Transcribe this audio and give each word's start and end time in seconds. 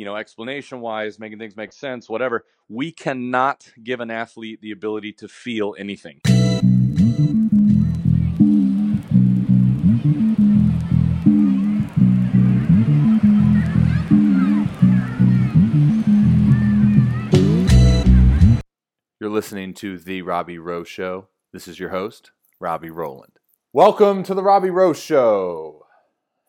you 0.00 0.06
know, 0.06 0.16
explanation 0.16 0.80
wise, 0.80 1.18
making 1.18 1.38
things 1.38 1.54
make 1.58 1.74
sense, 1.74 2.08
whatever, 2.08 2.46
we 2.70 2.90
cannot 2.90 3.70
give 3.84 4.00
an 4.00 4.10
athlete 4.10 4.58
the 4.62 4.70
ability 4.70 5.12
to 5.12 5.28
feel 5.28 5.76
anything. 5.78 6.22
You're 19.20 19.28
listening 19.28 19.74
to 19.74 19.98
The 19.98 20.22
Robby 20.22 20.58
Rowe 20.58 20.82
Show. 20.82 21.28
This 21.52 21.68
is 21.68 21.78
your 21.78 21.90
host, 21.90 22.30
Robby 22.58 22.88
Rowland. 22.88 23.38
Welcome 23.74 24.22
to 24.22 24.32
the 24.32 24.42
Robby 24.42 24.70
Rose 24.70 24.98
Show. 24.98 25.84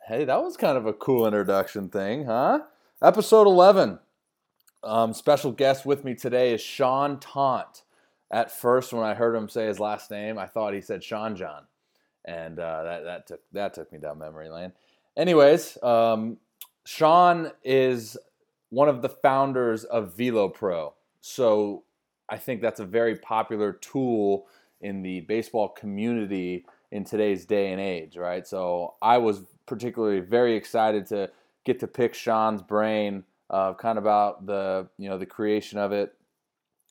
Hey, 0.08 0.24
that 0.24 0.42
was 0.42 0.56
kind 0.56 0.78
of 0.78 0.86
a 0.86 0.94
cool 0.94 1.26
introduction 1.26 1.90
thing, 1.90 2.28
huh? 2.28 2.62
Episode 3.04 3.48
11. 3.48 3.98
Um, 4.84 5.14
special 5.16 5.52
guest 5.52 5.88
with 5.88 6.06
me 6.06 6.14
today 6.14 6.54
is 6.54 6.62
Sean 6.62 7.20
Taunt. 7.20 7.82
At 8.30 8.52
first, 8.52 8.94
when 8.94 9.04
I 9.04 9.16
heard 9.16 9.36
him 9.36 9.50
say 9.50 9.66
his 9.66 9.80
last 9.80 10.12
name, 10.12 10.38
I 10.38 10.46
thought 10.46 10.76
he 10.76 10.82
said 10.82 11.04
Sean 11.04 11.36
John, 11.36 11.64
and 12.26 12.60
uh, 12.60 12.84
that 12.84 13.04
that 13.04 13.28
took 13.28 13.40
that 13.54 13.74
took 13.74 13.92
me 13.92 13.98
down 13.98 14.20
memory 14.20 14.50
lane. 14.50 14.72
Anyways, 15.18 15.82
um, 15.82 16.38
Sean 16.86 17.50
is 17.64 18.18
one 18.70 18.88
of 18.88 19.02
the 19.02 19.10
founders 19.10 19.84
of 19.84 20.16
VeloPro, 20.16 20.94
so 21.22 21.84
I 22.30 22.38
think 22.38 22.62
that's 22.62 22.82
a 22.82 22.86
very 22.86 23.16
popular 23.16 23.74
tool 23.74 24.46
in 24.80 25.02
the 25.02 25.22
baseball 25.22 25.70
community 25.70 26.68
in 26.92 27.04
today's 27.04 27.46
day 27.48 27.72
and 27.72 27.82
age, 27.82 28.16
right? 28.16 28.46
So 28.46 28.94
I 29.02 29.18
was 29.18 29.42
particularly 29.66 30.20
very 30.20 30.56
excited 30.56 31.08
to 31.08 31.32
get 31.66 31.80
to 31.80 31.88
pick 31.88 32.14
Sean's 32.14 32.62
brain, 32.62 33.24
uh, 33.50 33.74
kind 33.74 33.98
of 33.98 34.04
about 34.04 34.46
the 34.46 34.88
you 34.98 35.10
know 35.10 35.18
the 35.18 35.26
creation 35.26 35.80
of 35.80 35.92
it, 35.92 36.14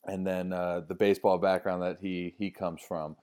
and 0.05 0.27
then 0.27 0.53
uh, 0.53 0.83
the 0.87 0.95
baseball 0.95 1.39
background 1.39 1.83
that 1.83 1.99
he 2.01 2.35
he 2.39 2.51
comes 2.51 2.81
from. 2.81 3.17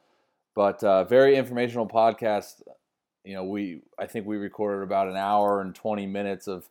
But 0.56 0.84
uh, 0.84 1.04
very 1.04 1.36
informational 1.36 1.88
podcast. 1.88 2.62
You 3.24 3.34
know, 3.34 3.44
we 3.44 3.82
I 4.00 4.08
think 4.08 4.26
we 4.26 4.38
recorded 4.38 4.84
about 4.84 5.08
an 5.08 5.18
hour 5.18 5.62
and 5.62 5.74
twenty 5.76 6.06
minutes 6.06 6.48
of 6.48 6.70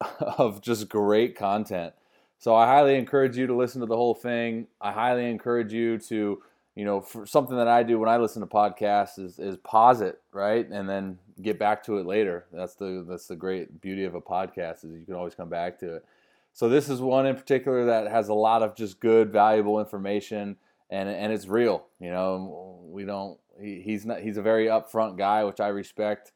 of 0.20 0.60
just 0.60 0.88
great 0.88 1.36
content. 1.36 1.94
So 2.38 2.54
I 2.54 2.66
highly 2.66 2.96
encourage 2.96 3.36
you 3.36 3.46
to 3.48 3.54
listen 3.54 3.82
to 3.82 3.86
the 3.86 3.96
whole 3.96 4.14
thing. 4.14 4.66
I 4.80 4.92
highly 4.92 5.28
encourage 5.30 5.74
you 5.74 5.98
to, 5.98 6.42
you 6.74 6.84
know, 6.86 7.02
for 7.02 7.26
something 7.26 7.56
that 7.56 7.68
I 7.68 7.82
do 7.82 7.98
when 7.98 8.08
I 8.08 8.16
listen 8.16 8.40
to 8.40 8.46
podcasts 8.46 9.18
is 9.18 9.38
is 9.38 9.56
pause 9.58 10.00
it, 10.00 10.20
right? 10.32 10.66
And 10.68 10.88
then 10.88 11.18
get 11.42 11.58
back 11.58 11.82
to 11.84 11.98
it 11.98 12.06
later. 12.06 12.46
That's 12.52 12.74
the 12.74 13.04
that's 13.08 13.26
the 13.26 13.36
great 13.36 13.80
beauty 13.80 14.04
of 14.04 14.14
a 14.14 14.20
podcast 14.20 14.84
is 14.84 14.98
you 14.98 15.04
can 15.06 15.14
always 15.14 15.34
come 15.34 15.48
back 15.48 15.78
to 15.80 15.96
it. 15.96 16.04
So 16.52 16.68
this 16.68 16.88
is 16.88 17.00
one 17.00 17.26
in 17.26 17.36
particular 17.36 17.86
that 17.86 18.08
has 18.08 18.28
a 18.28 18.34
lot 18.34 18.62
of 18.62 18.74
just 18.74 19.00
good, 19.00 19.32
valuable 19.32 19.78
information 19.80 20.56
and 20.90 21.08
and 21.08 21.32
it's 21.32 21.46
real. 21.46 21.86
You 22.00 22.10
know, 22.10 22.80
we 22.84 23.04
don't 23.04 23.38
he, 23.60 23.80
he's 23.80 24.04
not 24.04 24.20
he's 24.20 24.36
a 24.36 24.42
very 24.42 24.66
upfront 24.66 25.16
guy, 25.16 25.44
which 25.44 25.60
I 25.60 25.68
respect 25.68 26.32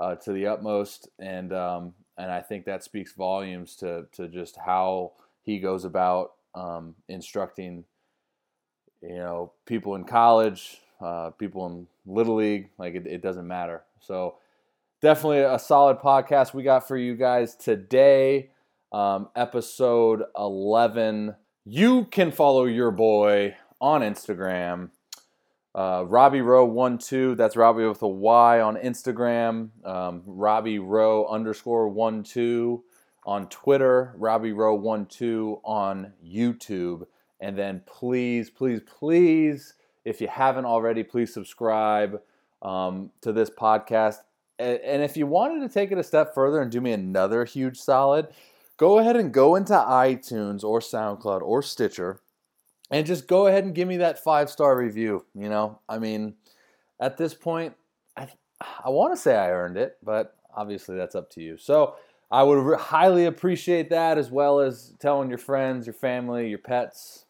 uh, 0.00 0.16
to 0.16 0.32
the 0.32 0.46
utmost, 0.46 1.08
and 1.18 1.52
um, 1.52 1.94
and 2.16 2.30
I 2.30 2.40
think 2.40 2.64
that 2.64 2.82
speaks 2.82 3.12
volumes 3.12 3.76
to 3.76 4.06
to 4.12 4.28
just 4.28 4.56
how 4.56 5.12
he 5.42 5.58
goes 5.58 5.84
about 5.84 6.32
um, 6.54 6.94
instructing, 7.08 7.84
you 9.02 9.16
know, 9.16 9.52
people 9.66 9.94
in 9.94 10.04
college, 10.04 10.78
uh, 11.02 11.30
people 11.30 11.66
in 11.66 11.86
little 12.06 12.36
league. 12.36 12.70
Like 12.78 12.94
it, 12.94 13.06
it 13.06 13.22
doesn't 13.22 13.46
matter. 13.46 13.82
So 14.00 14.36
definitely 15.00 15.40
a 15.40 15.58
solid 15.58 15.98
podcast 15.98 16.54
we 16.54 16.62
got 16.62 16.86
for 16.86 16.96
you 16.96 17.16
guys 17.16 17.56
today. 17.56 18.50
Um, 18.92 19.28
episode 19.34 20.22
eleven. 20.38 21.34
You 21.64 22.04
can 22.06 22.32
follow 22.32 22.64
your 22.64 22.90
boy 22.90 23.56
on 23.80 24.02
Instagram. 24.02 24.90
Uh, 25.74 26.04
Robby 26.06 26.42
Rowe 26.42 26.66
one 26.66 26.98
two. 26.98 27.34
That's 27.34 27.56
Robby 27.56 27.86
with 27.86 28.02
a 28.02 28.08
Y 28.08 28.60
on 28.60 28.76
Instagram. 28.76 29.70
Um, 29.84 30.22
Robby 30.26 30.78
Rowe 30.78 31.26
underscore 31.26 31.88
one 31.88 32.22
two 32.22 32.84
on 33.24 33.48
Twitter. 33.48 34.12
Robby 34.18 34.52
Rowe 34.52 34.74
one 34.74 35.06
two 35.06 35.60
on 35.64 36.12
YouTube. 36.22 37.06
And 37.40 37.56
then 37.56 37.82
please, 37.86 38.50
please, 38.50 38.80
please, 38.86 39.74
if 40.04 40.20
you 40.20 40.28
haven't 40.28 40.64
already, 40.64 41.02
please 41.02 41.32
subscribe 41.32 42.20
um, 42.62 43.10
to 43.20 43.32
this 43.32 43.50
podcast. 43.50 44.16
A- 44.58 44.84
And 44.86 45.02
if 45.02 45.16
you 45.16 45.26
wanted 45.26 45.60
to 45.66 45.72
take 45.72 45.92
it 45.92 45.98
a 45.98 46.02
step 46.02 46.34
further 46.34 46.60
and 46.60 46.70
do 46.70 46.80
me 46.80 46.92
another 46.92 47.44
huge 47.44 47.78
solid, 47.78 48.28
go 48.76 48.98
ahead 48.98 49.16
and 49.16 49.32
go 49.32 49.54
into 49.54 49.72
iTunes 49.74 50.64
or 50.64 50.80
SoundCloud 50.80 51.42
or 51.42 51.62
Stitcher 51.62 52.20
and 52.90 53.06
just 53.06 53.26
go 53.26 53.46
ahead 53.46 53.64
and 53.64 53.74
give 53.74 53.88
me 53.88 53.96
that 53.98 54.22
five 54.22 54.50
star 54.50 54.76
review. 54.76 55.24
You 55.34 55.48
know, 55.48 55.78
I 55.88 55.98
mean, 55.98 56.34
at 57.00 57.16
this 57.16 57.34
point, 57.34 57.74
I, 58.16 58.28
I 58.84 58.90
want 58.90 59.14
to 59.14 59.20
say 59.20 59.34
I 59.36 59.50
earned 59.50 59.76
it, 59.76 59.96
but 60.02 60.36
obviously 60.54 60.96
that's 60.96 61.14
up 61.14 61.30
to 61.30 61.42
you. 61.42 61.56
So 61.56 61.94
I 62.30 62.42
would 62.42 62.58
re- 62.58 62.78
highly 62.78 63.26
appreciate 63.26 63.90
that, 63.90 64.18
as 64.18 64.30
well 64.30 64.60
as 64.60 64.94
telling 65.00 65.28
your 65.28 65.38
friends, 65.38 65.86
your 65.86 65.94
family, 65.94 66.48
your 66.48 66.58
pets. 66.58 67.24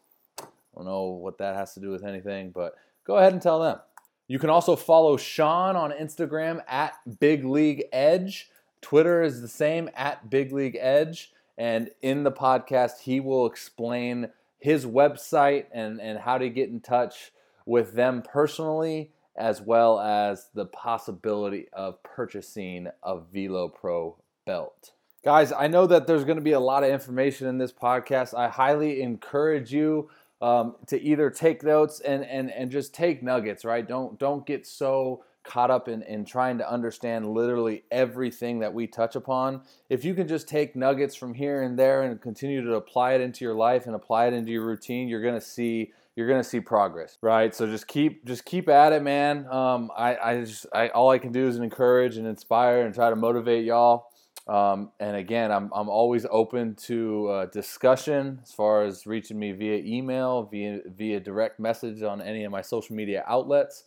I 0.73 0.79
don't 0.79 0.85
know 0.85 1.05
what 1.09 1.37
that 1.37 1.55
has 1.55 1.73
to 1.75 1.79
do 1.79 1.89
with 1.89 2.03
anything, 2.03 2.51
but 2.51 2.73
go 3.05 3.17
ahead 3.17 3.33
and 3.33 3.41
tell 3.41 3.59
them. 3.61 3.79
You 4.27 4.39
can 4.39 4.49
also 4.49 4.75
follow 4.75 5.17
Sean 5.17 5.75
on 5.75 5.91
Instagram 5.91 6.61
at 6.67 6.93
Big 7.19 7.45
League 7.45 7.85
Edge. 7.91 8.49
Twitter 8.81 9.21
is 9.21 9.41
the 9.41 9.47
same 9.47 9.89
at 9.95 10.29
Big 10.29 10.51
League 10.51 10.77
Edge. 10.79 11.31
And 11.57 11.91
in 12.01 12.23
the 12.23 12.31
podcast, 12.31 13.01
he 13.01 13.19
will 13.19 13.45
explain 13.45 14.29
his 14.59 14.85
website 14.85 15.65
and, 15.71 16.01
and 16.01 16.19
how 16.19 16.37
to 16.37 16.49
get 16.49 16.69
in 16.69 16.79
touch 16.79 17.31
with 17.65 17.93
them 17.93 18.23
personally, 18.23 19.11
as 19.35 19.61
well 19.61 19.99
as 19.99 20.47
the 20.53 20.65
possibility 20.65 21.67
of 21.73 22.01
purchasing 22.01 22.87
a 23.03 23.19
Velo 23.19 23.67
Pro 23.67 24.17
belt. 24.45 24.91
Guys, 25.23 25.51
I 25.51 25.67
know 25.67 25.87
that 25.87 26.07
there's 26.07 26.25
going 26.25 26.37
to 26.37 26.43
be 26.43 26.51
a 26.51 26.59
lot 26.59 26.83
of 26.83 26.89
information 26.89 27.47
in 27.47 27.57
this 27.57 27.71
podcast. 27.71 28.37
I 28.37 28.49
highly 28.49 29.01
encourage 29.01 29.71
you 29.71 30.09
um, 30.43 30.75
to 30.87 31.01
either 31.01 31.29
take 31.29 31.63
notes 31.63 32.01
and, 32.01 32.25
and, 32.25 32.51
and 32.51 32.69
just 32.69 32.93
take 32.93 33.23
nuggets, 33.23 33.63
right? 33.63 33.87
Don't 33.87 34.19
don't 34.19 34.45
get 34.45 34.67
so 34.67 35.23
caught 35.43 35.71
up 35.71 35.87
in, 35.87 36.01
in 36.03 36.25
trying 36.25 36.57
to 36.57 36.69
understand 36.69 37.27
literally 37.29 37.83
everything 37.91 38.59
that 38.59 38.73
we 38.73 38.85
touch 38.87 39.15
upon. 39.15 39.61
If 39.89 40.03
you 40.03 40.13
can 40.13 40.27
just 40.27 40.47
take 40.47 40.75
nuggets 40.75 41.15
from 41.15 41.33
here 41.33 41.63
and 41.63 41.79
there 41.79 42.03
and 42.03 42.19
continue 42.21 42.63
to 42.63 42.75
apply 42.75 43.13
it 43.13 43.21
into 43.21 43.45
your 43.45 43.53
life 43.53 43.85
and 43.85 43.95
apply 43.95 44.27
it 44.27 44.33
into 44.33 44.51
your 44.51 44.65
routine, 44.65 45.07
you're 45.07 45.23
gonna 45.23 45.41
see 45.41 45.93
you're 46.15 46.27
gonna 46.27 46.43
see 46.43 46.59
progress, 46.59 47.17
right? 47.21 47.55
So 47.55 47.65
just 47.65 47.87
keep 47.87 48.25
just 48.25 48.43
keep 48.43 48.67
at 48.67 48.91
it, 48.91 49.01
man. 49.01 49.47
Um, 49.49 49.91
I, 49.97 50.17
I 50.17 50.41
just 50.41 50.65
I, 50.73 50.89
all 50.89 51.09
I 51.09 51.19
can 51.19 51.31
do 51.31 51.47
is 51.47 51.55
encourage 51.55 52.17
and 52.17 52.27
inspire 52.27 52.85
and 52.85 52.93
try 52.93 53.09
to 53.09 53.15
motivate 53.15 53.63
y'all. 53.63 54.07
Um, 54.47 54.91
and 54.99 55.15
again, 55.15 55.51
I'm, 55.51 55.71
I'm 55.73 55.87
always 55.87 56.25
open 56.29 56.75
to 56.87 57.27
uh, 57.29 57.45
discussion 57.45 58.39
as 58.43 58.51
far 58.51 58.83
as 58.83 59.07
reaching 59.07 59.39
me 59.39 59.53
via 59.53 59.77
email, 59.77 60.43
via, 60.43 60.81
via 60.85 61.19
direct 61.19 61.59
message 61.59 62.03
on 62.03 62.21
any 62.21 62.43
of 62.43 62.51
my 62.51 62.61
social 62.61 62.95
media 62.95 63.23
outlets. 63.25 63.85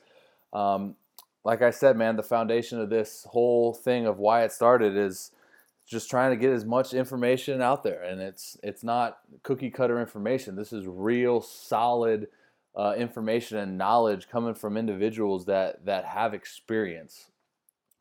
Um, 0.55 0.97
like 1.45 1.63
I 1.63 1.71
said, 1.71 1.97
man, 1.97 2.17
the 2.17 2.23
foundation 2.23 2.81
of 2.81 2.89
this 2.89 3.27
whole 3.31 3.75
thing 3.75 4.07
of 4.07 4.19
why 4.19 4.45
it 4.45 4.53
started 4.53 4.97
is 4.97 5.31
just 5.87 6.11
trying 6.11 6.31
to 6.31 6.37
get 6.37 6.53
as 6.53 6.65
much 6.65 6.93
information 6.93 7.63
out 7.63 7.85
there, 7.85 8.03
and 8.03 8.21
it's 8.21 8.57
it's 8.63 8.83
not 8.83 9.19
cookie 9.45 9.71
cutter 9.71 10.01
information. 10.01 10.57
This 10.57 10.73
is 10.73 10.85
real 10.87 11.41
solid 11.41 12.27
uh, 12.75 12.95
information 12.99 13.59
and 13.59 13.79
knowledge 13.79 14.29
coming 14.29 14.55
from 14.55 14.77
individuals 14.77 15.47
that 15.47 15.85
that 15.87 16.05
have 16.05 16.35
experience. 16.35 17.31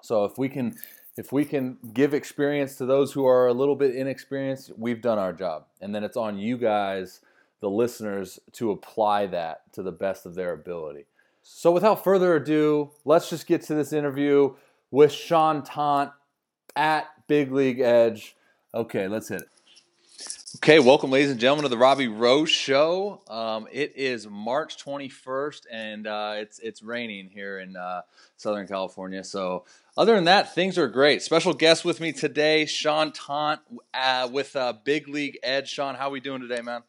So 0.02 0.26
if 0.26 0.38
we 0.38 0.50
can 0.50 0.76
if 1.18 1.32
we 1.32 1.46
can 1.46 1.78
give 1.94 2.14
experience 2.14 2.76
to 2.78 2.86
those 2.86 3.14
who 3.14 3.26
are 3.26 3.48
a 3.48 3.54
little 3.54 3.76
bit 3.76 3.96
inexperienced, 3.96 4.72
we've 4.78 5.02
done 5.02 5.18
our 5.18 5.32
job. 5.34 5.66
And 5.82 5.96
then 5.96 6.04
it's 6.04 6.18
on 6.18 6.38
you 6.38 6.58
guys, 6.58 7.22
the 7.62 7.70
listeners, 7.70 8.40
to 8.54 8.72
apply 8.72 9.28
that 9.28 9.72
to 9.74 9.82
the 9.82 9.92
best 9.92 10.26
of 10.26 10.36
their 10.36 10.52
ability. 10.54 11.06
So 11.42 11.72
without 11.72 12.04
further 12.04 12.36
ado, 12.36 12.92
let's 13.06 13.30
just 13.30 13.48
get 13.48 13.62
to 13.64 13.76
this 13.76 13.94
interview 13.94 14.56
with 14.92 15.12
Sean 15.12 15.64
Taunt 15.64 16.12
at 16.76 17.08
Big 17.28 17.52
League 17.52 17.80
Edge. 17.80 18.36
Okay, 18.74 19.08
let's 19.08 19.30
hit 19.30 19.42
it. 19.42 19.48
Okay, 20.56 20.80
welcome, 20.80 21.12
ladies 21.12 21.32
and 21.32 21.40
gentlemen, 21.40 21.64
to 21.64 21.70
the 21.70 21.78
Robby 21.78 22.08
Rose 22.08 22.50
Show. 22.50 23.22
Um, 23.28 23.68
it 23.74 23.94
is 23.98 24.26
March 24.26 24.82
21st, 24.82 25.62
and 25.70 26.08
uh, 26.08 26.36
it's 26.38 26.60
it's 26.60 26.82
raining 26.82 27.30
here 27.30 27.60
in 27.60 27.76
uh, 27.76 28.04
Southern 28.38 28.66
California. 28.66 29.24
So, 29.26 29.66
other 29.98 30.16
than 30.16 30.26
that, 30.26 30.56
things 30.56 30.78
are 30.78 30.88
great. 30.88 31.22
Special 31.24 31.54
guest 31.54 31.84
with 31.84 32.00
me 32.00 32.14
today, 32.14 32.66
Sean 32.68 33.12
Taunt 33.12 33.60
uh, 33.94 34.30
with 34.32 34.56
uh, 34.56 34.74
Big 34.86 35.10
League 35.10 35.40
Edge. 35.44 35.68
Sean, 35.68 35.94
how 35.96 36.08
are 36.08 36.12
we 36.12 36.22
doing 36.22 36.40
today, 36.40 36.62
man? 36.62 36.84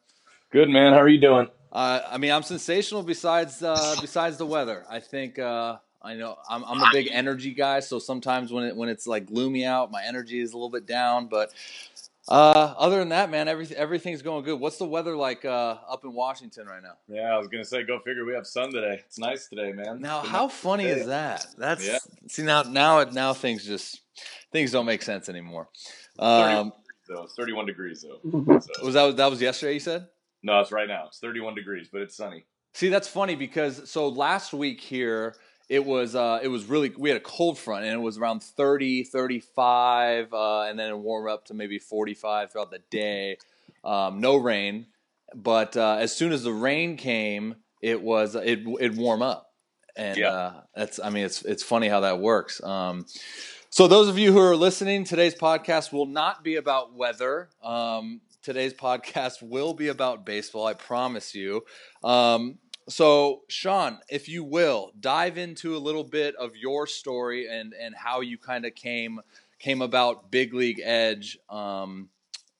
Good 0.52 0.68
man. 0.68 0.92
How 0.92 1.00
are 1.00 1.08
you 1.08 1.20
doing? 1.20 1.48
Uh, 1.72 2.02
I 2.08 2.18
mean, 2.18 2.30
I'm 2.30 2.44
sensational. 2.44 3.02
Besides 3.02 3.64
uh, 3.64 3.96
besides 4.00 4.36
the 4.36 4.46
weather, 4.46 4.84
I 4.88 5.00
think 5.00 5.40
I 5.40 6.14
know 6.14 6.36
I'm, 6.48 6.62
I'm 6.64 6.80
a 6.80 6.90
big 6.92 7.08
energy 7.10 7.52
guy. 7.52 7.80
So 7.80 7.98
sometimes 7.98 8.52
when 8.52 8.62
it 8.62 8.76
when 8.76 8.88
it's 8.88 9.08
like 9.08 9.26
gloomy 9.26 9.64
out, 9.64 9.90
my 9.90 10.04
energy 10.04 10.38
is 10.38 10.52
a 10.52 10.56
little 10.56 10.70
bit 10.70 10.86
down, 10.86 11.26
but. 11.26 11.52
Uh, 12.28 12.75
other 12.76 12.99
than 12.99 13.11
that, 13.11 13.31
man, 13.31 13.46
everything 13.46 13.76
everything's 13.76 14.20
going 14.20 14.44
good. 14.44 14.58
What's 14.58 14.78
the 14.78 14.84
weather 14.84 15.17
like 15.17 15.44
uh, 15.44 15.76
up 15.88 16.05
in 16.05 16.12
Washington 16.12 16.67
right 16.67 16.82
now? 16.82 16.94
Yeah, 17.06 17.34
I 17.34 17.38
was 17.38 17.46
gonna 17.46 17.64
say, 17.64 17.84
go 17.84 18.00
figure. 18.00 18.25
We 18.25 18.34
have 18.34 18.46
sun 18.46 18.73
today. 18.73 19.00
It's 19.06 19.19
nice 19.19 19.46
today, 19.46 19.73
man. 19.73 20.00
Now, 20.00 20.20
how 20.20 20.49
funny 20.49 20.84
day. 20.84 20.90
is 20.90 21.06
that? 21.06 21.46
That's 21.56 21.87
yeah. 21.87 21.99
see 22.26 22.43
now 22.43 22.62
now 22.62 23.05
now 23.05 23.32
things 23.32 23.64
just 23.64 24.00
things 24.50 24.73
don't 24.73 24.87
make 24.87 25.02
sense 25.02 25.28
anymore. 25.28 25.69
Um, 26.19 26.73
though 27.08 27.23
it's 27.23 27.34
31 27.34 27.67
degrees 27.67 28.02
though. 28.02 28.20
So. 28.61 28.84
Was 28.84 28.94
that 28.94 29.17
that 29.17 29.31
was 29.31 29.40
yesterday? 29.40 29.75
You 29.75 29.81
said? 29.81 30.08
No, 30.43 30.61
it's 30.61 30.73
right 30.73 30.88
now. 30.88 31.06
It's 31.06 31.20
31 31.20 31.55
degrees, 31.55 31.88
but 31.93 32.02
it's 32.02 32.17
sunny. 32.17 32.44
See, 32.75 32.88
that's 32.88 33.08
funny 33.08 33.37
because 33.37 33.88
so 33.88 34.08
last 34.08 34.52
week 34.52 34.81
here 34.81 35.37
it 35.68 35.84
was 35.84 36.14
uh, 36.14 36.38
it 36.42 36.48
was 36.48 36.64
really 36.66 36.92
we 36.96 37.10
had 37.10 37.16
a 37.16 37.24
cold 37.24 37.58
front 37.58 37.84
and 37.84 37.92
it 37.92 38.02
was 38.02 38.18
around 38.18 38.42
30 38.42 39.04
35 39.04 40.32
uh, 40.32 40.62
and 40.62 40.78
then 40.78 40.90
it 40.90 40.98
warmed 40.98 41.28
up 41.28 41.46
to 41.46 41.54
maybe 41.54 41.78
45 41.78 42.52
throughout 42.52 42.70
the 42.70 42.80
day. 42.90 43.38
Um, 43.84 44.20
no 44.20 44.36
rain 44.36 44.86
but 45.34 45.76
uh, 45.76 45.96
as 45.98 46.14
soon 46.14 46.32
as 46.32 46.42
the 46.42 46.52
rain 46.52 46.96
came 46.96 47.56
it 47.82 48.02
was 48.02 48.34
it 48.34 48.60
it 48.80 48.94
warm 48.94 49.22
up. 49.22 49.52
And 49.96 50.18
yeah. 50.18 50.30
Uh, 50.30 50.52
that's 50.74 51.00
i 51.02 51.10
mean 51.10 51.24
it's 51.24 51.42
it's 51.42 51.62
funny 51.62 51.88
how 51.88 52.00
that 52.00 52.20
works. 52.20 52.62
Um, 52.62 53.06
so 53.70 53.88
those 53.88 54.08
of 54.08 54.18
you 54.18 54.32
who 54.32 54.38
are 54.38 54.56
listening 54.56 55.04
today's 55.04 55.34
podcast 55.34 55.92
will 55.92 56.06
not 56.06 56.44
be 56.44 56.56
about 56.56 56.94
weather. 56.94 57.48
Um, 57.62 58.20
today's 58.42 58.74
podcast 58.88 59.42
will 59.42 59.74
be 59.74 59.88
about 59.88 60.24
baseball 60.24 60.66
i 60.66 60.74
promise 60.74 61.34
you. 61.34 61.64
Um, 62.04 62.58
so, 62.88 63.42
Sean, 63.48 63.98
if 64.08 64.28
you 64.28 64.44
will, 64.44 64.92
dive 65.00 65.38
into 65.38 65.76
a 65.76 65.78
little 65.78 66.04
bit 66.04 66.34
of 66.36 66.56
your 66.56 66.86
story 66.86 67.48
and 67.48 67.74
and 67.74 67.94
how 67.94 68.20
you 68.20 68.38
kind 68.38 68.64
of 68.64 68.74
came 68.74 69.20
came 69.58 69.82
about 69.82 70.30
Big 70.30 70.54
League 70.54 70.80
Edge, 70.82 71.38
um, 71.48 72.08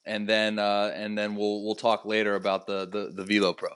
and 0.05 0.29
then 0.29 0.59
uh, 0.59 0.93
and 0.95 1.17
then 1.17 1.37
we'll 1.37 1.63
we'll 1.65 1.75
talk 1.75 2.05
later 2.05 2.35
about 2.35 2.67
the 2.67 2.87
the, 2.87 3.13
the 3.15 3.25
Velo 3.25 3.53
Pro. 3.53 3.71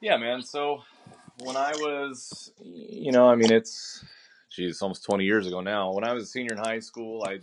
Yeah, 0.00 0.16
man. 0.16 0.42
So 0.42 0.82
when 1.42 1.56
I 1.56 1.72
was, 1.72 2.52
you 2.62 3.12
know, 3.12 3.28
I 3.28 3.36
mean, 3.36 3.52
it's 3.52 4.04
geez, 4.50 4.82
almost 4.82 5.04
twenty 5.04 5.24
years 5.24 5.46
ago 5.46 5.60
now. 5.60 5.92
When 5.92 6.04
I 6.04 6.12
was 6.12 6.24
a 6.24 6.26
senior 6.26 6.52
in 6.52 6.58
high 6.58 6.80
school, 6.80 7.24
I 7.26 7.40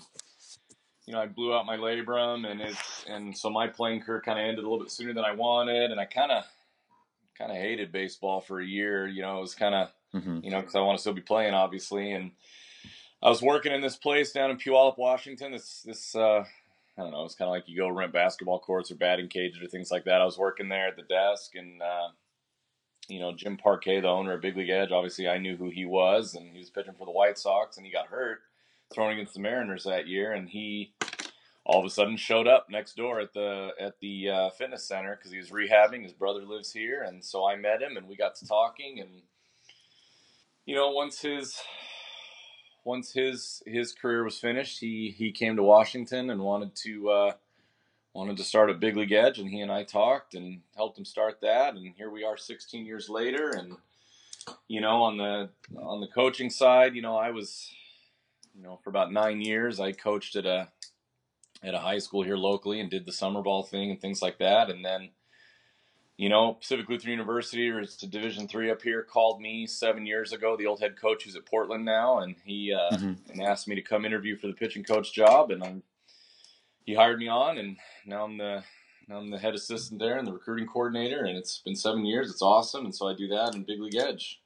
you 1.07 1.13
know, 1.13 1.21
I 1.21 1.25
blew 1.25 1.53
out 1.53 1.65
my 1.65 1.77
labrum 1.77 2.45
and 2.45 2.59
it's, 2.59 3.05
and 3.07 3.35
so 3.35 3.49
my 3.49 3.65
playing 3.65 4.01
career 4.01 4.21
kind 4.21 4.37
of 4.37 4.43
ended 4.43 4.59
a 4.59 4.67
little 4.67 4.83
bit 4.83 4.91
sooner 4.91 5.13
than 5.13 5.23
I 5.23 5.31
wanted. 5.31 5.89
And 5.89 6.01
I 6.01 6.05
kind 6.05 6.31
of, 6.31 6.43
kind 7.37 7.51
of 7.51 7.57
hated 7.57 7.91
baseball 7.91 8.41
for 8.41 8.59
a 8.59 8.65
year. 8.65 9.07
You 9.07 9.21
know, 9.21 9.37
it 9.37 9.41
was 9.41 9.55
kind 9.55 9.75
of, 9.75 9.89
mm-hmm. 10.13 10.39
you 10.43 10.51
know, 10.51 10.59
because 10.59 10.75
I 10.75 10.81
want 10.81 10.97
to 10.97 11.01
still 11.01 11.13
be 11.13 11.21
playing, 11.21 11.53
obviously. 11.53 12.11
And 12.11 12.31
I 13.21 13.29
was 13.29 13.41
working 13.41 13.71
in 13.71 13.81
this 13.81 13.95
place 13.95 14.31
down 14.31 14.51
in 14.51 14.57
Puyallup, 14.57 14.97
Washington. 14.97 15.51
This, 15.51 15.83
this, 15.85 16.15
uh, 16.15 16.43
I 16.97 17.01
don't 17.01 17.11
know, 17.11 17.25
it's 17.25 17.35
kind 17.35 17.47
of 17.47 17.53
like 17.53 17.67
you 17.67 17.77
go 17.77 17.89
rent 17.89 18.11
basketball 18.11 18.59
courts 18.59 18.91
or 18.91 18.95
batting 18.95 19.27
cages 19.27 19.61
or 19.61 19.67
things 19.67 19.91
like 19.91 20.05
that. 20.05 20.21
I 20.21 20.25
was 20.25 20.37
working 20.37 20.69
there 20.69 20.87
at 20.87 20.95
the 20.95 21.03
desk, 21.03 21.55
and 21.55 21.81
uh, 21.81 22.09
you 23.07 23.19
know, 23.19 23.33
Jim 23.33 23.55
Parque, 23.55 23.85
the 23.85 24.07
owner 24.07 24.33
of 24.33 24.41
Big 24.41 24.57
League 24.57 24.69
Edge, 24.69 24.91
obviously 24.91 25.27
I 25.27 25.37
knew 25.37 25.55
who 25.55 25.69
he 25.69 25.85
was, 25.85 26.33
and 26.33 26.51
he 26.51 26.57
was 26.57 26.71
pitching 26.71 26.95
for 26.97 27.05
the 27.05 27.11
White 27.11 27.37
Sox, 27.37 27.77
and 27.77 27.85
he 27.85 27.91
got 27.91 28.07
hurt 28.07 28.39
throwing 28.91 29.13
against 29.13 29.35
the 29.35 29.39
Mariners 29.39 29.83
that 29.83 30.07
year, 30.07 30.33
and 30.33 30.49
he 30.49 30.93
all 31.67 31.81
of 31.81 31.85
a 31.85 31.89
sudden 31.89 32.15
showed 32.15 32.47
up 32.47 32.69
next 32.69 32.95
door 32.95 33.19
at 33.19 33.33
the 33.33 33.71
at 33.79 33.99
the 33.99 34.29
uh, 34.29 34.49
fitness 34.51 34.85
center 34.85 35.15
because 35.17 35.31
he 35.31 35.37
was 35.37 35.49
rehabbing. 35.49 36.01
His 36.01 36.13
brother 36.13 36.43
lives 36.45 36.71
here, 36.71 37.03
and 37.03 37.23
so 37.23 37.45
I 37.47 37.57
met 37.57 37.81
him 37.81 37.97
and 37.97 38.07
we 38.07 38.15
got 38.15 38.35
to 38.35 38.47
talking. 38.47 39.01
And 39.01 39.21
you 40.65 40.75
know, 40.75 40.91
once 40.91 41.19
his 41.19 41.59
once 42.85 43.11
his 43.11 43.61
his 43.67 43.91
career 43.91 44.23
was 44.23 44.39
finished, 44.39 44.79
he 44.79 45.13
he 45.15 45.33
came 45.33 45.57
to 45.57 45.63
Washington 45.63 46.29
and 46.29 46.39
wanted 46.41 46.73
to 46.83 47.09
uh, 47.09 47.31
wanted 48.13 48.37
to 48.37 48.45
start 48.45 48.69
a 48.69 48.73
big 48.73 48.95
league 48.95 49.11
edge, 49.11 49.37
and 49.37 49.49
he 49.49 49.59
and 49.59 49.71
I 49.71 49.83
talked 49.83 50.35
and 50.35 50.61
helped 50.73 50.97
him 50.97 51.05
start 51.05 51.41
that. 51.41 51.75
And 51.75 51.93
here 51.97 52.09
we 52.09 52.23
are, 52.23 52.37
16 52.37 52.85
years 52.85 53.09
later, 53.09 53.49
and 53.49 53.73
you 54.69 54.79
know, 54.79 55.03
on 55.03 55.17
the 55.17 55.49
on 55.77 55.99
the 55.99 56.07
coaching 56.07 56.49
side, 56.49 56.95
you 56.95 57.01
know, 57.01 57.17
I 57.17 57.31
was 57.31 57.69
you 58.55 58.63
know 58.63 58.79
for 58.85 58.89
about 58.89 59.11
nine 59.11 59.41
years, 59.41 59.81
I 59.81 59.91
coached 59.91 60.37
at 60.37 60.45
a 60.45 60.69
at 61.63 61.73
a 61.73 61.79
high 61.79 61.97
school 61.97 62.23
here 62.23 62.37
locally 62.37 62.79
and 62.79 62.89
did 62.89 63.05
the 63.05 63.11
summer 63.11 63.41
ball 63.41 63.63
thing 63.63 63.89
and 63.91 63.99
things 63.99 64.21
like 64.21 64.37
that. 64.37 64.69
And 64.69 64.85
then, 64.85 65.09
you 66.17 66.29
know, 66.29 66.53
Pacific 66.53 66.89
Lutheran 66.89 67.11
University, 67.11 67.69
or 67.69 67.79
it's 67.79 68.01
a 68.03 68.07
Division 68.07 68.47
three 68.47 68.71
up 68.71 68.81
here, 68.81 69.03
called 69.03 69.41
me 69.41 69.67
seven 69.67 70.05
years 70.05 70.33
ago. 70.33 70.55
The 70.55 70.65
old 70.65 70.79
head 70.79 70.99
coach 70.99 71.23
who's 71.23 71.35
at 71.35 71.45
Portland 71.45 71.85
now, 71.85 72.19
and 72.19 72.35
he 72.43 72.73
uh, 72.73 72.95
mm-hmm. 72.95 73.31
and 73.31 73.41
asked 73.41 73.67
me 73.67 73.75
to 73.75 73.81
come 73.81 74.05
interview 74.05 74.35
for 74.35 74.47
the 74.47 74.53
pitching 74.53 74.83
coach 74.83 75.13
job, 75.13 75.51
and 75.51 75.63
I'm, 75.63 75.83
he 76.85 76.95
hired 76.95 77.19
me 77.19 77.27
on, 77.27 77.57
and 77.57 77.77
now 78.05 78.23
I'm 78.23 78.37
the 78.37 78.63
now 79.07 79.17
I'm 79.17 79.29
the 79.29 79.37
head 79.37 79.53
assistant 79.55 79.99
there 79.99 80.17
and 80.17 80.27
the 80.27 80.33
recruiting 80.33 80.67
coordinator, 80.67 81.23
and 81.23 81.37
it's 81.37 81.59
been 81.59 81.75
seven 81.75 82.05
years. 82.05 82.31
It's 82.31 82.41
awesome, 82.41 82.85
and 82.85 82.95
so 82.95 83.07
I 83.07 83.13
do 83.13 83.27
that 83.27 83.53
in 83.53 83.63
Big 83.63 83.79
League 83.79 83.95
Edge 83.95 84.41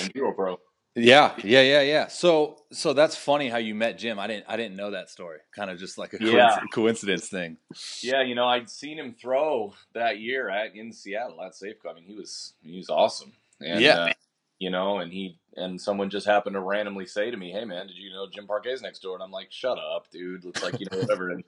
and 0.00 0.12
Velo 0.12 0.32
Pro. 0.32 0.60
Yeah, 0.96 1.34
yeah, 1.44 1.60
yeah, 1.60 1.82
yeah. 1.82 2.06
So, 2.08 2.56
so 2.72 2.94
that's 2.94 3.14
funny 3.14 3.50
how 3.50 3.58
you 3.58 3.74
met 3.74 3.98
Jim. 3.98 4.18
I 4.18 4.26
didn't, 4.26 4.46
I 4.48 4.56
didn't 4.56 4.76
know 4.76 4.92
that 4.92 5.10
story. 5.10 5.40
Kind 5.54 5.70
of 5.70 5.78
just 5.78 5.98
like 5.98 6.14
a 6.14 6.18
yeah. 6.18 6.58
coincidence 6.72 7.28
thing. 7.28 7.58
Yeah, 8.00 8.22
you 8.22 8.34
know, 8.34 8.46
I'd 8.46 8.70
seen 8.70 8.98
him 8.98 9.14
throw 9.14 9.74
that 9.92 10.20
year 10.20 10.48
at 10.48 10.74
in 10.74 10.92
Seattle 10.92 11.42
at 11.42 11.52
Safeco. 11.52 11.90
I 11.90 11.94
mean, 11.94 12.04
he 12.04 12.14
was 12.14 12.54
he 12.62 12.78
was 12.78 12.88
awesome. 12.88 13.32
And, 13.60 13.80
yeah, 13.80 13.98
uh, 13.98 14.12
you 14.58 14.70
know, 14.70 14.98
and 14.98 15.12
he 15.12 15.38
and 15.54 15.78
someone 15.78 16.08
just 16.08 16.26
happened 16.26 16.54
to 16.54 16.60
randomly 16.60 17.04
say 17.04 17.30
to 17.30 17.36
me, 17.36 17.52
"Hey, 17.52 17.66
man, 17.66 17.88
did 17.88 17.96
you 17.96 18.10
know 18.10 18.26
Jim 18.32 18.46
Parque's 18.46 18.80
next 18.80 19.00
door?" 19.00 19.14
And 19.14 19.22
I'm 19.22 19.30
like, 19.30 19.52
"Shut 19.52 19.78
up, 19.78 20.10
dude." 20.10 20.44
Looks 20.44 20.62
like 20.62 20.80
you 20.80 20.86
know 20.90 20.98
whatever. 20.98 21.30
and 21.30 21.44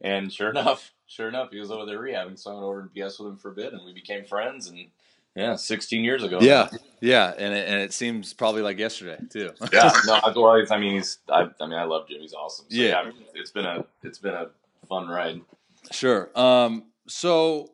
and 0.00 0.32
sure 0.32 0.50
enough, 0.50 0.92
sure 1.06 1.28
enough, 1.28 1.50
he 1.52 1.60
was 1.60 1.70
over 1.70 1.86
there 1.86 2.00
rehabbing. 2.00 2.38
So 2.38 2.50
I 2.50 2.54
went 2.54 2.64
over 2.64 2.80
and 2.80 2.90
BS 2.90 3.20
with 3.20 3.28
him 3.28 3.36
for 3.36 3.52
a 3.52 3.54
bit, 3.54 3.72
and 3.72 3.84
we 3.84 3.92
became 3.92 4.24
friends. 4.24 4.68
And 4.68 4.88
yeah, 5.34 5.56
16 5.56 6.04
years 6.04 6.22
ago. 6.22 6.38
Yeah, 6.40 6.68
yeah, 7.00 7.32
and 7.36 7.54
it, 7.54 7.68
and 7.68 7.80
it 7.80 7.92
seems 7.92 8.32
probably 8.34 8.62
like 8.62 8.78
yesterday 8.78 9.18
too. 9.30 9.52
yeah, 9.72 9.92
no, 10.06 10.20
well, 10.34 10.66
I 10.70 10.78
mean, 10.78 10.94
he's, 10.94 11.18
I, 11.28 11.48
I 11.60 11.66
mean, 11.66 11.78
I 11.78 11.84
love 11.84 12.08
Jim. 12.08 12.20
He's 12.20 12.34
awesome. 12.34 12.66
So, 12.68 12.76
yeah, 12.76 12.88
yeah 12.88 12.98
I 12.98 13.04
mean, 13.04 13.14
it's 13.34 13.50
been 13.50 13.66
a, 13.66 13.84
it's 14.02 14.18
been 14.18 14.34
a 14.34 14.48
fun 14.88 15.08
ride. 15.08 15.40
Sure. 15.90 16.30
Um. 16.38 16.84
So, 17.08 17.70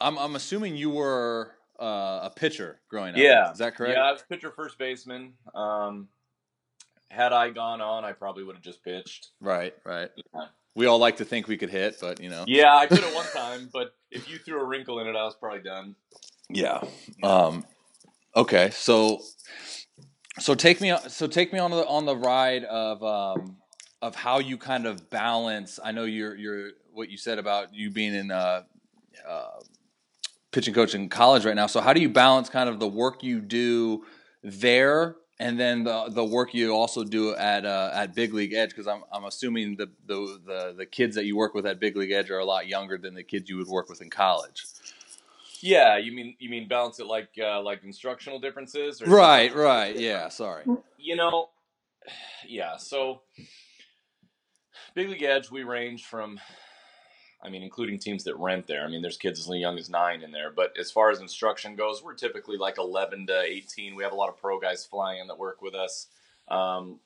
I'm, 0.00 0.18
I'm 0.18 0.36
assuming 0.36 0.76
you 0.76 0.90
were 0.90 1.52
uh, 1.80 2.20
a 2.24 2.32
pitcher 2.34 2.80
growing 2.88 3.14
up. 3.14 3.20
Yeah, 3.20 3.52
is 3.52 3.58
that 3.58 3.74
correct? 3.74 3.94
Yeah, 3.96 4.04
I 4.04 4.12
was 4.12 4.22
pitcher, 4.28 4.50
first 4.50 4.78
baseman. 4.78 5.32
Um, 5.54 6.08
had 7.10 7.32
I 7.32 7.50
gone 7.50 7.80
on, 7.80 8.04
I 8.04 8.12
probably 8.12 8.44
would 8.44 8.54
have 8.54 8.62
just 8.62 8.84
pitched. 8.84 9.28
Right. 9.40 9.74
Right. 9.84 10.10
Yeah. 10.34 10.46
We 10.76 10.86
all 10.86 10.98
like 10.98 11.16
to 11.16 11.24
think 11.24 11.48
we 11.48 11.56
could 11.56 11.70
hit, 11.70 11.96
but 12.00 12.20
you 12.20 12.30
know. 12.30 12.44
Yeah, 12.46 12.74
I 12.76 12.86
could 12.86 13.02
at 13.02 13.14
one 13.14 13.26
time, 13.34 13.68
but 13.72 13.94
if 14.10 14.30
you 14.30 14.38
threw 14.38 14.60
a 14.60 14.64
wrinkle 14.64 15.00
in 15.00 15.08
it, 15.08 15.16
I 15.16 15.24
was 15.24 15.34
probably 15.34 15.62
done. 15.62 15.96
Yeah. 16.52 16.82
Um, 17.22 17.64
okay. 18.36 18.70
So, 18.70 19.20
so 20.38 20.54
take 20.54 20.80
me 20.80 20.94
so 21.08 21.26
take 21.26 21.52
me 21.52 21.58
on 21.58 21.70
the 21.70 21.86
on 21.86 22.06
the 22.06 22.16
ride 22.16 22.64
of 22.64 23.02
um, 23.02 23.56
of 24.02 24.14
how 24.14 24.38
you 24.38 24.56
kind 24.56 24.86
of 24.86 25.10
balance. 25.10 25.78
I 25.82 25.92
know 25.92 26.04
you're 26.04 26.36
you're 26.36 26.70
what 26.92 27.08
you 27.08 27.16
said 27.16 27.38
about 27.38 27.74
you 27.74 27.90
being 27.90 28.14
in 28.14 28.30
uh, 28.30 28.62
uh, 29.28 29.60
pitching 30.50 30.74
coach 30.74 30.94
in 30.94 31.08
college 31.08 31.44
right 31.44 31.56
now. 31.56 31.66
So 31.66 31.80
how 31.80 31.92
do 31.92 32.00
you 32.00 32.08
balance 32.08 32.48
kind 32.48 32.68
of 32.68 32.80
the 32.80 32.88
work 32.88 33.22
you 33.22 33.40
do 33.40 34.04
there 34.42 35.16
and 35.40 35.58
then 35.58 35.84
the 35.84 36.04
the 36.10 36.24
work 36.24 36.52
you 36.54 36.70
also 36.72 37.02
do 37.02 37.34
at 37.34 37.64
uh, 37.64 37.90
at 37.94 38.14
Big 38.14 38.34
League 38.34 38.52
Edge 38.52 38.70
because 38.70 38.86
I'm 38.86 39.02
I'm 39.10 39.24
assuming 39.24 39.76
the, 39.76 39.90
the 40.06 40.38
the 40.46 40.74
the 40.76 40.86
kids 40.86 41.16
that 41.16 41.24
you 41.24 41.36
work 41.36 41.54
with 41.54 41.66
at 41.66 41.80
Big 41.80 41.96
League 41.96 42.12
Edge 42.12 42.30
are 42.30 42.38
a 42.38 42.44
lot 42.44 42.68
younger 42.68 42.98
than 42.98 43.14
the 43.14 43.24
kids 43.24 43.48
you 43.48 43.56
would 43.56 43.66
work 43.66 43.88
with 43.88 44.02
in 44.02 44.10
college. 44.10 44.66
Yeah, 45.62 45.98
you 45.98 46.12
mean 46.12 46.36
you 46.38 46.48
mean 46.48 46.68
balance 46.68 47.00
it 47.00 47.06
like 47.06 47.30
uh, 47.42 47.62
like 47.62 47.82
instructional 47.84 48.38
differences, 48.38 49.02
right? 49.02 49.54
Right. 49.54 49.96
Yeah. 49.96 50.28
Sorry. 50.28 50.64
You 50.98 51.16
know, 51.16 51.50
yeah. 52.48 52.76
So 52.76 53.22
Big 54.94 55.08
League 55.08 55.22
Edge, 55.22 55.50
we 55.50 55.62
range 55.62 56.04
from 56.04 56.40
I 57.42 57.48
mean, 57.48 57.62
including 57.62 57.98
teams 57.98 58.24
that 58.24 58.36
rent 58.36 58.66
there. 58.66 58.84
I 58.84 58.88
mean, 58.88 59.00
there's 59.00 59.16
kids 59.16 59.40
as 59.40 59.48
young 59.48 59.78
as 59.78 59.88
nine 59.88 60.22
in 60.22 60.30
there. 60.30 60.50
But 60.50 60.76
as 60.78 60.90
far 60.90 61.10
as 61.10 61.20
instruction 61.20 61.74
goes, 61.74 62.02
we're 62.02 62.14
typically 62.14 62.58
like 62.58 62.76
11 62.76 63.28
to 63.28 63.40
18. 63.40 63.94
We 63.94 64.02
have 64.02 64.12
a 64.12 64.16
lot 64.16 64.28
of 64.28 64.36
pro 64.36 64.60
guys 64.60 64.84
flying 64.84 65.20
in 65.20 65.28
that 65.28 65.38
work 65.38 65.62
with 65.62 65.74
us. 65.74 66.08
Um, 66.48 67.00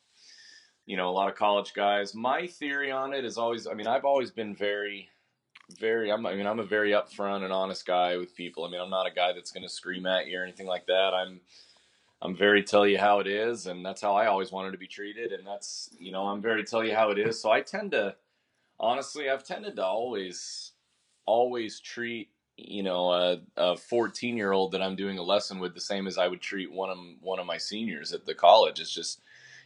you 0.86 0.96
know, 0.96 1.08
a 1.08 1.12
lot 1.12 1.28
of 1.30 1.36
college 1.36 1.72
guys. 1.72 2.14
My 2.14 2.46
theory 2.46 2.90
on 2.90 3.14
it 3.14 3.24
is 3.24 3.38
always, 3.38 3.66
I 3.66 3.74
mean, 3.74 3.86
I've 3.86 4.04
always 4.04 4.30
been 4.32 4.54
very, 4.56 5.08
very, 5.78 6.10
I'm, 6.10 6.24
I 6.26 6.34
mean, 6.34 6.46
I'm 6.46 6.60
a 6.60 6.64
very 6.64 6.90
upfront 6.90 7.42
and 7.42 7.52
honest 7.52 7.86
guy 7.86 8.16
with 8.16 8.34
people. 8.34 8.64
I 8.64 8.70
mean, 8.70 8.80
I'm 8.80 8.90
not 8.90 9.06
a 9.06 9.10
guy 9.10 9.32
that's 9.32 9.50
going 9.50 9.62
to 9.62 9.68
scream 9.68 10.06
at 10.06 10.26
you 10.26 10.38
or 10.38 10.42
anything 10.42 10.66
like 10.66 10.86
that. 10.86 11.12
I'm, 11.14 11.40
I'm 12.22 12.36
very 12.36 12.62
tell 12.62 12.86
you 12.86 12.98
how 12.98 13.20
it 13.20 13.26
is, 13.26 13.66
and 13.66 13.84
that's 13.84 14.00
how 14.00 14.14
I 14.14 14.26
always 14.26 14.52
wanted 14.52 14.72
to 14.72 14.78
be 14.78 14.86
treated. 14.86 15.32
And 15.32 15.46
that's, 15.46 15.90
you 15.98 16.12
know, 16.12 16.24
I'm 16.24 16.40
very 16.40 16.64
tell 16.64 16.84
you 16.84 16.94
how 16.94 17.10
it 17.10 17.18
is. 17.18 17.40
So 17.40 17.50
I 17.50 17.60
tend 17.60 17.92
to, 17.92 18.14
honestly, 18.78 19.28
I've 19.28 19.44
tended 19.44 19.76
to 19.76 19.84
always, 19.84 20.72
always 21.26 21.80
treat 21.80 22.30
you 22.56 22.82
know 22.82 23.10
a, 23.10 23.40
a 23.56 23.76
14 23.76 24.36
year 24.36 24.52
old 24.52 24.72
that 24.72 24.82
I'm 24.82 24.96
doing 24.96 25.18
a 25.18 25.22
lesson 25.22 25.58
with 25.58 25.74
the 25.74 25.80
same 25.80 26.06
as 26.06 26.18
I 26.18 26.28
would 26.28 26.40
treat 26.40 26.70
one 26.70 26.90
of 26.90 26.98
one 27.20 27.40
of 27.40 27.46
my 27.46 27.58
seniors 27.58 28.12
at 28.12 28.24
the 28.26 28.34
college. 28.34 28.80
It's 28.80 28.94
just, 28.94 29.20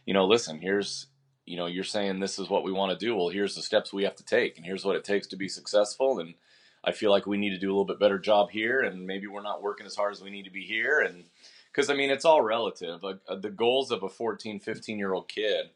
you 0.05 0.13
know, 0.13 0.25
listen, 0.25 0.59
here's 0.59 1.07
you 1.49 1.57
know, 1.57 1.65
you're 1.65 1.83
saying 1.83 2.19
this 2.19 2.39
is 2.39 2.49
what 2.49 2.63
we 2.63 2.71
want 2.71 2.97
to 2.97 3.05
do. 3.05 3.15
Well, 3.15 3.29
here's 3.29 3.55
the 3.55 3.61
steps 3.61 3.91
we 3.91 4.03
have 4.03 4.15
to 4.15 4.25
take, 4.25 4.57
and 4.57 4.65
here's 4.65 4.85
what 4.85 4.95
it 4.95 5.03
takes 5.03 5.27
to 5.27 5.35
be 5.35 5.47
successful. 5.47 6.19
And 6.19 6.35
I 6.83 6.91
feel 6.91 7.11
like 7.11 7.25
we 7.25 7.37
need 7.37 7.51
to 7.51 7.59
do 7.59 7.69
a 7.69 7.73
little 7.73 7.85
bit 7.85 7.99
better 7.99 8.19
job 8.19 8.51
here, 8.51 8.81
and 8.81 9.05
maybe 9.05 9.27
we're 9.27 9.41
not 9.41 9.61
working 9.61 9.85
as 9.85 9.95
hard 9.95 10.13
as 10.13 10.21
we 10.21 10.29
need 10.29 10.45
to 10.45 10.51
be 10.51 10.63
here. 10.63 10.99
And 10.99 11.25
because 11.71 11.89
I 11.89 11.95
mean, 11.95 12.09
it's 12.09 12.25
all 12.25 12.41
relative. 12.41 13.03
Like 13.03 13.19
uh, 13.27 13.35
the 13.35 13.49
goals 13.49 13.91
of 13.91 14.03
a 14.03 14.09
14, 14.09 14.59
15 14.59 14.99
year 14.99 15.13
old 15.13 15.27
kid 15.27 15.71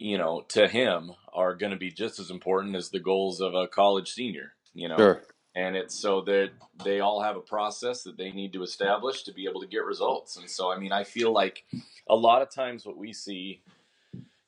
you 0.00 0.16
know, 0.16 0.44
to 0.48 0.68
him 0.68 1.12
are 1.32 1.54
going 1.54 1.72
to 1.72 1.78
be 1.78 1.90
just 1.90 2.20
as 2.20 2.30
important 2.30 2.76
as 2.76 2.90
the 2.90 3.00
goals 3.00 3.40
of 3.40 3.54
a 3.54 3.66
college 3.66 4.12
senior, 4.12 4.52
you 4.74 4.88
know. 4.88 4.96
Sure. 4.96 5.22
And 5.54 5.76
it's 5.76 5.98
so 5.98 6.20
that 6.22 6.50
they 6.84 7.00
all 7.00 7.20
have 7.20 7.36
a 7.36 7.40
process 7.40 8.04
that 8.04 8.16
they 8.16 8.30
need 8.30 8.52
to 8.52 8.62
establish 8.62 9.24
to 9.24 9.32
be 9.32 9.46
able 9.48 9.60
to 9.60 9.66
get 9.66 9.84
results. 9.84 10.36
And 10.36 10.48
so, 10.48 10.70
I 10.70 10.78
mean, 10.78 10.92
I 10.92 11.02
feel 11.02 11.32
like 11.32 11.64
a 12.08 12.14
lot 12.14 12.42
of 12.42 12.50
times 12.50 12.86
what 12.86 12.96
we 12.96 13.12
see, 13.12 13.62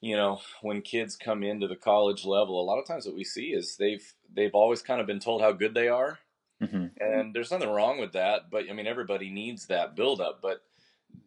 you 0.00 0.16
know, 0.16 0.40
when 0.62 0.82
kids 0.82 1.16
come 1.16 1.42
into 1.42 1.68
the 1.68 1.76
college 1.76 2.24
level, 2.24 2.60
a 2.60 2.64
lot 2.64 2.78
of 2.78 2.86
times 2.86 3.06
what 3.06 3.14
we 3.14 3.24
see 3.24 3.48
is 3.48 3.76
they've 3.76 4.14
they've 4.34 4.54
always 4.54 4.82
kind 4.82 5.00
of 5.00 5.06
been 5.06 5.20
told 5.20 5.42
how 5.42 5.52
good 5.52 5.74
they 5.74 5.88
are, 5.88 6.18
mm-hmm. 6.62 6.86
and 6.98 7.34
there's 7.34 7.50
nothing 7.50 7.70
wrong 7.70 7.98
with 7.98 8.12
that. 8.12 8.50
But 8.50 8.64
I 8.70 8.72
mean, 8.72 8.86
everybody 8.86 9.30
needs 9.30 9.66
that 9.66 9.96
build 9.96 10.20
up, 10.20 10.40
but 10.42 10.62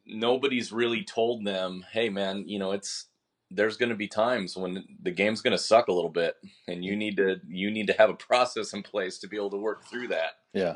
nobody's 0.06 0.72
really 0.72 1.04
told 1.04 1.46
them, 1.46 1.86
hey, 1.92 2.10
man, 2.10 2.48
you 2.48 2.60
know, 2.60 2.72
it's 2.72 3.08
there's 3.56 3.78
going 3.78 3.90
to 3.90 3.96
be 3.96 4.08
times 4.08 4.58
when 4.58 4.84
the 5.02 5.12
game's 5.12 5.42
going 5.42 5.56
to 5.56 5.64
suck 5.64 5.88
a 5.88 5.94
little 5.94 6.10
bit 6.10 6.36
and 6.68 6.84
you 6.84 6.96
need 6.96 7.18
to 7.18 7.40
you 7.48 7.70
need 7.70 7.88
to 7.88 7.94
have 7.94 8.10
a 8.10 8.14
process 8.30 8.74
in 8.74 8.84
place 8.84 9.20
to 9.20 9.28
be 9.28 9.38
able 9.38 9.52
to 9.52 9.58
work 9.58 9.86
through 9.86 10.08
that 10.08 10.32
yeah 10.54 10.76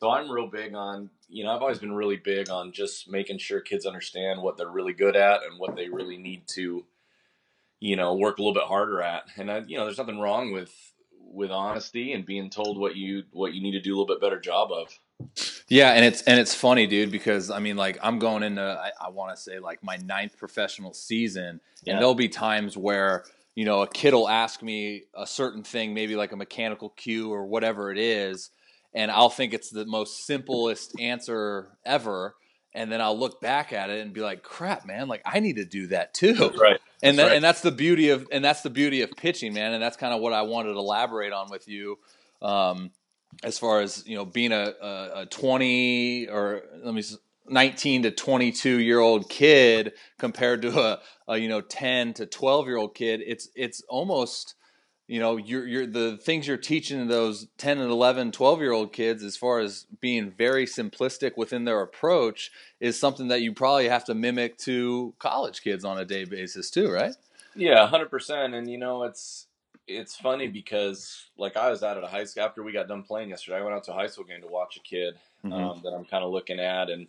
so 0.00 0.10
i'm 0.10 0.30
real 0.30 0.48
big 0.48 0.74
on 0.74 1.08
you 1.28 1.44
know 1.44 1.54
i've 1.54 1.62
always 1.62 1.78
been 1.78 1.94
really 1.94 2.16
big 2.16 2.50
on 2.50 2.72
just 2.72 3.08
making 3.10 3.38
sure 3.38 3.60
kids 3.60 3.86
understand 3.86 4.42
what 4.42 4.56
they're 4.56 4.68
really 4.68 4.92
good 4.92 5.16
at 5.16 5.42
and 5.44 5.58
what 5.58 5.76
they 5.76 5.88
really 5.88 6.16
need 6.16 6.42
to 6.48 6.84
you 7.80 7.96
know 7.96 8.14
work 8.14 8.38
a 8.38 8.42
little 8.42 8.54
bit 8.54 8.64
harder 8.64 9.02
at 9.02 9.24
and 9.36 9.50
I, 9.50 9.62
you 9.66 9.76
know 9.76 9.84
there's 9.84 9.98
nothing 9.98 10.18
wrong 10.18 10.52
with 10.52 10.72
with 11.20 11.50
honesty 11.50 12.12
and 12.12 12.24
being 12.24 12.50
told 12.50 12.78
what 12.78 12.96
you 12.96 13.24
what 13.32 13.52
you 13.52 13.62
need 13.62 13.72
to 13.72 13.80
do 13.80 13.90
a 13.90 13.96
little 13.96 14.06
bit 14.06 14.20
better 14.20 14.40
job 14.40 14.70
of 14.72 14.98
yeah, 15.68 15.90
and 15.90 16.04
it's 16.04 16.22
and 16.22 16.38
it's 16.38 16.54
funny, 16.54 16.86
dude, 16.86 17.10
because 17.10 17.50
I 17.50 17.58
mean, 17.58 17.76
like 17.76 17.98
I'm 18.02 18.18
going 18.18 18.42
into 18.42 18.62
I, 18.62 19.06
I 19.06 19.10
want 19.10 19.34
to 19.34 19.42
say 19.42 19.58
like 19.58 19.82
my 19.82 19.96
ninth 19.96 20.36
professional 20.36 20.92
season, 20.92 21.60
yeah. 21.82 21.92
and 21.92 22.00
there'll 22.00 22.14
be 22.14 22.28
times 22.28 22.76
where 22.76 23.24
you 23.54 23.64
know 23.64 23.82
a 23.82 23.88
kid 23.88 24.14
will 24.14 24.28
ask 24.28 24.62
me 24.62 25.04
a 25.14 25.26
certain 25.26 25.62
thing, 25.62 25.94
maybe 25.94 26.16
like 26.16 26.32
a 26.32 26.36
mechanical 26.36 26.90
cue 26.90 27.32
or 27.32 27.46
whatever 27.46 27.90
it 27.90 27.98
is, 27.98 28.50
and 28.94 29.10
I'll 29.10 29.30
think 29.30 29.54
it's 29.54 29.70
the 29.70 29.86
most 29.86 30.26
simplest 30.26 30.98
answer 31.00 31.76
ever, 31.84 32.36
and 32.76 32.92
then 32.92 33.00
I'll 33.00 33.18
look 33.18 33.40
back 33.40 33.72
at 33.72 33.90
it 33.90 34.00
and 34.00 34.12
be 34.12 34.20
like, 34.20 34.42
"Crap, 34.42 34.86
man! 34.86 35.08
Like 35.08 35.22
I 35.24 35.40
need 35.40 35.56
to 35.56 35.64
do 35.64 35.88
that 35.88 36.14
too." 36.14 36.52
Right. 36.58 36.80
And 37.02 37.18
that's 37.18 37.28
right. 37.28 37.36
and 37.36 37.44
that's 37.44 37.60
the 37.60 37.70
beauty 37.70 38.08
of 38.08 38.26
and 38.32 38.42
that's 38.42 38.62
the 38.62 38.70
beauty 38.70 39.02
of 39.02 39.10
pitching, 39.10 39.52
man. 39.52 39.74
And 39.74 39.82
that's 39.82 39.98
kind 39.98 40.14
of 40.14 40.22
what 40.22 40.32
I 40.32 40.42
wanted 40.42 40.72
to 40.72 40.78
elaborate 40.78 41.30
on 41.30 41.50
with 41.50 41.68
you. 41.68 41.98
Um, 42.40 42.90
as 43.42 43.58
far 43.58 43.80
as 43.80 44.02
you 44.06 44.16
know 44.16 44.24
being 44.24 44.52
a, 44.52 44.72
a, 44.80 45.10
a 45.22 45.26
20 45.26 46.28
or 46.28 46.62
let 46.82 46.94
me 46.94 47.02
19 47.48 48.04
to 48.04 48.10
22 48.10 48.80
year 48.80 48.98
old 48.98 49.28
kid 49.28 49.92
compared 50.18 50.62
to 50.62 50.78
a, 50.78 51.00
a, 51.28 51.38
you 51.38 51.48
know 51.48 51.60
10 51.60 52.14
to 52.14 52.26
12 52.26 52.66
year 52.66 52.76
old 52.76 52.94
kid 52.94 53.22
it's 53.24 53.48
it's 53.54 53.82
almost 53.88 54.55
you 55.08 55.20
know 55.20 55.36
you're 55.36 55.66
you're 55.66 55.86
the 55.86 56.16
things 56.16 56.46
you're 56.46 56.56
teaching 56.56 57.06
those 57.06 57.46
10 57.58 57.78
and 57.78 57.90
11 57.90 58.32
12 58.32 58.60
year 58.60 58.72
old 58.72 58.92
kids 58.92 59.22
as 59.22 59.36
far 59.36 59.60
as 59.60 59.86
being 60.00 60.30
very 60.30 60.66
simplistic 60.66 61.36
within 61.36 61.64
their 61.64 61.80
approach 61.80 62.50
is 62.80 62.98
something 62.98 63.28
that 63.28 63.40
you 63.40 63.52
probably 63.52 63.88
have 63.88 64.04
to 64.04 64.14
mimic 64.14 64.58
to 64.58 65.14
college 65.18 65.62
kids 65.62 65.84
on 65.84 65.98
a 65.98 66.04
day 66.04 66.24
basis 66.24 66.70
too 66.70 66.90
right 66.90 67.14
yeah 67.54 67.88
100% 67.88 68.54
and 68.54 68.70
you 68.70 68.78
know 68.78 69.04
it's 69.04 69.46
it's 69.86 70.16
funny 70.16 70.48
because 70.48 71.26
like 71.38 71.56
I 71.56 71.70
was 71.70 71.82
out 71.82 71.96
at 71.96 72.04
a 72.04 72.08
high 72.08 72.24
school 72.24 72.44
after 72.44 72.62
we 72.62 72.72
got 72.72 72.88
done 72.88 73.02
playing 73.02 73.30
yesterday. 73.30 73.58
I 73.58 73.62
went 73.62 73.74
out 73.74 73.84
to 73.84 73.92
a 73.92 73.94
high 73.94 74.08
school 74.08 74.24
game 74.24 74.40
to 74.40 74.48
watch 74.48 74.76
a 74.76 74.80
kid 74.80 75.14
mm-hmm. 75.44 75.52
um, 75.52 75.80
that 75.84 75.90
I'm 75.90 76.04
kind 76.04 76.24
of 76.24 76.30
looking 76.32 76.58
at, 76.58 76.90
and 76.90 77.06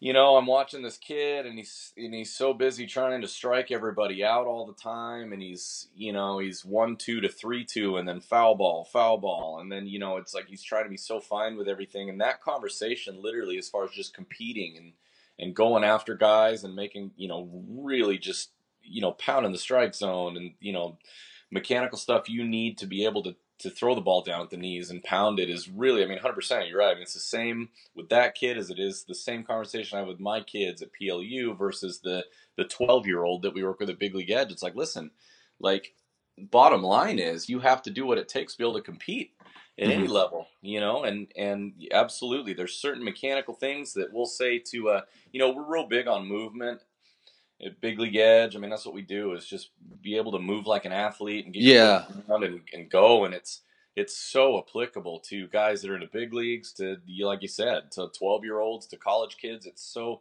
you 0.00 0.12
know 0.12 0.36
I'm 0.36 0.46
watching 0.46 0.82
this 0.82 0.96
kid, 0.96 1.46
and 1.46 1.58
he's 1.58 1.92
and 1.96 2.14
he's 2.14 2.34
so 2.34 2.54
busy 2.54 2.86
trying 2.86 3.20
to 3.20 3.28
strike 3.28 3.70
everybody 3.70 4.24
out 4.24 4.46
all 4.46 4.66
the 4.66 4.80
time, 4.80 5.32
and 5.32 5.42
he's 5.42 5.88
you 5.96 6.12
know 6.12 6.38
he's 6.38 6.64
one 6.64 6.96
two 6.96 7.20
to 7.20 7.28
three 7.28 7.64
two, 7.64 7.96
and 7.96 8.08
then 8.08 8.20
foul 8.20 8.54
ball, 8.54 8.84
foul 8.84 9.18
ball, 9.18 9.58
and 9.60 9.70
then 9.70 9.86
you 9.86 9.98
know 9.98 10.16
it's 10.16 10.34
like 10.34 10.46
he's 10.46 10.62
trying 10.62 10.84
to 10.84 10.90
be 10.90 10.96
so 10.96 11.20
fine 11.20 11.56
with 11.56 11.68
everything, 11.68 12.08
and 12.08 12.20
that 12.20 12.40
conversation 12.40 13.22
literally 13.22 13.58
as 13.58 13.68
far 13.68 13.84
as 13.84 13.90
just 13.90 14.14
competing 14.14 14.76
and 14.76 14.92
and 15.38 15.54
going 15.54 15.84
after 15.84 16.14
guys 16.14 16.64
and 16.64 16.74
making 16.74 17.12
you 17.16 17.28
know 17.28 17.48
really 17.68 18.18
just 18.18 18.50
you 18.82 19.00
know 19.00 19.12
pounding 19.12 19.52
the 19.52 19.58
strike 19.58 19.94
zone 19.94 20.36
and 20.36 20.52
you 20.60 20.72
know 20.72 20.98
mechanical 21.50 21.98
stuff 21.98 22.28
you 22.28 22.44
need 22.44 22.78
to 22.78 22.86
be 22.86 23.04
able 23.04 23.22
to 23.22 23.34
to 23.58 23.70
throw 23.70 23.94
the 23.94 24.00
ball 24.00 24.22
down 24.22 24.42
at 24.42 24.50
the 24.50 24.56
knees 24.56 24.90
and 24.90 25.02
pound 25.02 25.40
it 25.40 25.50
is 25.50 25.68
really, 25.68 26.02
I 26.02 26.06
mean, 26.06 26.18
100%, 26.18 26.68
you're 26.68 26.78
right. 26.78 26.90
I 26.90 26.94
mean, 26.94 27.02
it's 27.02 27.14
the 27.14 27.20
same 27.20 27.70
with 27.94 28.08
that 28.10 28.34
kid 28.34 28.56
as 28.56 28.70
it 28.70 28.78
is 28.78 29.04
the 29.04 29.14
same 29.14 29.42
conversation 29.42 29.96
I 29.96 30.00
have 30.00 30.08
with 30.08 30.20
my 30.20 30.40
kids 30.40 30.80
at 30.80 30.90
PLU 30.92 31.56
versus 31.56 32.00
the 32.00 32.24
the 32.56 32.64
12 32.64 33.06
year 33.06 33.22
old 33.22 33.42
that 33.42 33.54
we 33.54 33.62
work 33.62 33.78
with 33.80 33.90
at 33.90 33.98
Big 33.98 34.14
League 34.14 34.30
Edge. 34.30 34.50
It's 34.50 34.62
like, 34.62 34.74
listen, 34.74 35.10
like, 35.60 35.94
bottom 36.36 36.82
line 36.82 37.18
is 37.18 37.48
you 37.48 37.60
have 37.60 37.82
to 37.82 37.90
do 37.90 38.06
what 38.06 38.18
it 38.18 38.28
takes 38.28 38.52
to 38.52 38.58
be 38.58 38.64
able 38.64 38.74
to 38.74 38.82
compete 38.82 39.32
at 39.78 39.88
mm-hmm. 39.88 39.92
any 39.92 40.08
level, 40.08 40.46
you 40.60 40.80
know, 40.80 41.04
and 41.04 41.28
and 41.36 41.72
absolutely, 41.92 42.52
there's 42.52 42.74
certain 42.74 43.04
mechanical 43.04 43.54
things 43.54 43.92
that 43.94 44.12
we'll 44.12 44.26
say 44.26 44.58
to, 44.58 44.88
uh, 44.88 45.00
you 45.32 45.38
know, 45.38 45.50
we're 45.50 45.72
real 45.72 45.86
big 45.86 46.06
on 46.08 46.26
movement 46.26 46.80
at 47.64 47.80
Big 47.80 47.98
League 47.98 48.16
Edge. 48.16 48.54
I 48.54 48.58
mean, 48.58 48.70
that's 48.70 48.86
what 48.86 48.94
we 48.94 49.02
do 49.02 49.32
is 49.32 49.46
just 49.46 49.70
be 50.00 50.16
able 50.16 50.32
to 50.32 50.38
move 50.38 50.66
like 50.66 50.84
an 50.84 50.92
athlete 50.92 51.44
and 51.44 51.54
get 51.54 51.62
yeah 51.62 52.04
around 52.28 52.44
and, 52.44 52.60
and 52.72 52.90
go. 52.90 53.24
And 53.24 53.34
it's 53.34 53.62
it's 53.96 54.16
so 54.16 54.58
applicable 54.58 55.20
to 55.20 55.48
guys 55.48 55.82
that 55.82 55.90
are 55.90 55.94
in 55.94 56.00
the 56.00 56.06
big 56.06 56.32
leagues, 56.32 56.72
to 56.74 56.98
like 57.20 57.42
you 57.42 57.48
said, 57.48 57.90
to 57.92 58.08
twelve 58.16 58.44
year 58.44 58.60
olds, 58.60 58.86
to 58.88 58.96
college 58.96 59.36
kids. 59.36 59.66
It's 59.66 59.82
so 59.82 60.20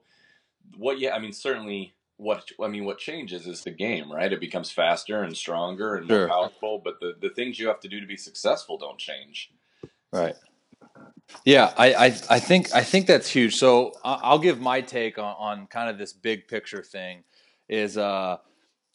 what 0.77 0.99
yeah. 0.99 1.13
I 1.13 1.19
mean, 1.19 1.33
certainly 1.33 1.93
what 2.17 2.49
I 2.61 2.67
mean, 2.67 2.85
what 2.85 2.97
changes 2.97 3.45
is 3.45 3.63
the 3.63 3.71
game, 3.71 4.11
right? 4.11 4.33
It 4.33 4.39
becomes 4.39 4.71
faster 4.71 5.21
and 5.21 5.37
stronger 5.37 5.95
and 5.95 6.07
more 6.07 6.27
powerful, 6.27 6.81
but 6.83 6.99
the 6.99 7.13
the 7.21 7.29
things 7.29 7.59
you 7.59 7.67
have 7.67 7.79
to 7.81 7.87
do 7.87 7.99
to 7.99 8.07
be 8.07 8.17
successful 8.17 8.77
don't 8.77 8.97
change. 8.97 9.51
Right. 10.11 10.35
Yeah, 11.45 11.73
I, 11.77 11.93
I, 11.93 12.05
I 12.29 12.39
think 12.39 12.73
I 12.73 12.83
think 12.83 13.07
that's 13.07 13.29
huge. 13.29 13.55
So 13.55 13.93
I'll 14.03 14.39
give 14.39 14.59
my 14.59 14.81
take 14.81 15.17
on, 15.17 15.35
on 15.37 15.67
kind 15.67 15.89
of 15.89 15.97
this 15.97 16.13
big 16.13 16.47
picture 16.47 16.83
thing. 16.83 17.23
Is 17.69 17.97
uh, 17.97 18.37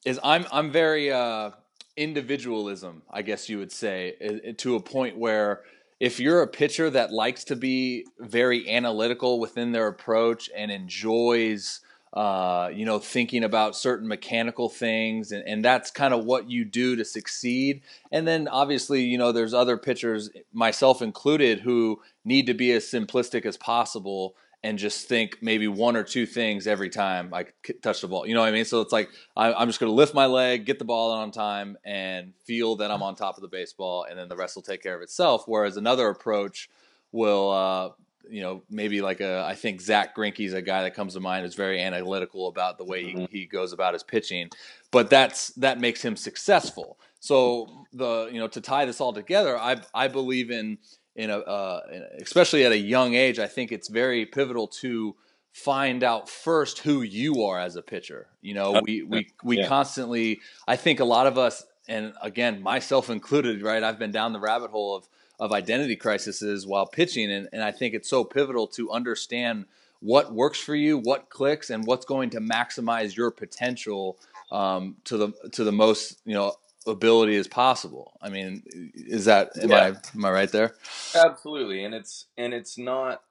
is 0.05 0.19
I'm 0.23 0.47
I'm 0.53 0.71
very 0.71 1.13
uh, 1.13 1.51
individualism, 1.97 3.03
I 3.11 3.23
guess 3.23 3.49
you 3.49 3.59
would 3.59 3.73
say, 3.73 4.55
to 4.59 4.77
a 4.77 4.81
point 4.81 5.19
where 5.19 5.63
if 6.01 6.19
you're 6.19 6.43
a 6.43 6.49
pitcher 6.49 6.91
that 6.91 7.13
likes 7.13 7.45
to 7.45 7.57
be 7.57 8.07
very 8.19 8.69
analytical 8.69 9.39
within 9.39 9.73
their 9.73 9.87
approach 9.89 10.51
and 10.57 10.71
enjoys 10.71 11.81
uh, 12.13 12.71
you 12.73 12.85
know, 12.85 12.99
thinking 12.99 13.43
about 13.43 13.75
certain 13.75 14.07
mechanical 14.07 14.69
things, 14.69 15.33
and, 15.33 15.47
and 15.47 15.65
that's 15.65 15.91
kind 15.91 16.13
of 16.13 16.25
what 16.25 16.51
you 16.51 16.65
do 16.65 16.97
to 16.97 17.05
succeed. 17.05 17.83
And 18.11 18.29
then 18.29 18.49
obviously, 18.49 19.03
you 19.03 19.17
know, 19.17 19.33
there's 19.33 19.55
other 19.55 19.79
pitchers, 19.79 20.31
myself 20.53 21.01
included, 21.01 21.61
who 21.61 22.01
need 22.25 22.47
to 22.47 22.55
be 22.55 22.73
as 22.73 22.85
simplistic 22.85 23.47
as 23.47 23.57
possible 23.57 24.37
and 24.65 24.79
just 24.79 25.09
think 25.09 25.39
maybe 25.41 25.67
one 25.67 25.97
or 25.97 26.05
two 26.05 26.25
things 26.25 26.67
every 26.67 26.89
time 26.89 27.35
I 27.35 27.47
touch 27.83 28.01
the 28.01 28.09
ball. 28.09 28.27
You 28.27 28.35
know 28.35 28.41
what 28.41 28.49
I 28.49 28.53
mean? 28.53 28.65
So 28.65 28.81
it's 28.81 28.93
like 28.93 29.09
I, 29.37 29.61
am 29.61 29.69
just 29.69 29.81
going 29.81 29.91
to 29.91 29.95
lift 29.95 30.15
my 30.15 30.27
leg, 30.27 30.67
get 30.67 30.79
the 30.79 30.85
ball 30.85 31.11
on 31.11 31.33
time, 31.33 31.77
and 31.85 32.33
feel 32.45 32.77
that 32.77 32.91
I'm 32.91 33.03
on 33.03 33.17
top 33.17 33.37
of 33.37 33.43
the 33.43 33.49
baseball, 33.49 34.07
and 34.09 34.19
then 34.19 34.29
the 34.29 34.37
rest 34.37 34.55
will 34.55 34.63
take 34.63 34.83
care 34.83 34.95
of 34.95 35.03
itself. 35.03 35.45
Whereas 35.47 35.77
another 35.77 36.09
approach 36.09 36.71
will, 37.11 37.51
uh, 37.51 37.89
you 38.29 38.43
know, 38.43 38.63
maybe 38.71 39.01
like 39.01 39.21
a 39.21 39.45
I 39.45 39.55
think 39.55 39.81
Zack 39.81 40.17
Greinke's 40.17 40.53
a 40.53 40.63
guy 40.63 40.83
that 40.83 40.95
comes 40.95 41.15
to 41.15 41.21
mind 41.21 41.47
is 41.47 41.55
very 41.55 41.81
analytical 41.81 42.49
about 42.49 42.79
the 42.79 42.85
way 42.85 43.05
he, 43.05 43.15
mm-hmm. 43.15 43.25
he 43.31 43.47
goes 43.47 43.73
about 43.73 43.95
his 43.95 44.03
pitching, 44.03 44.51
but 44.91 45.11
that's 45.11 45.49
that 45.55 45.81
makes 45.81 46.03
him 46.03 46.17
successful. 46.17 46.99
So 47.21 47.87
the 47.93 48.29
you 48.33 48.39
know 48.39 48.49
to 48.49 48.61
tie 48.61 48.85
this 48.85 49.01
all 49.01 49.13
together, 49.13 49.59
I 49.59 49.81
I 49.95 50.09
believe 50.09 50.51
in 50.51 50.79
in 51.15 51.31
a 51.31 51.39
uh, 51.39 51.81
especially 52.21 52.65
at 52.65 52.73
a 52.73 52.79
young 52.79 53.15
age, 53.15 53.39
I 53.39 53.47
think 53.47 53.73
it's 53.73 53.89
very 53.89 54.27
pivotal 54.27 54.67
to 54.81 55.15
find 55.53 56.03
out 56.03 56.29
first 56.29 56.79
who 56.79 57.03
you 57.03 57.45
are 57.45 57.59
as 57.59 57.77
a 57.77 57.83
pitcher. 57.83 58.29
You 58.41 58.55
know, 58.55 58.81
we 58.85 59.03
we 59.03 59.29
we 59.45 59.59
yeah. 59.59 59.69
constantly. 59.69 60.41
I 60.67 60.77
think 60.77 61.01
a 61.01 61.05
lot 61.05 61.27
of 61.27 61.39
us, 61.39 61.65
and 61.89 62.15
again, 62.23 62.63
myself 62.63 63.11
included, 63.11 63.63
right? 63.63 63.83
I've 63.83 63.99
been 63.99 64.13
down 64.13 64.33
the 64.33 64.41
rabbit 64.41 64.71
hole 64.71 64.97
of 64.97 65.09
of 65.43 65.51
identity 65.51 65.97
crises 65.97 66.65
while 66.65 66.87
pitching, 66.87 67.29
and, 67.33 67.49
and 67.53 67.65
I 67.65 67.73
think 67.73 67.95
it's 67.95 68.09
so 68.09 68.23
pivotal 68.23 68.69
to 68.69 68.93
understand 68.93 69.67
what 69.99 70.33
works 70.33 70.61
for 70.61 70.77
you, 70.77 70.99
what 70.99 71.31
clicks, 71.31 71.69
and 71.69 71.85
what's 71.85 72.07
going 72.07 72.31
to 72.31 72.41
maximize 72.41 73.17
your 73.17 73.33
potential 73.33 74.19
um, 74.53 74.95
to 75.05 75.17
the 75.17 75.33
to 75.51 75.65
the 75.65 75.73
most 75.73 76.21
you 76.25 76.35
know 76.35 76.55
ability 76.87 77.35
as 77.35 77.49
possible. 77.49 78.13
I 78.23 78.29
mean, 78.29 78.63
is 78.95 79.25
that 79.25 79.51
am 79.61 79.71
yeah. 79.71 79.77
I 79.77 79.87
am 80.15 80.25
I 80.25 80.31
right 80.31 80.53
there? 80.53 80.77
Absolutely, 81.13 81.85
and 81.85 81.93
it's 81.93 82.27
and 82.39 82.55
it's 82.55 82.79
not. 82.79 83.23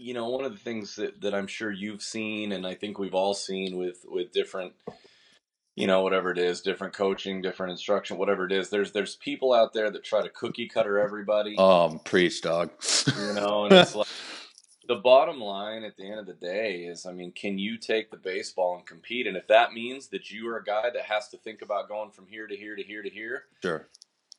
You 0.00 0.14
know, 0.14 0.28
one 0.28 0.44
of 0.44 0.52
the 0.52 0.58
things 0.58 0.94
that, 0.96 1.22
that 1.22 1.34
I'm 1.34 1.48
sure 1.48 1.72
you've 1.72 2.02
seen, 2.02 2.52
and 2.52 2.64
I 2.64 2.74
think 2.74 3.00
we've 3.00 3.14
all 3.14 3.34
seen 3.34 3.76
with 3.76 4.04
with 4.08 4.32
different, 4.32 4.74
you 5.78 5.86
know, 5.86 6.02
whatever 6.02 6.30
it 6.30 6.38
is, 6.38 6.60
different 6.60 6.92
coaching, 6.92 7.40
different 7.40 7.70
instruction, 7.70 8.18
whatever 8.18 8.44
it 8.44 8.52
is. 8.52 8.68
There's 8.68 8.92
there's 8.92 9.16
people 9.16 9.52
out 9.52 9.72
there 9.72 9.90
that 9.90 10.02
try 10.02 10.22
to 10.22 10.28
cookie 10.28 10.68
cutter 10.68 10.98
everybody. 10.98 11.56
Um, 11.56 12.00
preach, 12.00 12.42
dog. 12.42 12.70
You 13.16 13.32
know, 13.34 13.64
and 13.64 13.72
it's 13.72 13.94
like 13.94 14.08
the 14.88 14.96
bottom 14.96 15.40
line 15.40 15.84
at 15.84 15.96
the 15.96 16.04
end 16.04 16.18
of 16.18 16.26
the 16.26 16.34
day 16.34 16.80
is 16.80 17.06
I 17.06 17.12
mean, 17.12 17.30
can 17.30 17.58
you 17.58 17.78
take 17.78 18.10
the 18.10 18.16
baseball 18.16 18.76
and 18.76 18.86
compete? 18.86 19.26
And 19.26 19.36
if 19.36 19.46
that 19.48 19.72
means 19.72 20.08
that 20.08 20.30
you 20.30 20.48
are 20.48 20.56
a 20.56 20.64
guy 20.64 20.90
that 20.90 21.04
has 21.04 21.28
to 21.28 21.36
think 21.36 21.62
about 21.62 21.88
going 21.88 22.10
from 22.10 22.26
here 22.26 22.46
to 22.46 22.56
here 22.56 22.74
to 22.74 22.82
here 22.82 23.02
to 23.02 23.10
here, 23.10 23.44
sure. 23.62 23.88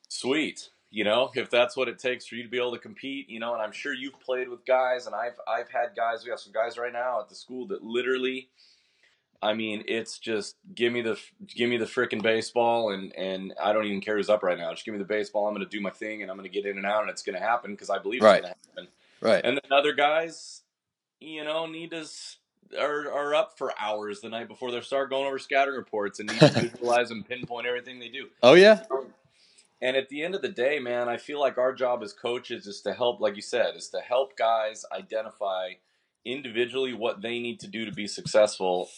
Sweet. 0.08 0.68
You 0.92 1.04
know, 1.04 1.30
if 1.36 1.50
that's 1.50 1.76
what 1.76 1.88
it 1.88 2.00
takes 2.00 2.26
for 2.26 2.34
you 2.34 2.42
to 2.42 2.48
be 2.48 2.58
able 2.58 2.72
to 2.72 2.78
compete, 2.78 3.30
you 3.30 3.38
know, 3.38 3.54
and 3.54 3.62
I'm 3.62 3.70
sure 3.70 3.94
you've 3.94 4.18
played 4.20 4.48
with 4.48 4.66
guys 4.66 5.06
and 5.06 5.14
I've 5.14 5.38
I've 5.48 5.70
had 5.70 5.96
guys, 5.96 6.24
we 6.24 6.30
have 6.30 6.40
some 6.40 6.52
guys 6.52 6.76
right 6.76 6.92
now 6.92 7.20
at 7.20 7.28
the 7.28 7.34
school 7.36 7.66
that 7.68 7.82
literally 7.82 8.50
I 9.42 9.54
mean, 9.54 9.84
it's 9.88 10.18
just 10.18 10.56
give 10.74 10.92
me 10.92 11.00
the 11.00 11.18
give 11.48 11.70
me 11.70 11.78
the 11.78 11.86
freaking 11.86 12.22
baseball, 12.22 12.90
and 12.90 13.14
and 13.16 13.54
I 13.62 13.72
don't 13.72 13.86
even 13.86 14.00
care 14.00 14.16
who's 14.16 14.28
up 14.28 14.42
right 14.42 14.58
now. 14.58 14.70
Just 14.72 14.84
give 14.84 14.92
me 14.92 14.98
the 14.98 15.04
baseball. 15.04 15.46
I'm 15.46 15.54
going 15.54 15.66
to 15.66 15.76
do 15.76 15.80
my 15.80 15.90
thing, 15.90 16.22
and 16.22 16.30
I'm 16.30 16.36
going 16.36 16.48
to 16.48 16.54
get 16.54 16.68
in 16.68 16.76
and 16.76 16.86
out, 16.86 17.02
and 17.02 17.10
it's 17.10 17.22
going 17.22 17.38
to 17.38 17.44
happen 17.44 17.72
because 17.72 17.88
I 17.88 17.98
believe 17.98 18.22
right. 18.22 18.36
it's 18.36 18.42
going 18.42 18.54
to 18.54 18.70
happen. 18.70 18.88
Right. 19.22 19.44
And 19.44 19.56
then 19.56 19.72
other 19.78 19.92
guys, 19.92 20.62
you 21.20 21.44
know, 21.44 21.66
need 21.66 21.90
to 21.92 22.06
are 22.78 23.10
are 23.12 23.34
up 23.34 23.56
for 23.56 23.72
hours 23.80 24.20
the 24.20 24.28
night 24.28 24.48
before 24.48 24.70
they 24.70 24.80
start 24.82 25.10
going 25.10 25.26
over 25.26 25.38
scouting 25.38 25.74
reports 25.74 26.20
and 26.20 26.28
need 26.28 26.40
to 26.40 26.48
visualize 26.60 27.10
and 27.10 27.26
pinpoint 27.26 27.66
everything 27.66 27.98
they 27.98 28.08
do. 28.08 28.28
Oh 28.42 28.54
yeah. 28.54 28.82
And 29.82 29.96
at 29.96 30.10
the 30.10 30.22
end 30.22 30.34
of 30.34 30.42
the 30.42 30.48
day, 30.48 30.78
man, 30.78 31.08
I 31.08 31.16
feel 31.16 31.40
like 31.40 31.56
our 31.56 31.72
job 31.72 32.02
as 32.02 32.12
coaches 32.12 32.66
is 32.66 32.82
to 32.82 32.92
help, 32.92 33.18
like 33.18 33.34
you 33.34 33.40
said, 33.40 33.76
is 33.76 33.88
to 33.88 34.00
help 34.00 34.36
guys 34.36 34.84
identify 34.92 35.70
individually 36.26 36.92
what 36.92 37.22
they 37.22 37.40
need 37.40 37.60
to 37.60 37.66
do 37.66 37.86
to 37.86 37.92
be 37.92 38.06
successful 38.06 38.90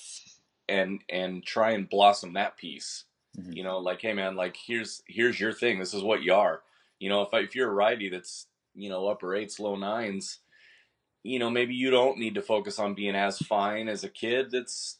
and 0.73 1.01
and 1.09 1.45
try 1.45 1.71
and 1.73 1.89
blossom 1.89 2.33
that 2.35 2.57
piece. 2.57 3.05
Mm-hmm. 3.39 3.53
You 3.53 3.63
know, 3.65 3.79
like, 3.79 4.01
hey 4.01 4.13
man, 4.13 4.37
like 4.37 4.57
here's 4.57 5.03
here's 5.07 5.39
your 5.39 5.53
thing. 5.53 5.79
This 5.79 5.95
is 5.95 6.03
what 6.03 6.23
you 6.23 6.35
are. 6.35 6.63
You 6.99 7.09
know, 7.09 7.23
if 7.23 7.35
I, 7.35 7.41
if 7.41 7.55
you're 7.55 7.71
a 7.71 7.75
righty 7.75 8.09
that's 8.09 8.47
you 8.75 8.89
know, 8.89 9.07
upper 9.09 9.35
eights, 9.35 9.61
low 9.61 9.77
nines, 9.77 10.39
you 11.23 11.39
know, 11.39 11.51
maybe 11.51 11.75
you 11.75 11.91
don't 11.91 12.19
need 12.19 12.35
to 12.35 12.43
focus 12.43 12.79
on 12.79 12.95
being 12.95 13.15
as 13.15 13.39
fine 13.39 13.89
as 13.89 14.05
a 14.05 14.09
kid 14.09 14.51
that's, 14.51 14.99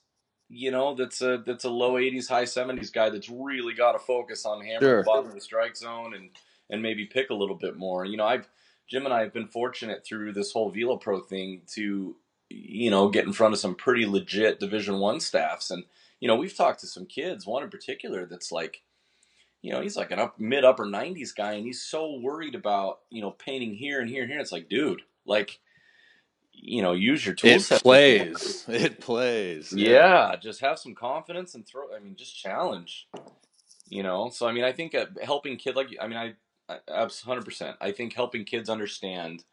you 0.49 0.71
know, 0.71 0.95
that's 0.95 1.23
a 1.23 1.43
that's 1.45 1.65
a 1.65 1.71
low 1.71 1.95
80s, 1.95 2.29
high 2.29 2.45
70s 2.45 2.93
guy 2.93 3.11
that's 3.11 3.31
really 3.31 3.75
got 3.75 3.93
to 3.93 3.99
focus 3.99 4.45
on 4.45 4.61
hammering 4.61 4.81
sure. 4.81 5.03
the 5.03 5.07
bottom 5.07 5.27
of 5.27 5.35
the 5.35 5.41
strike 5.41 5.77
zone 5.77 6.15
and 6.15 6.31
and 6.71 6.83
maybe 6.83 7.07
pick 7.07 7.31
a 7.31 7.35
little 7.35 7.57
bit 7.57 7.77
more. 7.77 8.05
You 8.05 8.17
know, 8.17 8.27
I've 8.27 8.49
Jim 8.89 9.05
and 9.05 9.15
I 9.15 9.23
have 9.23 9.33
been 9.33 9.49
fortunate 9.49 10.05
through 10.05 10.33
this 10.33 10.53
whole 10.53 10.71
Velo 10.71 10.99
Pro 10.99 11.21
thing 11.21 11.63
to, 11.75 12.15
you 12.53 12.91
know, 12.91 13.09
get 13.09 13.27
in 13.27 13.33
front 13.33 13.55
of 13.55 13.61
some 13.61 13.75
pretty 13.75 14.07
legit 14.07 14.61
Division 14.61 14.99
One 14.99 15.21
staffs, 15.21 15.71
and 15.71 15.85
you 16.21 16.29
know, 16.29 16.37
we've 16.37 16.57
talked 16.57 16.81
to 16.81 16.87
some 16.87 17.07
kids, 17.07 17.47
one 17.47 17.63
in 17.65 17.71
particular 17.71 18.27
that's 18.27 18.53
like, 18.53 18.83
you 19.61 19.73
know, 19.73 19.81
he's 19.81 19.97
like 19.97 20.11
an 20.11 20.19
up 20.19 20.39
mid 20.39 20.65
upper 20.65 20.85
90s 20.85 21.35
guy, 21.35 21.53
and 21.55 21.65
he's 21.65 21.83
so 21.83 22.19
worried 22.21 22.55
about 22.55 23.01
you 23.11 23.23
know 23.23 23.31
painting 23.31 23.75
here 23.75 24.01
and 24.01 24.09
here 24.09 24.23
and 24.23 24.31
here. 24.31 24.41
It's 24.41 24.53
like, 24.53 24.69
dude, 24.69 25.03
like, 25.25 25.61
you 26.53 26.83
know, 26.83 26.93
use 26.93 27.25
your 27.25 27.35
tools. 27.35 27.71
It 27.71 27.83
plays. 27.83 28.65
it 28.69 29.01
plays. 29.01 29.73
Yeah. 29.73 29.91
yeah, 30.31 30.37
just 30.37 30.61
have 30.61 30.79
some 30.79 30.95
confidence 30.95 31.55
and 31.55 31.67
throw. 31.67 31.95
I 31.95 31.99
mean, 31.99 32.17
just 32.17 32.37
challenge. 32.37 33.09
You 33.89 34.03
know, 34.03 34.31
so 34.31 34.47
I 34.47 34.53
mean, 34.53 34.65
I 34.65 34.73
think 34.73 34.95
uh, 34.95 35.07
helping 35.23 35.57
kid 35.57 35.77
like 35.77 35.89
I 36.01 36.07
mean, 36.07 36.19
I, 36.19 36.35
I 36.89 37.09
hundred 37.25 37.45
percent. 37.45 37.77
I 37.81 37.93
think 37.93 38.15
helping 38.15 38.45
kids 38.45 38.71
understand, 38.71 39.45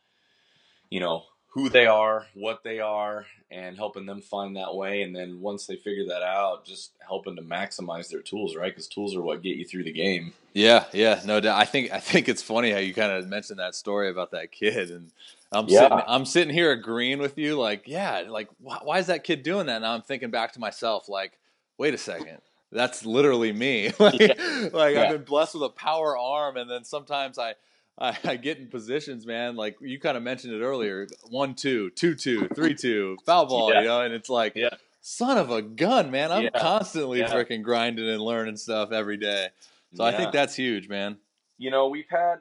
you 0.89 0.99
know, 0.99 1.23
who 1.49 1.67
they 1.67 1.87
are, 1.87 2.27
what 2.33 2.63
they 2.63 2.79
are, 2.79 3.25
and 3.49 3.75
helping 3.75 4.05
them 4.05 4.21
find 4.21 4.55
that 4.55 4.75
way. 4.75 5.01
And 5.01 5.15
then 5.15 5.41
once 5.41 5.65
they 5.65 5.75
figure 5.75 6.05
that 6.07 6.21
out, 6.21 6.63
just 6.65 6.91
helping 6.99 7.35
to 7.37 7.41
maximize 7.41 8.09
their 8.09 8.21
tools, 8.21 8.55
right? 8.55 8.71
Because 8.71 8.87
tools 8.87 9.15
are 9.15 9.21
what 9.21 9.41
get 9.41 9.57
you 9.57 9.65
through 9.65 9.83
the 9.83 9.91
game. 9.91 10.33
Yeah, 10.53 10.85
yeah, 10.93 11.21
no 11.25 11.39
doubt. 11.39 11.59
I 11.59 11.65
think 11.65 11.91
I 11.91 11.99
think 11.99 12.29
it's 12.29 12.43
funny 12.43 12.71
how 12.71 12.77
you 12.77 12.93
kind 12.93 13.11
of 13.11 13.27
mentioned 13.27 13.59
that 13.59 13.75
story 13.75 14.09
about 14.09 14.31
that 14.31 14.51
kid, 14.51 14.91
and 14.91 15.11
I'm 15.51 15.67
yeah. 15.67 15.81
sitting 15.81 16.01
I'm 16.07 16.25
sitting 16.25 16.53
here 16.53 16.71
agreeing 16.71 17.19
with 17.19 17.37
you, 17.37 17.55
like, 17.57 17.83
yeah, 17.87 18.23
like 18.27 18.49
why, 18.59 18.79
why 18.83 18.99
is 18.99 19.07
that 19.07 19.23
kid 19.23 19.43
doing 19.43 19.65
that? 19.67 19.77
And 19.77 19.85
I'm 19.85 20.03
thinking 20.03 20.29
back 20.29 20.53
to 20.53 20.59
myself, 20.59 21.09
like, 21.09 21.33
wait 21.77 21.93
a 21.93 21.97
second. 21.97 22.39
That's 22.71 23.03
literally 23.03 23.51
me. 23.51 23.91
like, 23.99 24.19
yeah. 24.19 24.69
like 24.71 24.93
yeah. 24.93 25.03
I've 25.03 25.11
been 25.11 25.23
blessed 25.23 25.55
with 25.55 25.63
a 25.63 25.69
power 25.69 26.15
arm, 26.15 26.57
and 26.57 26.69
then 26.69 26.83
sometimes 26.83 27.39
I 27.39 27.55
I, 27.99 28.17
I 28.23 28.35
get 28.37 28.57
in 28.57 28.67
positions, 28.67 29.25
man. 29.25 29.55
Like 29.55 29.77
you 29.81 29.99
kind 29.99 30.15
of 30.15 30.23
mentioned 30.23 30.53
it 30.53 30.61
earlier, 30.61 31.07
one 31.29 31.53
two, 31.53 31.89
two 31.91 32.15
two, 32.15 32.47
three 32.55 32.73
two, 32.73 33.17
foul 33.25 33.45
ball. 33.47 33.73
Yeah. 33.73 33.81
You 33.81 33.87
know, 33.87 34.01
and 34.01 34.13
it's 34.13 34.29
like, 34.29 34.53
yeah. 34.55 34.69
son 35.01 35.37
of 35.37 35.51
a 35.51 35.61
gun, 35.61 36.11
man. 36.11 36.31
I'm 36.31 36.43
yeah. 36.43 36.49
constantly 36.57 37.21
freaking 37.21 37.61
grinding 37.61 38.07
and 38.09 38.21
learning 38.21 38.57
stuff 38.57 38.91
every 38.91 39.17
day. 39.17 39.49
So 39.93 40.03
I 40.03 40.15
think 40.15 40.31
that's 40.31 40.55
huge, 40.55 40.87
man. 40.87 41.17
You 41.57 41.71
know, 41.71 41.89
we've 41.89 42.09
had 42.09 42.37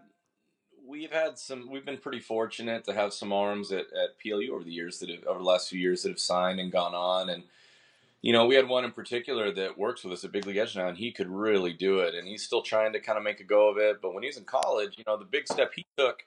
we've 0.87 1.11
had 1.11 1.39
some. 1.39 1.69
We've 1.71 1.85
been 1.85 1.99
pretty 1.99 2.21
fortunate 2.21 2.85
to 2.85 2.95
have 2.95 3.13
some 3.13 3.33
arms 3.33 3.73
at, 3.73 3.87
at 3.93 4.19
PLU 4.23 4.55
over 4.55 4.65
the 4.65 4.73
years 4.73 4.99
that 5.01 5.11
have 5.11 5.25
over 5.25 5.39
the 5.39 5.45
last 5.45 5.69
few 5.69 5.81
years 5.81 6.03
that 6.03 6.11
have 6.11 6.21
signed 6.21 6.61
and 6.61 6.71
gone 6.71 6.95
on 6.95 7.31
and 7.31 7.43
you 8.21 8.33
know, 8.33 8.47
we 8.47 8.57
had 8.57 8.69
one 8.69 8.85
in 8.85 8.91
particular 8.91 9.53
that 9.53 9.79
works 9.79 10.03
with 10.03 10.13
us 10.13 10.25
at 10.25 10.33
Big 10.33 10.47
League 10.47 10.57
Edge 10.57 10.77
now, 10.77 10.89
and 10.89 10.99
he 10.99 11.13
could 11.13 11.29
really 11.29 11.73
do 11.73 12.01
it. 12.01 12.15
And 12.15 12.27
he's 12.27 12.43
still 12.43 12.63
trying 12.63 12.93
to 12.95 13.01
kind 13.01 13.17
of 13.17 13.23
make 13.23 13.41
a 13.41 13.45
go 13.45 13.71
of 13.71 13.79
it. 13.79 14.03
But 14.03 14.13
when 14.13 14.25
he 14.25 14.29
was 14.29 14.37
in 14.37 14.45
college, 14.45 14.95
you 14.99 15.05
know, 15.07 15.17
the 15.17 15.25
big 15.25 15.47
step 15.47 15.73
he 15.77 15.87
took, 15.97 16.25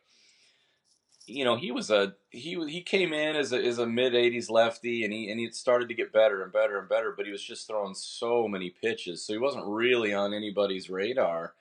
you 1.28 1.44
know, 1.44 1.58
he 1.58 1.72
was 1.72 1.92
a 1.92 2.14
he 2.30 2.56
he 2.70 2.82
came 2.82 3.14
in 3.14 3.36
as 3.36 3.52
a 3.52 3.62
as 3.62 3.78
a 3.78 3.86
mid 3.86 4.14
'80s 4.14 4.50
lefty, 4.50 5.04
and 5.04 5.14
he 5.14 5.30
and 5.30 5.40
he 5.40 5.52
started 5.52 5.90
to 5.90 5.94
get 5.94 6.14
better 6.14 6.44
and 6.44 6.54
better 6.54 6.80
and 6.80 6.88
better. 6.88 7.14
But 7.16 7.26
he 7.26 7.32
was 7.32 7.44
just 7.44 7.68
throwing 7.68 7.94
so 7.94 8.48
many 8.48 8.70
pitches, 8.70 9.26
so 9.26 9.34
he 9.34 9.40
wasn't 9.40 9.66
really 9.68 10.14
on 10.14 10.34
anybody's 10.34 10.90
radar. 10.90 11.54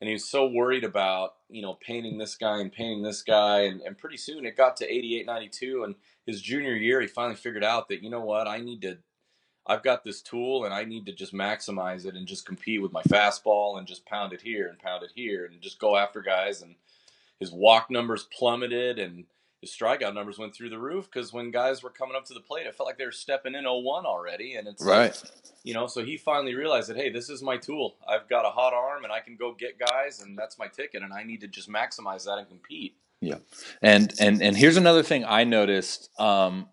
And 0.00 0.06
he 0.06 0.14
was 0.14 0.28
so 0.28 0.46
worried 0.46 0.84
about 0.84 1.34
you 1.48 1.62
know 1.62 1.78
painting 1.80 2.18
this 2.18 2.36
guy 2.36 2.60
and 2.60 2.70
painting 2.70 3.02
this 3.02 3.22
guy, 3.22 3.62
and, 3.62 3.80
and 3.80 3.96
pretty 3.98 4.18
soon 4.18 4.44
it 4.44 4.56
got 4.56 4.76
to 4.76 4.92
88, 4.92 5.26
92, 5.26 5.82
and 5.84 5.94
his 6.26 6.42
junior 6.42 6.74
year 6.74 7.00
he 7.00 7.06
finally 7.06 7.36
figured 7.36 7.64
out 7.64 7.88
that 7.88 8.02
you 8.02 8.10
know 8.10 8.20
what 8.20 8.46
I 8.46 8.58
need 8.58 8.82
to 8.82 8.98
I've 9.68 9.82
got 9.82 10.02
this 10.02 10.22
tool 10.22 10.64
and 10.64 10.72
I 10.72 10.84
need 10.84 11.06
to 11.06 11.12
just 11.12 11.34
maximize 11.34 12.06
it 12.06 12.16
and 12.16 12.26
just 12.26 12.46
compete 12.46 12.80
with 12.80 12.92
my 12.92 13.02
fastball 13.02 13.78
and 13.78 13.86
just 13.86 14.06
pound 14.06 14.32
it 14.32 14.40
here 14.40 14.68
and 14.68 14.78
pound 14.78 15.02
it 15.02 15.10
here 15.14 15.44
and 15.44 15.60
just 15.60 15.78
go 15.78 15.96
after 15.96 16.22
guys. 16.22 16.62
And 16.62 16.74
his 17.38 17.52
walk 17.52 17.90
numbers 17.90 18.26
plummeted 18.36 18.98
and 18.98 19.24
his 19.60 19.70
strikeout 19.70 20.14
numbers 20.14 20.38
went 20.38 20.54
through 20.54 20.70
the 20.70 20.78
roof 20.78 21.10
because 21.12 21.32
when 21.32 21.50
guys 21.50 21.82
were 21.82 21.90
coming 21.90 22.16
up 22.16 22.24
to 22.26 22.34
the 22.34 22.40
plate, 22.40 22.66
it 22.66 22.74
felt 22.76 22.86
like 22.86 22.96
they 22.96 23.04
were 23.04 23.12
stepping 23.12 23.54
in 23.54 23.64
01 23.64 24.06
already. 24.06 24.54
And 24.54 24.66
it's 24.66 24.82
right. 24.82 25.20
You 25.64 25.74
know, 25.74 25.86
so 25.86 26.04
he 26.04 26.16
finally 26.16 26.54
realized 26.54 26.88
that, 26.88 26.96
hey, 26.96 27.10
this 27.10 27.28
is 27.28 27.42
my 27.42 27.58
tool. 27.58 27.96
I've 28.08 28.28
got 28.28 28.46
a 28.46 28.50
hot 28.50 28.72
arm 28.72 29.04
and 29.04 29.12
I 29.12 29.20
can 29.20 29.36
go 29.36 29.52
get 29.52 29.78
guys 29.78 30.22
and 30.22 30.38
that's 30.38 30.58
my 30.58 30.68
ticket. 30.68 31.02
And 31.02 31.12
I 31.12 31.24
need 31.24 31.42
to 31.42 31.48
just 31.48 31.68
maximize 31.68 32.24
that 32.24 32.38
and 32.38 32.48
compete. 32.48 32.96
Yeah. 33.20 33.38
And, 33.82 34.14
and, 34.20 34.40
and 34.40 34.56
here's 34.56 34.76
another 34.76 35.02
thing 35.02 35.24
I 35.26 35.44
noticed. 35.44 36.08
Um, 36.18 36.68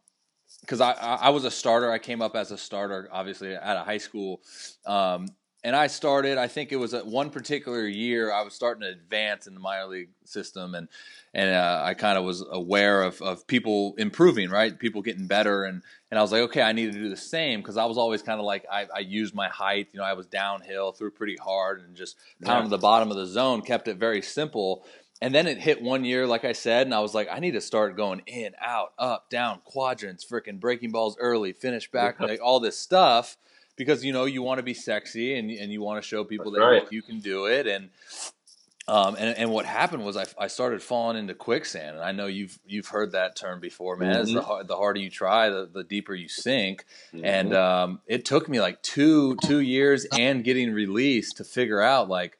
because 0.65 0.81
I, 0.81 0.91
I 0.93 1.29
was 1.29 1.45
a 1.45 1.51
starter. 1.51 1.91
I 1.91 1.99
came 1.99 2.21
up 2.21 2.35
as 2.35 2.51
a 2.51 2.57
starter, 2.57 3.07
obviously, 3.11 3.53
at 3.53 3.77
a 3.77 3.83
high 3.83 3.99
school. 3.99 4.41
Um, 4.85 5.27
and 5.63 5.75
I 5.75 5.87
started. 5.87 6.37
I 6.37 6.47
think 6.47 6.71
it 6.71 6.75
was 6.75 6.93
at 6.93 7.07
one 7.07 7.31
particular 7.31 7.87
year 7.87 8.31
I 8.31 8.43
was 8.43 8.53
starting 8.53 8.81
to 8.81 8.89
advance 8.89 9.47
in 9.47 9.55
the 9.55 9.59
minor 9.59 9.87
league 9.87 10.09
system, 10.23 10.75
and 10.75 10.87
and 11.33 11.49
uh, 11.55 11.81
I 11.83 11.95
kind 11.95 12.19
of 12.19 12.23
was 12.23 12.45
aware 12.51 13.01
of 13.01 13.19
of 13.23 13.47
people 13.47 13.95
improving, 13.97 14.51
right? 14.51 14.77
People 14.77 15.01
getting 15.01 15.25
better, 15.25 15.63
and 15.63 15.81
and 16.11 16.19
I 16.19 16.21
was 16.21 16.31
like, 16.31 16.41
okay, 16.41 16.61
I 16.61 16.71
need 16.71 16.93
to 16.93 16.99
do 16.99 17.09
the 17.09 17.17
same 17.17 17.61
because 17.61 17.77
I 17.77 17.85
was 17.85 17.97
always 17.97 18.21
kind 18.21 18.39
of 18.39 18.45
like 18.45 18.65
I, 18.71 18.85
I 18.95 18.99
used 18.99 19.33
my 19.33 19.47
height. 19.49 19.87
You 19.91 19.99
know, 19.99 20.05
I 20.05 20.13
was 20.13 20.27
downhill, 20.27 20.91
threw 20.91 21.09
pretty 21.09 21.37
hard, 21.37 21.81
and 21.81 21.95
just 21.95 22.15
pounded 22.43 22.71
Yeah. 22.71 22.77
the 22.77 22.81
bottom 22.81 23.09
of 23.09 23.17
the 23.17 23.25
zone. 23.25 23.63
Kept 23.63 23.87
it 23.87 23.97
very 23.97 24.21
simple. 24.21 24.85
And 25.21 25.33
then 25.33 25.47
it 25.47 25.57
hit 25.57 25.81
one 25.81 26.03
year, 26.03 26.27
like 26.27 26.43
I 26.43 26.51
said, 26.51 26.85
and 26.87 26.93
I 26.93 26.99
was 26.99 27.13
like, 27.13 27.29
I 27.31 27.39
need 27.39 27.51
to 27.51 27.61
start 27.61 27.95
going 27.95 28.21
in, 28.27 28.53
out, 28.61 28.93
up, 28.99 29.29
down, 29.29 29.61
quadrants, 29.63 30.25
freaking 30.25 30.59
breaking 30.59 30.91
balls 30.91 31.15
early, 31.19 31.53
finish 31.53 31.89
back, 31.89 32.19
like 32.19 32.41
all 32.43 32.59
this 32.59 32.77
stuff, 32.77 33.37
because 33.77 34.03
you 34.03 34.11
know 34.11 34.25
you 34.25 34.41
want 34.43 34.59
to 34.59 34.63
be 34.63 34.73
sexy 34.73 35.37
and 35.37 35.49
and 35.49 35.71
you 35.71 35.81
want 35.81 36.01
to 36.03 36.07
show 36.07 36.23
people 36.25 36.51
That's 36.51 36.61
that 36.61 36.69
right. 36.69 36.87
you 36.91 37.01
can 37.01 37.19
do 37.19 37.45
it. 37.45 37.65
And 37.65 37.89
um 38.87 39.15
and, 39.17 39.35
and 39.37 39.49
what 39.51 39.65
happened 39.65 40.05
was 40.05 40.15
I, 40.15 40.25
I 40.37 40.47
started 40.47 40.83
falling 40.83 41.17
into 41.17 41.33
quicksand, 41.33 41.95
and 41.95 42.05
I 42.05 42.11
know 42.11 42.27
you've 42.27 42.59
you've 42.67 42.87
heard 42.87 43.13
that 43.13 43.35
term 43.35 43.59
before, 43.59 43.95
man. 43.95 44.19
It's 44.21 44.33
the 44.33 44.63
the 44.67 44.75
harder 44.75 44.99
you 44.99 45.09
try, 45.09 45.49
the, 45.49 45.65
the 45.65 45.83
deeper 45.83 46.13
you 46.13 46.27
sink. 46.27 46.85
And 47.23 47.51
Mhm. 47.51 47.55
um, 47.55 48.01
it 48.05 48.25
took 48.25 48.47
me 48.49 48.59
like 48.59 48.81
two 48.83 49.37
two 49.37 49.59
years 49.59 50.05
and 50.11 50.43
getting 50.43 50.71
released 50.73 51.37
to 51.37 51.43
figure 51.45 51.81
out 51.81 52.09
like 52.09 52.37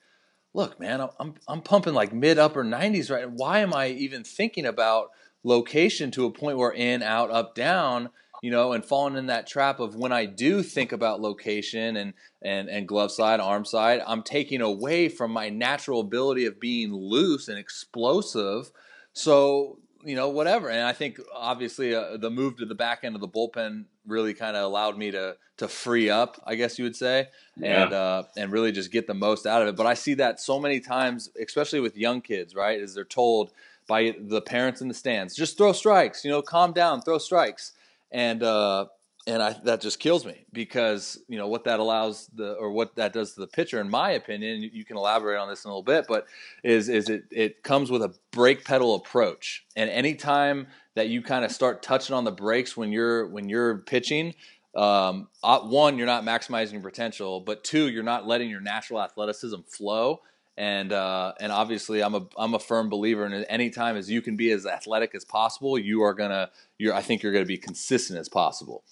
look, 0.55 0.79
man, 0.79 1.01
I'm- 1.01 1.35
I'm 1.47 1.61
pumping 1.61 1.93
like 1.93 2.13
mid 2.13 2.39
upper 2.39 2.63
90s 2.63 3.11
right. 3.11 3.29
Why 3.29 3.59
am 3.59 3.73
I 3.73 3.89
even 3.89 4.23
thinking 4.23 4.65
about 4.65 5.11
location 5.43 6.11
to 6.11 6.25
a 6.25 6.31
point 6.31 6.57
where 6.57 6.71
in, 6.71 7.03
out, 7.03 7.29
up, 7.29 7.55
down, 7.55 8.09
you 8.41 8.51
know, 8.51 8.71
and 8.71 8.83
falling 8.85 9.17
in 9.17 9.27
that 9.27 9.47
trap 9.47 9.79
of 9.79 9.95
when 9.95 10.11
I 10.13 10.25
do 10.25 10.63
think 10.63 10.91
about 10.91 11.21
location 11.21 11.97
and 11.97 12.13
and 12.41 12.69
and 12.69 12.87
glove 12.87 13.11
side, 13.11 13.39
arm 13.39 13.65
side, 13.65 14.01
I'm 14.07 14.23
taking 14.23 14.61
away 14.61 15.09
from 15.09 15.31
my 15.31 15.49
natural 15.49 15.99
ability 15.99 16.45
of 16.45 16.59
being 16.59 16.93
loose 16.93 17.47
and 17.47 17.59
explosive. 17.59 18.71
So 19.13 19.79
you 20.05 20.15
know, 20.15 20.29
whatever. 20.29 20.69
And 20.69 20.83
I 20.83 20.93
think 20.93 21.19
obviously 21.33 21.93
uh, 21.93 22.17
the 22.17 22.29
move 22.29 22.57
to 22.57 22.65
the 22.65 22.75
back 22.75 22.99
end 23.03 23.15
of 23.15 23.21
the 23.21 23.27
bullpen 23.27 23.85
really 24.07 24.33
kind 24.33 24.55
of 24.55 24.63
allowed 24.63 24.97
me 24.97 25.11
to 25.11 25.35
to 25.57 25.67
free 25.69 26.09
up, 26.09 26.41
I 26.45 26.55
guess 26.55 26.77
you 26.77 26.83
would 26.83 26.95
say, 26.95 27.29
and 27.61 27.93
uh, 27.93 28.23
and 28.37 28.51
really 28.51 28.71
just 28.71 28.91
get 28.91 29.07
the 29.07 29.13
most 29.13 29.45
out 29.45 29.61
of 29.61 29.67
it. 29.67 29.75
But 29.75 29.85
I 29.85 29.93
see 29.93 30.13
that 30.15 30.39
so 30.39 30.59
many 30.59 30.79
times, 30.79 31.29
especially 31.41 31.79
with 31.79 31.97
young 31.97 32.21
kids, 32.21 32.55
right? 32.55 32.79
As 32.79 32.93
they're 32.93 33.05
told 33.05 33.51
by 33.87 34.15
the 34.19 34.41
parents 34.41 34.81
in 34.81 34.87
the 34.87 34.93
stands, 34.93 35.35
just 35.35 35.57
throw 35.57 35.71
strikes, 35.71 36.25
you 36.25 36.31
know, 36.31 36.41
calm 36.41 36.73
down, 36.73 37.01
throw 37.01 37.17
strikes, 37.17 37.71
and 38.11 38.43
uh, 38.43 38.85
and 39.27 39.41
I, 39.41 39.55
that 39.63 39.81
just 39.81 39.99
kills 39.99 40.25
me 40.25 40.45
because 40.53 41.19
you 41.27 41.37
know 41.37 41.47
what 41.47 41.63
that 41.63 41.79
allows 41.79 42.27
the 42.27 42.53
or 42.53 42.71
what 42.71 42.95
that 42.95 43.11
does 43.11 43.33
to 43.33 43.39
the 43.39 43.47
pitcher, 43.47 43.79
in 43.81 43.89
my 43.89 44.11
opinion. 44.11 44.69
You, 44.71 44.85
can 44.85 44.97
elaborate 44.97 45.39
on 45.39 45.49
this 45.49 45.65
in 45.65 45.69
a 45.69 45.71
little 45.71 45.83
bit, 45.83 46.05
but 46.07 46.27
is 46.63 46.89
is 46.89 47.09
it 47.09 47.23
it 47.31 47.63
comes 47.63 47.89
with 47.89 48.03
a 48.03 48.13
brake 48.31 48.63
pedal 48.65 48.95
approach, 48.95 49.65
and 49.75 49.89
anytime 49.89 50.67
that 50.93 51.09
you 51.09 51.21
kind 51.21 51.43
of 51.43 51.51
start 51.51 51.81
touching 51.81 52.15
on 52.15 52.23
the 52.23 52.31
brakes 52.31 52.77
when 52.77 52.91
you're 52.91 53.27
when 53.27 53.49
you're 53.49 53.79
pitching, 53.79 54.35
um, 54.75 55.27
uh, 55.43 55.59
one 55.61 55.97
you're 55.97 56.07
not 56.07 56.23
maximizing 56.23 56.73
your 56.73 56.81
potential, 56.81 57.39
but 57.39 57.63
two 57.63 57.89
you're 57.89 58.03
not 58.03 58.27
letting 58.27 58.49
your 58.49 58.61
natural 58.61 59.01
athleticism 59.01 59.61
flow. 59.67 60.21
And 60.57 60.93
uh, 60.93 61.33
and 61.39 61.51
obviously, 61.51 62.01
I'm 62.01 62.15
a 62.15 62.27
I'm 62.37 62.53
a 62.53 62.59
firm 62.59 62.89
believer 62.89 63.25
in 63.25 63.33
it. 63.33 63.45
Anytime 63.49 63.97
as 63.97 64.09
you 64.09 64.21
can 64.21 64.37
be 64.37 64.51
as 64.51 64.65
athletic 64.65 65.13
as 65.13 65.25
possible, 65.25 65.77
you 65.77 66.03
are 66.03 66.13
gonna 66.13 66.49
you're 66.77 66.93
I 66.93 67.01
think 67.01 67.23
you're 67.23 67.33
gonna 67.33 67.43
be 67.43 67.57
consistent 67.57 68.19
as 68.19 68.29
possible. 68.29 68.83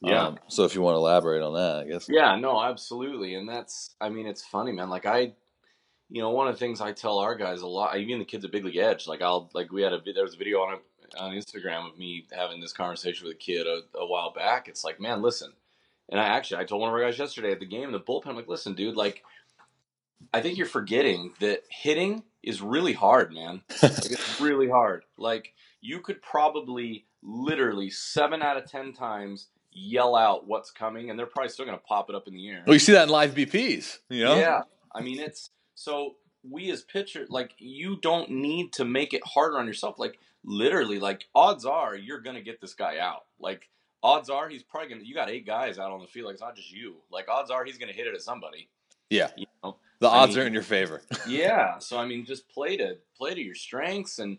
Yeah. 0.00 0.26
Um, 0.26 0.38
so 0.48 0.64
if 0.64 0.74
you 0.74 0.82
want 0.82 0.94
to 0.94 0.98
elaborate 0.98 1.42
on 1.42 1.54
that, 1.54 1.84
I 1.84 1.84
guess. 1.88 2.08
Yeah, 2.08 2.36
no, 2.36 2.62
absolutely. 2.62 3.34
And 3.34 3.48
that's, 3.48 3.94
I 4.00 4.08
mean, 4.08 4.26
it's 4.26 4.44
funny, 4.44 4.72
man. 4.72 4.90
Like, 4.90 5.06
I, 5.06 5.32
you 6.10 6.22
know, 6.22 6.30
one 6.30 6.48
of 6.48 6.54
the 6.54 6.58
things 6.58 6.80
I 6.80 6.92
tell 6.92 7.18
our 7.18 7.34
guys 7.34 7.62
a 7.62 7.66
lot, 7.66 7.96
even 7.98 8.18
the 8.18 8.24
kids 8.24 8.44
at 8.44 8.52
Big 8.52 8.64
League 8.64 8.76
Edge, 8.76 9.06
like, 9.06 9.22
I'll, 9.22 9.50
like, 9.54 9.72
we 9.72 9.82
had 9.82 9.92
a, 9.92 10.00
there 10.00 10.22
was 10.22 10.34
a 10.34 10.38
video 10.38 10.60
on, 10.60 10.78
on 11.18 11.32
Instagram 11.32 11.90
of 11.90 11.98
me 11.98 12.26
having 12.32 12.60
this 12.60 12.72
conversation 12.72 13.26
with 13.26 13.36
a 13.36 13.38
kid 13.38 13.66
a, 13.66 13.80
a 13.98 14.06
while 14.06 14.32
back. 14.32 14.68
It's 14.68 14.84
like, 14.84 15.00
man, 15.00 15.22
listen. 15.22 15.52
And 16.08 16.20
I 16.20 16.24
actually, 16.24 16.60
I 16.60 16.64
told 16.64 16.82
one 16.82 16.90
of 16.90 16.94
our 16.94 17.02
guys 17.02 17.18
yesterday 17.18 17.52
at 17.52 17.60
the 17.60 17.66
game, 17.66 17.90
the 17.90 17.98
bullpen, 17.98 18.28
I'm 18.28 18.36
like, 18.36 18.48
listen, 18.48 18.74
dude, 18.74 18.96
like, 18.96 19.24
I 20.32 20.40
think 20.40 20.56
you're 20.56 20.66
forgetting 20.66 21.32
that 21.40 21.62
hitting 21.68 22.22
is 22.42 22.62
really 22.62 22.92
hard, 22.92 23.32
man. 23.32 23.62
Like, 23.82 24.10
it's 24.10 24.40
really 24.40 24.68
hard. 24.68 25.04
Like, 25.16 25.52
you 25.80 26.00
could 26.00 26.22
probably 26.22 27.06
literally 27.22 27.90
seven 27.90 28.42
out 28.42 28.56
of 28.56 28.70
10 28.70 28.92
times 28.92 29.48
yell 29.76 30.16
out 30.16 30.46
what's 30.46 30.70
coming, 30.70 31.10
and 31.10 31.18
they're 31.18 31.26
probably 31.26 31.50
still 31.50 31.66
going 31.66 31.76
to 31.76 31.84
pop 31.84 32.08
it 32.08 32.16
up 32.16 32.26
in 32.26 32.34
the 32.34 32.48
air. 32.48 32.62
Well, 32.66 32.74
you 32.74 32.80
see 32.80 32.92
that 32.92 33.04
in 33.04 33.08
live 33.10 33.34
BPs, 33.34 33.98
you 34.08 34.24
know? 34.24 34.36
Yeah. 34.36 34.62
I 34.94 35.02
mean, 35.02 35.20
it's 35.20 35.50
so 35.74 36.14
we 36.42 36.70
as 36.70 36.82
pitchers, 36.82 37.28
like, 37.28 37.52
you 37.58 37.98
don't 38.00 38.30
need 38.30 38.72
to 38.74 38.84
make 38.84 39.12
it 39.12 39.22
harder 39.24 39.58
on 39.58 39.66
yourself. 39.66 39.98
Like, 39.98 40.18
literally, 40.44 40.98
like, 40.98 41.26
odds 41.34 41.66
are 41.66 41.94
you're 41.94 42.20
going 42.20 42.36
to 42.36 42.42
get 42.42 42.60
this 42.60 42.72
guy 42.72 42.98
out. 42.98 43.24
Like, 43.38 43.68
odds 44.02 44.30
are 44.30 44.48
he's 44.48 44.62
probably 44.62 44.88
going 44.88 45.00
to, 45.02 45.06
you 45.06 45.14
got 45.14 45.28
eight 45.28 45.46
guys 45.46 45.78
out 45.78 45.90
on 45.92 46.00
the 46.00 46.06
field. 46.06 46.26
Like, 46.26 46.34
it's 46.34 46.42
not 46.42 46.56
just 46.56 46.72
you. 46.72 46.96
Like, 47.10 47.28
odds 47.28 47.50
are 47.50 47.64
he's 47.64 47.78
going 47.78 47.90
to 47.90 47.96
hit 47.96 48.06
it 48.06 48.14
at 48.14 48.22
somebody. 48.22 48.68
Yeah. 49.10 49.28
You 49.36 49.46
know? 49.62 49.76
The 50.00 50.08
I 50.08 50.18
odds 50.18 50.36
mean- 50.36 50.44
are 50.44 50.46
in 50.46 50.52
your 50.54 50.62
favor. 50.62 51.02
Yeah. 51.28 51.78
So, 51.78 51.98
I 51.98 52.06
mean, 52.06 52.24
just 52.24 52.48
play 52.48 52.76
to, 52.78 52.96
play 53.16 53.34
to 53.34 53.40
your 53.40 53.54
strengths 53.54 54.18
and, 54.18 54.38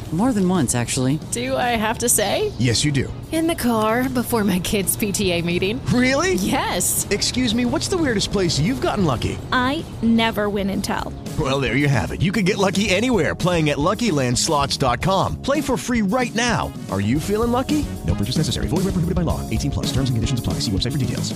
More 0.11 0.33
than 0.33 0.47
once, 0.49 0.75
actually. 0.75 1.19
Do 1.31 1.55
I 1.55 1.77
have 1.79 1.99
to 1.99 2.09
say? 2.09 2.51
Yes, 2.59 2.83
you 2.83 2.91
do. 2.91 3.11
In 3.31 3.47
the 3.47 3.55
car 3.55 4.09
before 4.09 4.43
my 4.43 4.59
kids' 4.59 4.97
PTA 4.97 5.41
meeting. 5.45 5.79
Really? 5.85 6.33
Yes. 6.33 7.07
Excuse 7.11 7.55
me, 7.55 7.63
what's 7.63 7.87
the 7.87 7.97
weirdest 7.97 8.29
place 8.33 8.59
you've 8.59 8.81
gotten 8.81 9.05
lucky? 9.05 9.37
I 9.53 9.85
never 10.01 10.49
win 10.49 10.69
and 10.69 10.83
tell. 10.83 11.13
Well, 11.39 11.61
there 11.61 11.77
you 11.77 11.87
have 11.87 12.11
it. 12.11 12.21
You 12.21 12.33
can 12.33 12.43
get 12.43 12.57
lucky 12.57 12.89
anywhere 12.89 13.33
playing 13.35 13.69
at 13.69 13.77
LuckyLandSlots.com. 13.77 15.41
Play 15.41 15.61
for 15.61 15.77
free 15.77 16.01
right 16.01 16.35
now. 16.35 16.73
Are 16.91 16.99
you 16.99 17.17
feeling 17.17 17.53
lucky? 17.53 17.85
No 18.05 18.13
purchase 18.13 18.35
necessary. 18.35 18.67
Void 18.67 18.83
where 18.83 18.91
prohibited 18.91 19.15
by 19.15 19.21
law. 19.21 19.39
18 19.49 19.71
plus. 19.71 19.85
Terms 19.93 20.09
and 20.09 20.17
conditions 20.17 20.41
apply. 20.41 20.55
See 20.55 20.71
website 20.71 20.91
for 20.91 20.97
details. 20.97 21.33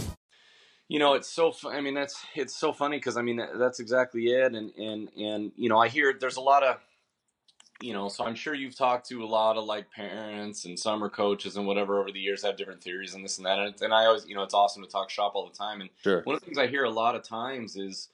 you 0.90 1.00
know 1.00 1.14
it's 1.16 1.28
so 1.30 1.52
fu- 1.52 1.70
i 1.70 1.82
mean 1.82 1.96
that's 1.96 2.16
it's 2.36 2.56
so 2.56 2.72
funny 2.72 2.98
because 2.98 3.18
i 3.18 3.22
mean 3.24 3.42
that's 3.58 3.80
exactly 3.80 4.26
it 4.28 4.54
and 4.54 4.70
and 4.78 5.10
and 5.18 5.52
you 5.56 5.68
know 5.68 5.80
i 5.80 5.88
hear 5.88 6.14
there's 6.22 6.36
a 6.38 6.42
lot 6.42 6.62
of 6.62 6.78
you 7.82 7.94
know 7.94 8.08
so 8.08 8.26
i'm 8.26 8.36
sure 8.36 8.54
you've 8.54 8.76
talked 8.76 9.08
to 9.08 9.24
a 9.24 9.26
lot 9.26 9.58
of 9.58 9.66
like 9.66 9.90
parents 9.92 10.66
and 10.66 10.80
summer 10.80 11.10
coaches 11.10 11.58
and 11.58 11.68
whatever 11.68 12.00
over 12.00 12.12
the 12.12 12.20
years 12.20 12.44
have 12.44 12.56
different 12.56 12.82
theories 12.82 13.14
and 13.16 13.24
this 13.24 13.38
and 13.38 13.46
that 13.46 13.60
and, 13.60 13.82
and 13.82 13.94
i 13.94 14.06
always 14.06 14.26
you 14.28 14.34
know 14.36 14.44
it's 14.44 14.54
awesome 14.54 14.82
to 14.84 14.90
talk 14.90 15.10
shop 15.10 15.34
all 15.36 15.48
the 15.48 15.54
time 15.56 15.82
and 15.82 15.90
Sure. 16.04 16.22
one 16.24 16.36
of 16.36 16.40
the 16.42 16.46
things 16.46 16.58
i 16.58 16.68
hear 16.68 16.86
a 16.86 16.90
lot 16.90 17.16
of 17.16 17.24
times 17.24 17.76
is 17.76 18.10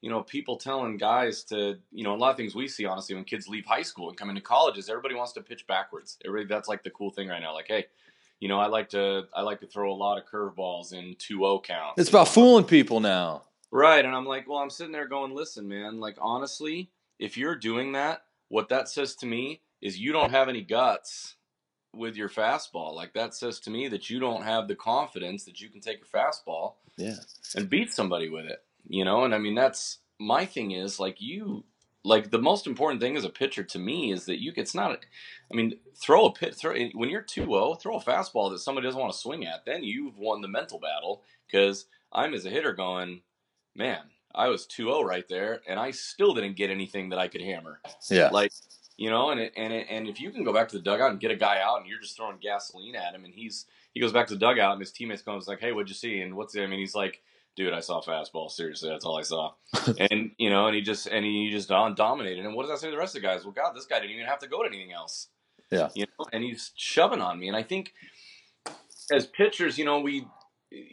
you 0.00 0.08
know 0.10 0.22
people 0.22 0.56
telling 0.56 0.96
guys 0.96 1.44
to 1.44 1.76
you 1.90 2.04
know 2.04 2.14
a 2.14 2.16
lot 2.16 2.30
of 2.30 2.36
things 2.36 2.54
we 2.54 2.66
see 2.66 2.86
honestly 2.86 3.14
when 3.14 3.24
kids 3.24 3.48
leave 3.48 3.66
high 3.66 3.82
school 3.82 4.08
and 4.08 4.16
come 4.16 4.30
into 4.30 4.40
colleges 4.40 4.88
everybody 4.88 5.14
wants 5.14 5.32
to 5.32 5.42
pitch 5.42 5.66
backwards 5.66 6.18
everybody 6.24 6.48
that's 6.48 6.68
like 6.68 6.82
the 6.82 6.90
cool 6.90 7.10
thing 7.10 7.28
right 7.28 7.40
now 7.42 7.52
like 7.52 7.66
hey 7.68 7.84
you 8.40 8.48
know 8.48 8.58
i 8.58 8.66
like 8.66 8.88
to 8.88 9.24
i 9.34 9.42
like 9.42 9.60
to 9.60 9.66
throw 9.66 9.92
a 9.92 9.94
lot 9.94 10.16
of 10.16 10.24
curveballs 10.26 10.92
in 10.94 11.14
2-0 11.16 11.62
counts 11.64 12.00
It's 12.00 12.08
about 12.08 12.28
fooling 12.28 12.64
people 12.64 12.98
now. 12.98 13.42
Right. 13.74 14.04
And 14.04 14.14
I'm 14.14 14.26
like, 14.26 14.46
well, 14.46 14.58
I'm 14.58 14.68
sitting 14.68 14.92
there 14.92 15.08
going, 15.08 15.34
listen, 15.34 15.66
man, 15.66 15.98
like, 15.98 16.16
honestly, 16.20 16.90
if 17.18 17.38
you're 17.38 17.56
doing 17.56 17.92
that, 17.92 18.24
what 18.52 18.68
that 18.68 18.86
says 18.86 19.14
to 19.16 19.24
me 19.24 19.62
is 19.80 19.98
you 19.98 20.12
don't 20.12 20.30
have 20.30 20.50
any 20.50 20.60
guts 20.60 21.36
with 21.94 22.16
your 22.16 22.28
fastball. 22.28 22.94
Like, 22.94 23.14
that 23.14 23.34
says 23.34 23.58
to 23.60 23.70
me 23.70 23.88
that 23.88 24.10
you 24.10 24.20
don't 24.20 24.42
have 24.42 24.68
the 24.68 24.74
confidence 24.76 25.44
that 25.46 25.62
you 25.62 25.70
can 25.70 25.80
take 25.80 26.00
your 26.00 26.06
fastball 26.22 26.74
Yeah. 26.98 27.16
and 27.56 27.70
beat 27.70 27.94
somebody 27.94 28.28
with 28.28 28.44
it, 28.44 28.62
you 28.86 29.06
know? 29.06 29.24
And 29.24 29.34
I 29.34 29.38
mean, 29.38 29.54
that's 29.54 30.00
my 30.18 30.44
thing 30.44 30.72
is 30.72 31.00
like, 31.00 31.18
you, 31.18 31.64
like, 32.04 32.30
the 32.30 32.38
most 32.38 32.66
important 32.66 33.00
thing 33.00 33.16
as 33.16 33.24
a 33.24 33.30
pitcher 33.30 33.64
to 33.64 33.78
me 33.78 34.12
is 34.12 34.26
that 34.26 34.42
you, 34.42 34.52
it's 34.54 34.74
not, 34.74 34.98
I 35.50 35.54
mean, 35.56 35.78
throw 35.96 36.26
a 36.26 36.32
pit, 36.32 36.54
throw, 36.54 36.72
eh, 36.74 36.90
when 36.92 37.08
you're 37.08 37.22
2 37.22 37.46
0, 37.46 37.74
throw 37.76 37.96
a 37.96 38.02
fastball 38.04 38.50
that 38.50 38.58
somebody 38.58 38.86
doesn't 38.86 39.00
want 39.00 39.14
to 39.14 39.18
swing 39.18 39.46
at. 39.46 39.64
Then 39.64 39.82
you've 39.82 40.18
won 40.18 40.42
the 40.42 40.48
mental 40.48 40.78
battle 40.78 41.22
because 41.46 41.86
I'm 42.12 42.34
as 42.34 42.44
a 42.44 42.50
hitter 42.50 42.74
going, 42.74 43.22
man, 43.74 44.02
I 44.34 44.48
was 44.48 44.66
2-0 44.66 45.04
right 45.04 45.28
there, 45.28 45.60
and 45.66 45.78
I 45.78 45.90
still 45.90 46.34
didn't 46.34 46.56
get 46.56 46.70
anything 46.70 47.10
that 47.10 47.18
I 47.18 47.28
could 47.28 47.40
hammer. 47.40 47.80
Yeah. 48.10 48.28
Like, 48.30 48.52
You 48.96 49.10
know, 49.10 49.30
and 49.30 49.40
it, 49.40 49.52
and 49.56 49.72
it, 49.72 49.86
and 49.90 50.06
if 50.08 50.20
you 50.20 50.30
can 50.30 50.44
go 50.44 50.52
back 50.52 50.68
to 50.68 50.76
the 50.76 50.82
dugout 50.82 51.10
and 51.10 51.20
get 51.20 51.30
a 51.30 51.36
guy 51.36 51.60
out, 51.60 51.80
and 51.80 51.86
you're 51.88 52.00
just 52.00 52.16
throwing 52.16 52.38
gasoline 52.40 52.94
at 52.96 53.14
him, 53.14 53.24
and 53.24 53.34
he's 53.34 53.66
he 53.94 54.00
goes 54.00 54.12
back 54.12 54.26
to 54.28 54.34
the 54.34 54.40
dugout, 54.40 54.72
and 54.72 54.80
his 54.80 54.92
teammates 54.92 55.22
comes 55.22 55.48
like, 55.48 55.60
"Hey, 55.60 55.72
what'd 55.72 55.88
you 55.88 55.94
see?" 55.94 56.20
And 56.20 56.36
what's 56.36 56.56
I 56.56 56.66
mean, 56.66 56.78
he's 56.78 56.94
like, 56.94 57.22
"Dude, 57.56 57.72
I 57.72 57.80
saw 57.80 58.00
fastball. 58.00 58.50
Seriously, 58.50 58.88
that's 58.88 59.04
all 59.04 59.18
I 59.18 59.22
saw." 59.22 59.52
and 60.10 60.30
you 60.38 60.50
know, 60.50 60.66
and 60.66 60.74
he 60.76 60.82
just 60.82 61.06
and 61.06 61.24
he 61.24 61.50
just 61.50 61.68
dominated. 61.68 62.44
And 62.44 62.54
what 62.54 62.62
does 62.62 62.70
that 62.70 62.78
say 62.78 62.88
to 62.88 62.92
the 62.92 62.98
rest 62.98 63.16
of 63.16 63.22
the 63.22 63.28
guys? 63.28 63.44
Well, 63.44 63.52
God, 63.52 63.74
this 63.74 63.86
guy 63.86 63.98
didn't 63.98 64.12
even 64.12 64.26
have 64.26 64.38
to 64.40 64.48
go 64.48 64.62
to 64.62 64.68
anything 64.68 64.92
else. 64.92 65.28
Yeah. 65.70 65.88
You 65.94 66.06
know, 66.18 66.26
and 66.32 66.44
he's 66.44 66.72
shoving 66.76 67.20
on 67.20 67.38
me, 67.38 67.48
and 67.48 67.56
I 67.56 67.62
think 67.62 67.92
as 69.10 69.26
pitchers, 69.26 69.78
you 69.78 69.84
know, 69.84 70.00
we 70.00 70.26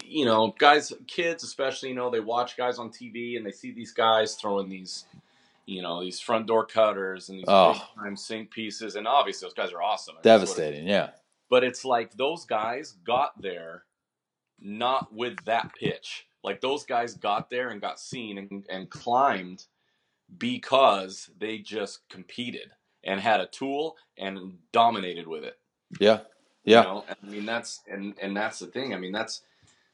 you 0.04 0.26
know, 0.26 0.54
guys, 0.60 0.92
kids 1.08 1.44
especially, 1.44 1.90
you 1.90 1.96
know, 1.96 2.10
they 2.10 2.20
watch 2.20 2.58
guys 2.58 2.80
on 2.80 2.90
TV 2.90 3.38
and 3.38 3.46
they 3.46 3.52
see 3.52 3.72
these 3.72 3.92
guys 3.94 4.36
throwing 4.36 4.70
these, 4.70 5.06
you 5.66 5.82
know, 5.82 6.02
these 6.02 6.20
front 6.20 6.48
door 6.48 6.66
cutters 6.66 7.30
and 7.30 7.40
these 7.40 7.46
Oh. 7.48 7.82
time 7.96 8.16
sink 8.18 8.52
pieces, 8.52 8.96
and 8.96 9.08
obviously 9.08 9.46
those 9.46 9.54
guys 9.54 9.72
are 9.72 9.82
awesome. 9.82 10.16
I 10.16 10.18
mean, 10.18 10.22
that's 10.24 10.40
what 10.50 10.58
it- 10.60 10.62
Devastating. 10.62 10.88
Yeah. 10.88 11.12
But 11.50 11.64
it's 11.64 11.84
like 11.86 12.12
those 12.14 12.46
guys 12.46 12.92
got 13.04 13.42
there 13.42 13.84
not 14.60 15.14
with 15.14 15.44
that 15.46 15.74
pitch. 15.74 16.28
Like 16.44 16.62
those 16.62 16.86
guys 16.86 17.16
got 17.16 17.50
there 17.50 17.70
and 17.70 17.82
got 17.82 18.00
seen 18.00 18.38
and, 18.38 18.66
and 18.70 18.90
climbed 18.90 19.66
because 20.38 21.30
they 21.38 21.58
just 21.60 22.08
competed 22.10 22.72
and 23.04 23.20
had 23.20 23.40
a 23.42 23.48
tool 23.48 23.98
and 24.18 24.58
dominated 24.72 25.28
with 25.28 25.44
it. 25.44 25.58
Yeah. 26.00 26.20
Yeah. 26.64 26.82
You 26.82 26.88
know? 26.88 27.06
I 27.10 27.26
mean 27.26 27.46
that's 27.46 27.82
and 27.90 28.14
and 28.22 28.36
that's 28.36 28.60
the 28.60 28.68
thing. 28.68 28.94
I 28.94 28.98
mean 28.98 29.12
that's 29.12 29.42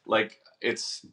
like 0.05 0.39
it's 0.61 1.05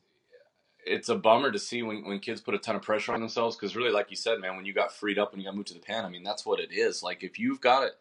it's 0.85 1.09
a 1.09 1.15
bummer 1.15 1.53
to 1.53 1.59
see 1.59 1.83
when, 1.83 2.05
when 2.05 2.19
kids 2.19 2.41
put 2.41 2.55
a 2.55 2.59
ton 2.59 2.75
of 2.75 2.83
pressure 2.83 3.13
on 3.13 3.21
themselves 3.21 3.57
because 3.57 3.77
really 3.77 3.91
like 3.91 4.11
you 4.11 4.17
said 4.17 4.41
man 4.41 4.57
when 4.57 4.65
you 4.65 4.73
got 4.73 4.93
freed 4.93 5.19
up 5.19 5.33
and 5.33 5.41
you 5.41 5.47
got 5.47 5.55
moved 5.55 5.69
to 5.69 5.75
the 5.75 5.81
pan 5.81 6.05
i 6.05 6.09
mean 6.09 6.23
that's 6.23 6.45
what 6.45 6.61
it 6.61 6.71
is. 6.73 7.03
Like 7.03 7.23
if 7.23 7.39
you've 7.39 7.61
got 7.61 7.85
it 7.85 7.93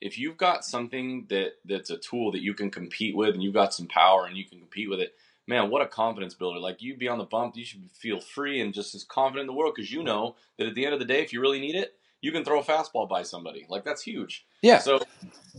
if 0.00 0.18
you've 0.18 0.36
got 0.36 0.64
something 0.64 1.26
that 1.30 1.52
that's 1.64 1.90
a 1.90 1.98
tool 1.98 2.32
that 2.32 2.42
you 2.42 2.54
can 2.54 2.70
compete 2.70 3.16
with 3.16 3.34
and 3.34 3.42
you've 3.42 3.54
got 3.54 3.72
some 3.72 3.86
power 3.86 4.26
and 4.26 4.36
you 4.36 4.44
can 4.44 4.58
compete 4.58 4.90
with 4.90 5.00
it 5.00 5.14
man 5.46 5.70
what 5.70 5.82
a 5.82 5.86
confidence 5.86 6.34
builder. 6.34 6.58
Like 6.58 6.82
you 6.82 6.96
be 6.96 7.08
on 7.08 7.18
the 7.18 7.24
bump 7.24 7.56
you 7.56 7.64
should 7.64 7.90
feel 7.92 8.20
free 8.20 8.60
and 8.60 8.74
just 8.74 8.94
as 8.94 9.04
confident 9.04 9.42
in 9.42 9.46
the 9.46 9.58
world 9.58 9.74
because 9.74 9.92
you 9.92 10.02
know 10.02 10.36
that 10.58 10.66
at 10.66 10.74
the 10.74 10.84
end 10.84 10.94
of 10.94 11.00
the 11.00 11.06
day 11.06 11.22
if 11.22 11.32
you 11.32 11.40
really 11.40 11.60
need 11.60 11.76
it 11.76 11.94
you 12.24 12.32
can 12.32 12.44
throw 12.44 12.60
a 12.60 12.64
fastball 12.64 13.08
by 13.08 13.22
somebody 13.22 13.66
like 13.68 13.84
that's 13.84 14.02
huge 14.02 14.44
Yeah. 14.62 14.78
so 14.78 14.98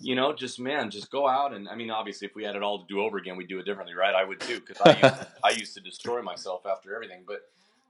you 0.02 0.14
know, 0.14 0.34
just 0.34 0.60
man, 0.60 0.90
just 0.92 1.10
go 1.10 1.26
out 1.28 1.54
and 1.54 1.70
I 1.70 1.76
mean, 1.76 1.90
obviously, 1.90 2.28
if 2.28 2.36
we 2.36 2.44
had 2.44 2.56
it 2.58 2.62
all 2.62 2.80
to 2.80 2.86
do 2.88 3.02
over 3.02 3.18
again, 3.18 3.38
we'd 3.38 3.48
do 3.48 3.60
it 3.60 3.66
differently, 3.66 3.96
right? 3.96 4.14
I 4.14 4.26
would 4.26 4.42
too, 4.42 4.60
because 4.60 4.82
I 4.82 4.90
used, 4.92 5.28
I 5.44 5.50
used 5.52 5.74
to 5.76 5.82
destroy 5.82 6.22
myself 6.22 6.66
after 6.66 6.94
everything. 6.94 7.24
But 7.26 7.42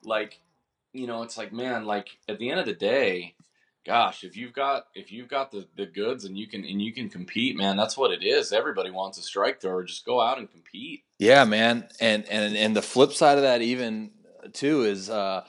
like, 0.03 0.39
you 0.93 1.07
know, 1.07 1.23
it's 1.23 1.35
like, 1.35 1.51
man, 1.51 1.85
like 1.85 2.09
at 2.29 2.37
the 2.37 2.51
end 2.51 2.59
of 2.59 2.67
the 2.67 2.73
day, 2.75 3.33
gosh, 3.85 4.23
if 4.23 4.37
you've 4.37 4.53
got 4.53 4.85
if 4.93 5.11
you've 5.11 5.27
got 5.27 5.51
the, 5.51 5.65
the 5.75 5.87
goods 5.87 6.25
and 6.25 6.37
you 6.37 6.47
can 6.47 6.63
and 6.63 6.79
you 6.79 6.93
can 6.93 7.09
compete, 7.09 7.57
man, 7.57 7.75
that's 7.75 7.97
what 7.97 8.11
it 8.11 8.23
is. 8.23 8.51
Everybody 8.53 8.91
wants 8.91 9.17
a 9.17 9.23
strike 9.23 9.59
thrower. 9.59 9.83
Just 9.83 10.05
go 10.05 10.21
out 10.21 10.37
and 10.37 10.49
compete. 10.49 11.03
Yeah, 11.17 11.43
man. 11.43 11.87
And 11.99 12.23
and 12.29 12.55
and 12.55 12.75
the 12.75 12.83
flip 12.83 13.13
side 13.13 13.37
of 13.37 13.43
that 13.43 13.63
even 13.63 14.11
too 14.53 14.83
is 14.83 15.09
uh 15.09 15.43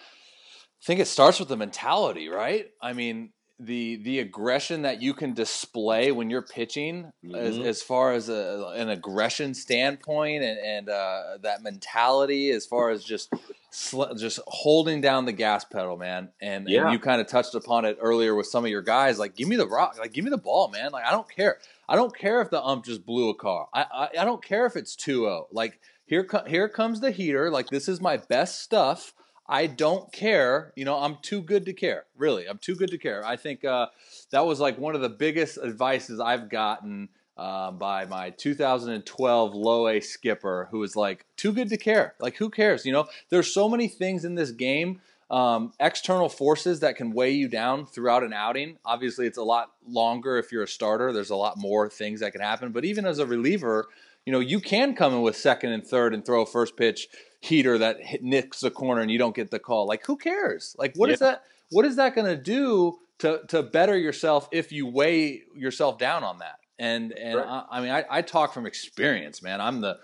think 0.87 1.01
it 1.01 1.07
starts 1.09 1.38
with 1.40 1.49
the 1.49 1.57
mentality, 1.57 2.29
right? 2.29 2.66
I 2.81 2.92
mean, 2.92 3.31
the 3.59 3.96
the 3.96 4.18
aggression 4.20 4.83
that 4.83 5.01
you 5.01 5.14
can 5.14 5.33
display 5.33 6.12
when 6.12 6.29
you're 6.29 6.42
pitching 6.42 7.11
as, 7.35 7.57
Mhm. 7.57 7.64
as 7.64 7.83
far 7.83 8.12
as 8.12 8.29
a, 8.29 8.72
an 8.77 8.90
aggression 8.90 9.55
standpoint 9.55 10.44
and, 10.44 10.59
and 10.59 10.88
uh, 10.90 11.38
that 11.40 11.62
mentality 11.62 12.51
as 12.51 12.66
far 12.66 12.90
as 12.90 13.03
just 13.03 13.33
sl- 13.70 14.12
just 14.14 14.40
holding 14.46 15.01
down 15.01 15.25
the 15.25 15.33
gas 15.33 15.64
pedal 15.64 15.96
man. 15.96 16.29
And, 16.40 16.68
Yeah. 16.68 16.83
and 16.85 16.92
you 16.92 16.99
kind 16.99 17.18
of 17.20 17.29
touched 17.29 17.55
upon 17.55 17.87
it 17.87 17.96
earlier 17.99 18.35
with 18.35 18.46
some 18.46 18.64
of 18.64 18.70
your 18.70 18.83
guys 18.83 19.18
like 19.18 19.35
give 19.35 19.49
me 19.49 19.57
the 19.57 19.66
rock 19.66 19.96
like 19.99 20.12
give 20.12 20.25
me 20.25 20.31
the 20.31 20.37
ball 20.38 20.68
man. 20.68 20.92
Like 20.92 21.05
i 21.07 21.11
don't 21.11 21.29
care. 21.29 21.59
I 21.88 21.96
don't 21.96 22.14
care 22.14 22.42
if 22.42 22.51
the 22.51 22.62
ump 22.62 22.85
just 22.85 23.07
blew 23.07 23.31
a 23.31 23.35
car. 23.35 23.68
I 23.72 23.87
i, 23.90 24.09
I 24.20 24.25
don't 24.27 24.44
care 24.44 24.66
if 24.66 24.77
it's 24.77 24.94
2-0 24.96 25.46
like 25.51 25.81
here 26.05 26.25
co- 26.25 26.44
here 26.44 26.68
comes 26.68 27.01
the 27.01 27.11
heater. 27.11 27.51
Like 27.51 27.68
this 27.70 27.88
is 27.88 28.03
my 28.03 28.18
best 28.18 28.61
stuff 28.61 29.14
I 29.49 29.67
don't 29.67 30.13
care. 30.13 30.73
You 30.77 30.85
know, 30.85 30.99
I'm 30.99 31.19
too 31.23 31.43
good 31.43 31.65
to 31.67 31.73
care. 31.73 32.05
Really, 32.17 32.47
I'm 32.47 32.59
too 32.59 32.75
good 32.75 32.91
to 32.91 32.99
care. 32.99 33.25
I 33.25 33.37
think 33.37 33.65
uh, 33.65 33.87
that 34.31 34.47
was 34.47 34.61
like 34.61 34.79
one 34.79 34.95
of 34.95 35.01
the 35.01 35.09
biggest 35.09 35.59
advices 35.59 36.21
I've 36.21 36.49
gotten 36.49 37.09
uh, 37.37 37.71
by 37.71 38.07
my 38.07 38.31
2012 38.31 39.55
low 39.55 39.89
A 39.89 40.01
skipper, 40.01 40.69
who 40.71 40.79
was 40.79 40.97
like, 40.97 41.27
too 41.37 41.53
good 41.53 41.69
to 41.69 41.77
care. 41.77 42.15
Like, 42.19 42.37
who 42.37 42.51
cares? 42.51 42.87
You 42.87 42.93
know, 42.93 43.07
there's 43.29 43.53
so 43.53 43.69
many 43.69 43.89
things 43.89 44.25
in 44.25 44.35
this 44.35 44.51
game, 44.51 45.01
um, 45.31 45.73
external 45.79 46.29
forces 46.29 46.81
that 46.81 46.97
can 46.97 47.13
weigh 47.13 47.33
you 47.33 47.49
down 47.49 47.87
throughout 47.87 48.23
an 48.23 48.33
outing. 48.33 48.79
Obviously, 48.85 49.27
it's 49.27 49.39
a 49.39 49.43
lot 49.43 49.73
longer 49.87 50.39
if 50.39 50.51
you're 50.51 50.63
a 50.63 50.69
starter. 50.69 51.13
There's 51.13 51.31
a 51.31 51.37
lot 51.37 51.59
more 51.59 51.91
things 51.91 52.21
that 52.21 52.33
can 52.33 52.41
happen. 52.41 52.73
But 52.73 52.85
even 52.85 53.05
as 53.05 53.19
a 53.19 53.27
reliever, 53.27 53.87
you 54.25 54.33
know, 54.33 54.41
you 54.41 54.61
can 54.61 54.95
come 54.95 55.13
in 55.13 55.23
with 55.23 55.37
second 55.37 55.73
and 55.73 55.87
third 55.87 56.15
and 56.15 56.25
throw 56.25 56.43
a 56.43 56.47
first 56.47 56.77
pitch 56.77 57.09
heater 57.47 57.79
that 57.79 58.01
hit, 58.01 58.23
nicks 58.23 58.61
the 58.61 58.71
corner 58.71 59.01
and 59.01 59.11
you 59.11 59.19
don't 59.19 59.35
get 59.35 59.51
the 59.51 59.59
call. 59.59 59.87
Like, 59.87 60.05
who 60.07 60.17
cares? 60.17 60.75
Like, 60.79 60.95
what 60.97 61.11
is 61.11 61.21
Yeah. 61.21 61.29
that? 61.29 61.43
What 61.71 61.85
is 61.85 61.97
that 61.97 62.15
going 62.15 62.27
to 62.27 62.37
do 62.41 62.99
to 63.19 63.41
to 63.49 63.63
better 63.63 63.97
yourself 63.97 64.49
if 64.53 64.71
you 64.73 64.87
weigh 64.87 65.43
yourself 65.55 65.99
down 65.99 66.23
on 66.25 66.39
that? 66.39 66.59
And 66.79 67.13
and 67.13 67.37
Right. 67.37 67.47
I, 67.47 67.65
I 67.71 67.81
mean, 67.81 67.91
I, 67.91 68.05
I 68.11 68.23
talk 68.23 68.53
from 68.53 68.67
experience, 68.67 69.43
man. 69.43 69.61
I'm 69.61 69.81
the 69.81 69.99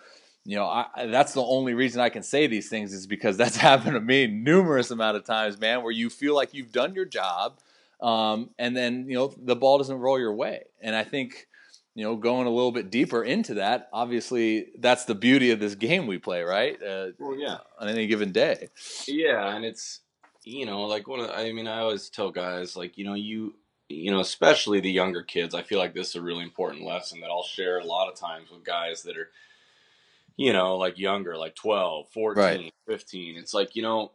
you 0.44 0.56
know, 0.56 0.66
I- 0.66 1.06
that's 1.06 1.34
the 1.34 1.42
only 1.42 1.72
reason 1.74 2.00
I 2.00 2.08
can 2.08 2.24
say 2.24 2.48
these 2.48 2.68
things 2.68 2.92
is 2.92 3.06
because 3.06 3.36
that's 3.42 3.56
happened 3.56 3.94
to 3.94 4.00
me 4.00 4.26
numerous 4.26 4.90
amount 4.90 5.16
of 5.16 5.24
times, 5.24 5.58
man. 5.60 5.82
Where 5.82 5.92
you 5.92 6.10
feel 6.10 6.34
like 6.34 6.52
you've 6.54 6.72
done 6.72 6.94
your 6.94 7.04
job, 7.04 7.58
um, 8.00 8.50
and 8.58 8.76
then 8.76 9.06
you 9.08 9.14
know 9.14 9.32
the 9.36 9.54
ball 9.56 9.78
doesn't 9.78 9.98
roll 9.98 10.18
your 10.18 10.34
way. 10.34 10.64
And 10.80 10.96
I 10.96 11.04
think 11.04 11.46
you 11.94 12.04
know 12.04 12.16
going 12.16 12.46
a 12.46 12.50
little 12.50 12.72
bit 12.72 12.90
deeper 12.90 13.22
into 13.22 13.54
that, 13.54 13.88
obviously 13.92 14.68
that's 14.78 15.04
the 15.04 15.14
beauty 15.14 15.50
of 15.50 15.60
this 15.60 15.74
game 15.74 16.06
we 16.06 16.18
play, 16.18 16.42
right? 16.42 16.80
Uh, 16.82 17.08
Well, 17.18 17.38
yeah. 17.38 17.58
on 17.78 17.88
any 17.88 18.06
given 18.06 18.32
day. 18.32 18.68
Yeah, 19.06 19.54
and 19.54 19.64
it's 19.64 20.00
you 20.44 20.66
know 20.66 20.82
like 20.82 21.06
one 21.06 21.20
of 21.20 21.28
the, 21.28 21.36
I 21.36 21.52
mean 21.52 21.66
I 21.68 21.80
always 21.80 22.08
tell 22.08 22.30
guys 22.30 22.76
like 22.76 22.96
you 22.98 23.04
know 23.04 23.14
you 23.14 23.54
you 23.88 24.10
know 24.10 24.20
especially 24.20 24.80
the 24.80 24.90
younger 24.90 25.22
kids 25.22 25.54
I 25.54 25.62
feel 25.62 25.78
like 25.78 25.94
this 25.94 26.10
is 26.10 26.14
a 26.16 26.22
really 26.22 26.42
important 26.42 26.84
lesson 26.84 27.20
that 27.20 27.28
I'll 27.30 27.42
share 27.44 27.78
a 27.78 27.84
lot 27.84 28.08
of 28.10 28.16
times 28.18 28.50
with 28.50 28.64
guys 28.64 29.02
that 29.02 29.16
are 29.18 29.28
you 30.36 30.52
know 30.52 30.78
like 30.78 30.98
younger 30.98 31.36
like 31.36 31.54
12, 31.54 32.06
14, 32.10 32.42
Right. 32.42 32.72
15 32.86 33.36
it's 33.36 33.52
like 33.54 33.76
you 33.76 33.82
know 33.82 34.12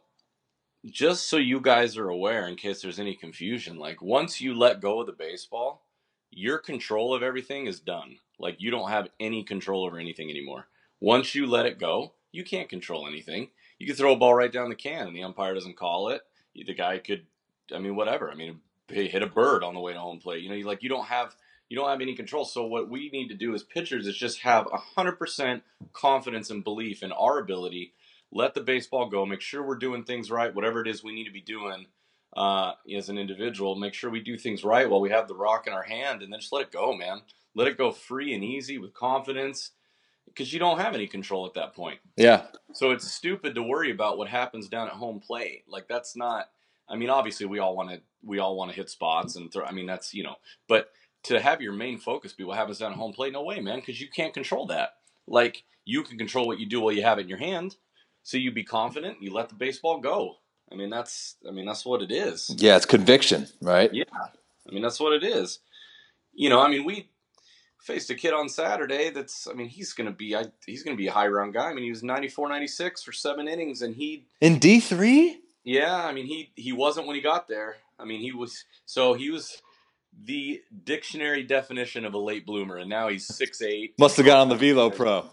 just 0.84 1.28
so 1.28 1.36
you 1.36 1.60
guys 1.60 1.96
are 1.96 2.08
aware 2.08 2.46
in 2.48 2.56
case 2.56 2.82
there's 2.82 2.98
any 3.00 3.14
confusion 3.14 3.78
like 3.78 4.02
once 4.02 4.40
you 4.40 4.52
let 4.54 4.80
go 4.80 5.00
of 5.00 5.06
the 5.06 5.12
baseball 5.12 5.82
your 6.30 6.58
control 6.58 7.14
of 7.14 7.22
everything 7.22 7.66
is 7.66 7.80
done 7.80 8.16
like 8.38 8.56
you 8.60 8.70
don't 8.70 8.90
have 8.90 9.08
any 9.18 9.42
control 9.42 9.84
over 9.84 9.98
anything 9.98 10.30
anymore 10.30 10.68
once 11.00 11.34
you 11.34 11.46
let 11.46 11.66
it 11.66 11.78
go 11.78 12.12
you 12.32 12.44
can't 12.44 12.68
control 12.68 13.06
anything 13.06 13.48
you 13.78 13.86
can 13.86 13.96
throw 13.96 14.12
a 14.12 14.16
ball 14.16 14.34
right 14.34 14.52
down 14.52 14.68
the 14.68 14.74
can 14.74 15.06
and 15.06 15.16
the 15.16 15.22
umpire 15.22 15.54
doesn't 15.54 15.76
call 15.76 16.08
it. 16.08 16.22
The 16.54 16.74
guy 16.74 16.98
could, 16.98 17.26
I 17.72 17.78
mean, 17.78 17.94
whatever. 17.94 18.30
I 18.30 18.34
mean, 18.34 18.60
hit 18.88 19.22
a 19.22 19.26
bird 19.26 19.62
on 19.62 19.74
the 19.74 19.80
way 19.80 19.92
to 19.92 20.00
home 20.00 20.18
plate. 20.18 20.42
You 20.42 20.48
know, 20.48 20.56
you 20.56 20.64
like 20.64 20.82
you 20.82 20.88
don't 20.88 21.06
have 21.06 21.36
you 21.68 21.76
don't 21.76 21.88
have 21.88 22.00
any 22.00 22.16
control. 22.16 22.44
So 22.44 22.66
what 22.66 22.88
we 22.88 23.10
need 23.10 23.28
to 23.28 23.34
do 23.34 23.54
as 23.54 23.62
pitchers 23.62 24.06
is 24.06 24.16
just 24.16 24.40
have 24.40 24.66
hundred 24.72 25.12
percent 25.12 25.62
confidence 25.92 26.50
and 26.50 26.64
belief 26.64 27.02
in 27.02 27.12
our 27.12 27.38
ability. 27.38 27.92
Let 28.32 28.54
the 28.54 28.60
baseball 28.60 29.08
go. 29.08 29.24
Make 29.24 29.40
sure 29.40 29.62
we're 29.62 29.76
doing 29.76 30.04
things 30.04 30.30
right. 30.30 30.54
Whatever 30.54 30.80
it 30.80 30.88
is 30.88 31.04
we 31.04 31.14
need 31.14 31.24
to 31.24 31.30
be 31.30 31.40
doing 31.40 31.86
uh, 32.36 32.72
as 32.94 33.08
an 33.08 33.18
individual, 33.18 33.74
make 33.74 33.94
sure 33.94 34.10
we 34.10 34.20
do 34.20 34.36
things 34.36 34.64
right 34.64 34.88
while 34.88 35.00
we 35.00 35.10
have 35.10 35.28
the 35.28 35.34
rock 35.34 35.66
in 35.66 35.72
our 35.72 35.82
hand, 35.82 36.22
and 36.22 36.32
then 36.32 36.40
just 36.40 36.52
let 36.52 36.62
it 36.62 36.72
go, 36.72 36.94
man. 36.94 37.22
Let 37.54 37.68
it 37.68 37.78
go 37.78 37.90
free 37.90 38.34
and 38.34 38.44
easy 38.44 38.78
with 38.78 38.94
confidence, 38.94 39.72
because 40.26 40.52
you 40.52 40.58
don't 40.58 40.78
have 40.78 40.94
any 40.94 41.06
control 41.06 41.46
at 41.46 41.54
that 41.54 41.74
point. 41.74 41.98
Yeah, 42.16 42.46
So 42.72 42.90
it's 42.90 43.10
stupid 43.10 43.54
to 43.54 43.62
worry 43.62 43.90
about 43.90 44.18
what 44.18 44.28
happens 44.28 44.68
down 44.68 44.86
at 44.86 44.94
home 44.94 45.20
plate. 45.20 45.64
Like 45.68 45.88
that's 45.88 46.16
not. 46.16 46.50
I 46.88 46.96
mean, 46.96 47.10
obviously 47.10 47.46
we 47.46 47.58
all 47.58 47.76
want 47.76 47.90
to 47.90 48.00
we 48.22 48.38
all 48.38 48.56
want 48.56 48.70
to 48.70 48.76
hit 48.76 48.90
spots 48.90 49.36
and 49.36 49.52
throw. 49.52 49.64
I 49.64 49.72
mean, 49.72 49.86
that's 49.86 50.14
you 50.14 50.22
know. 50.22 50.36
But 50.68 50.90
to 51.24 51.40
have 51.40 51.60
your 51.60 51.72
main 51.72 51.98
focus 51.98 52.32
be 52.32 52.44
what 52.44 52.56
happens 52.56 52.78
down 52.78 52.92
at 52.92 52.98
home 52.98 53.12
plate, 53.12 53.32
no 53.32 53.42
way, 53.42 53.60
man, 53.60 53.80
because 53.80 54.00
you 54.00 54.08
can't 54.08 54.34
control 54.34 54.66
that. 54.66 54.90
Like 55.26 55.64
you 55.84 56.02
can 56.02 56.18
control 56.18 56.46
what 56.46 56.60
you 56.60 56.66
do 56.66 56.80
while 56.80 56.92
you 56.92 57.02
have 57.02 57.18
it 57.18 57.22
in 57.22 57.28
your 57.28 57.38
hand. 57.38 57.76
So 58.22 58.36
you 58.36 58.52
be 58.52 58.64
confident. 58.64 59.22
You 59.22 59.32
let 59.32 59.48
the 59.48 59.54
baseball 59.54 60.00
go. 60.00 60.36
I 60.70 60.74
mean, 60.74 60.90
that's. 60.90 61.36
I 61.46 61.50
mean, 61.50 61.66
that's 61.66 61.84
what 61.84 62.02
it 62.02 62.10
is. 62.10 62.54
yeah, 62.58 62.76
it's 62.76 62.86
conviction, 62.86 63.46
right? 63.60 63.92
Yeah. 63.92 64.04
I 64.68 64.72
mean, 64.72 64.82
that's 64.82 65.00
what 65.00 65.12
it 65.12 65.24
is. 65.24 65.60
You 66.34 66.50
know, 66.50 66.60
I 66.60 66.68
mean, 66.68 66.84
we 66.84 67.08
faced 67.80 68.10
a 68.10 68.14
kid 68.14 68.34
on 68.34 68.48
Saturday 68.48 69.10
that's, 69.10 69.48
I 69.48 69.54
mean, 69.54 69.68
he's 69.68 69.92
going 69.94 70.06
to 70.08 70.12
be, 70.12 70.36
I, 70.36 70.44
he's 70.66 70.82
going 70.82 70.96
to 70.96 71.00
be 71.00 71.06
a 71.06 71.12
high 71.12 71.26
round 71.28 71.54
guy. 71.54 71.70
I 71.70 71.74
mean, 71.74 71.84
he 71.84 71.90
was 71.90 72.02
94, 72.02 72.48
96 72.50 73.02
for 73.02 73.12
seven 73.12 73.48
innings 73.48 73.80
and 73.82 73.94
he, 73.94 74.26
In 74.40 74.58
D 74.58 74.78
three, 74.80 75.40
yeah, 75.64 76.04
I 76.04 76.12
mean, 76.12 76.26
he, 76.26 76.50
he 76.54 76.72
wasn't 76.72 77.06
when 77.06 77.16
he 77.16 77.22
got 77.22 77.48
there. 77.48 77.76
I 77.98 78.04
mean, 78.04 78.20
he 78.20 78.32
was, 78.32 78.64
so 78.84 79.14
he 79.14 79.30
was 79.30 79.62
the 80.24 80.60
dictionary 80.84 81.42
definition 81.44 82.04
of 82.04 82.12
a 82.14 82.18
late 82.18 82.44
bloomer 82.44 82.76
and 82.76 82.90
now 82.90 83.08
he's 83.08 83.26
six 83.26 83.62
eight. 83.62 83.94
must 83.98 84.16
have 84.18 84.26
got 84.26 84.38
on 84.40 84.48
the 84.50 84.56
Velo 84.56 84.90
Pro. 84.90 85.24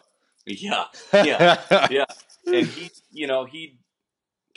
Yeah. 0.46 0.86
Yeah. 1.14 1.62
yeah. 1.92 2.06
And 2.48 2.68
he, 2.68 2.92
you 3.12 3.26
know, 3.26 3.46
he, 3.46 3.80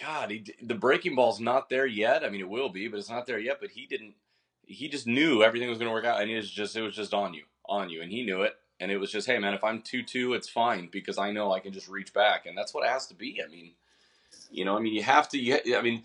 God, 0.01 0.31
he, 0.31 0.45
the 0.63 0.75
breaking 0.75 1.15
ball's 1.17 1.41
not 1.41 1.69
there 1.69 1.87
yet. 1.87 2.25
I 2.25 2.31
mean, 2.31 2.41
it 2.41 2.49
will 2.49 2.69
be, 2.69 2.89
but 2.89 2.99
it's 2.99 3.11
not 3.11 3.27
there 3.27 3.39
yet. 3.39 3.59
But 3.61 3.71
he 3.71 3.87
didn't, 3.87 4.15
he 4.67 4.89
just 4.89 5.07
knew 5.07 5.43
everything 5.43 5.69
was 5.69 5.79
going 5.79 5.89
to 5.89 5.95
work 5.95 6.05
out, 6.05 6.21
and 6.23 6.31
it 6.31 6.37
was 6.37 6.51
just 6.51 6.77
it 6.77 6.83
was 6.83 6.95
just 6.97 7.15
on 7.15 7.35
you, 7.35 7.45
on 7.67 7.91
you, 7.91 8.03
and 8.03 8.11
he 8.11 8.25
knew 8.25 8.43
it. 8.43 8.55
And 8.81 8.93
it 8.93 8.99
was 8.99 9.11
just, 9.11 9.27
hey 9.27 9.39
man, 9.39 9.55
if 9.55 9.65
I'm 9.65 9.83
two 9.83 10.03
two, 10.05 10.35
it's 10.35 10.49
fine 10.49 10.89
because 10.93 11.19
I 11.19 11.33
know 11.33 11.53
I 11.53 11.61
can 11.61 11.73
just 11.73 11.89
reach 11.89 12.15
back, 12.15 12.47
and 12.47 12.57
that's 12.57 12.73
what 12.75 12.85
it 12.85 12.91
has 12.91 13.07
to 13.09 13.15
be. 13.15 13.41
I 13.45 13.49
mean, 13.51 13.73
you 14.51 14.65
know, 14.65 14.77
I 14.77 14.81
mean, 14.81 14.95
you 14.95 15.03
have 15.03 15.29
to. 15.31 15.39
You, 15.39 15.59
I 15.77 15.83
mean, 15.83 16.05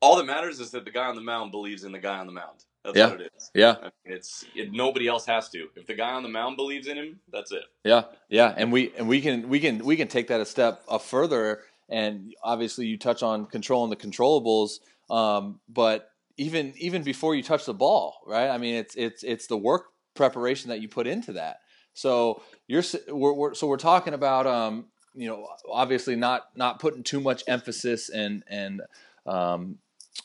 all 0.00 0.16
that 0.16 0.26
matters 0.26 0.60
is 0.60 0.70
that 0.72 0.84
the 0.84 0.90
guy 0.90 1.06
on 1.06 1.14
the 1.14 1.20
mound 1.22 1.52
believes 1.52 1.84
in 1.84 1.92
the 1.92 1.98
guy 1.98 2.18
on 2.18 2.26
the 2.26 2.32
mound. 2.32 2.64
That's 2.84 2.96
Yeah. 2.96 3.10
what 3.10 3.20
it 3.20 3.32
is. 3.36 3.50
Yeah. 3.54 3.76
I 3.80 3.82
mean, 3.84 4.16
it's 4.16 4.44
it, 4.54 4.72
nobody 4.72 5.06
else 5.06 5.26
has 5.26 5.48
to. 5.50 5.68
If 5.76 5.86
the 5.86 5.94
guy 5.94 6.12
on 6.12 6.22
the 6.22 6.28
mound 6.30 6.56
believes 6.56 6.86
in 6.88 6.96
him, 6.96 7.20
that's 7.32 7.52
it. 7.52 7.64
Yeah, 7.84 8.04
yeah, 8.28 8.54
and 8.56 8.72
we 8.72 8.92
and 8.96 9.06
we 9.08 9.20
can 9.20 9.48
we 9.48 9.60
can 9.60 9.84
we 9.84 9.96
can 9.96 10.08
take 10.08 10.28
that 10.28 10.40
a 10.40 10.46
step 10.46 10.82
uh, 10.88 10.98
further. 10.98 11.62
And 11.90 12.34
obviously, 12.42 12.86
you 12.86 12.98
touch 12.98 13.22
on 13.22 13.46
controlling 13.46 13.90
the 13.90 13.96
controllables, 13.96 14.78
um, 15.10 15.60
but 15.68 16.10
even 16.36 16.72
even 16.78 17.02
before 17.02 17.34
you 17.34 17.42
touch 17.42 17.66
the 17.66 17.74
ball, 17.74 18.20
right? 18.26 18.48
I 18.48 18.58
mean, 18.58 18.76
it's 18.76 18.94
it's 18.96 19.22
it's 19.22 19.46
the 19.46 19.56
work 19.56 19.86
preparation 20.14 20.70
that 20.70 20.80
you 20.80 20.88
put 20.88 21.06
into 21.06 21.32
that. 21.32 21.58
So 21.94 22.42
you're 22.66 22.82
we're, 23.08 23.32
we're 23.32 23.54
so 23.54 23.66
we're 23.66 23.76
talking 23.76 24.14
about 24.14 24.46
um, 24.46 24.86
you 25.14 25.28
know 25.28 25.46
obviously 25.70 26.16
not 26.16 26.44
not 26.54 26.80
putting 26.80 27.02
too 27.02 27.20
much 27.20 27.42
emphasis 27.46 28.08
and 28.08 28.42
and 28.48 28.82
um, 29.26 29.78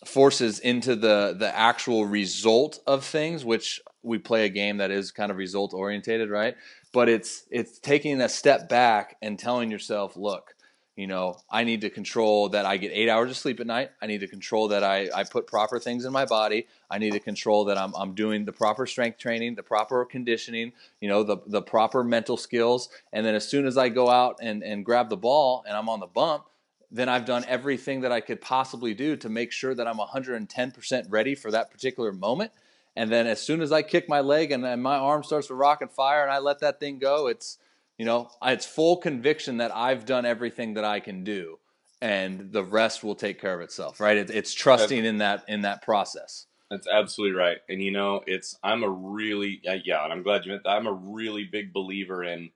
forces 0.06 0.60
into 0.60 0.96
the 0.96 1.36
the 1.38 1.56
actual 1.56 2.06
result 2.06 2.80
of 2.88 3.04
things, 3.04 3.44
which 3.44 3.82
we 4.04 4.18
play 4.18 4.46
a 4.46 4.50
game 4.50 4.78
that 4.78 4.92
is 4.92 5.12
kind 5.12 5.32
of 5.32 5.38
result 5.38 5.74
orientated, 5.74 6.30
right? 6.30 6.56
But 6.94 7.10
it's 7.10 7.46
it's 7.52 7.80
taking 7.80 8.22
a 8.22 8.30
step 8.30 8.70
back 8.70 9.18
and 9.22 9.38
telling 9.38 9.72
yourself, 9.72 10.16
look, 10.16 10.55
you 10.96 11.08
know, 11.08 11.38
I 11.50 11.66
need 11.66 11.82
to 11.82 11.90
control 11.90 12.50
that 12.50 12.66
I 12.66 12.78
get 12.78 12.92
eight 12.94 13.10
hours 13.10 13.30
of 13.30 13.36
sleep 13.36 13.60
at 13.60 13.68
night. 13.68 13.92
I 14.02 14.08
need 14.08 14.22
to 14.22 14.28
control 14.28 14.70
that 14.70 14.82
I, 14.82 15.10
I 15.14 15.26
put 15.26 15.46
proper 15.46 15.78
things 15.78 16.06
in 16.06 16.14
my 16.14 16.26
body. 16.26 16.68
I 16.90 17.00
need 17.00 17.12
to 17.12 17.20
control 17.20 17.66
that 17.66 17.78
I'm, 17.78 17.94
I'm 17.96 18.14
doing 18.14 18.46
the 18.46 18.54
proper 18.54 18.86
strength 18.86 19.18
training, 19.18 19.56
the 19.56 19.64
proper 19.64 20.06
conditioning, 20.06 20.72
you 21.02 21.10
know, 21.10 21.24
the, 21.24 21.38
the 21.48 21.62
proper 21.62 22.02
mental 22.02 22.38
skills. 22.38 22.88
And 23.12 23.26
then 23.26 23.36
as 23.36 23.46
soon 23.46 23.66
as 23.66 23.78
I 23.78 23.90
go 23.90 24.10
out 24.10 24.38
and, 24.42 24.64
and 24.64 24.86
grab 24.86 25.10
the 25.10 25.18
ball 25.18 25.66
and 25.68 25.76
I'm 25.76 25.90
on 25.90 26.00
the 26.00 26.08
bump, 26.08 26.46
then 26.90 27.10
I've 27.10 27.26
done 27.26 27.44
everything 27.46 28.02
that 28.02 28.14
I 28.14 28.22
could 28.22 28.40
possibly 28.40 28.94
do 28.94 29.18
to 29.18 29.28
make 29.28 29.52
sure 29.52 29.76
that 29.76 29.88
I'm 29.88 29.98
110% 29.98 31.06
ready 31.10 31.36
for 31.36 31.52
that 31.52 31.72
particular 31.72 32.14
moment. 32.14 32.52
And 32.96 33.12
then 33.12 33.28
as 33.28 33.42
soon 33.42 33.62
as 33.62 33.74
I 33.74 33.82
kick 33.82 34.08
my 34.08 34.22
leg 34.22 34.54
and, 34.54 34.66
and 34.66 34.82
my 34.82 34.96
arm 34.96 35.24
starts 35.24 35.48
to 35.48 35.56
rock 35.56 35.82
and 35.82 35.92
fire 35.92 36.24
and 36.24 36.32
I 36.32 36.40
let 36.40 36.60
that 36.60 36.80
thing 36.80 37.00
go, 37.00 37.28
it's, 37.28 37.58
you 37.98 38.06
know, 38.06 38.30
it's 38.44 38.66
full 38.68 38.98
conviction 38.98 39.58
that 39.58 39.76
I've 39.76 40.06
done 40.06 40.26
everything 40.26 40.76
that 40.76 40.86
I 40.86 41.02
can 41.02 41.24
do 41.24 41.60
and 42.02 42.52
the 42.54 42.64
rest 42.64 43.04
will 43.04 43.16
take 43.16 43.42
care 43.42 43.56
of 43.56 43.62
itself, 43.62 44.00
right? 44.02 44.18
It, 44.18 44.30
it's 44.32 44.54
trusting 44.54 45.06
in 45.06 45.20
that, 45.20 45.46
in 45.48 45.62
that 45.64 45.82
process. 45.84 46.48
That's 46.70 46.88
absolutely 46.88 47.38
right. 47.38 47.58
And 47.70 47.82
you 47.82 47.92
know, 47.92 48.22
it's 48.28 48.58
I'm 48.64 48.84
a 48.84 48.90
really 48.90 49.62
uh, 49.70 49.78
yeah, 49.86 50.04
and 50.04 50.12
I'm 50.12 50.24
glad 50.24 50.46
you 50.46 50.52
meant 50.52 50.64
that. 50.64 50.72
I'm 50.72 50.88
a 50.88 50.94
really 50.94 51.46
big 51.46 51.72
believer 51.74 52.24
in 52.24 52.50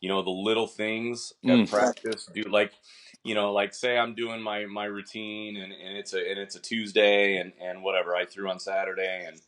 you 0.00 0.08
know 0.10 0.22
the 0.22 0.30
little 0.30 0.68
things 0.68 1.32
at 1.48 1.66
Mm. 1.66 1.68
practice. 1.68 2.28
Do 2.34 2.42
like 2.44 2.72
you 3.24 3.34
know, 3.34 3.52
like 3.52 3.74
say 3.74 3.98
I'm 3.98 4.14
doing 4.14 4.42
my 4.42 4.66
my 4.66 4.86
routine 4.86 5.56
and, 5.56 5.72
and 5.72 5.98
it's 5.98 6.14
a 6.14 6.18
and 6.30 6.38
it's 6.40 6.56
a 6.56 6.60
Tuesday 6.62 7.38
and 7.38 7.52
and 7.62 7.82
whatever 7.82 8.16
I 8.16 8.26
threw 8.26 8.50
on 8.50 8.60
Saturday 8.60 9.24
and 9.28 9.40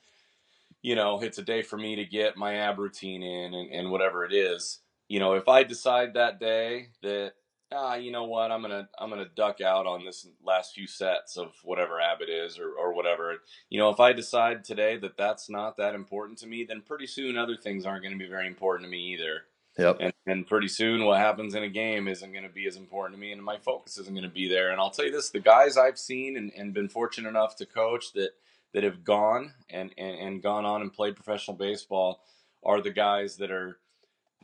you 0.83 0.95
know 0.97 1.21
it's 1.23 1.39
a 1.39 1.43
day 1.43 1.63
for 1.63 1.79
me 1.79 1.97
to 1.97 2.05
get 2.07 2.37
my 2.37 2.57
ab 2.57 2.79
routine 2.79 3.23
in 3.23 3.55
and, 3.55 3.73
and 3.73 3.91
whatever 3.93 4.25
it 4.25 4.33
is. 4.35 4.81
You 5.09 5.21
know, 5.21 5.35
if 5.35 5.49
I 5.49 5.63
decide 5.63 6.15
that 6.15 6.41
day 6.41 6.89
that 7.03 7.33
ah, 7.73 7.95
you 7.95 8.11
know 8.11 8.25
what, 8.25 8.51
I'm 8.51 8.63
gonna 8.63 8.89
I'm 8.99 9.11
gonna 9.11 9.29
duck 9.35 9.61
out 9.61 9.87
on 9.87 10.05
this 10.05 10.27
last 10.45 10.75
few 10.75 10.87
sets 10.87 11.37
of 11.37 11.53
whatever 11.65 12.01
ab 12.01 12.19
is 12.27 12.59
or 12.59 12.71
or 12.71 12.95
whatever. 12.95 13.37
You 13.69 13.79
know, 13.79 13.91
if 13.91 14.01
I 14.01 14.13
decide 14.13 14.65
today 14.65 14.97
that 14.99 15.17
that's 15.17 15.49
not 15.49 15.77
that 15.77 15.95
important 15.95 16.39
to 16.39 16.47
me, 16.47 16.65
then 16.65 16.83
pretty 16.83 17.07
soon 17.07 17.37
other 17.37 17.57
things 17.57 17.87
aren't 17.87 18.03
going 18.03 18.17
to 18.17 18.23
be 18.23 18.31
very 18.31 18.47
important 18.47 18.87
to 18.87 18.91
me 18.91 19.13
either. 19.13 19.43
Yep. 19.79 19.99
And, 20.01 20.13
and 20.27 20.47
pretty 20.47 20.69
soon, 20.69 21.05
what 21.05 21.19
happens 21.19 21.55
in 21.55 21.63
a 21.63 21.69
game 21.69 22.09
isn't 22.09 22.33
going 22.33 22.45
to 22.45 22.53
be 22.53 22.67
as 22.67 22.77
important 22.77 23.15
to 23.15 23.21
me, 23.21 23.33
and 23.33 23.43
my 23.43 23.59
focus 23.59 23.99
isn't 23.99 24.15
going 24.15 24.27
to 24.27 24.35
be 24.35 24.49
there. 24.49 24.71
And 24.71 24.81
I'll 24.81 24.91
tell 24.91 25.05
you 25.05 25.13
this: 25.13 25.31
the 25.31 25.41
guys 25.41 25.77
I've 25.77 25.99
seen 25.99 26.37
and, 26.37 26.51
and 26.57 26.73
been 26.73 26.89
fortunate 26.89 27.29
enough 27.29 27.57
to 27.57 27.67
coach 27.67 28.13
that 28.15 28.31
that 28.73 28.85
have 28.85 29.05
gone 29.05 29.55
and, 29.71 29.91
and, 29.97 30.19
and 30.19 30.43
gone 30.43 30.67
on 30.67 30.83
and 30.83 30.93
played 30.93 31.17
professional 31.17 31.57
baseball 31.57 32.21
are 32.63 32.83
the 32.83 32.91
guys 32.91 33.37
that 33.37 33.51
are 33.51 33.79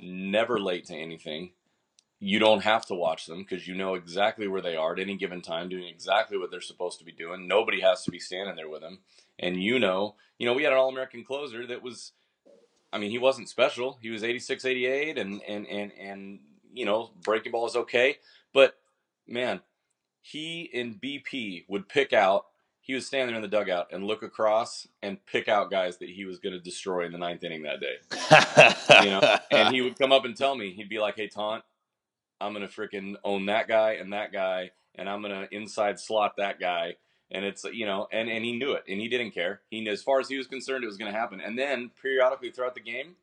never 0.02 0.58
late 0.58 0.86
to 0.86 0.96
anything. 0.96 1.52
You 2.18 2.38
don't 2.38 2.62
have 2.62 2.86
to 2.86 2.94
watch 2.94 3.26
them 3.26 3.38
because 3.42 3.66
you 3.66 3.74
know 3.74 3.94
exactly 3.94 4.46
where 4.46 4.60
they 4.60 4.76
are 4.76 4.92
at 4.92 5.00
any 5.00 5.16
given 5.16 5.42
time, 5.42 5.68
doing 5.68 5.88
exactly 5.88 6.38
what 6.38 6.50
they're 6.50 6.60
supposed 6.60 6.98
to 7.00 7.04
be 7.04 7.12
doing. 7.12 7.48
Nobody 7.48 7.80
has 7.80 8.04
to 8.04 8.10
be 8.10 8.20
standing 8.20 8.54
there 8.54 8.68
with 8.68 8.80
them, 8.80 9.00
and 9.38 9.62
you 9.62 9.80
know, 9.80 10.14
you 10.38 10.46
know, 10.46 10.52
we 10.52 10.62
had 10.62 10.72
an 10.72 10.78
All-American 10.78 11.24
closer 11.24 11.66
that 11.66 11.82
was 11.82 12.12
I 12.92 12.98
mean, 12.98 13.10
he 13.10 13.18
wasn't 13.18 13.48
special. 13.48 13.98
He 14.02 14.10
was 14.10 14.22
86, 14.22 14.64
88, 14.64 15.18
and 15.18 15.42
and 15.48 15.66
and 15.66 15.92
and 15.98 16.40
you 16.72 16.84
know, 16.84 17.10
breaking 17.24 17.52
ball 17.52 17.66
is 17.66 17.76
okay. 17.76 18.18
But 18.52 18.74
man, 19.26 19.60
he 20.20 20.62
in 20.72 20.94
BP 20.96 21.64
would 21.68 21.88
pick 21.88 22.12
out. 22.12 22.46
He 22.84 22.94
was 22.94 23.06
standing 23.06 23.28
there 23.28 23.36
in 23.36 23.42
the 23.42 23.48
dugout 23.48 23.92
and 23.92 24.04
look 24.04 24.24
across 24.24 24.88
and 25.02 25.24
pick 25.24 25.46
out 25.46 25.70
guys 25.70 25.98
that 25.98 26.10
he 26.10 26.24
was 26.24 26.40
going 26.40 26.52
to 26.52 26.58
destroy 26.58 27.06
in 27.06 27.12
the 27.12 27.18
ninth 27.18 27.44
inning 27.44 27.62
that 27.62 27.80
day. 27.80 29.04
You 29.04 29.10
know, 29.10 29.38
and 29.52 29.72
he 29.72 29.80
would 29.82 29.96
come 29.96 30.10
up 30.10 30.24
and 30.24 30.36
tell 30.36 30.56
me. 30.56 30.72
He'd 30.72 30.88
be 30.88 30.98
like, 30.98 31.14
"Hey, 31.16 31.28
Taunt, 31.28 31.62
I'm 32.40 32.52
going 32.52 32.66
to 32.66 32.72
freaking 32.72 33.14
own 33.22 33.46
that 33.46 33.68
guy 33.68 33.92
and 33.92 34.12
that 34.12 34.32
guy, 34.32 34.72
and 34.96 35.08
I'm 35.08 35.22
going 35.22 35.32
to 35.32 35.54
inside 35.54 36.00
slot 36.00 36.36
that 36.38 36.58
guy." 36.58 36.96
And 37.30 37.44
it's 37.44 37.64
you 37.64 37.86
know, 37.86 38.08
and 38.10 38.28
and 38.28 38.44
he 38.44 38.58
knew 38.58 38.72
it, 38.72 38.82
and 38.88 39.00
he 39.00 39.08
didn't 39.08 39.30
care. 39.30 39.60
He 39.70 39.88
as 39.88 40.02
far 40.02 40.18
as 40.18 40.28
he 40.28 40.36
was 40.36 40.48
concerned, 40.48 40.82
it 40.82 40.88
was 40.88 40.96
going 40.96 41.10
to 41.10 41.18
happen. 41.18 41.40
And 41.40 41.56
then 41.56 41.92
periodically 42.02 42.50
throughout 42.50 42.74
the 42.74 42.80
game, 42.80 43.14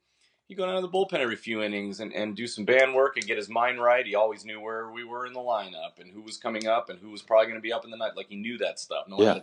he'd 0.49 0.55
go 0.55 0.65
down 0.65 0.75
to 0.75 0.81
the 0.81 0.89
bullpen 0.89 1.19
every 1.19 1.35
few 1.37 1.61
innings 1.61 2.01
and, 2.01 2.11
and 2.11 2.35
do 2.35 2.45
some 2.47 2.65
band 2.65 2.93
work 2.93 3.15
and 3.15 3.25
get 3.25 3.37
his 3.37 3.47
mind 3.47 3.81
right. 3.81 4.05
He 4.05 4.15
always 4.15 4.43
knew 4.43 4.59
where 4.59 4.91
we 4.91 5.05
were 5.05 5.25
in 5.25 5.31
the 5.33 5.39
lineup 5.39 5.99
and 5.99 6.11
who 6.11 6.21
was 6.21 6.37
coming 6.37 6.67
up 6.67 6.89
and 6.89 6.99
who 6.99 7.11
was 7.11 7.21
probably 7.21 7.45
going 7.45 7.57
to 7.57 7.61
be 7.61 7.71
up 7.71 7.85
in 7.85 7.91
the 7.91 7.97
night. 7.97 8.17
Like 8.17 8.27
he 8.27 8.35
knew 8.35 8.57
that 8.57 8.79
stuff. 8.79 9.05
No 9.07 9.21
Yeah. 9.21 9.39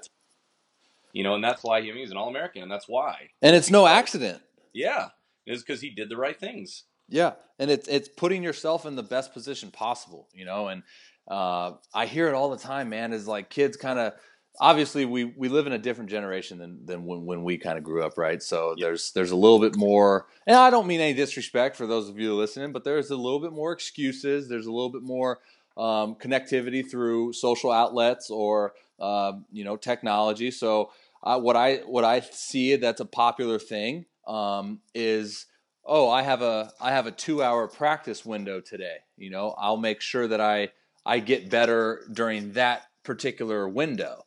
you 1.13 1.23
know, 1.23 1.35
and 1.35 1.43
that's 1.43 1.63
why 1.63 1.81
he, 1.81 1.89
I 1.91 1.93
mean, 1.95 2.03
he's 2.03 2.11
an 2.11 2.17
All 2.19 2.29
American, 2.29 2.63
and 2.63 2.71
that's 2.71 2.89
why. 2.89 3.31
And 3.41 3.57
it's 3.57 3.71
no 3.71 3.87
accident. 3.87 4.43
Yeah, 4.75 5.09
it's 5.47 5.63
because 5.63 5.81
he 5.81 5.89
did 5.91 6.11
the 6.11 6.17
right 6.17 6.39
things. 6.39 6.83
Yeah, 7.09 7.35
and 7.59 7.71
it's 7.71 7.87
it's 7.89 8.09
putting 8.09 8.43
yourself 8.43 8.85
in 8.85 8.97
the 8.97 9.03
best 9.03 9.33
position 9.33 9.71
possible, 9.71 10.29
you 10.35 10.45
know. 10.45 10.69
And 10.69 10.83
uh, 11.29 11.73
I 11.95 12.07
hear 12.07 12.29
it 12.29 12.35
all 12.35 12.51
the 12.51 12.59
time, 12.59 12.89
man. 12.91 13.13
Is 13.13 13.27
like 13.29 13.49
kids 13.49 13.77
kind 13.77 13.99
of 13.99 14.13
obviously 14.61 15.05
we 15.05 15.25
we 15.25 15.49
live 15.49 15.67
in 15.67 15.73
a 15.73 15.79
different 15.79 16.11
generation 16.11 16.59
than 16.59 16.85
than 16.85 17.05
when, 17.05 17.25
when 17.27 17.45
we 17.45 17.59
kind 17.59 17.79
of 17.79 17.85
grew 17.85 18.03
up, 18.03 18.19
right? 18.19 18.43
So 18.43 18.75
there's 18.79 19.13
there's 19.13 19.31
a 19.31 19.37
little 19.37 19.61
bit 19.61 19.77
more, 19.77 20.27
and 20.47 20.57
I 20.57 20.71
don't 20.71 20.87
mean 20.87 21.01
any 21.01 21.15
disrespect 21.15 21.77
for 21.77 21.87
those 21.87 22.09
of 22.09 22.19
you 22.19 22.35
listening, 22.35 22.73
but 22.73 22.85
there's 22.85 23.11
a 23.11 23.17
little 23.17 23.41
bit 23.41 23.53
more 23.53 23.73
excuses. 23.73 24.49
There's 24.49 24.67
a 24.67 24.73
little 24.73 24.91
bit 24.91 25.03
more 25.03 25.39
um, 25.77 26.15
connectivity 26.15 26.89
through 26.89 27.33
social 27.33 27.71
outlets 27.71 28.31
or 28.31 28.75
um, 29.01 29.45
you 29.53 29.65
know 29.65 29.77
technology. 29.77 30.51
So 30.51 30.91
uh, 31.23 31.39
what 31.39 31.57
I 31.57 31.77
what 31.79 32.05
I 32.05 32.21
see 32.21 32.77
that's 32.77 33.01
a 33.01 33.07
popular 33.07 33.59
thing 33.59 34.07
um, 34.27 34.81
is 34.95 35.47
oh 35.85 36.09
I 36.09 36.23
have 36.23 36.43
a 36.43 36.73
I 36.81 36.93
have 36.93 37.07
a 37.07 37.13
two 37.13 37.43
hour 37.43 37.69
practice 37.69 38.25
window 38.25 38.61
today. 38.61 38.97
You 39.17 39.31
know 39.31 39.55
I'll 39.59 39.77
make 39.77 40.01
sure 40.01 40.27
that 40.29 40.41
I 40.41 40.71
I 41.05 41.21
get 41.21 41.51
better 41.51 42.07
during 42.13 42.53
that 42.53 42.83
particular 43.05 43.69
window. 43.69 44.26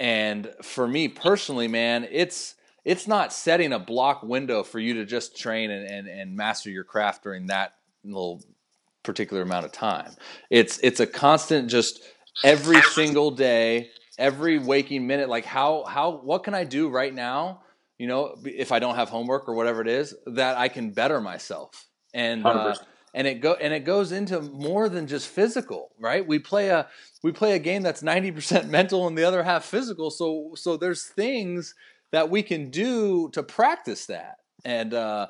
And 0.00 0.50
for 0.62 0.88
me 0.88 1.08
personally, 1.08 1.68
man, 1.68 2.08
it's 2.10 2.54
it's 2.84 3.06
not 3.06 3.32
setting 3.32 3.74
a 3.74 3.78
block 3.78 4.22
window 4.22 4.62
for 4.62 4.78
you 4.78 4.94
to 4.94 5.04
just 5.04 5.36
train 5.36 5.70
and, 5.70 5.86
and, 5.86 6.08
and 6.08 6.34
master 6.34 6.70
your 6.70 6.84
craft 6.84 7.22
during 7.22 7.48
that 7.48 7.74
little 8.02 8.42
particular 9.02 9.42
amount 9.42 9.66
of 9.66 9.72
time. 9.72 10.12
It's 10.48 10.78
it's 10.82 11.00
a 11.00 11.06
constant 11.06 11.68
just 11.68 12.00
every 12.42 12.80
single 12.80 13.30
day, 13.30 13.90
every 14.18 14.58
waking 14.58 15.06
minute. 15.06 15.28
Like 15.28 15.44
how 15.44 15.84
how 15.84 16.12
what 16.12 16.44
can 16.44 16.54
I 16.54 16.64
do 16.64 16.88
right 16.88 17.12
now? 17.12 17.60
You 17.98 18.06
know, 18.06 18.36
if 18.44 18.72
I 18.72 18.78
don't 18.78 18.94
have 18.94 19.10
homework 19.10 19.46
or 19.50 19.54
whatever 19.54 19.82
it 19.82 19.88
is, 19.88 20.14
that 20.26 20.56
I 20.56 20.68
can 20.68 20.92
better 20.92 21.20
myself. 21.20 21.86
And 22.14 22.46
uh, 22.46 22.74
100%. 22.74 22.78
And 23.14 23.26
it 23.26 23.40
go 23.40 23.54
and 23.54 23.72
it 23.72 23.84
goes 23.84 24.12
into 24.12 24.40
more 24.40 24.88
than 24.88 25.06
just 25.06 25.28
physical, 25.28 25.90
right? 25.98 26.26
We 26.26 26.38
play 26.38 26.68
a 26.68 26.88
we 27.22 27.32
play 27.32 27.52
a 27.52 27.58
game 27.58 27.82
that's 27.82 28.02
ninety 28.02 28.30
percent 28.30 28.68
mental 28.70 29.06
and 29.06 29.16
the 29.16 29.24
other 29.24 29.42
half 29.42 29.64
physical. 29.64 30.10
So 30.10 30.52
so 30.54 30.76
there's 30.76 31.04
things 31.04 31.74
that 32.12 32.30
we 32.30 32.42
can 32.42 32.70
do 32.70 33.28
to 33.30 33.42
practice 33.42 34.06
that. 34.06 34.38
And 34.64 34.94
uh, 34.94 35.28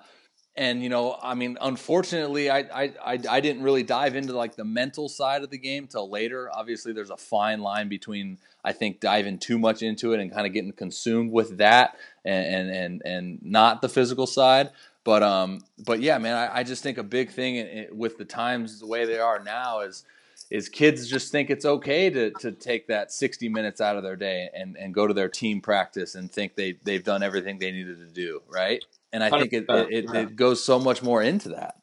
and 0.56 0.82
you 0.82 0.88
know, 0.88 1.16
I 1.22 1.34
mean, 1.34 1.56
unfortunately, 1.60 2.50
I, 2.50 2.58
I 2.58 2.82
I 3.04 3.18
I 3.30 3.40
didn't 3.40 3.62
really 3.62 3.82
dive 3.82 4.16
into 4.16 4.36
like 4.36 4.56
the 4.56 4.64
mental 4.64 5.08
side 5.08 5.42
of 5.42 5.50
the 5.50 5.58
game 5.58 5.86
till 5.86 6.10
later. 6.10 6.50
Obviously, 6.52 6.92
there's 6.92 7.10
a 7.10 7.16
fine 7.16 7.60
line 7.60 7.88
between 7.88 8.38
I 8.64 8.72
think 8.72 9.00
diving 9.00 9.38
too 9.38 9.58
much 9.58 9.82
into 9.82 10.12
it 10.12 10.20
and 10.20 10.32
kind 10.32 10.46
of 10.46 10.52
getting 10.52 10.72
consumed 10.72 11.32
with 11.32 11.58
that 11.58 11.96
and 12.24 12.46
and 12.46 12.70
and, 12.70 13.02
and 13.04 13.38
not 13.42 13.80
the 13.80 13.88
physical 13.88 14.26
side. 14.26 14.70
But 15.04 15.22
um, 15.22 15.60
but 15.78 16.00
yeah, 16.00 16.18
man, 16.18 16.36
I, 16.36 16.58
I 16.58 16.62
just 16.62 16.82
think 16.82 16.98
a 16.98 17.02
big 17.02 17.30
thing 17.30 17.58
i- 17.58 17.80
i- 17.82 17.88
with 17.92 18.18
the 18.18 18.24
times 18.24 18.80
the 18.80 18.86
way 18.86 19.04
they 19.06 19.18
are 19.18 19.42
now 19.42 19.80
is 19.80 20.04
is 20.50 20.68
kids 20.68 21.08
just 21.08 21.30
think 21.32 21.48
it's 21.48 21.64
okay 21.64 22.10
to 22.10 22.30
to 22.40 22.52
take 22.52 22.88
that 22.88 23.12
60 23.12 23.48
minutes 23.48 23.80
out 23.80 23.96
of 23.96 24.02
their 24.02 24.16
day 24.16 24.50
and 24.54 24.76
and 24.76 24.92
go 24.92 25.06
to 25.06 25.14
their 25.14 25.28
team 25.28 25.60
practice 25.60 26.14
and 26.14 26.30
think 26.30 26.54
they 26.56 26.72
they've 26.84 27.04
done 27.04 27.22
everything 27.22 27.58
they 27.58 27.70
needed 27.72 27.98
to 27.98 28.06
do, 28.12 28.42
right? 28.48 28.84
And 29.12 29.24
I 29.24 29.30
think 29.30 29.52
it 29.52 29.66
it, 29.68 29.88
it, 29.90 30.04
yeah. 30.12 30.20
it 30.20 30.36
goes 30.36 30.62
so 30.62 30.78
much 30.78 31.02
more 31.02 31.22
into 31.22 31.50
that. 31.50 31.76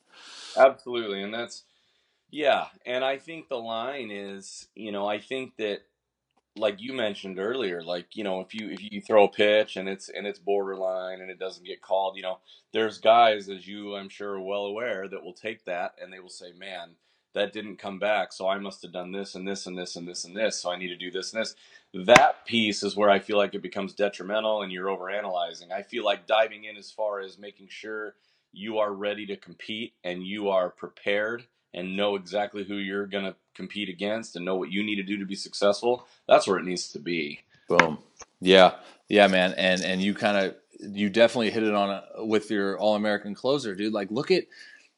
Absolutely, 0.56 1.24
and 1.24 1.34
that's 1.34 1.64
yeah, 2.30 2.66
and 2.86 3.04
I 3.04 3.18
think 3.18 3.48
the 3.48 3.58
line 3.58 4.12
is, 4.12 4.68
you 4.76 4.92
know, 4.92 5.08
I 5.08 5.20
think 5.20 5.56
that 5.58 5.80
like 6.58 6.82
you 6.82 6.94
mentioned 6.94 7.40
earlier, 7.40 7.84
like 7.84 8.16
you 8.16 8.24
know, 8.24 8.42
if 8.42 8.54
you 8.54 8.70
if 8.70 8.80
you 8.82 9.02
throw 9.02 9.26
a 9.26 9.30
pitch 9.30 9.76
and 9.78 9.88
it's 9.88 10.10
and 10.10 10.28
it's 10.28 10.40
borderline 10.40 11.22
and 11.22 11.30
it 11.30 11.40
doesn't 11.40 11.66
get 11.66 11.82
called, 11.82 12.16
you 12.16 12.24
know, 12.24 12.40
there's 12.74 12.98
guys 12.98 13.50
as 13.50 13.68
you 13.68 13.96
I'm 13.96 14.10
sure 14.10 14.34
are 14.34 14.42
well 14.42 14.66
aware 14.66 15.08
that 15.08 15.24
will 15.24 15.34
take 15.34 15.66
that 15.66 15.96
and 16.02 16.12
they 16.12 16.20
will 16.20 16.30
say, 16.30 16.52
man, 16.58 16.92
that 17.34 17.54
didn't 17.54 17.78
come 17.78 18.00
back, 18.00 18.34
so 18.34 18.48
I 18.48 18.58
must 18.58 18.82
have 18.82 18.92
done 18.92 19.12
this 19.12 19.36
and 19.36 19.48
this 19.48 19.66
and 19.68 19.78
this 19.78 19.96
and 19.96 20.08
this 20.08 20.26
and 20.26 20.36
this, 20.36 20.62
so 20.62 20.72
I 20.72 20.78
need 20.78 20.88
to 20.90 20.98
do 20.98 21.12
this 21.12 21.34
and 21.34 21.42
this. 21.42 21.56
That 21.94 22.46
piece 22.46 22.84
is 22.84 22.96
where 22.96 23.10
I 23.10 23.20
feel 23.20 23.38
like 23.38 23.54
it 23.54 23.62
becomes 23.62 23.94
detrimental 23.94 24.64
and 24.64 24.72
you're 24.72 24.88
overanalyzing. 24.88 25.72
I 25.72 25.84
feel 25.84 26.04
like 26.04 26.28
diving 26.28 26.66
in 26.66 26.78
as 26.78 26.92
far 26.92 27.20
as 27.20 27.38
making 27.38 27.68
sure 27.70 28.16
you 28.52 28.80
are 28.80 28.92
ready 28.92 29.26
to 29.28 29.38
compete 29.38 29.94
and 30.04 30.26
you 30.26 30.50
are 30.50 30.70
prepared 30.70 31.46
and 31.74 31.96
know 31.96 32.16
exactly 32.16 32.64
who 32.64 32.76
you're 32.76 33.06
going 33.06 33.26
to 33.26 33.36
compete 33.56 33.90
against 33.90 34.36
and 34.36 34.46
know 34.46 34.56
what 34.56 34.72
you 34.72 34.84
need 34.84 34.96
to 34.96 35.04
do 35.04 35.18
to 35.18 35.26
be 35.26 35.36
successful. 35.36 36.08
That's 36.28 36.48
where 36.48 36.58
it 36.58 36.66
needs 36.66 36.90
to 36.94 37.00
be. 37.00 37.42
Boom. 37.68 38.00
Yeah, 38.40 38.76
yeah, 39.10 39.28
man, 39.28 39.54
and 39.58 39.82
and 39.84 40.02
you 40.02 40.14
kind 40.14 40.38
of 40.38 40.56
you 40.80 41.10
definitely 41.10 41.50
hit 41.50 41.64
it 41.64 41.74
on 41.74 41.90
a, 41.90 42.26
with 42.26 42.50
your 42.52 42.78
All 42.78 42.96
American 42.96 43.34
closer, 43.34 43.76
dude. 43.76 43.94
Like 43.94 44.12
look 44.12 44.32
at 44.32 44.46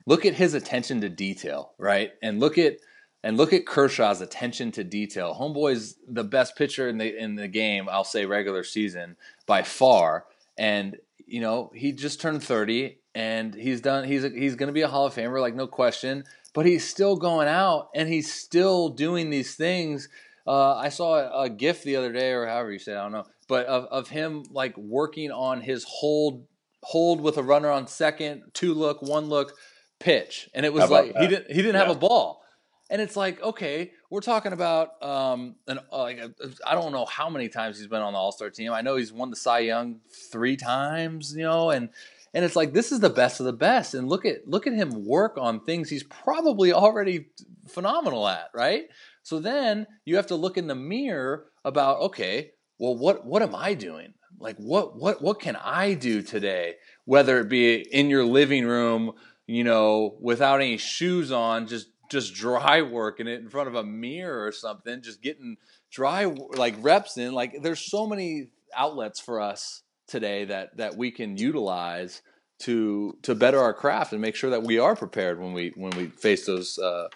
look 0.05 0.25
at 0.25 0.33
his 0.33 0.53
attention 0.53 1.01
to 1.01 1.09
detail, 1.09 1.73
right? 1.77 2.13
And 2.21 2.39
look 2.39 2.57
at 2.57 2.77
and 3.23 3.37
look 3.37 3.53
at 3.53 3.65
Kershaw's 3.65 4.21
attention 4.21 4.71
to 4.73 4.83
detail. 4.83 5.35
Homeboy's 5.39 5.95
the 6.07 6.23
best 6.23 6.55
pitcher 6.55 6.87
in 6.87 6.97
the 6.97 7.17
in 7.17 7.35
the 7.35 7.47
game. 7.47 7.87
I'll 7.89 8.03
say 8.03 8.25
regular 8.25 8.63
season 8.63 9.17
by 9.45 9.63
far, 9.63 10.25
and 10.57 10.97
you 11.25 11.41
know 11.41 11.71
he 11.73 11.91
just 11.91 12.21
turned 12.21 12.43
thirty, 12.43 12.99
and 13.13 13.53
he's 13.53 13.81
done. 13.81 14.05
He's 14.05 14.23
a, 14.23 14.29
he's 14.29 14.55
going 14.55 14.67
to 14.67 14.73
be 14.73 14.81
a 14.81 14.87
Hall 14.87 15.05
of 15.05 15.13
Famer, 15.13 15.41
like 15.41 15.55
no 15.55 15.67
question. 15.67 16.23
But 16.53 16.65
he's 16.65 16.87
still 16.87 17.15
going 17.15 17.47
out, 17.47 17.89
and 17.93 18.09
he's 18.09 18.33
still 18.33 18.89
doing 18.89 19.29
these 19.29 19.55
things. 19.55 20.09
Uh, 20.47 20.75
I 20.75 20.89
saw 20.89 21.15
a, 21.15 21.43
a 21.43 21.49
GIF 21.49 21.83
the 21.83 21.95
other 21.95 22.11
day, 22.11 22.31
or 22.31 22.47
however 22.47 22.71
you 22.71 22.79
say, 22.79 22.93
it, 22.93 22.97
I 22.97 23.03
don't 23.03 23.11
know, 23.11 23.25
but 23.47 23.65
of, 23.67 23.85
of 23.85 24.09
him 24.09 24.43
like 24.51 24.77
working 24.77 25.31
on 25.31 25.61
his 25.61 25.85
hold 25.87 26.47
hold 26.81 27.19
with 27.21 27.37
a 27.37 27.43
runner 27.43 27.69
on 27.69 27.87
second, 27.87 28.43
two 28.53 28.73
look, 28.73 29.01
one 29.01 29.27
look 29.27 29.53
pitch, 29.99 30.49
and 30.53 30.65
it 30.65 30.73
was 30.73 30.89
like 30.89 31.15
he 31.17 31.27
didn't 31.27 31.47
he 31.51 31.61
didn't 31.61 31.75
have 31.75 31.89
a 31.89 31.99
ball, 31.99 32.41
and 32.89 33.01
it's 33.01 33.15
like 33.15 33.41
okay, 33.43 33.91
we're 34.09 34.21
talking 34.21 34.53
about 34.53 35.01
um 35.03 35.55
an 35.67 35.79
uh, 35.91 35.99
like 35.99 36.19
I 36.65 36.75
don't 36.75 36.91
know 36.91 37.05
how 37.05 37.29
many 37.29 37.49
times 37.49 37.77
he's 37.77 37.87
been 37.87 38.01
on 38.01 38.13
the 38.13 38.19
All 38.19 38.31
Star 38.31 38.49
team. 38.49 38.71
I 38.71 38.81
know 38.81 38.95
he's 38.95 39.11
won 39.11 39.29
the 39.29 39.35
Cy 39.35 39.59
Young 39.59 39.99
three 40.31 40.57
times, 40.57 41.35
you 41.35 41.43
know, 41.43 41.69
and 41.69 41.89
and 42.33 42.45
it's 42.45 42.55
like 42.55 42.73
this 42.73 42.91
is 42.91 42.99
the 42.99 43.09
best 43.09 43.39
of 43.39 43.45
the 43.45 43.53
best, 43.53 43.93
and 43.93 44.07
look 44.07 44.25
at 44.25 44.47
look 44.47 44.67
at 44.67 44.73
him 44.73 45.05
work 45.05 45.37
on 45.37 45.61
things 45.61 45.89
he's 45.89 46.03
probably 46.03 46.71
already 46.73 47.27
phenomenal 47.67 48.27
at, 48.27 48.49
right? 48.53 48.83
So 49.23 49.39
then 49.39 49.87
you 50.05 50.15
have 50.15 50.27
to 50.27 50.35
look 50.35 50.57
in 50.57 50.67
the 50.67 50.75
mirror 50.75 51.45
about 51.65 51.99
okay, 52.01 52.51
well 52.77 52.95
what 52.95 53.25
what 53.25 53.41
am 53.41 53.55
I 53.55 53.73
doing? 53.73 54.13
Like 54.39 54.57
what 54.57 54.95
what 54.95 55.21
what 55.21 55.39
can 55.39 55.55
I 55.55 55.93
do 55.93 56.21
today? 56.21 56.75
Whether 57.05 57.39
it 57.39 57.49
be 57.49 57.75
in 57.75 58.09
your 58.09 58.25
living 58.25 58.65
room, 58.65 59.13
you 59.47 59.63
know, 59.63 60.17
without 60.21 60.61
any 60.61 60.77
shoes 60.77 61.31
on, 61.31 61.67
just 61.67 61.87
just 62.09 62.33
dry 62.33 62.81
working 62.83 63.27
it 63.27 63.41
in 63.41 63.49
front 63.49 63.67
of 63.67 63.75
a 63.75 63.83
mirror 63.83 64.45
or 64.45 64.51
something, 64.51 65.01
just 65.01 65.21
getting 65.21 65.57
dry 65.91 66.25
like 66.25 66.75
reps 66.79 67.17
in. 67.17 67.33
Like 67.33 67.61
there's 67.61 67.79
so 67.81 68.07
many 68.07 68.49
outlets 68.75 69.19
for 69.19 69.41
us 69.41 69.81
today 70.09 70.45
that 70.45 70.77
that 70.77 70.97
we 70.97 71.11
can 71.11 71.37
utilize 71.37 72.21
to 72.59 73.17
to 73.23 73.35
better 73.35 73.59
our 73.59 73.73
craft 73.73 74.11
and 74.11 74.21
make 74.21 74.35
sure 74.35 74.49
that 74.49 74.63
we 74.63 74.79
are 74.79 74.95
prepared 74.95 75.39
when 75.39 75.53
we 75.53 75.71
when 75.75 75.91
we 75.91 76.07
face 76.07 76.45
those 76.45 76.77
uh, 76.77 77.07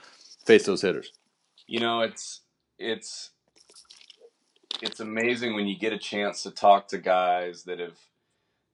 face 0.45 0.65
those 0.65 0.81
hitters. 0.81 1.11
You 1.67 1.79
know, 1.79 2.01
it's 2.01 2.41
it's 2.79 3.31
it's 4.81 4.99
amazing 4.99 5.55
when 5.55 5.67
you 5.67 5.77
get 5.77 5.93
a 5.93 5.97
chance 5.97 6.43
to 6.43 6.51
talk 6.51 6.87
to 6.89 6.97
guys 6.97 7.63
that 7.63 7.79
have 7.79 7.97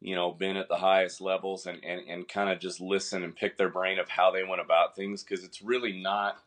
you 0.01 0.15
know 0.15 0.31
been 0.31 0.57
at 0.57 0.69
the 0.69 0.77
highest 0.77 1.21
levels 1.21 1.65
and 1.65 1.83
and, 1.83 2.07
and 2.07 2.27
kind 2.27 2.49
of 2.49 2.59
just 2.59 2.79
listen 2.79 3.23
and 3.23 3.35
pick 3.35 3.57
their 3.57 3.69
brain 3.69 3.99
of 3.99 4.09
how 4.09 4.31
they 4.31 4.43
went 4.43 4.61
about 4.61 4.95
things 4.95 5.23
because 5.23 5.43
it's 5.43 5.61
really 5.61 6.01
not 6.01 6.37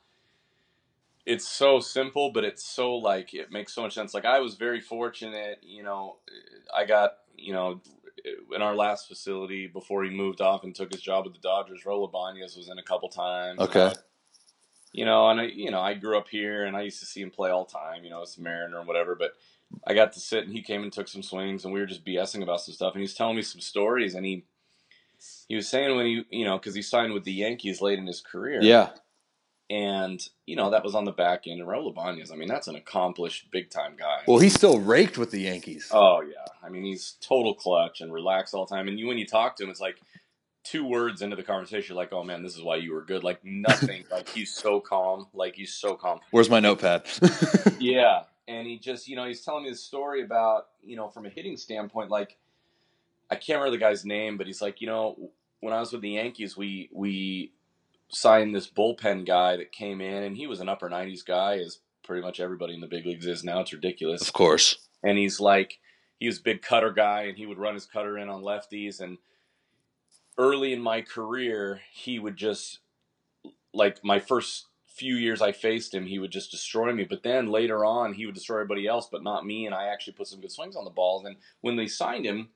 it's 1.27 1.47
so 1.47 1.79
simple 1.79 2.31
but 2.33 2.45
it's 2.45 2.64
so 2.64 2.95
like 2.95 3.35
it 3.35 3.53
makes 3.53 3.75
so 3.75 3.83
much 3.83 3.95
sense 3.95 4.14
like 4.14 4.25
i 4.25 4.41
was 4.41 4.55
very 4.55 4.81
fortunate 4.81 5.59
you 5.62 5.83
know 5.83 6.16
i 6.75 6.85
got 6.85 7.12
you 7.43 7.53
know 7.53 7.80
in 8.55 8.62
our 8.62 8.76
last 8.76 9.09
facility 9.09 9.66
before 9.66 10.05
he 10.05 10.11
moved 10.11 10.40
off 10.40 10.62
and 10.64 10.74
took 10.74 10.93
his 10.93 11.03
job 11.03 11.24
with 11.24 11.34
the 11.34 11.40
dodgers 11.40 11.82
Raul 11.84 12.09
Ibanez 12.09 12.57
was 12.57 12.68
in 12.68 12.78
a 12.78 12.82
couple 12.82 13.09
times 13.09 13.61
Okay. 13.61 13.93
you 14.93 15.05
know, 15.05 15.28
and 15.30 15.40
I, 15.40 15.45
you 15.45 15.70
know, 15.70 15.80
I 15.80 15.95
grew 15.95 16.18
up 16.18 16.28
here, 16.28 16.66
and 16.66 16.76
I 16.76 16.82
used 16.82 17.01
to 17.01 17.07
see 17.07 17.22
him 17.22 17.30
play 17.30 17.51
all 17.51 17.64
the 17.64 17.72
time, 17.72 18.05
you 18.05 18.11
know, 18.11 18.22
as 18.22 18.36
a 18.36 18.43
Mariner 18.43 18.78
and 18.78 18.86
whatever. 18.86 19.14
But 19.14 19.32
I 19.86 19.95
got 19.95 20.12
to 20.12 20.20
sit, 20.20 20.45
and 20.45 20.53
he 20.53 20.62
came 20.62 20.82
and 20.82 20.93
took 20.93 21.09
some 21.09 21.22
swings, 21.22 21.64
and 21.64 21.72
we 21.72 21.80
were 21.80 21.86
just 21.86 22.05
BSing 22.05 22.43
about 22.43 22.61
some 22.61 22.74
stuff, 22.74 22.93
and 22.93 23.01
he 23.01 23.05
was 23.05 23.14
telling 23.14 23.36
me 23.36 23.43
some 23.43 23.61
stories, 23.61 24.14
and 24.14 24.26
he 24.26 24.45
he 25.49 25.57
was 25.57 25.68
saying 25.68 25.97
when 25.97 26.07
he, 26.07 26.24
you 26.30 26.45
know, 26.45 26.59
because 26.59 26.74
he 26.74 26.82
signed 26.82 27.12
with 27.14 27.24
the 27.24 27.32
Yankees 27.32 27.80
late 27.80 27.99
in 27.99 28.07
his 28.07 28.20
career, 28.20 28.61
Yeah. 28.62 28.90
And 29.73 30.29
you 30.45 30.55
know 30.55 30.70
that 30.70 30.85
was 30.85 30.95
on 30.95 31.07
the 31.07 31.12
back 31.12 31.47
end, 31.47 31.59
and 31.59 31.68
Raul 31.68 31.91
Ibanez, 31.91 32.31
I 32.31 32.37
mean, 32.37 32.49
that's 32.49 32.68
an 32.68 32.77
accomplished 32.77 33.51
big 33.51 33.70
time 33.70 33.95
guy. 33.99 34.20
Well, 34.29 34.39
he's 34.39 34.55
still 34.55 34.79
raked 34.79 35.16
with 35.16 35.31
the 35.31 35.41
Yankees. 35.41 35.89
Oh 35.91 36.20
yeah, 36.20 36.45
I 36.62 36.68
mean 36.68 36.85
he's 36.85 37.16
total 37.23 37.55
clutch 37.55 38.03
and 38.03 38.12
relaxed 38.12 38.53
all 38.53 38.66
the 38.66 38.75
time. 38.75 38.87
And 38.87 38.99
you, 38.99 39.07
when 39.07 39.16
you 39.16 39.27
talk 39.27 39.57
to 39.57 39.64
him, 39.64 39.70
it's 39.70 39.81
like 39.81 39.97
two 40.62 40.87
words 40.87 41.23
into 41.23 41.37
the 41.37 41.43
conversation, 41.43 41.95
you're 41.95 42.03
like, 42.03 42.12
"Oh 42.12 42.23
man, 42.23 42.43
this 42.43 42.55
is 42.55 42.62
why 42.62 42.77
you 42.77 42.93
were 42.93 43.03
good." 43.03 43.25
Like 43.25 43.43
nothing. 43.45 44.05
like 44.11 44.29
he's 44.29 44.53
so 44.53 44.79
calm. 44.79 45.29
Like 45.33 45.55
he's 45.55 45.73
so 45.73 45.95
calm. 45.95 46.20
Where's 46.33 46.51
my 46.51 46.61
notepad? 46.61 47.05
Yeah, 47.81 48.25
and 48.47 48.64
he 48.64 48.79
just, 48.79 49.09
you 49.09 49.16
know, 49.16 49.25
he's 49.25 49.41
telling 49.41 49.64
me 49.64 49.70
this 49.70 49.83
story 49.83 50.23
about, 50.23 50.68
you 50.85 50.95
know, 50.95 51.09
from 51.09 51.27
a 51.27 51.29
hitting 51.29 51.57
standpoint, 51.57 52.11
like 52.11 52.37
I 53.29 53.35
can't 53.35 53.59
remember 53.59 53.73
the 53.73 53.81
guy's 53.81 54.05
name, 54.05 54.37
but 54.37 54.47
he's 54.47 54.62
like, 54.62 54.81
you 54.81 54.87
know, 54.87 55.33
when 55.59 55.73
I 55.75 55.81
was 55.81 55.91
with 55.91 56.03
the 56.03 56.11
Yankees, 56.11 56.57
we 56.57 56.89
we 56.93 57.53
signed 58.13 58.55
this 58.55 58.69
bullpen 58.71 59.27
guy 59.27 59.57
that 59.57 59.73
came 59.73 60.01
in, 60.01 60.23
and 60.23 60.37
he 60.37 60.47
was 60.47 60.61
an 60.61 60.69
upper 60.69 60.89
'90s 60.89 61.25
guy, 61.25 61.59
as 61.59 61.79
pretty 62.05 62.23
much 62.23 62.41
everybody 62.41 62.75
in 62.75 62.81
the 62.81 62.87
big 62.87 63.07
leagues 63.07 63.27
is 63.27 63.45
now. 63.45 63.61
It's 63.61 63.73
ridiculous. 63.73 64.23
Of 64.23 64.33
course. 64.33 64.77
and 65.03 65.19
he's 65.19 65.41
like 65.41 65.79
he 66.19 66.27
was 66.27 66.39
a 66.39 66.43
big 66.43 66.63
cutter 66.63 66.93
guy 66.93 67.23
and 67.23 67.37
he 67.37 67.47
would 67.47 67.59
run 67.59 67.75
his 67.75 67.87
cutter 67.87 68.19
in 68.19 68.29
on 68.29 68.43
lefties. 68.43 69.01
And 69.01 69.19
early 70.39 70.73
in 70.73 70.81
my 70.81 71.01
career 71.03 71.81
he 71.93 72.19
would 72.19 72.37
just 72.37 72.81
like 73.75 74.05
my 74.05 74.19
first 74.19 74.67
few 74.87 75.17
years 75.17 75.41
I 75.41 75.53
faced 75.53 75.95
him 75.95 76.07
he 76.07 76.19
would 76.19 76.31
just 76.31 76.51
destroy 76.51 76.93
me. 76.93 77.05
But 77.05 77.23
then 77.23 77.49
later 77.49 77.85
on 77.85 78.15
he 78.15 78.27
would 78.27 78.35
destroy 78.35 78.57
everybody 78.59 78.87
else 78.87 79.09
but 79.11 79.23
not 79.23 79.47
me. 79.47 79.67
And 79.67 79.75
I 79.75 79.87
actually 79.87 80.15
put 80.15 80.29
some 80.29 80.41
good 80.41 80.53
swings 80.53 80.77
on 80.77 80.85
the 80.85 80.91
balls 80.91 81.25
and 81.25 81.37
when 81.61 81.77
they 81.77 81.87
signed 81.87 82.27
him 82.27 82.49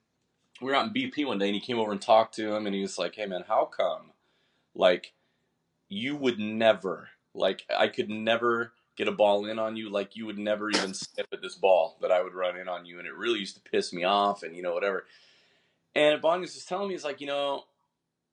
we 0.60 0.68
were 0.70 0.74
out 0.76 0.86
in 0.86 0.92
BP 0.94 1.26
one 1.26 1.38
day 1.38 1.46
and 1.46 1.54
he 1.54 1.60
came 1.60 1.78
over 1.78 1.92
and 1.92 2.00
talked 2.00 2.34
to 2.36 2.54
him 2.54 2.66
and 2.66 2.74
he 2.74 2.82
was 2.82 2.98
like 2.98 3.14
hey 3.14 3.26
man 3.26 3.44
how 3.46 3.64
come 3.64 4.12
like 4.74 5.12
you 5.88 6.16
would 6.16 6.38
never 6.38 7.08
like 7.34 7.64
I 7.76 7.88
could 7.88 8.08
never 8.10 8.72
get 8.96 9.08
a 9.08 9.12
ball 9.12 9.46
in 9.46 9.58
on 9.58 9.76
you. 9.76 9.90
Like 9.90 10.16
you 10.16 10.26
would 10.26 10.38
never 10.38 10.70
even 10.70 10.94
sniff 10.94 11.26
at 11.32 11.42
this 11.42 11.54
ball 11.54 11.98
that 12.00 12.10
I 12.10 12.22
would 12.22 12.34
run 12.34 12.56
in 12.56 12.68
on 12.68 12.86
you 12.86 12.98
and 12.98 13.06
it 13.06 13.14
really 13.14 13.38
used 13.38 13.56
to 13.56 13.70
piss 13.70 13.92
me 13.92 14.04
off 14.04 14.42
and 14.42 14.56
you 14.56 14.62
know 14.62 14.72
whatever. 14.74 15.04
And 15.94 16.20
Bongus 16.20 16.40
was 16.42 16.54
just 16.54 16.68
telling 16.68 16.88
me 16.88 16.94
he's 16.94 17.04
like 17.04 17.20
you 17.20 17.26
know 17.26 17.64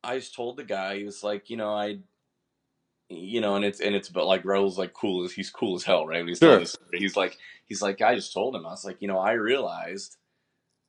I 0.03 0.17
just 0.17 0.35
told 0.35 0.57
the 0.57 0.63
guy 0.63 0.97
he 0.97 1.03
was 1.03 1.23
like 1.23 1.49
you 1.49 1.57
know 1.57 1.73
I 1.73 1.99
you 3.09 3.41
know 3.41 3.55
and 3.55 3.65
it's 3.65 3.81
and 3.81 3.95
it's 3.95 4.09
but 4.09 4.25
like 4.25 4.45
Raul's 4.45 4.77
like 4.77 4.93
cool 4.93 5.23
as 5.25 5.33
he's 5.33 5.49
cool 5.49 5.75
as 5.75 5.83
hell 5.83 6.07
right? 6.07 6.19
When 6.19 6.29
he's 6.29 6.39
Sure. 6.39 6.59
this 6.59 6.75
he's 6.93 7.15
like 7.17 7.37
he's 7.65 7.81
like 7.81 8.01
I 8.01 8.15
just 8.15 8.33
told 8.33 8.55
him 8.55 8.65
I 8.65 8.69
was 8.71 8.85
like 8.85 9.01
you 9.01 9.07
know 9.07 9.19
I 9.19 9.33
realized 9.33 10.17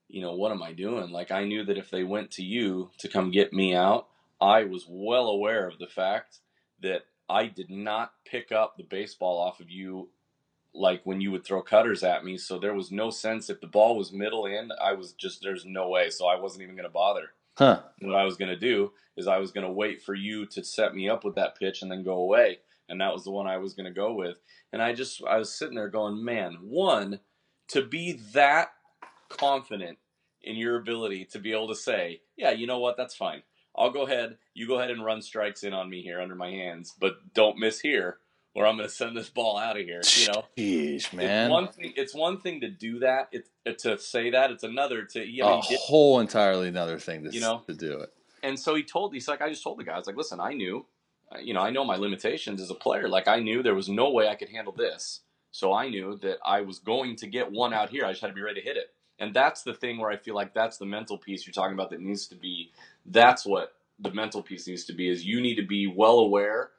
you 0.08 0.20
know 0.22 0.34
what 0.34 0.52
am 0.52 0.62
I 0.62 0.72
doing? 0.72 1.10
Like 1.10 1.30
I 1.30 1.44
knew 1.44 1.64
that 1.64 1.78
if 1.78 1.90
they 1.90 2.04
went 2.04 2.30
to 2.32 2.44
you 2.44 2.90
to 2.98 3.08
come 3.08 3.30
get 3.30 3.52
me 3.52 3.74
out 3.74 4.06
I 4.40 4.64
was 4.64 4.86
well 4.88 5.26
aware 5.28 5.66
of 5.66 5.78
the 5.78 5.86
fact 5.86 6.38
that 6.84 7.02
I 7.28 7.46
did 7.46 7.70
not 7.70 8.12
pick 8.24 8.52
up 8.52 8.76
the 8.76 8.84
baseball 8.84 9.38
off 9.38 9.60
of 9.60 9.70
you 9.70 10.08
like 10.72 11.02
when 11.04 11.20
you 11.20 11.30
would 11.30 11.44
throw 11.44 11.62
cutters 11.62 12.02
at 12.02 12.24
me. 12.24 12.36
So 12.38 12.58
there 12.58 12.74
was 12.74 12.90
no 12.90 13.10
sense 13.10 13.50
if 13.50 13.60
the 13.60 13.66
ball 13.66 13.96
was 13.96 14.12
middle 14.12 14.46
in, 14.46 14.70
I 14.82 14.92
was 14.92 15.12
just 15.12 15.42
there's 15.42 15.64
no 15.64 15.88
way. 15.88 16.10
So 16.10 16.26
I 16.26 16.40
wasn't 16.40 16.62
even 16.62 16.76
going 16.76 16.88
to 16.88 16.92
bother. 16.92 17.32
Huh. 17.56 17.82
What 18.00 18.16
I 18.16 18.24
was 18.24 18.36
going 18.36 18.48
to 18.50 18.56
do 18.56 18.92
is 19.16 19.28
I 19.28 19.38
was 19.38 19.52
going 19.52 19.66
to 19.66 19.72
wait 19.72 20.02
for 20.02 20.14
you 20.14 20.46
to 20.46 20.64
set 20.64 20.94
me 20.94 21.08
up 21.08 21.24
with 21.24 21.36
that 21.36 21.58
pitch 21.58 21.82
and 21.82 21.90
then 21.90 22.02
go 22.02 22.16
away. 22.16 22.58
And 22.88 23.00
that 23.00 23.12
was 23.12 23.24
the 23.24 23.30
one 23.30 23.46
I 23.46 23.58
was 23.58 23.74
going 23.74 23.86
to 23.86 23.92
go 23.92 24.12
with. 24.12 24.38
And 24.72 24.82
I 24.82 24.92
just 24.92 25.22
I 25.24 25.38
was 25.38 25.56
sitting 25.56 25.76
there 25.76 25.88
going, 25.88 26.22
"Man, 26.24 26.58
one 26.62 27.20
to 27.68 27.82
be 27.82 28.20
that 28.32 28.72
confident 29.28 29.98
in 30.44 30.56
your 30.56 30.76
ability 30.76 31.24
to 31.24 31.38
be 31.38 31.52
able 31.52 31.68
to 31.68 31.74
say, 31.74 32.20
yeah, 32.36 32.50
you 32.50 32.66
know 32.66 32.78
what, 32.78 32.96
that's 32.96 33.14
fine. 33.14 33.42
I'll 33.76 33.90
go 33.90 34.02
ahead. 34.06 34.38
You 34.54 34.66
go 34.68 34.78
ahead 34.78 34.90
and 34.90 35.04
run 35.04 35.20
strikes 35.22 35.62
in 35.64 35.72
on 35.72 35.88
me 35.90 36.02
here 36.02 36.20
under 36.20 36.34
my 36.34 36.50
hands, 36.50 36.94
but 36.98 37.34
don't 37.34 37.58
miss 37.58 37.80
here. 37.80 38.18
or 38.54 38.66
I'm 38.66 38.76
going 38.76 38.88
to 38.88 38.94
send 38.94 39.16
this 39.16 39.28
ball 39.28 39.58
out 39.58 39.76
of 39.78 39.84
here. 39.84 40.00
You 40.16 40.28
know, 40.28 40.44
Jeez, 40.56 41.12
man. 41.12 41.46
It's 41.46 41.50
one 41.50 41.68
thing. 41.68 41.92
It's 41.96 42.14
one 42.14 42.40
thing 42.40 42.60
to 42.60 42.70
do 42.70 43.00
that. 43.00 43.30
It's 43.32 43.82
to 43.82 43.98
say 43.98 44.30
that. 44.30 44.52
It's 44.52 44.62
another 44.62 45.02
to. 45.04 45.20
I 45.20 45.24
mean, 45.24 45.42
a 45.42 45.60
did- 45.68 45.78
whole 45.80 46.20
entirely 46.20 46.68
another 46.68 46.98
thing 47.00 47.24
to, 47.24 47.32
You 47.32 47.40
know? 47.40 47.62
to 47.66 47.74
do 47.74 47.98
it. 47.98 48.12
and 48.44 48.58
so 48.58 48.74
he 48.76 48.84
told. 48.84 49.12
He's 49.12 49.26
like, 49.26 49.42
I 49.42 49.48
just 49.48 49.64
told 49.64 49.78
the 49.80 49.84
guys, 49.84 50.06
like, 50.06 50.16
listen, 50.16 50.38
I 50.38 50.52
knew, 50.52 50.86
uh, 51.34 51.38
you 51.38 51.52
know, 51.52 51.60
I 51.60 51.70
know 51.70 51.84
my 51.84 51.96
limitations 51.96 52.60
as 52.62 52.70
a 52.70 52.74
player. 52.76 53.08
Like, 53.08 53.26
I 53.26 53.40
knew 53.40 53.60
there 53.62 53.74
was 53.74 53.88
no 53.88 54.10
way 54.12 54.28
I 54.28 54.36
could 54.36 54.50
handle 54.50 54.72
this. 54.72 55.22
So 55.50 55.72
I 55.72 55.88
knew 55.88 56.16
that 56.22 56.38
I 56.46 56.60
was 56.60 56.78
going 56.78 57.16
to 57.16 57.26
get 57.26 57.50
one 57.50 57.72
out 57.74 57.90
here. 57.90 58.04
I 58.04 58.10
just 58.10 58.20
had 58.20 58.28
to 58.28 58.34
be 58.34 58.40
ready 58.42 58.60
to 58.60 58.66
hit 58.66 58.76
it. 58.76 58.93
And 59.18 59.34
that's 59.34 59.62
the 59.62 59.74
thing 59.74 59.98
where 59.98 60.10
I 60.10 60.16
feel 60.16 60.34
like 60.34 60.54
that's 60.54 60.78
the 60.78 60.86
mental 60.86 61.18
piece 61.18 61.46
you're 61.46 61.52
talking 61.52 61.74
about 61.74 61.90
that 61.90 62.00
needs 62.00 62.26
to 62.28 62.34
be. 62.34 62.72
That's 63.06 63.46
what 63.46 63.74
the 63.98 64.10
mental 64.10 64.42
piece 64.42 64.66
needs 64.66 64.84
to 64.84 64.92
be. 64.92 65.08
Is 65.08 65.24
you 65.24 65.40
need 65.40 65.56
to 65.56 65.66
be 65.66 65.86
well 65.86 66.18
aware 66.18 66.70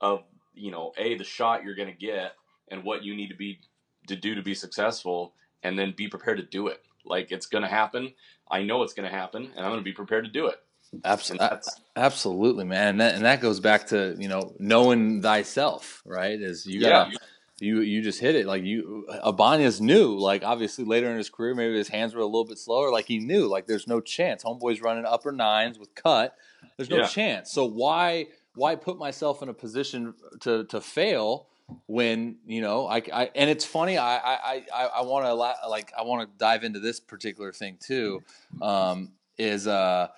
of 0.00 0.22
you 0.54 0.70
know 0.70 0.92
a 0.96 1.16
the 1.16 1.24
shot 1.24 1.64
you're 1.64 1.74
going 1.74 1.92
to 1.92 1.98
get 1.98 2.34
and 2.70 2.84
what 2.84 3.02
you 3.02 3.14
need 3.16 3.28
to 3.28 3.34
be 3.34 3.58
to 4.06 4.16
do 4.16 4.34
to 4.34 4.42
be 4.42 4.54
successful, 4.54 5.32
and 5.62 5.78
then 5.78 5.94
be 5.96 6.08
prepared 6.08 6.38
to 6.38 6.44
do 6.44 6.68
it. 6.68 6.80
Like 7.04 7.32
it's 7.32 7.46
going 7.46 7.62
to 7.62 7.70
happen. 7.70 8.12
I 8.50 8.62
know 8.62 8.82
it's 8.82 8.94
going 8.94 9.08
to 9.10 9.14
happen, 9.14 9.50
and 9.56 9.64
I'm 9.64 9.72
going 9.72 9.80
to 9.80 9.84
be 9.84 9.92
prepared 9.92 10.24
to 10.24 10.30
do 10.30 10.46
it. 10.46 10.60
Absolutely, 11.04 11.48
absolutely, 11.96 12.64
man. 12.64 12.88
And 12.88 13.00
that, 13.00 13.14
and 13.14 13.24
that 13.24 13.40
goes 13.40 13.58
back 13.58 13.88
to 13.88 14.14
you 14.18 14.28
know 14.28 14.54
knowing 14.58 15.22
thyself, 15.22 16.02
right? 16.06 16.40
Is 16.40 16.66
you 16.66 16.80
got 16.80 17.10
Yeah. 17.10 17.18
You 17.60 17.80
you 17.82 18.02
just 18.02 18.18
hit 18.20 18.34
it 18.34 18.46
like 18.46 18.64
you. 18.64 19.06
Ibanez 19.24 19.80
knew, 19.80 20.18
like 20.18 20.42
obviously 20.42 20.84
later 20.84 21.10
in 21.10 21.16
his 21.16 21.30
career, 21.30 21.54
maybe 21.54 21.76
his 21.76 21.88
hands 21.88 22.14
were 22.14 22.20
a 22.20 22.26
little 22.26 22.44
bit 22.44 22.58
slower. 22.58 22.90
Like 22.90 23.06
he 23.06 23.18
knew, 23.18 23.46
like 23.46 23.66
there's 23.66 23.86
no 23.86 24.00
chance. 24.00 24.42
Homeboy's 24.42 24.80
running 24.80 25.04
upper 25.04 25.30
nines 25.30 25.78
with 25.78 25.94
cut. 25.94 26.36
There's 26.76 26.90
no 26.90 26.98
Yeah. 26.98 27.06
chance. 27.06 27.52
So 27.52 27.64
why 27.64 28.26
why 28.56 28.74
put 28.74 28.98
myself 28.98 29.42
in 29.42 29.48
a 29.48 29.54
position 29.54 30.14
to 30.40 30.64
to 30.64 30.80
fail? 30.80 31.46
when 31.86 32.36
you 32.46 32.60
know 32.60 32.86
I, 32.86 33.00
I 33.10 33.30
and 33.34 33.48
it's 33.48 33.64
funny 33.64 33.96
I 33.96 34.18
I 34.18 34.62
I, 34.70 34.84
I 34.96 35.02
want 35.02 35.24
to 35.24 35.32
like 35.32 35.90
I 35.98 36.02
want 36.02 36.30
to 36.30 36.38
dive 36.38 36.62
into 36.62 36.78
this 36.78 37.00
particular 37.00 37.52
thing 37.52 37.78
too 37.80 38.22
um, 38.60 39.12
is 39.38 39.66
uh 39.66 40.08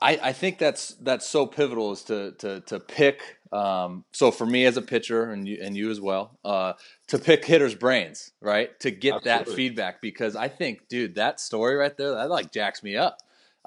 I, 0.00 0.18
I 0.22 0.32
think 0.32 0.58
that's 0.58 0.94
that's 1.00 1.26
so 1.26 1.46
pivotal 1.46 1.92
is 1.92 2.04
to 2.04 2.32
to 2.38 2.60
to 2.60 2.80
pick 2.80 3.38
um, 3.52 4.04
so 4.12 4.30
for 4.30 4.46
me 4.46 4.64
as 4.64 4.76
a 4.76 4.82
pitcher 4.82 5.30
and 5.30 5.46
you 5.46 5.58
and 5.62 5.76
you 5.76 5.90
as 5.90 6.00
well 6.00 6.38
uh, 6.44 6.74
to 7.08 7.18
pick 7.18 7.44
hitters 7.44 7.74
brains 7.74 8.32
right 8.40 8.78
to 8.80 8.90
get 8.90 9.24
that 9.24 9.48
feedback 9.48 10.00
because 10.00 10.36
I 10.36 10.48
think 10.48 10.88
dude 10.88 11.16
that 11.16 11.40
story 11.40 11.76
right 11.76 11.96
there 11.96 12.14
that 12.14 12.30
like 12.30 12.52
jacks 12.52 12.82
me 12.82 12.96
up 12.96 13.18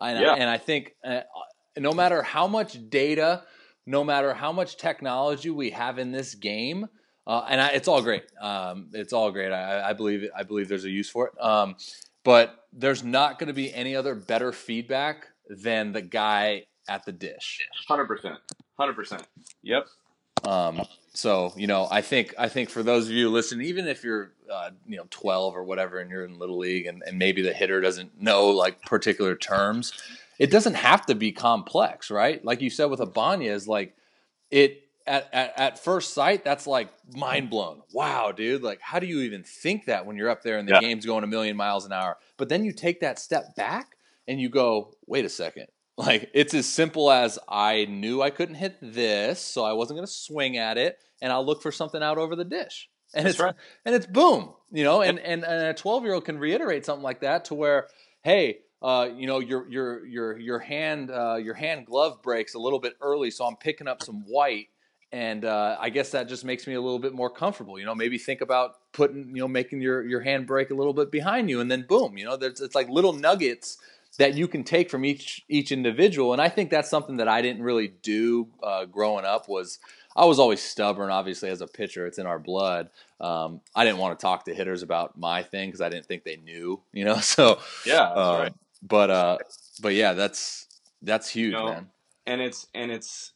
and, 0.02 0.20
Yeah. 0.20 0.32
I, 0.32 0.38
and 0.38 0.50
I 0.50 0.58
think 0.58 0.96
uh, 1.04 1.22
no 1.78 1.92
matter 1.92 2.24
how 2.24 2.48
much 2.48 2.78
data 2.90 3.44
no 3.86 4.04
matter 4.04 4.34
how 4.34 4.52
much 4.52 4.78
technology 4.78 5.50
we 5.50 5.72
have 5.72 6.00
in 6.00 6.12
this 6.12 6.36
game, 6.36 6.88
uh, 7.28 7.46
and 7.50 7.60
I, 7.60 7.70
it's 7.70 7.88
all 7.88 8.02
great. 8.02 8.24
Um, 8.40 8.88
it's 8.94 9.14
all 9.14 9.32
great. 9.32 9.52
I, 9.52 9.90
I 9.90 9.94
believe 9.94 10.24
it, 10.24 10.32
I 10.36 10.44
believe 10.44 10.68
there's 10.70 10.86
a 10.86 10.90
use 10.90 11.10
for 11.10 11.28
it. 11.28 11.42
Um, 11.42 11.76
but 12.24 12.66
there's 12.72 13.04
not 13.04 13.40
going 13.40 13.48
to 13.48 13.54
be 13.54 13.74
any 13.74 13.96
other 13.96 14.16
better 14.16 14.52
feedback 14.54 15.28
than 15.50 15.92
the 15.92 16.02
guy 16.02 16.66
at 16.88 17.06
the 17.06 17.12
dish. 17.12 17.60
Hundred 17.88 18.06
percent. 18.06 18.36
Hundred 18.78 18.94
percent. 18.94 19.24
Yep. 19.62 19.88
Um, 20.44 20.82
so 21.14 21.54
you 21.56 21.68
know, 21.68 21.88
I 21.90 22.02
think 22.02 22.34
I 22.38 22.50
think 22.50 22.70
for 22.70 22.84
those 22.84 23.06
of 23.08 23.14
you 23.14 23.30
listening, 23.30 23.68
even 23.68 23.88
if 23.88 24.04
you're 24.04 24.34
uh, 24.52 24.72
you 24.88 24.98
know 24.98 25.06
12 25.10 25.56
or 25.56 25.64
whatever, 25.64 26.00
and 26.00 26.10
you're 26.10 26.26
in 26.26 26.40
little 26.40 26.58
league, 26.58 26.86
and, 26.86 27.02
and 27.06 27.18
maybe 27.18 27.42
the 27.42 27.54
hitter 27.54 27.80
doesn't 27.82 28.22
know 28.22 28.48
like 28.48 28.82
particular 28.84 29.36
terms, 29.36 29.94
it 30.40 30.52
doesn't 30.52 30.74
have 30.76 31.06
to 31.06 31.16
be 31.16 31.32
complex, 31.32 32.12
right? 32.12 32.44
Like 32.44 32.62
you 32.62 32.70
said 32.70 32.86
with 32.86 33.00
Ibanez, 33.00 33.68
like 33.68 33.96
it 34.52 34.82
at, 35.06 35.30
at 35.32 35.54
at 35.58 35.80
first 35.80 36.14
sight, 36.14 36.44
that's 36.44 36.68
like 36.68 36.90
mind 37.16 37.50
blown. 37.50 37.82
Wow, 37.94 38.32
dude! 38.32 38.64
Like, 38.64 38.82
how 38.82 39.00
do 39.00 39.08
you 39.08 39.22
even 39.22 39.44
think 39.44 39.86
that 39.86 40.06
when 40.06 40.18
you're 40.18 40.30
up 40.30 40.42
there 40.42 40.58
and 40.58 40.68
the 40.68 40.74
Yeah. 40.74 40.80
game's 40.82 41.06
going 41.06 41.24
a 41.24 41.28
million 41.28 41.56
miles 41.56 41.86
an 41.86 41.94
hour? 41.94 42.18
But 42.38 42.50
then 42.50 42.66
you 42.66 42.74
take 42.74 43.00
that 43.02 43.20
step 43.20 43.56
back 43.56 43.96
and 44.28 44.40
you 44.40 44.50
go, 44.50 44.94
wait 45.06 45.26
a 45.26 45.30
second. 45.30 45.68
Like 45.96 46.32
it's 46.34 46.56
as 46.56 46.68
simple 46.68 47.12
as 47.12 47.38
I 47.48 47.86
knew 47.86 48.20
I 48.20 48.32
couldn't 48.32 48.56
hit 48.56 48.78
this, 48.82 49.40
so 49.40 49.64
I 49.64 49.74
wasn't 49.74 49.98
going 49.98 50.08
to 50.08 50.12
swing 50.12 50.58
at 50.58 50.76
it, 50.80 50.98
and 51.22 51.32
I'll 51.32 51.46
look 51.46 51.62
for 51.62 51.72
something 51.72 52.02
out 52.02 52.18
over 52.18 52.36
the 52.36 52.44
dish. 52.44 52.90
And 53.14 53.28
That's 53.28 53.36
it's 53.36 53.44
right. 53.44 53.54
and 53.86 53.94
it's 53.94 54.08
boom, 54.08 54.54
you 54.72 54.84
know. 54.84 55.04
And 55.04 55.20
and, 55.20 55.44
and 55.44 55.68
a 55.68 55.74
twelve 55.76 56.04
year 56.04 56.16
old 56.16 56.26
can 56.26 56.40
reiterate 56.40 56.84
something 56.84 57.04
like 57.04 57.22
that 57.22 57.46
to 57.46 57.54
where, 57.54 57.90
hey, 58.24 58.62
uh, 58.82 59.10
you 59.16 59.28
know, 59.28 59.38
your 59.40 59.70
your 59.70 60.06
your 60.06 60.40
your 60.40 60.60
hand 60.60 61.12
uh, 61.12 61.36
your 61.36 61.54
hand 61.54 61.86
glove 61.86 62.24
breaks 62.24 62.56
a 62.56 62.60
little 62.60 62.80
bit 62.80 62.96
early, 63.00 63.30
so 63.30 63.46
I'm 63.46 63.56
picking 63.56 63.88
up 63.88 64.02
some 64.02 64.24
white, 64.28 64.70
and 65.12 65.46
uh, 65.46 65.78
I 65.80 65.92
guess 65.92 66.10
that 66.12 66.28
just 66.28 66.44
makes 66.44 66.66
me 66.66 66.74
a 66.74 66.82
little 66.82 66.98
bit 66.98 67.14
more 67.14 67.30
comfortable. 67.30 67.78
You 67.78 67.86
know, 67.86 67.94
maybe 67.94 68.18
think 68.18 68.42
about 68.42 68.72
putting 68.94 69.28
you 69.30 69.44
know 69.44 69.48
making 69.48 69.82
your 69.82 70.04
your 70.04 70.22
hand 70.22 70.48
break 70.48 70.72
a 70.72 70.74
little 70.74 70.94
bit 70.94 71.12
behind 71.12 71.52
you, 71.52 71.62
and 71.62 71.70
then 71.70 71.86
boom, 71.88 72.18
you 72.18 72.26
know, 72.26 72.36
there's 72.36 72.62
it's 72.62 72.74
like 72.74 72.90
little 72.90 73.14
nuggets 73.14 73.78
that 74.18 74.36
you 74.36 74.48
can 74.48 74.64
take 74.64 74.90
from 74.90 75.06
each 75.06 75.44
each 75.50 75.72
individual 75.72 76.34
and 76.34 76.42
i 76.42 76.50
think 76.50 76.70
that's 76.70 76.90
something 76.90 77.18
that 77.18 77.28
i 77.28 77.42
didn't 77.42 77.64
really 77.64 77.88
do 77.88 78.48
uh, 78.62 78.86
growing 78.86 79.26
up 79.26 79.48
was 79.48 79.80
i 80.16 80.26
was 80.26 80.40
always 80.40 80.62
stubborn 80.62 81.10
obviously 81.10 81.50
as 81.50 81.62
a 81.62 81.68
pitcher 81.68 82.06
it's 82.06 82.18
in 82.18 82.26
our 82.26 82.40
blood 82.40 82.90
um, 83.20 83.62
i 83.76 83.84
didn't 83.84 84.00
want 84.00 84.18
to 84.18 84.22
talk 84.22 84.46
to 84.46 84.54
hitters 84.54 84.84
about 84.84 85.18
my 85.18 85.44
thing 85.44 85.70
because 85.70 85.82
i 85.82 85.90
didn't 85.90 86.06
think 86.06 86.24
they 86.24 86.38
knew 86.38 86.82
you 86.94 87.06
know 87.06 87.18
so 87.18 87.60
Yeah. 87.86 88.12
That's 88.16 88.18
uh, 88.18 88.38
right. 88.44 88.54
but 88.82 89.10
uh 89.10 89.38
but 89.82 89.94
yeah 89.94 90.14
that's 90.14 90.68
that's 91.02 91.30
huge 91.30 91.54
know, 91.54 91.66
man 91.66 91.90
and 92.26 92.42
it's 92.42 92.68
and 92.74 92.92
it's 92.92 93.34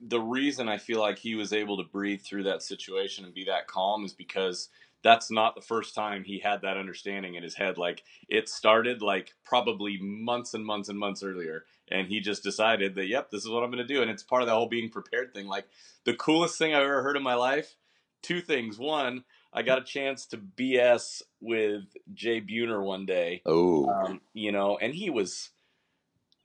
the 0.00 0.20
reason 0.20 0.68
I 0.68 0.78
feel 0.78 1.00
like 1.00 1.18
he 1.18 1.34
was 1.34 1.52
able 1.52 1.76
to 1.76 1.84
breathe 1.84 2.22
through 2.22 2.44
that 2.44 2.62
situation 2.62 3.24
and 3.24 3.34
be 3.34 3.44
that 3.44 3.66
calm 3.66 4.04
is 4.04 4.12
because 4.12 4.68
that's 5.02 5.30
not 5.30 5.54
the 5.54 5.60
first 5.60 5.94
time 5.94 6.24
he 6.24 6.38
had 6.38 6.62
that 6.62 6.76
understanding 6.76 7.34
in 7.34 7.42
his 7.42 7.54
head. 7.54 7.78
Like 7.78 8.02
it 8.28 8.48
started 8.48 9.02
like 9.02 9.32
probably 9.44 9.98
months 10.00 10.54
and 10.54 10.64
months 10.64 10.88
and 10.88 10.98
months 10.98 11.22
earlier, 11.22 11.64
and 11.88 12.06
he 12.06 12.20
just 12.20 12.42
decided 12.42 12.94
that 12.96 13.06
yep, 13.06 13.30
this 13.30 13.44
is 13.44 13.50
what 13.50 13.62
I'm 13.62 13.70
going 13.70 13.86
to 13.86 13.94
do, 13.94 14.02
and 14.02 14.10
it's 14.10 14.22
part 14.22 14.42
of 14.42 14.48
that 14.48 14.54
whole 14.54 14.68
being 14.68 14.90
prepared 14.90 15.32
thing. 15.32 15.46
Like 15.46 15.66
the 16.04 16.14
coolest 16.14 16.58
thing 16.58 16.74
I've 16.74 16.82
ever 16.82 17.02
heard 17.02 17.16
in 17.16 17.22
my 17.22 17.34
life. 17.34 17.76
Two 18.22 18.42
things. 18.42 18.78
One, 18.78 19.24
I 19.50 19.62
got 19.62 19.78
a 19.78 19.82
chance 19.82 20.26
to 20.26 20.36
BS 20.36 21.22
with 21.40 21.84
Jay 22.12 22.38
Buhner 22.42 22.84
one 22.84 23.06
day 23.06 23.40
oh 23.46 23.88
um, 23.88 24.20
you 24.34 24.52
know, 24.52 24.76
and 24.76 24.94
he 24.94 25.08
was, 25.08 25.48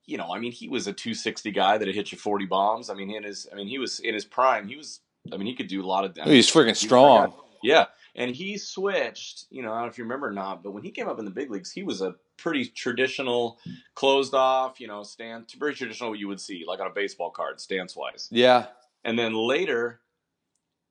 you 0.06 0.18
know, 0.18 0.34
I 0.34 0.40
mean, 0.40 0.54
he 0.54 0.70
was 0.70 0.88
a 0.88 0.94
260 0.94 1.52
guy 1.52 1.78
that 1.78 1.86
had 1.86 1.96
hit 1.96 2.14
you 2.14 2.18
40 2.18 2.46
bombs. 2.46 2.90
I 2.90 2.94
mean, 2.94 3.12
in 3.12 3.24
his, 3.24 3.46
I 3.52 3.56
mean, 3.56 3.68
he 3.68 3.78
was 3.78 4.00
in 4.00 4.14
his 4.14 4.24
prime. 4.24 4.70
He 4.70 4.78
was, 4.78 5.02
I 5.34 5.36
mean, 5.36 5.48
he 5.48 5.56
could 5.56 5.68
do 5.68 5.84
a 5.84 5.86
lot 5.86 6.06
of. 6.06 6.18
I 6.18 6.24
mean, 6.24 6.36
he's 6.36 6.50
freaking 6.50 6.78
strong 6.78 7.34
yeah, 7.66 7.86
and 8.16 8.36
he 8.36 8.58
switched. 8.58 9.46
You 9.50 9.62
know, 9.62 9.72
I 9.72 9.76
don't 9.76 9.82
know 9.84 9.90
if 9.90 9.98
you 9.98 10.04
remember 10.04 10.28
or 10.28 10.32
not, 10.34 10.64
but 10.64 10.72
when 10.72 10.84
he 10.84 10.92
came 10.92 11.08
up 11.08 11.20
in 11.20 11.26
the 11.26 11.32
big 11.32 11.52
leagues, 11.52 11.72
he 11.72 11.84
was 11.84 12.02
a 12.02 12.16
pretty 12.38 12.66
traditional, 12.66 13.60
closed 13.94 14.34
off. 14.34 14.80
You 14.80 14.88
know, 14.88 15.04
stance, 15.04 15.54
very 15.54 15.74
traditional 15.76 16.10
what 16.12 16.20
you 16.20 16.28
would 16.28 16.40
see 16.42 16.64
like 16.68 16.80
on 16.80 16.88
a 16.88 16.92
baseball 16.94 17.30
card, 17.30 17.60
stance 17.62 17.96
wise. 17.96 18.28
yeah 18.32 18.68
And 19.04 19.18
then 19.20 19.34
later, 19.34 20.00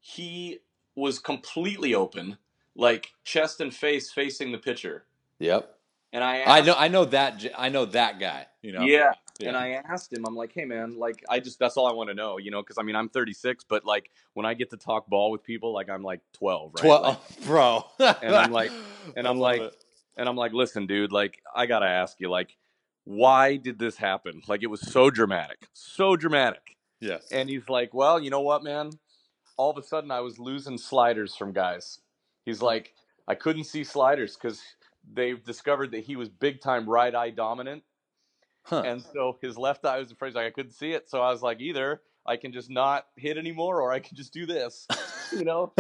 he 0.01 0.61
was 0.95 1.19
completely 1.19 1.95
open, 1.95 2.39
like 2.77 3.13
chest 3.25 3.61
and 3.61 3.75
face 3.75 4.13
facing 4.13 4.53
the 4.53 4.59
pitcher. 4.59 5.07
yep 5.39 5.77
And 6.13 6.23
I, 6.23 6.43
i 6.45 6.61
know 6.61 6.75
i 6.79 6.89
know 6.89 7.05
that 7.07 7.45
I 7.59 7.69
know 7.71 7.85
that 7.87 8.21
guy 8.21 8.47
you 8.63 8.73
know 8.73 8.85
Yeah. 8.85 9.13
Yeah. 9.41 9.49
And 9.49 9.57
I 9.57 9.83
asked 9.91 10.13
him, 10.13 10.25
I'm 10.27 10.37
like, 10.37 10.53
hey, 10.53 10.65
man, 10.65 10.97
like, 10.97 11.25
I 11.29 11.41
just, 11.41 11.59
that's 11.59 11.77
all 11.77 11.89
I 11.89 11.93
want 11.93 12.09
to 12.09 12.15
know, 12.15 12.39
you 12.39 12.53
know, 12.53 12.63
because 12.63 12.79
I 12.79 12.83
mean, 12.83 12.95
I'm 12.95 13.09
36, 13.09 13.65
but 13.69 13.85
like, 13.85 14.11
when 14.35 14.47
I 14.47 14.55
get 14.55 14.71
to 14.71 14.77
talk 14.77 15.09
ball 15.09 15.33
with 15.33 15.43
people, 15.43 15.73
like, 15.73 15.91
I'm 15.91 16.03
like 16.03 16.21
12, 16.35 16.73
right? 16.75 16.83
12 16.83 17.05
Like, 17.05 17.47
bro 17.47 17.85
and 17.99 18.35
I'm 18.35 18.53
like, 18.53 18.71
and 19.17 19.27
I'm 19.27 19.39
like, 19.39 19.61
it. 19.61 19.75
and 20.17 20.29
I'm 20.29 20.37
like, 20.37 20.53
listen, 20.53 20.87
dude, 20.87 21.11
like, 21.11 21.43
I 21.55 21.67
got 21.67 21.81
to 21.81 21.89
ask 21.89 22.21
you, 22.21 22.31
like, 22.31 22.57
why 23.03 23.57
did 23.57 23.79
this 23.79 23.97
happen? 23.97 24.41
Like, 24.47 24.63
it 24.63 24.69
was 24.69 24.81
so 24.81 25.11
dramatic, 25.11 25.67
so 25.73 26.15
dramatic. 26.15 26.77
yeah 27.01 27.19
And 27.33 27.49
he's 27.49 27.69
like, 27.69 27.93
well, 27.93 28.21
you 28.21 28.31
know 28.31 28.41
what, 28.41 28.63
man? 28.63 28.91
All 29.57 29.71
of 29.71 29.79
a 29.79 29.83
sudden, 29.83 30.13
I 30.13 30.21
was 30.21 30.39
losing 30.39 30.79
sliders 30.79 31.35
from 31.35 31.53
guys. 31.53 31.99
He's 32.45 32.61
hmm. 32.61 32.67
like, 32.67 32.95
I 33.27 33.35
couldn't 33.35 33.65
see 33.65 33.83
sliders 33.83 34.37
because 34.37 34.63
they've 35.13 35.43
discovered 35.43 35.91
that 35.91 36.05
he 36.05 36.15
was 36.15 36.29
big 36.29 36.61
time 36.61 36.89
right 36.89 37.15
eye 37.15 37.31
dominant. 37.31 37.83
Huh. 38.65 38.83
And 38.85 39.03
so 39.03 39.39
his 39.41 39.57
left 39.57 39.85
eye 39.85 39.99
was 39.99 40.11
afraid, 40.11 40.35
like 40.35 40.47
I 40.47 40.51
couldn't 40.51 40.73
see 40.73 40.93
it. 40.93 41.09
So 41.09 41.21
I 41.23 41.31
was 41.31 41.43
like, 41.43 41.61
either 41.61 42.01
I 42.27 42.37
can 42.37 42.53
just 42.53 42.71
not 42.71 43.07
hit 43.17 43.37
anymore, 43.37 43.81
or 43.81 43.93
I 43.93 44.01
can 44.01 44.17
just 44.17 44.33
do 44.33 44.47
this, 44.47 44.87
you 45.33 45.45
know, 45.45 45.73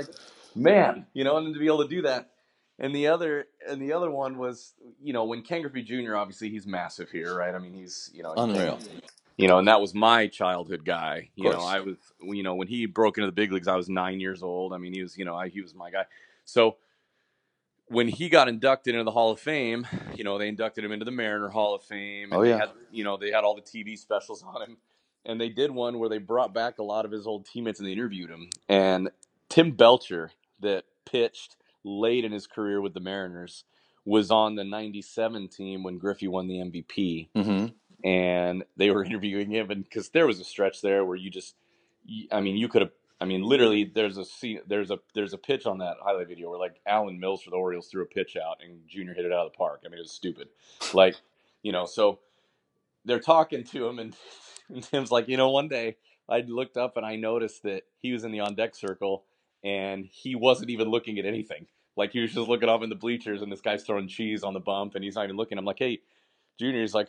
man, 0.54 1.06
you 1.12 1.24
know, 1.24 1.36
and 1.36 1.52
to 1.54 1.60
be 1.60 1.66
able 1.66 1.82
to 1.82 1.88
do 1.88 2.02
that. 2.02 2.30
And 2.80 2.94
the 2.94 3.08
other, 3.08 3.46
and 3.68 3.82
the 3.82 3.92
other 3.92 4.08
one 4.08 4.38
was, 4.38 4.74
you 5.02 5.12
know, 5.12 5.24
when 5.24 5.42
Ken 5.42 5.62
Griffey 5.62 5.82
Jr. 5.82 6.14
Obviously, 6.14 6.48
he's 6.48 6.64
massive 6.64 7.10
here, 7.10 7.36
right? 7.36 7.52
I 7.52 7.58
mean, 7.58 7.72
he's, 7.72 8.08
you 8.14 8.22
know, 8.22 8.34
Unreal. 8.36 8.78
You 9.36 9.48
know, 9.48 9.58
and 9.58 9.66
that 9.66 9.80
was 9.80 9.94
my 9.94 10.28
childhood 10.28 10.84
guy. 10.84 11.30
You 11.34 11.50
know. 11.50 11.60
I 11.60 11.80
was, 11.80 11.96
you 12.20 12.42
know, 12.44 12.54
when 12.54 12.68
he 12.68 12.86
broke 12.86 13.18
into 13.18 13.26
the 13.26 13.32
big 13.32 13.52
leagues, 13.52 13.68
I 13.68 13.76
was 13.76 13.88
nine 13.88 14.20
years 14.20 14.42
old. 14.44 14.72
I 14.72 14.78
mean, 14.78 14.92
he 14.92 15.02
was, 15.02 15.18
you 15.18 15.24
know, 15.24 15.34
I, 15.34 15.48
he 15.48 15.60
was 15.60 15.74
my 15.74 15.90
guy. 15.90 16.04
So 16.44 16.76
when 17.88 18.08
he 18.08 18.28
got 18.28 18.48
inducted 18.48 18.94
into 18.94 19.04
the 19.04 19.10
Hall 19.10 19.30
of 19.30 19.40
Fame, 19.40 19.86
you 20.14 20.24
know, 20.24 20.38
they 20.38 20.48
inducted 20.48 20.84
him 20.84 20.92
into 20.92 21.04
the 21.04 21.10
Mariner 21.10 21.48
Hall 21.48 21.74
of 21.74 21.82
Fame. 21.82 22.28
Oh, 22.32 22.42
they 22.42 22.50
yeah. 22.50 22.58
had, 22.58 22.70
you 22.90 23.04
know, 23.04 23.16
they 23.16 23.30
had 23.30 23.44
all 23.44 23.54
the 23.54 23.62
TV 23.62 23.98
specials 23.98 24.42
on 24.54 24.62
him. 24.62 24.76
and 25.24 25.40
they 25.40 25.48
did 25.48 25.70
one 25.70 25.98
where 25.98 26.08
they 26.08 26.18
brought 26.18 26.54
back 26.54 26.78
a 26.78 26.82
lot 26.82 27.04
of 27.04 27.10
his 27.10 27.26
old 27.26 27.46
teammates 27.46 27.78
and 27.80 27.88
they 27.88 27.92
interviewed 27.92 28.30
him. 28.30 28.48
And 28.68 29.10
Tim 29.48 29.72
Belcher, 29.72 30.30
that 30.60 30.84
pitched 31.04 31.56
late 31.84 32.24
in 32.24 32.32
his 32.32 32.46
career 32.46 32.80
with 32.80 32.94
the 32.94 33.00
Mariners, 33.00 33.64
was 34.04 34.30
on 34.30 34.54
the 34.54 34.64
'97 34.64 35.48
team 35.48 35.82
when 35.82 35.98
Griffey 35.98 36.28
won 36.28 36.48
the 36.48 36.56
MVP. 36.58 37.28
Mm-hmm. 37.34 37.66
And 38.08 38.64
they 38.76 38.90
were 38.90 39.04
interviewing 39.06 39.50
him, 39.50 39.70
and 39.70 39.84
because 39.84 40.10
there 40.10 40.26
was 40.26 40.40
a 40.40 40.44
stretch 40.44 40.82
there 40.82 41.04
where 41.04 41.16
you 41.16 41.30
just, 41.30 41.54
I 42.30 42.40
mean, 42.40 42.56
you 42.56 42.68
could 42.68 42.82
have. 42.82 42.90
I 43.20 43.24
mean, 43.24 43.42
literally, 43.42 43.84
there's 43.84 44.16
a 44.16 44.24
scene, 44.24 44.60
there's 44.66 44.90
a 44.90 44.98
there's 45.14 45.32
a 45.32 45.38
pitch 45.38 45.66
on 45.66 45.78
that 45.78 45.96
highlight 46.00 46.28
video 46.28 46.50
where 46.50 46.58
like 46.58 46.80
Alan 46.86 47.18
Mills 47.18 47.42
for 47.42 47.50
the 47.50 47.56
Orioles 47.56 47.88
threw 47.88 48.02
a 48.02 48.06
pitch 48.06 48.36
out 48.36 48.58
and 48.64 48.80
Junior 48.86 49.14
hit 49.14 49.24
it 49.24 49.32
out 49.32 49.46
of 49.46 49.52
the 49.52 49.56
park. 49.56 49.82
I 49.84 49.88
mean, 49.88 49.98
it 49.98 50.02
was 50.02 50.12
stupid. 50.12 50.48
Like, 50.94 51.16
you 51.62 51.72
know, 51.72 51.84
so 51.84 52.20
they're 53.04 53.18
talking 53.18 53.64
to 53.64 53.88
him, 53.88 53.98
and, 53.98 54.14
and 54.68 54.82
Tim's 54.90 55.10
like, 55.10 55.28
you 55.28 55.36
know, 55.36 55.50
one 55.50 55.68
day 55.68 55.96
I 56.28 56.40
looked 56.40 56.76
up 56.76 56.96
and 56.96 57.04
I 57.04 57.16
noticed 57.16 57.64
that 57.64 57.82
he 57.98 58.12
was 58.12 58.24
in 58.24 58.30
the 58.30 58.40
on 58.40 58.54
deck 58.54 58.74
circle 58.74 59.24
and 59.64 60.04
he 60.04 60.34
wasn't 60.34 60.70
even 60.70 60.88
looking 60.88 61.18
at 61.18 61.24
anything. 61.24 61.66
Like 61.96 62.12
he 62.12 62.20
was 62.20 62.32
just 62.32 62.48
looking 62.48 62.68
up 62.68 62.82
in 62.84 62.90
the 62.90 62.94
bleachers, 62.94 63.42
and 63.42 63.50
this 63.50 63.60
guy's 63.60 63.82
throwing 63.82 64.06
cheese 64.06 64.44
on 64.44 64.54
the 64.54 64.60
bump, 64.60 64.94
and 64.94 65.02
he's 65.02 65.16
not 65.16 65.24
even 65.24 65.36
looking. 65.36 65.58
I'm 65.58 65.64
like, 65.64 65.80
hey, 65.80 66.00
Junior's 66.58 66.94
like, 66.94 67.08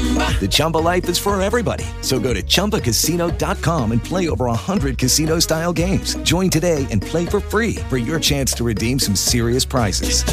The 0.00 0.48
Chumba 0.50 0.78
life 0.78 1.06
is 1.10 1.18
for 1.18 1.40
everybody. 1.42 1.84
So 2.00 2.18
go 2.18 2.32
to 2.32 2.42
ChumbaCasino.com 2.42 3.92
and 3.92 4.02
play 4.02 4.30
over 4.30 4.46
100 4.46 4.96
casino 4.96 5.38
style 5.40 5.74
games. 5.74 6.14
Join 6.22 6.48
today 6.48 6.86
and 6.90 7.02
play 7.02 7.26
for 7.26 7.40
free 7.40 7.74
for 7.90 7.98
your 7.98 8.18
chance 8.18 8.52
to 8.54 8.64
redeem 8.64 8.98
some 8.98 9.14
serious 9.14 9.66
prizes. 9.66 10.24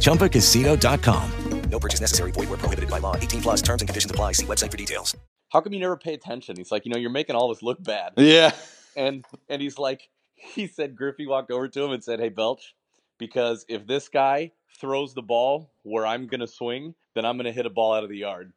ChumbaCasino.com. 0.00 1.30
No 1.70 1.80
purchase 1.80 2.00
necessary. 2.00 2.30
Void 2.30 2.48
where 2.48 2.58
prohibited 2.58 2.90
by 2.90 2.98
law. 2.98 3.16
18 3.16 3.42
plus 3.42 3.62
terms 3.62 3.82
and 3.82 3.88
conditions 3.88 4.10
apply. 4.10 4.32
See 4.32 4.46
website 4.46 4.70
for 4.70 4.76
details. 4.76 5.16
how 5.50 5.60
come 5.60 5.72
you 5.72 5.80
never 5.80 5.96
pay 5.96 6.14
attention? 6.14 6.56
He's 6.56 6.70
like, 6.70 6.84
you 6.84 6.92
know, 6.92 6.98
you're 6.98 7.10
making 7.10 7.36
all 7.36 7.48
this 7.48 7.62
look 7.62 7.82
bad. 7.82 8.12
Yeah. 8.16 8.52
And 8.96 9.24
and 9.48 9.60
he's 9.62 9.78
like, 9.78 10.08
he 10.34 10.66
said 10.66 10.94
Griffey 10.96 11.26
walked 11.26 11.50
over 11.50 11.68
to 11.68 11.82
him 11.82 11.90
and 11.92 12.04
said, 12.04 12.20
hey 12.20 12.28
Belch, 12.28 12.74
because 13.18 13.64
if 13.68 13.86
this 13.86 14.08
guy 14.08 14.52
throws 14.80 15.14
the 15.14 15.22
ball 15.22 15.72
where 15.82 16.06
I'm 16.06 16.26
gonna 16.26 16.46
swing, 16.46 16.94
then 17.16 17.24
I'm 17.24 17.36
gonna 17.36 17.50
hit 17.52 17.66
a 17.66 17.70
ball 17.70 17.94
out 17.94 18.04
of 18.04 18.10
the 18.10 18.18
yard. 18.18 18.52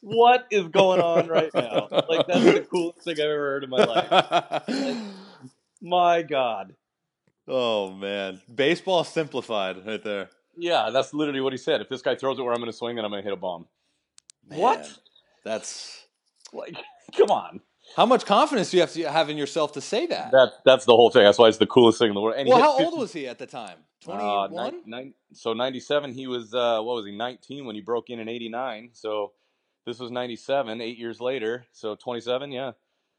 what 0.00 0.46
is 0.50 0.68
going 0.68 1.00
on 1.00 1.26
right 1.26 1.52
now? 1.54 1.88
Like 1.90 2.26
that's 2.26 2.44
the 2.44 2.66
coolest 2.70 3.02
thing 3.02 3.14
I've 3.14 3.20
ever 3.20 3.34
heard 3.34 3.64
in 3.64 3.70
my 3.70 3.84
life. 3.84 4.68
Like, 4.68 4.96
my 5.82 6.22
God. 6.22 6.74
Oh 7.48 7.90
man, 7.90 8.40
baseball 8.54 9.02
simplified 9.02 9.84
right 9.86 10.04
there. 10.04 10.28
Yeah, 10.56 10.90
that's 10.92 11.14
literally 11.14 11.40
what 11.40 11.52
he 11.52 11.56
said. 11.56 11.80
If 11.80 11.88
this 11.88 12.02
guy 12.02 12.14
throws 12.14 12.38
it 12.38 12.42
where 12.42 12.52
I'm 12.52 12.60
gonna 12.60 12.72
swing, 12.72 12.96
then 12.96 13.04
I'm 13.04 13.10
gonna 13.10 13.22
hit 13.22 13.32
a 13.32 13.36
bomb. 13.36 13.66
What? 14.48 14.88
That's 15.44 16.04
Like, 16.52 16.76
come 17.16 17.30
on. 17.30 17.60
how 17.96 18.04
much 18.04 18.26
confidence 18.26 18.70
do 18.70 18.76
you 18.76 18.82
have 18.82 18.92
to 18.92 19.10
have 19.10 19.30
in 19.30 19.38
yourself 19.38 19.72
to 19.72 19.80
say 19.80 20.06
that? 20.06 20.30
That's 20.30 20.52
that's 20.64 20.84
the 20.84 20.92
whole 20.94 21.10
thing. 21.10 21.24
That's 21.24 21.38
why 21.38 21.48
it's 21.48 21.58
the 21.58 21.66
coolest 21.66 21.98
thing 21.98 22.08
in 22.08 22.14
the 22.14 22.20
world. 22.20 22.36
And 22.36 22.48
well, 22.48 22.60
how 22.60 22.76
50 22.76 22.84
old 22.84 22.98
was 23.00 23.12
he 23.12 23.26
at 23.26 23.38
the 23.38 23.46
time? 23.46 23.78
Uh, 24.06 24.12
Twenty-one. 24.48 24.54
nine- 24.54 24.82
nine- 24.86 25.14
so 25.32 25.52
97, 25.52 26.12
he 26.12 26.26
was, 26.26 26.54
uh, 26.54 26.80
what 26.80 26.94
was 26.96 27.06
he, 27.06 27.12
19 27.12 27.66
when 27.66 27.74
he 27.74 27.82
broke 27.82 28.10
in 28.10 28.18
in 28.18 28.28
89. 28.28 28.90
So 28.92 29.32
this 29.86 29.98
was 29.98 30.10
97, 30.10 30.80
eight 30.80 30.98
years 30.98 31.20
later. 31.20 31.66
So 31.72 31.94
27, 31.94 32.50
yeah. 32.52 32.72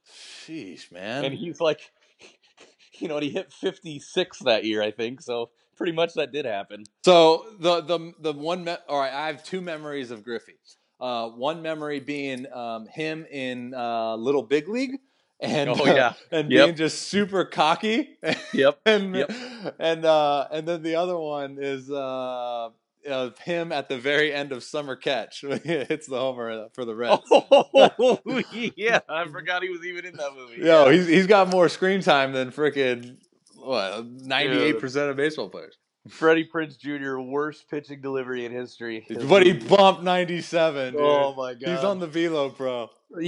Sheesh, 0.10 0.92
man. 0.92 1.26
And 1.26 1.34
he's 1.34 1.62
like, 1.62 1.92
you 3.00 3.08
know, 3.08 3.16
and 3.18 3.24
he 3.24 3.30
hit 3.30 3.54
56 3.54 4.40
that 4.40 4.64
year, 4.66 4.82
I 4.82 4.92
think. 4.92 5.22
So 5.22 5.52
pretty 5.78 5.92
much 5.94 6.14
that 6.16 6.32
did 6.32 6.46
happen. 6.46 6.84
So 7.06 7.46
the 7.60 7.82
the 7.82 8.14
the 8.20 8.34
one. 8.34 8.64
Me- 8.64 8.76
all 8.88 9.00
right, 9.00 9.14
I 9.14 9.28
have 9.28 9.44
two 9.44 9.62
memories 9.62 10.12
of 10.12 10.24
Griffey. 10.24 10.56
Uh, 11.00 11.30
one 11.30 11.62
memory 11.62 12.00
being 12.00 12.46
um, 12.54 12.86
him 12.88 13.26
in 13.32 13.74
uh, 13.74 14.16
Little 14.16 14.44
Big 14.44 14.68
League, 14.70 14.98
and 15.42 15.70
Oh, 15.70 15.86
yeah. 15.86 16.14
and 16.32 16.52
Yep. 16.52 16.66
being 16.66 16.76
just 16.76 17.04
super 17.10 17.46
cocky. 17.46 18.18
Yep. 18.54 18.80
and 18.86 19.16
Yep. 19.16 19.32
and 19.80 20.06
uh, 20.06 20.48
and 20.52 20.68
then 20.68 20.84
the 20.84 20.96
other 20.96 21.18
one 21.18 21.58
is 21.60 21.90
uh, 21.90 22.70
of 23.08 23.38
him 23.40 23.72
at 23.72 23.90
the 23.90 23.98
very 23.98 24.32
end 24.34 24.52
of 24.52 24.64
Summer 24.64 24.96
Catch 24.96 25.44
when 25.48 25.60
he 25.62 25.70
hits 25.70 26.08
the 26.08 26.18
homer 26.20 26.68
for 26.74 26.86
the 26.86 26.96
Reds. 26.96 27.22
Oh, 27.32 28.20
yeah. 28.76 29.00
I 29.10 29.26
forgot 29.28 29.64
he 29.64 29.70
was 29.70 29.84
even 29.86 30.06
in 30.06 30.16
that 30.18 30.32
movie. 30.36 30.62
Yo, 30.64 30.90
he's 30.90 31.08
he's 31.08 31.28
got 31.28 31.50
more 31.50 31.68
screen 31.70 32.02
time 32.02 32.32
than 32.34 32.52
freaking 32.52 33.18
what 33.56 34.06
ninety 34.06 34.58
eight 34.60 34.80
percent 34.80 35.10
of 35.10 35.16
baseball 35.18 35.50
players. 35.50 35.78
Freddie 36.10 36.50
Prinze 36.52 36.78
Jr., 36.78 37.20
worst 37.20 37.70
pitching 37.70 38.02
delivery 38.02 38.46
in 38.46 38.52
history. 38.52 39.06
But 39.30 39.46
he 39.46 39.54
bumped 39.54 40.04
ninety 40.04 40.42
seven. 40.42 40.96
Oh, 40.98 41.34
my 41.36 41.54
God. 41.54 41.70
he's 41.70 41.84
on 41.84 42.00
the 42.00 42.08
Velo 42.08 42.50
Pro. 42.50 42.90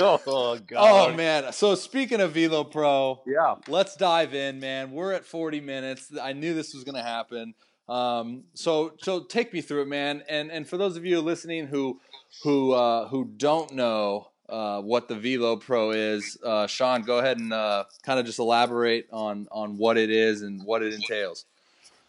oh, 0.00 0.58
God. 0.66 1.10
Oh 1.12 1.14
man! 1.14 1.52
So 1.52 1.74
speaking 1.74 2.20
of 2.20 2.32
Velo 2.32 2.64
Pro, 2.64 3.22
Yeah. 3.26 3.56
let's 3.68 3.96
dive 3.96 4.34
in, 4.34 4.60
man. 4.60 4.92
We're 4.92 5.12
at 5.12 5.24
40 5.24 5.60
minutes. 5.60 6.12
I 6.20 6.32
knew 6.32 6.54
this 6.54 6.72
was 6.72 6.84
going 6.84 6.94
to 6.94 7.02
happen. 7.02 7.54
Um, 7.88 8.44
so 8.54 8.94
so 9.02 9.20
take 9.24 9.52
me 9.52 9.60
through 9.60 9.82
it, 9.82 9.88
man. 9.88 10.22
And 10.28 10.50
and 10.50 10.68
for 10.68 10.76
those 10.76 10.96
of 10.96 11.04
you 11.04 11.20
listening 11.20 11.66
who 11.66 12.00
who 12.44 12.72
uh, 12.72 13.08
who 13.08 13.24
don't 13.36 13.72
know 13.72 14.28
uh, 14.48 14.80
what 14.80 15.08
the 15.08 15.16
Velo 15.16 15.56
Pro 15.56 15.90
is, 15.90 16.38
uh, 16.44 16.66
Sean, 16.66 17.02
go 17.02 17.18
ahead 17.18 17.38
and 17.38 17.52
uh, 17.52 17.84
kind 18.04 18.18
of 18.20 18.26
just 18.26 18.38
elaborate 18.38 19.06
on 19.12 19.48
on 19.50 19.76
what 19.76 19.96
it 19.98 20.10
is 20.10 20.42
and 20.42 20.62
what 20.64 20.82
it 20.82 20.94
entails. 20.94 21.44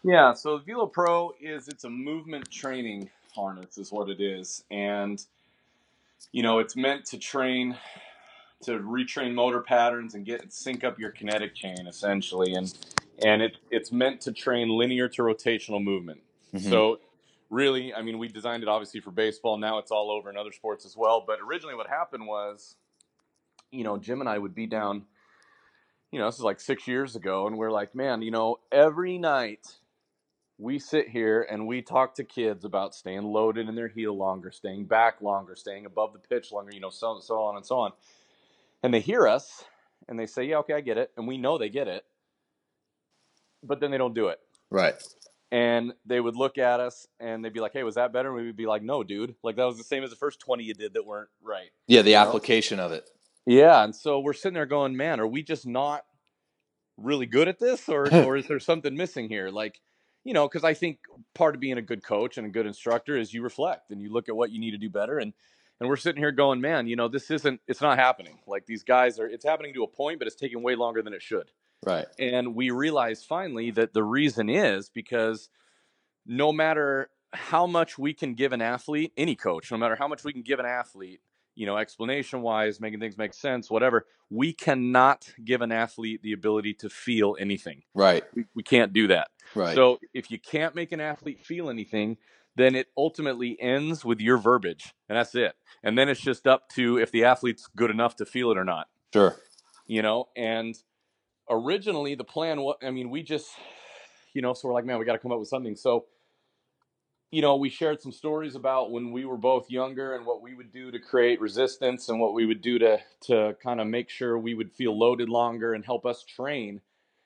Yeah, 0.04 0.32
so 0.34 0.58
the 0.58 0.64
Velo 0.64 0.86
Pro 0.86 1.32
is 1.40 1.68
it's 1.68 1.84
a 1.84 1.90
movement 1.90 2.50
training 2.50 3.10
harness 3.34 3.78
is 3.78 3.92
what 3.92 4.08
it 4.08 4.20
is. 4.20 4.64
And 4.70 5.24
you 6.32 6.42
know, 6.42 6.58
it's 6.58 6.76
meant 6.76 7.04
to 7.06 7.18
train 7.18 7.76
to 8.62 8.78
retrain 8.80 9.34
motor 9.34 9.60
patterns 9.60 10.14
and 10.14 10.26
get 10.26 10.52
sync 10.52 10.84
up 10.84 10.98
your 10.98 11.10
kinetic 11.10 11.54
chain 11.54 11.86
essentially 11.86 12.54
and 12.54 12.72
and 13.24 13.42
it 13.42 13.56
it's 13.70 13.92
meant 13.92 14.20
to 14.22 14.32
train 14.32 14.68
linear 14.68 15.08
to 15.08 15.22
rotational 15.22 15.82
movement. 15.82 16.20
Mhm. 16.54 16.68
So 16.68 17.00
really, 17.50 17.94
I 17.94 18.02
mean, 18.02 18.18
we 18.18 18.28
designed 18.28 18.62
it 18.62 18.68
obviously 18.68 19.00
for 19.00 19.10
baseball. 19.10 19.58
Now 19.58 19.78
it's 19.78 19.90
all 19.90 20.10
over 20.10 20.30
in 20.30 20.36
other 20.36 20.52
sports 20.52 20.84
as 20.86 20.96
well, 20.96 21.24
but 21.26 21.38
originally 21.40 21.74
what 21.74 21.88
happened 21.88 22.26
was 22.26 22.76
you 23.70 23.84
know, 23.84 23.98
Jim 23.98 24.20
and 24.20 24.28
I 24.28 24.38
would 24.38 24.54
be 24.54 24.66
down 24.66 25.04
you 26.10 26.18
know, 26.18 26.26
this 26.26 26.36
is 26.36 26.42
like 26.42 26.60
6 26.60 26.88
years 26.88 27.16
ago 27.16 27.46
and 27.46 27.58
we're 27.58 27.70
like, 27.70 27.94
man, 27.94 28.22
you 28.22 28.30
know, 28.30 28.60
every 28.72 29.18
night 29.18 29.77
we 30.58 30.78
sit 30.78 31.08
here 31.08 31.46
and 31.48 31.66
we 31.66 31.82
talk 31.82 32.14
to 32.16 32.24
kids 32.24 32.64
about 32.64 32.94
staying 32.94 33.22
loaded 33.22 33.68
in 33.68 33.74
their 33.76 33.88
heel 33.88 34.16
longer, 34.16 34.50
staying 34.50 34.86
back 34.86 35.22
longer, 35.22 35.54
staying 35.54 35.86
above 35.86 36.12
the 36.12 36.18
pitch 36.18 36.50
longer, 36.50 36.72
you 36.74 36.80
know, 36.80 36.90
so 36.90 37.20
so 37.20 37.40
on 37.42 37.56
and 37.56 37.64
so 37.64 37.78
on. 37.78 37.92
And 38.82 38.92
they 38.92 39.00
hear 39.00 39.26
us 39.28 39.64
and 40.08 40.18
they 40.18 40.26
say, 40.26 40.44
"Yeah, 40.44 40.58
okay, 40.58 40.74
I 40.74 40.80
get 40.80 40.98
it," 40.98 41.12
and 41.16 41.28
we 41.28 41.38
know 41.38 41.58
they 41.58 41.68
get 41.68 41.86
it, 41.88 42.04
but 43.62 43.80
then 43.80 43.90
they 43.90 43.98
don't 43.98 44.14
do 44.14 44.28
it. 44.28 44.40
Right. 44.70 45.00
And 45.50 45.94
they 46.04 46.20
would 46.20 46.36
look 46.36 46.58
at 46.58 46.78
us 46.80 47.06
and 47.20 47.42
they'd 47.44 47.52
be 47.54 47.60
like, 47.60 47.72
"Hey, 47.72 47.82
was 47.84 47.94
that 47.94 48.12
better?" 48.12 48.28
And 48.28 48.36
we 48.36 48.46
would 48.46 48.56
be 48.56 48.66
like, 48.66 48.82
"No, 48.82 49.02
dude. 49.04 49.36
Like 49.42 49.56
that 49.56 49.64
was 49.64 49.78
the 49.78 49.84
same 49.84 50.02
as 50.02 50.10
the 50.10 50.16
first 50.16 50.40
twenty 50.40 50.64
you 50.64 50.74
did 50.74 50.94
that 50.94 51.06
weren't 51.06 51.30
right." 51.40 51.70
Yeah, 51.86 52.02
the 52.02 52.10
You 52.10 52.16
know? 52.16 52.22
application 52.22 52.80
of 52.80 52.92
it. 52.92 53.08
Yeah, 53.46 53.82
and 53.82 53.94
so 53.96 54.20
we're 54.20 54.34
sitting 54.34 54.54
there 54.54 54.66
going, 54.66 54.96
"Man, 54.96 55.20
are 55.20 55.26
we 55.26 55.42
just 55.42 55.66
not 55.66 56.04
really 56.96 57.26
good 57.26 57.48
at 57.48 57.58
this, 57.60 57.88
or 57.88 58.12
or 58.26 58.36
is 58.36 58.46
there 58.48 58.60
something 58.60 58.94
missing 58.96 59.28
here?" 59.28 59.50
Like, 59.50 59.80
you 60.24 60.34
know, 60.34 60.48
because 60.48 60.64
I 60.64 60.74
think 60.74 60.98
part 61.34 61.54
of 61.54 61.60
being 61.60 61.78
a 61.78 61.82
good 61.82 62.02
coach 62.02 62.38
and 62.38 62.46
a 62.46 62.50
good 62.50 62.66
instructor 62.66 63.16
is 63.16 63.32
you 63.32 63.42
reflect 63.42 63.90
and 63.90 64.00
you 64.00 64.12
look 64.12 64.28
at 64.28 64.36
what 64.36 64.50
you 64.50 64.60
need 64.60 64.72
to 64.72 64.78
do 64.78 64.90
better. 64.90 65.18
And 65.18 65.32
and 65.80 65.88
we're 65.88 65.96
sitting 65.96 66.20
here 66.20 66.32
going, 66.32 66.60
"Man, 66.60 66.88
you 66.88 66.96
know, 66.96 67.08
this 67.08 67.30
isn't. 67.30 67.60
It's 67.68 67.80
not 67.80 67.98
happening. 67.98 68.38
Like 68.46 68.66
these 68.66 68.82
guys 68.82 69.18
are. 69.20 69.26
It's 69.28 69.44
happening 69.44 69.74
to 69.74 69.84
a 69.84 69.88
point, 69.88 70.18
but 70.18 70.26
it's 70.26 70.36
taking 70.36 70.62
way 70.62 70.74
longer 70.74 71.02
than 71.02 71.12
it 71.12 71.22
should." 71.22 71.50
Right. 71.86 72.06
And 72.18 72.54
we 72.54 72.70
realize 72.70 73.24
finally 73.24 73.70
that 73.72 73.94
the 73.94 74.02
reason 74.02 74.48
is 74.48 74.88
because 74.88 75.48
no 76.26 76.52
matter 76.52 77.10
how 77.32 77.66
much 77.66 77.96
we 77.98 78.12
can 78.12 78.34
give 78.34 78.52
an 78.52 78.60
athlete, 78.60 79.12
any 79.16 79.36
coach, 79.36 79.70
no 79.70 79.76
matter 79.76 79.96
how 79.96 80.08
much 80.08 80.24
we 80.24 80.32
can 80.32 80.42
give 80.42 80.58
an 80.58 80.66
athlete, 80.66 81.20
you 81.58 81.66
know, 81.66 81.76
explanation 81.76 82.40
wise, 82.40 82.80
making 82.80 83.00
things 83.00 83.18
make 83.18 83.34
sense, 83.34 83.68
whatever. 83.68 84.06
We 84.30 84.52
cannot 84.52 85.28
give 85.44 85.60
an 85.60 85.72
athlete 85.72 86.22
the 86.22 86.32
ability 86.32 86.74
to 86.74 86.88
feel 86.88 87.36
anything. 87.40 87.82
Right. 87.94 88.22
We, 88.32 88.44
we 88.54 88.62
can't 88.62 88.92
do 88.92 89.08
that. 89.08 89.26
Right. 89.56 89.74
So 89.74 89.98
if 90.14 90.30
you 90.30 90.38
can't 90.38 90.76
make 90.76 90.92
an 90.92 91.00
athlete 91.00 91.44
feel 91.44 91.68
anything, 91.68 92.16
then 92.54 92.76
it 92.76 92.86
ultimately 92.96 93.60
ends 93.60 94.04
with 94.04 94.20
your 94.20 94.38
verbiage, 94.38 94.94
and 95.08 95.18
that's 95.18 95.34
it. 95.34 95.54
And 95.82 95.98
then 95.98 96.08
it's 96.08 96.20
just 96.20 96.46
up 96.46 96.68
to 96.76 96.98
if 96.98 97.10
the 97.10 97.24
athlete's 97.24 97.68
good 97.74 97.90
enough 97.90 98.14
to 98.16 98.24
feel 98.24 98.52
it 98.52 98.56
or 98.56 98.64
not. 98.64 98.86
Sure. 99.12 99.34
You 99.88 100.02
know, 100.02 100.28
and 100.36 100.76
originally 101.50 102.14
the 102.14 102.24
plan 102.24 102.60
what 102.60 102.78
I 102.84 102.92
mean, 102.92 103.10
we 103.10 103.24
just 103.24 103.50
you 104.32 104.42
know, 104.42 104.54
so 104.54 104.68
we're 104.68 104.74
like, 104.74 104.84
man, 104.84 105.00
we 105.00 105.04
got 105.04 105.14
to 105.14 105.18
come 105.18 105.32
up 105.32 105.40
with 105.40 105.48
something. 105.48 105.74
So 105.74 106.04
you 107.30 107.42
know, 107.42 107.56
we 107.56 107.68
shared 107.68 108.00
some 108.00 108.12
stories 108.12 108.54
about 108.54 108.90
when 108.90 109.12
we 109.12 109.24
were 109.24 109.36
both 109.36 109.70
younger 109.70 110.14
and 110.14 110.24
what 110.24 110.40
we 110.40 110.54
would 110.54 110.72
do 110.72 110.90
to 110.90 110.98
create 110.98 111.40
resistance 111.40 112.08
and 112.08 112.18
what 112.18 112.32
we 112.32 112.46
would 112.46 112.62
do 112.62 112.78
to 112.78 112.98
to 113.22 113.56
kind 113.62 113.80
of 113.80 113.86
make 113.86 114.08
sure 114.08 114.38
we 114.38 114.54
would 114.54 114.72
feel 114.72 114.98
loaded 114.98 115.28
longer 115.28 115.74
and 115.74 115.84
help 115.84 116.06
us 116.06 116.24
train. 116.24 116.80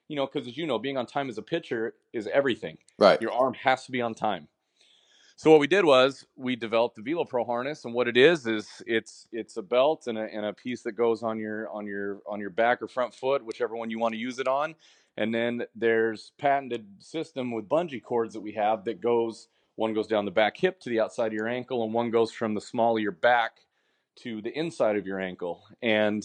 You 0.09 0.17
know, 0.17 0.27
because 0.27 0.49
as 0.49 0.57
you 0.57 0.67
know, 0.67 0.79
being 0.79 0.97
on 0.97 1.07
time 1.07 1.29
as 1.29 1.39
a 1.39 1.43
pitcher 1.43 1.95
is 2.13 2.27
everything. 2.27 2.79
Right. 2.99 3.23
Your 3.23 3.33
arm 3.33 3.55
has 3.55 3.87
to 3.87 3.93
be 3.93 4.03
on 4.03 4.15
time. 4.15 4.49
So 5.37 5.51
what 5.51 5.61
we 5.61 5.67
did 5.67 5.85
was 5.85 6.27
we 6.37 6.57
developed 6.57 6.97
the 6.97 7.03
Velo 7.03 7.25
Pro 7.25 7.45
harness, 7.45 7.85
and 7.85 7.95
what 7.95 8.07
it 8.07 8.17
is 8.17 8.47
is 8.47 8.69
it's 8.87 9.27
it's 9.33 9.57
a 9.57 9.63
belt 9.63 10.07
and 10.07 10.19
a, 10.19 10.23
and 10.23 10.45
a 10.45 10.53
piece 10.53 10.83
that 10.83 10.93
goes 10.93 11.23
on 11.23 11.39
your 11.39 11.71
on 11.71 11.87
your 11.87 12.21
on 12.27 12.41
your 12.41 12.51
back 12.51 12.83
or 12.83 12.89
front 12.89 13.15
foot, 13.15 13.45
whichever 13.45 13.77
one 13.77 13.89
you 13.89 13.99
want 13.99 14.15
to 14.15 14.19
use 14.19 14.41
it 14.41 14.49
on. 14.49 14.75
And 15.17 15.35
then 15.35 15.65
there's 15.75 16.33
patented 16.39 16.87
system 16.99 17.53
with 17.53 17.69
bungee 17.69 18.03
cords 18.03 18.35
that 18.35 18.41
we 18.41 18.53
have 18.53 18.85
that 18.87 19.01
goes 19.01 19.49
one 19.83 19.95
goes 19.95 20.07
down 20.07 20.25
the 20.25 20.31
back 20.31 20.57
hip 20.57 20.79
to 20.79 20.89
the 20.89 21.01
outside 21.01 21.27
of 21.27 21.33
your 21.33 21.49
ankle, 21.49 21.83
and 21.83 21.93
one 21.93 22.13
goes 22.13 22.31
from 22.31 22.55
the 22.55 22.61
small 22.61 22.97
of 22.97 23.03
your 23.03 23.11
back 23.11 23.59
to 24.21 24.41
the 24.41 24.57
inside 24.57 24.97
of 24.97 25.09
your 25.09 25.19
ankle. 25.19 25.65
And 25.83 26.23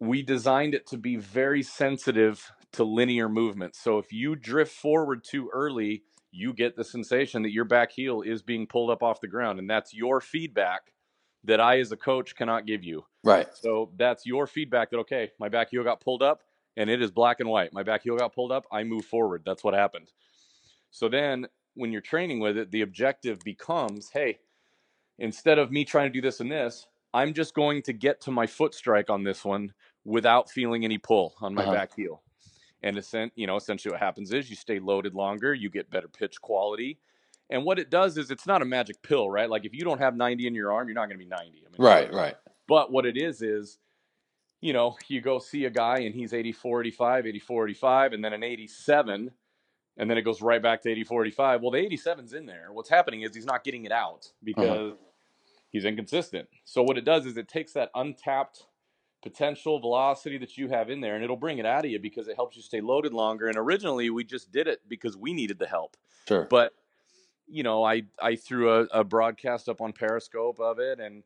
we 0.00 0.22
designed 0.22 0.74
it 0.74 0.84
to 0.88 0.96
be 0.96 1.14
very 1.14 1.62
sensitive 1.62 2.50
to 2.72 2.82
linear 2.82 3.28
movement. 3.28 3.76
So 3.76 3.98
if 3.98 4.12
you 4.12 4.34
drift 4.34 4.72
forward 4.72 5.22
too 5.22 5.48
early, 5.54 6.02
you 6.32 6.52
get 6.52 6.74
the 6.74 6.82
sensation 6.82 7.42
that 7.42 7.52
your 7.52 7.64
back 7.64 7.92
heel 7.92 8.22
is 8.22 8.42
being 8.42 8.66
pulled 8.66 8.90
up 8.90 9.04
off 9.04 9.20
the 9.20 9.28
ground. 9.28 9.60
And 9.60 9.70
that's 9.70 9.94
your 9.94 10.20
feedback 10.20 10.92
that 11.44 11.60
I, 11.60 11.78
as 11.78 11.92
a 11.92 11.96
coach, 11.96 12.34
cannot 12.34 12.66
give 12.66 12.82
you. 12.82 13.04
Right. 13.22 13.46
So 13.54 13.92
that's 13.96 14.26
your 14.26 14.48
feedback 14.48 14.90
that, 14.90 14.98
okay, 14.98 15.30
my 15.38 15.48
back 15.48 15.70
heel 15.70 15.84
got 15.84 16.00
pulled 16.00 16.24
up 16.24 16.42
and 16.76 16.90
it 16.90 17.00
is 17.00 17.12
black 17.12 17.38
and 17.38 17.48
white. 17.48 17.72
My 17.72 17.84
back 17.84 18.02
heel 18.02 18.16
got 18.16 18.34
pulled 18.34 18.50
up. 18.50 18.64
I 18.72 18.82
move 18.82 19.04
forward. 19.04 19.42
That's 19.46 19.62
what 19.62 19.74
happened. 19.74 20.10
So 20.90 21.08
then 21.08 21.46
when 21.78 21.92
you're 21.92 22.00
training 22.02 22.40
with 22.40 22.58
it, 22.58 22.70
the 22.70 22.82
objective 22.82 23.38
becomes 23.44 24.10
hey, 24.10 24.38
instead 25.18 25.58
of 25.58 25.70
me 25.70 25.84
trying 25.84 26.08
to 26.08 26.12
do 26.12 26.20
this 26.20 26.40
and 26.40 26.50
this, 26.50 26.86
I'm 27.14 27.32
just 27.32 27.54
going 27.54 27.82
to 27.82 27.92
get 27.92 28.20
to 28.22 28.30
my 28.30 28.46
foot 28.46 28.74
strike 28.74 29.10
on 29.10 29.24
this 29.24 29.44
one 29.44 29.72
without 30.04 30.50
feeling 30.50 30.84
any 30.84 30.98
pull 30.98 31.34
on 31.40 31.54
my 31.54 31.62
Uh-huh. 31.62 31.72
back 31.72 31.94
heel. 31.94 32.22
And 32.82 32.96
you 33.34 33.46
know, 33.46 33.56
essentially 33.56 33.92
what 33.92 34.00
happens 34.00 34.32
is 34.32 34.48
you 34.50 34.56
stay 34.56 34.78
loaded 34.78 35.14
longer, 35.14 35.52
you 35.54 35.68
get 35.70 35.90
better 35.90 36.08
pitch 36.08 36.40
quality. 36.40 36.98
And 37.50 37.64
what 37.64 37.78
it 37.78 37.90
does 37.90 38.18
is 38.18 38.30
it's 38.30 38.46
not 38.46 38.62
a 38.62 38.64
magic 38.64 39.02
pill, 39.02 39.28
right? 39.30 39.48
Like 39.50 39.64
if 39.64 39.72
you 39.74 39.80
don't 39.80 39.98
have 39.98 40.14
90 40.16 40.46
in 40.46 40.54
your 40.54 40.72
arm, 40.72 40.86
you're 40.86 40.94
not 40.94 41.06
going 41.08 41.18
to 41.18 41.24
be 41.24 41.28
90. 41.28 41.64
I 41.66 41.70
mean, 41.70 41.76
Right. 41.78 42.12
Right. 42.12 42.36
but 42.68 42.92
what 42.92 43.06
it 43.06 43.16
is 43.16 43.42
is, 43.42 43.78
you 44.60 44.72
know, 44.72 44.96
you 45.08 45.20
go 45.20 45.38
see 45.38 45.64
a 45.64 45.70
guy 45.70 46.00
and 46.00 46.14
he's 46.14 46.32
84, 46.32 46.82
85, 46.82 47.26
84, 47.26 47.68
85, 47.68 48.12
and 48.12 48.24
then 48.24 48.32
an 48.32 48.42
87, 48.42 49.30
and 49.98 50.08
then 50.08 50.16
it 50.16 50.22
goes 50.22 50.40
right 50.40 50.62
back 50.62 50.80
to 50.82 50.90
84, 50.90 51.26
85. 51.26 51.60
Well, 51.60 51.70
the 51.72 51.78
87's 51.78 52.32
in 52.32 52.46
there. 52.46 52.68
What's 52.72 52.88
happening 52.88 53.22
is 53.22 53.34
he's 53.34 53.44
not 53.44 53.64
getting 53.64 53.84
it 53.84 53.92
out 53.92 54.26
uh-huh. 54.26 54.32
because 54.44 54.92
he's 55.70 55.84
inconsistent. 55.84 56.48
So 56.64 56.82
what 56.82 56.96
it 56.96 57.04
does 57.04 57.26
is 57.26 57.36
it 57.36 57.48
takes 57.48 57.72
that 57.72 57.90
untapped 57.94 58.62
potential 59.20 59.80
velocity 59.80 60.38
that 60.38 60.56
you 60.56 60.68
have 60.68 60.88
in 60.88 61.00
there 61.00 61.16
and 61.16 61.24
it'll 61.24 61.36
bring 61.36 61.58
it 61.58 61.66
out 61.66 61.84
of 61.84 61.90
you 61.90 61.98
because 61.98 62.28
it 62.28 62.36
helps 62.36 62.56
you 62.56 62.62
stay 62.62 62.80
loaded 62.80 63.12
longer. 63.12 63.48
And 63.48 63.58
originally 63.58 64.08
we 64.08 64.22
just 64.22 64.52
did 64.52 64.68
it 64.68 64.80
because 64.88 65.16
we 65.16 65.32
needed 65.34 65.58
the 65.58 65.66
help. 65.66 65.96
Sure. 66.28 66.46
But 66.48 66.72
you 67.48 67.62
know, 67.62 67.82
I 67.82 68.02
I 68.20 68.36
threw 68.36 68.70
a, 68.70 68.82
a 68.92 69.04
broadcast 69.04 69.68
up 69.68 69.80
on 69.80 69.92
Periscope 69.92 70.60
of 70.60 70.78
it, 70.78 71.00
and 71.00 71.22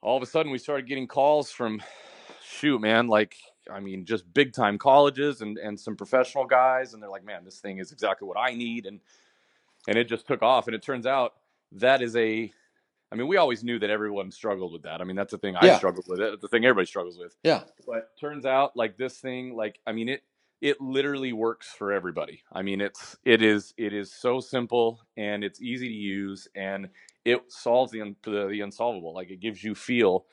all 0.00 0.16
of 0.16 0.22
a 0.22 0.26
sudden 0.26 0.52
we 0.52 0.58
started 0.58 0.86
getting 0.86 1.08
calls 1.08 1.50
from, 1.50 1.82
shoot, 2.44 2.80
man, 2.80 3.08
like 3.08 3.36
I 3.70 3.80
mean, 3.80 4.04
just 4.04 4.32
big 4.34 4.52
time 4.52 4.78
colleges 4.78 5.40
and 5.40 5.58
and 5.58 5.78
some 5.78 5.96
professional 5.96 6.44
guys, 6.46 6.94
and 6.94 7.02
they're 7.02 7.10
like, 7.10 7.24
man, 7.24 7.44
this 7.44 7.60
thing 7.60 7.78
is 7.78 7.92
exactly 7.92 8.26
what 8.28 8.38
I 8.38 8.54
need, 8.54 8.86
and 8.86 9.00
and 9.88 9.98
it 9.98 10.08
just 10.08 10.26
took 10.26 10.42
off, 10.42 10.66
and 10.66 10.74
it 10.74 10.82
turns 10.82 11.06
out 11.06 11.34
that 11.72 12.02
is 12.02 12.16
a 12.16 12.52
I 13.12 13.16
mean, 13.16 13.28
we 13.28 13.36
always 13.36 13.62
knew 13.62 13.78
that 13.78 13.90
everyone 13.90 14.30
struggled 14.30 14.72
with 14.72 14.82
that. 14.82 15.00
I 15.00 15.04
mean, 15.04 15.16
that's 15.16 15.30
the 15.30 15.38
thing 15.38 15.56
I 15.56 15.66
Yeah. 15.66 15.78
struggled 15.78 16.06
with. 16.08 16.20
It's 16.20 16.42
the 16.42 16.48
thing 16.48 16.64
everybody 16.64 16.86
struggles 16.86 17.18
with. 17.18 17.36
Yeah. 17.42 17.62
But 17.86 18.16
turns 18.18 18.44
out, 18.44 18.76
like 18.76 18.96
this 18.96 19.18
thing, 19.18 19.54
like 19.54 19.80
I 19.86 19.92
mean, 19.92 20.08
it 20.08 20.22
it 20.60 20.80
literally 20.80 21.32
works 21.32 21.68
for 21.72 21.92
everybody. 21.92 22.42
I 22.52 22.62
mean, 22.62 22.80
it's 22.80 23.16
it 23.24 23.40
is 23.42 23.72
it 23.76 23.92
is 23.92 24.12
so 24.12 24.40
simple 24.40 25.00
and 25.16 25.44
it's 25.44 25.62
easy 25.62 25.88
to 25.88 25.94
use 25.94 26.48
and 26.54 26.88
it 27.24 27.40
solves 27.52 27.92
the 27.92 28.14
the, 28.24 28.48
the 28.48 28.60
unsolvable. 28.60 29.14
Like 29.14 29.30
it 29.30 29.40
gives 29.40 29.62
you 29.62 29.74
feel 29.74 30.26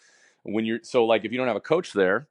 when 0.44 0.66
you're 0.66 0.80
so 0.84 1.06
like 1.06 1.24
if 1.24 1.32
you 1.32 1.38
don't 1.38 1.48
have 1.48 1.56
a 1.56 1.62
coach 1.62 1.94
there, 1.94 2.28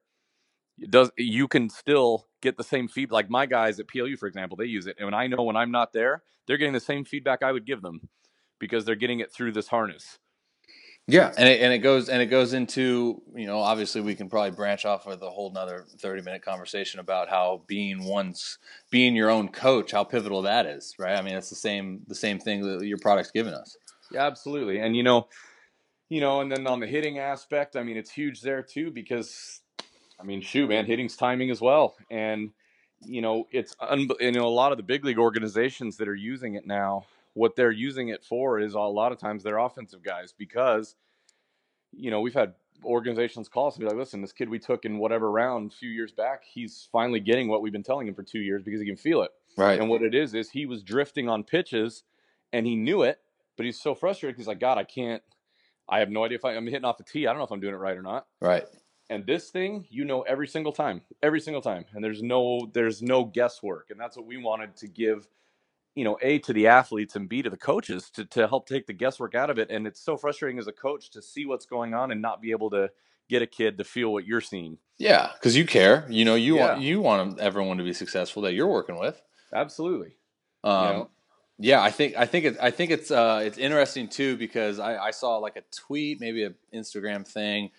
it 0.81 0.91
does 0.91 1.11
you 1.17 1.49
can 1.49 1.69
still 1.69 2.27
get 2.41 2.57
the 2.57 2.65
same 2.65 2.89
feedback. 2.89 3.13
Like 3.13 3.31
my 3.31 3.47
guys 3.47 3.79
at 3.81 3.89
PLU, 3.89 4.17
for 4.17 4.27
example, 4.27 4.57
they 4.57 4.67
use 4.67 4.87
it, 4.87 4.97
and 4.99 5.07
when 5.07 5.15
I 5.15 5.27
know 5.27 5.43
when 5.43 5.57
I'm 5.57 5.71
not 5.71 5.93
there, 5.93 6.23
they're 6.47 6.57
getting 6.57 6.73
the 6.73 6.81
same 6.81 7.05
feedback 7.05 7.43
I 7.43 7.53
would 7.53 7.67
give 7.67 7.83
them 7.83 8.09
because 8.59 8.85
they're 8.85 8.95
getting 8.95 9.21
it 9.21 9.33
through 9.33 9.53
this 9.53 9.69
harness. 9.69 10.19
Yeah, 11.07 11.33
and 11.37 11.49
it, 11.49 11.61
and 11.61 11.73
it 11.73 11.79
goes 11.79 12.09
and 12.09 12.23
it 12.23 12.27
goes 12.27 12.53
into 12.53 13.23
you 13.35 13.47
know 13.47 13.59
obviously 13.59 14.01
we 14.01 14.15
can 14.15 14.29
probably 14.29 14.53
branch 14.53 14.85
off 14.85 15.07
with 15.07 15.23
a 15.23 15.31
whole 15.31 15.51
nother 15.53 15.87
thirty 15.99 16.23
minute 16.23 16.43
conversation 16.43 17.01
about 17.01 17.29
how 17.29 17.63
being 17.67 18.05
one's 18.05 18.59
being 18.91 19.17
your 19.17 19.31
own 19.31 19.49
coach 19.49 19.93
how 19.93 20.05
pivotal 20.05 20.43
that 20.43 20.67
is 20.67 20.95
right 20.99 21.19
I 21.19 21.23
mean 21.23 21.35
it's 21.35 21.51
the 21.51 21.57
same 21.57 22.03
the 22.07 22.15
same 22.15 22.39
thing 22.39 22.63
that 22.63 22.87
your 22.87 22.99
product's 22.99 23.33
given 23.33 23.55
us 23.55 23.77
Yeah, 24.11 24.27
absolutely. 24.27 24.81
And 24.81 24.97
you 24.97 25.03
know, 25.03 25.29
you 26.09 26.21
know, 26.21 26.41
and 26.41 26.51
then 26.51 26.67
on 26.67 26.81
the 26.81 26.87
hitting 26.87 27.19
aspect, 27.19 27.77
I 27.77 27.83
mean, 27.83 27.97
it's 27.97 28.11
huge 28.11 28.41
there 28.43 28.63
too 28.63 28.91
because, 28.91 29.60
I 30.21 30.25
mean, 30.25 30.41
shoot, 30.41 30.69
man, 30.69 30.87
hitting's 30.87 31.17
timing 31.17 31.51
as 31.51 31.61
well. 31.61 31.97
And 32.11 32.51
you 33.03 33.23
know, 33.23 33.47
it's 33.51 33.75
un- 33.81 34.09
you 34.21 34.33
know 34.33 34.47
a 34.47 34.49
lot 34.49 34.73
of 34.73 34.79
the 34.79 34.85
big 34.85 35.05
league 35.05 35.19
organizations 35.19 35.97
that 35.99 36.09
are 36.09 36.15
using 36.15 36.55
it 36.55 36.67
now. 36.67 37.07
What 37.35 37.57
they're 37.57 37.71
using 37.71 38.09
it 38.09 38.25
for 38.25 38.59
is 38.59 38.75
a 38.75 38.81
lot 38.81 39.13
of 39.13 39.19
times 39.19 39.43
they're 39.43 39.59
offensive 39.59 40.03
guys 40.03 40.35
because, 40.37 40.97
you 41.93 42.11
know, 42.11 42.21
we've 42.21 42.35
had 42.35 42.55
organizations 42.85 43.49
call 43.49 43.69
us 43.69 43.77
and 43.77 43.83
be 43.83 43.87
like, 43.87 43.97
listen, 43.97 44.21
this 44.21 44.33
kid 44.33 44.49
we 44.49 44.59
took 44.59 44.85
in 44.85 44.99
whatever 44.99 45.31
round 45.31 45.71
a 45.71 45.75
few 45.75 45.91
years 45.91 46.13
back, 46.13 46.43
he's 46.45 46.89
finally 46.91 47.21
getting 47.21 47.49
what 47.49 47.63
we've 47.63 47.73
been 47.73 47.83
telling 47.83 48.09
him 48.09 48.15
for 48.15 48.23
two 48.23 48.41
years 48.41 48.63
because 48.63 48.81
he 48.81 48.87
can 48.87 48.97
feel 48.97 49.23
it. 49.23 49.31
Right. 49.57 49.79
And 49.79 49.89
what 49.89 50.03
it 50.03 50.15
is 50.15 50.35
is 50.35 50.51
he 50.51 50.67
was 50.67 50.83
drifting 50.83 51.29
on 51.29 51.45
pitches 51.45 52.03
and 52.53 52.67
he 52.67 52.75
knew 52.75 53.03
it, 53.03 53.21
but 53.57 53.65
he's 53.65 53.81
so 53.81 53.95
frustrated 53.95 54.37
because 54.37 54.49
like, 54.49 54.61
God, 54.61 54.77
I 54.77 54.85
can't. 54.85 55.23
I 55.89 56.01
have 56.01 56.11
no 56.11 56.25
idea 56.25 56.37
if 56.39 56.45
I, 56.45 56.57
I'm 56.57 56.67
hitting 56.67 56.85
off 56.85 56.99
the 56.99 57.05
tee. 57.05 57.27
I 57.27 57.33
don't 57.33 57.39
know 57.39 57.45
if 57.45 57.51
I'm 57.53 57.61
doing 57.61 57.75
it 57.75 57.79
right 57.79 57.97
or 57.97 58.03
not. 58.03 58.27
right 58.41 58.65
And 59.11 59.27
this 59.27 59.51
thing, 59.51 59.87
you 59.91 60.05
know, 60.05 60.23
every 60.23 60.47
single 60.47 60.73
time, 60.73 61.03
every 61.23 61.41
single 61.41 61.61
time, 61.61 61.85
and 61.93 62.03
there's 62.03 62.23
no 62.23 62.71
there's 62.73 63.03
no 63.03 63.25
guesswork, 63.25 63.89
and 63.91 64.01
that's 64.01 64.17
what 64.17 64.25
we 64.25 64.37
wanted 64.37 64.77
to 64.77 64.89
give, 64.89 65.29
you 65.95 66.05
know, 66.05 66.17
a 66.23 66.39
to 66.39 66.53
the 66.53 66.69
athletes 66.69 67.17
and 67.17 67.29
b 67.29 67.43
to 67.43 67.51
the 67.51 67.57
coaches 67.57 68.09
to 68.11 68.25
to 68.27 68.49
help 68.49 68.67
take 68.67 68.87
the 68.87 68.93
guesswork 68.93 69.35
out 69.35 69.51
of 69.51 69.59
it. 69.59 69.71
And 69.71 69.87
it's 69.87 70.01
so 70.01 70.17
frustrating 70.17 70.59
as 70.59 70.69
a 70.69 70.73
coach 70.73 71.11
to 71.11 71.21
see 71.21 71.45
what's 71.45 71.67
going 71.67 71.93
on 71.93 72.13
and 72.13 72.23
not 72.23 72.41
be 72.41 72.53
able 72.53 72.71
to 72.71 72.91
get 73.29 73.43
a 73.43 73.47
kid 73.47 73.79
to 73.79 73.85
feel 73.85 74.13
what 74.13 74.27
you're 74.27 74.41
seeing. 74.41 74.79
yeah 74.99 75.31
because 75.35 75.57
you 75.57 75.65
care 75.65 76.05
you 76.09 76.25
know 76.25 76.35
you 76.35 76.57
want 76.57 76.81
you 76.81 77.01
want 77.01 77.39
everyone 77.39 77.79
to 77.79 77.85
be 77.85 77.93
successful 77.93 78.43
that 78.43 78.55
you're 78.55 78.67
working 78.67 78.99
with 78.99 79.21
Absolutely. 79.53 80.17
Um, 80.65 80.85
know? 80.85 81.11
Yeah, 81.59 81.83
I 81.83 81.91
think 81.91 82.17
I 82.17 82.25
think 82.25 82.45
it, 82.47 82.57
I 82.61 82.71
think 82.71 82.91
it's 82.91 83.11
uh, 83.11 83.43
it's 83.45 83.59
interesting 83.59 84.09
too 84.09 84.37
because 84.37 84.79
I, 84.79 84.97
I 84.97 85.11
saw 85.11 85.37
like 85.37 85.57
a 85.57 85.63
tweet, 85.71 86.21
maybe 86.21 86.45
an 86.45 86.55
Instagram 86.73 87.27
thing 87.27 87.71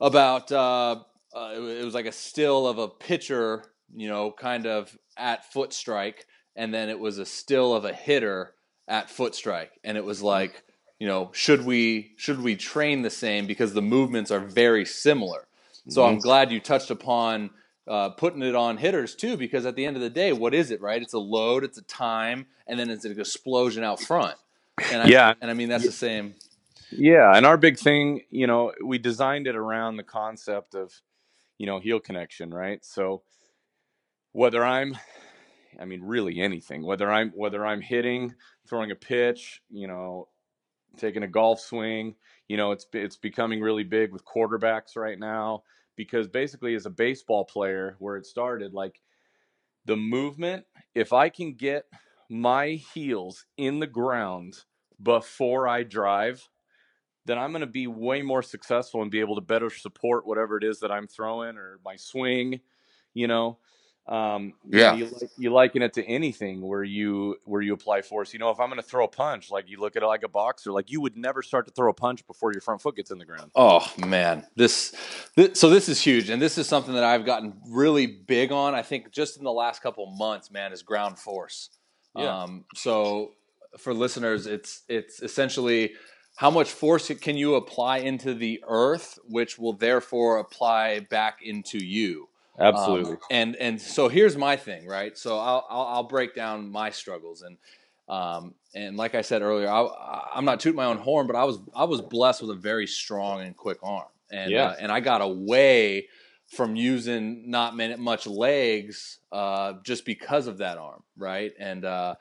about 0.00 0.50
uh, 0.52 0.96
uh, 1.34 1.50
it, 1.54 1.84
was 1.84 1.94
like 1.94 2.06
a 2.06 2.12
still 2.12 2.66
of 2.66 2.78
a 2.78 2.88
pitcher, 2.88 3.64
you 3.94 4.08
know, 4.08 4.30
kind 4.32 4.66
of 4.66 4.96
at 5.16 5.50
foot 5.52 5.72
strike, 5.72 6.26
and 6.56 6.72
then 6.72 6.88
it 6.88 6.98
was 6.98 7.18
a 7.18 7.26
still 7.26 7.74
of 7.74 7.84
a 7.84 7.92
hitter 7.92 8.54
at 8.86 9.10
foot 9.10 9.34
strike, 9.34 9.72
and 9.84 9.96
it 9.96 10.04
was 10.04 10.22
like, 10.22 10.62
you 10.98 11.06
know, 11.06 11.30
should 11.32 11.64
we 11.64 12.12
should 12.16 12.40
we 12.42 12.56
train 12.56 13.02
the 13.02 13.10
same 13.10 13.46
because 13.46 13.74
the 13.74 13.82
movements 13.82 14.30
are 14.30 14.40
very 14.40 14.84
similar. 14.84 15.46
So 15.88 16.04
I'm 16.06 16.18
Mhm. 16.18 16.22
glad 16.22 16.52
you 16.52 16.60
touched 16.60 16.90
upon 16.90 17.50
uh, 17.86 18.10
putting 18.10 18.42
it 18.42 18.54
on 18.54 18.76
hitters 18.76 19.14
too, 19.14 19.36
because 19.36 19.64
at 19.64 19.74
the 19.74 19.86
end 19.86 19.96
of 19.96 20.02
the 20.02 20.10
day, 20.10 20.32
what 20.32 20.54
is 20.54 20.70
it, 20.70 20.80
right? 20.82 21.00
It's 21.00 21.14
a 21.14 21.18
load, 21.18 21.64
it's 21.64 21.78
a 21.78 21.82
time, 21.82 22.46
and 22.66 22.78
then 22.78 22.90
it's 22.90 23.04
an 23.06 23.18
explosion 23.18 23.82
out 23.82 24.00
front. 24.00 24.36
And 24.90 25.02
I, 25.02 25.06
Yeah. 25.08 25.34
and 25.40 25.50
I 25.50 25.54
mean 25.54 25.68
that's 25.70 25.86
the 25.86 25.92
same. 25.92 26.34
Yeah, 26.90 27.36
and 27.36 27.44
our 27.44 27.56
big 27.56 27.78
thing, 27.78 28.22
you 28.30 28.46
know, 28.46 28.72
we 28.84 28.98
designed 28.98 29.46
it 29.46 29.56
around 29.56 29.96
the 29.96 30.02
concept 30.02 30.74
of, 30.74 30.92
you 31.58 31.66
know, 31.66 31.78
heel 31.80 32.00
connection, 32.00 32.50
right? 32.50 32.84
So 32.84 33.22
whether 34.32 34.64
I'm 34.64 34.96
I 35.80 35.84
mean 35.84 36.02
really 36.02 36.40
anything, 36.40 36.84
whether 36.84 37.10
I'm 37.10 37.30
whether 37.34 37.64
I'm 37.64 37.80
hitting, 37.80 38.34
throwing 38.68 38.90
a 38.90 38.96
pitch, 38.96 39.62
you 39.70 39.86
know, 39.86 40.28
taking 40.96 41.22
a 41.22 41.28
golf 41.28 41.60
swing. 41.60 42.14
You 42.48 42.56
know, 42.56 42.72
it's 42.72 42.86
it's 42.92 43.16
becoming 43.16 43.60
really 43.60 43.84
big 43.84 44.12
with 44.12 44.24
quarterbacks 44.24 44.96
right 44.96 45.18
now 45.18 45.62
because 45.96 46.28
basically, 46.28 46.74
as 46.74 46.86
a 46.86 46.90
baseball 46.90 47.44
player, 47.44 47.96
where 47.98 48.16
it 48.16 48.26
started, 48.26 48.72
like 48.72 49.00
the 49.84 49.96
movement, 49.96 50.64
if 50.94 51.12
I 51.12 51.28
can 51.28 51.54
get 51.54 51.84
my 52.30 52.72
heels 52.94 53.46
in 53.56 53.80
the 53.80 53.86
ground 53.86 54.64
before 55.02 55.68
I 55.68 55.82
drive, 55.82 56.48
then 57.28 57.38
I'm 57.38 57.52
going 57.52 57.60
to 57.60 57.66
be 57.66 57.86
way 57.86 58.22
more 58.22 58.42
successful 58.42 59.02
and 59.02 59.10
be 59.10 59.20
able 59.20 59.36
to 59.36 59.40
better 59.40 59.70
support 59.70 60.26
whatever 60.26 60.56
it 60.56 60.64
is 60.64 60.80
that 60.80 60.90
I'm 60.90 61.06
throwing 61.06 61.56
or 61.56 61.78
my 61.84 61.94
swing. 61.96 62.60
You 63.14 63.28
know, 63.28 63.58
um, 64.06 64.54
you 64.64 64.78
Yeah. 64.78 64.92
know, 64.92 64.96
you, 64.96 65.28
you 65.36 65.52
liken 65.52 65.82
it 65.82 65.92
to 65.94 66.04
anything 66.04 66.62
where 66.62 66.82
you 66.82 67.36
where 67.44 67.60
you 67.60 67.74
apply 67.74 68.00
force. 68.02 68.32
You 68.32 68.38
know, 68.38 68.50
if 68.50 68.58
I'm 68.58 68.68
going 68.68 68.80
to 68.80 68.86
throw 68.86 69.04
a 69.04 69.08
punch, 69.08 69.50
like 69.50 69.68
you 69.68 69.78
look 69.78 69.96
at 69.96 70.02
it 70.02 70.06
like 70.06 70.22
a 70.22 70.28
boxer, 70.28 70.72
like 70.72 70.90
you 70.90 71.00
would 71.02 71.16
never 71.16 71.42
start 71.42 71.66
to 71.66 71.72
throw 71.72 71.90
a 71.90 71.94
punch 71.94 72.26
before 72.26 72.52
your 72.52 72.62
front 72.62 72.80
foot 72.80 72.96
gets 72.96 73.10
in 73.10 73.18
the 73.18 73.26
ground. 73.26 73.50
Oh 73.54 73.86
man, 73.98 74.46
this, 74.56 74.94
this 75.36 75.60
so 75.60 75.68
this 75.68 75.88
is 75.88 76.00
huge, 76.00 76.30
and 76.30 76.40
this 76.40 76.56
is 76.56 76.66
something 76.66 76.94
that 76.94 77.04
I've 77.04 77.26
gotten 77.26 77.60
really 77.68 78.06
big 78.06 78.50
on. 78.52 78.74
I 78.74 78.82
think 78.82 79.12
just 79.12 79.36
in 79.36 79.44
the 79.44 79.52
last 79.52 79.82
couple 79.82 80.06
months, 80.06 80.50
man, 80.50 80.72
is 80.72 80.82
ground 80.82 81.18
force. 81.18 81.70
Yeah. 82.16 82.44
Um, 82.44 82.64
so 82.74 83.32
for 83.76 83.92
listeners, 83.92 84.46
it's 84.46 84.82
it's 84.88 85.20
essentially 85.22 85.92
how 86.38 86.50
much 86.50 86.70
force 86.70 87.10
can 87.20 87.36
you 87.36 87.56
apply 87.56 87.98
into 87.98 88.32
the 88.32 88.62
earth, 88.68 89.18
which 89.28 89.58
will 89.58 89.72
therefore 89.72 90.38
apply 90.38 91.00
back 91.00 91.40
into 91.42 91.84
you. 91.84 92.28
Um, 92.56 92.64
Absolutely. 92.64 93.16
and 93.28 93.56
and 93.56 93.80
so 93.80 94.08
here's 94.08 94.36
my 94.36 94.54
thing, 94.56 94.86
right? 94.86 95.18
So 95.18 95.36
I'll 95.36 95.66
I'll, 95.68 95.86
I'll 95.86 96.02
break 96.04 96.34
down 96.34 96.70
my 96.70 96.90
struggles 96.90 97.42
and. 97.42 97.58
Um, 98.08 98.54
and 98.74 98.96
like 98.96 99.14
I 99.14 99.20
said 99.20 99.42
earlier, 99.42 99.68
I, 99.68 100.30
I'm 100.34 100.46
not 100.46 100.60
tooting 100.60 100.76
my 100.76 100.86
own 100.86 100.96
horn, 100.96 101.26
but 101.26 101.36
I 101.36 101.44
was 101.44 101.58
I 101.76 101.84
was 101.84 102.00
blessed 102.00 102.40
with 102.40 102.52
a 102.52 102.54
very 102.54 102.86
strong 102.86 103.42
and 103.42 103.54
quick 103.54 103.76
arm, 103.82 104.08
and 104.30 104.50
Yeah. 104.50 104.68
uh, 104.68 104.76
and 104.80 104.90
I 104.90 105.00
got 105.00 105.20
away 105.20 106.08
from 106.48 106.76
using 106.76 107.50
not 107.50 107.76
many, 107.76 107.94
much 107.96 108.26
legs 108.26 109.18
uh, 109.30 109.74
just 109.84 110.04
because 110.06 110.46
of 110.46 110.58
that 110.58 110.78
arm, 110.78 111.02
right? 111.16 111.52
And 111.58 111.84
uh, 111.84 112.14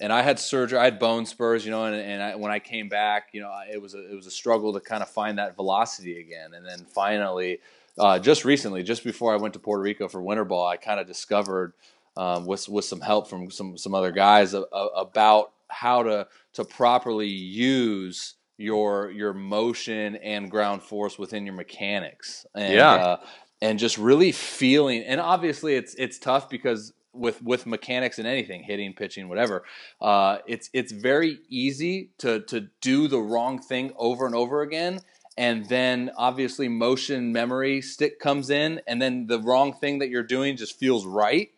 and 0.00 0.12
I 0.12 0.22
had 0.22 0.38
surgery, 0.38 0.78
I 0.78 0.84
had 0.84 0.98
bone 0.98 1.26
spurs, 1.26 1.64
you 1.64 1.70
know, 1.70 1.84
and, 1.84 1.94
and 1.94 2.22
I, 2.22 2.34
when 2.34 2.50
I 2.50 2.58
came 2.58 2.88
back, 2.88 3.28
you 3.32 3.42
know, 3.42 3.52
it 3.70 3.80
was 3.80 3.94
a, 3.94 4.10
it 4.10 4.14
was 4.14 4.26
a 4.26 4.30
struggle 4.30 4.72
to 4.72 4.80
kind 4.80 5.02
of 5.02 5.10
find 5.10 5.38
that 5.38 5.54
velocity 5.54 6.18
again, 6.18 6.54
and 6.54 6.66
then 6.66 6.86
finally, 6.94 7.60
uh, 7.98 8.18
just 8.18 8.44
recently, 8.44 8.82
just 8.82 9.04
before 9.04 9.34
I 9.34 9.36
went 9.36 9.54
to 9.54 9.60
Puerto 9.60 9.82
Rico 9.82 10.08
for 10.08 10.22
winter 10.22 10.44
ball, 10.44 10.66
I 10.66 10.76
kind 10.78 10.98
of 10.98 11.06
discovered 11.06 11.74
um, 12.16 12.46
with 12.46 12.68
with 12.68 12.86
some 12.86 13.00
help 13.02 13.28
from 13.28 13.50
some 13.50 13.76
some 13.76 13.94
other 13.94 14.12
guys 14.12 14.54
a, 14.54 14.64
a, 14.72 14.86
about 14.96 15.52
how 15.68 16.02
to 16.02 16.26
to 16.54 16.64
properly 16.64 17.28
use 17.28 18.34
your 18.56 19.10
your 19.10 19.34
motion 19.34 20.16
and 20.16 20.50
ground 20.50 20.82
force 20.82 21.18
within 21.18 21.44
your 21.44 21.54
mechanics. 21.54 22.46
And, 22.54 22.74
Yeah. 22.74 22.94
uh, 22.94 23.16
and 23.62 23.78
just 23.78 23.98
really 23.98 24.32
feeling 24.32 25.02
and 25.02 25.20
obviously 25.20 25.74
it's 25.74 25.94
it's 25.94 26.18
tough 26.18 26.48
because 26.48 26.92
with 27.14 27.42
with 27.42 27.66
mechanics 27.66 28.18
and 28.18 28.26
anything 28.26 28.62
hitting 28.62 28.92
pitching 28.92 29.28
whatever 29.28 29.64
uh, 30.00 30.38
it's 30.46 30.68
it's 30.72 30.92
very 30.92 31.38
easy 31.48 32.10
to 32.18 32.40
to 32.40 32.68
do 32.80 33.08
the 33.08 33.18
wrong 33.18 33.60
thing 33.60 33.92
over 33.96 34.26
and 34.26 34.34
over 34.34 34.62
again. 34.62 35.00
And 35.36 35.68
then 35.68 36.12
obviously 36.16 36.68
motion 36.68 37.32
memory 37.32 37.80
stick 37.80 38.20
comes 38.20 38.50
in 38.50 38.80
and 38.86 39.02
then 39.02 39.26
the 39.26 39.40
wrong 39.40 39.72
thing 39.72 39.98
that 39.98 40.08
you're 40.08 40.22
doing 40.22 40.56
just 40.56 40.78
feels 40.78 41.04
right. 41.06 41.50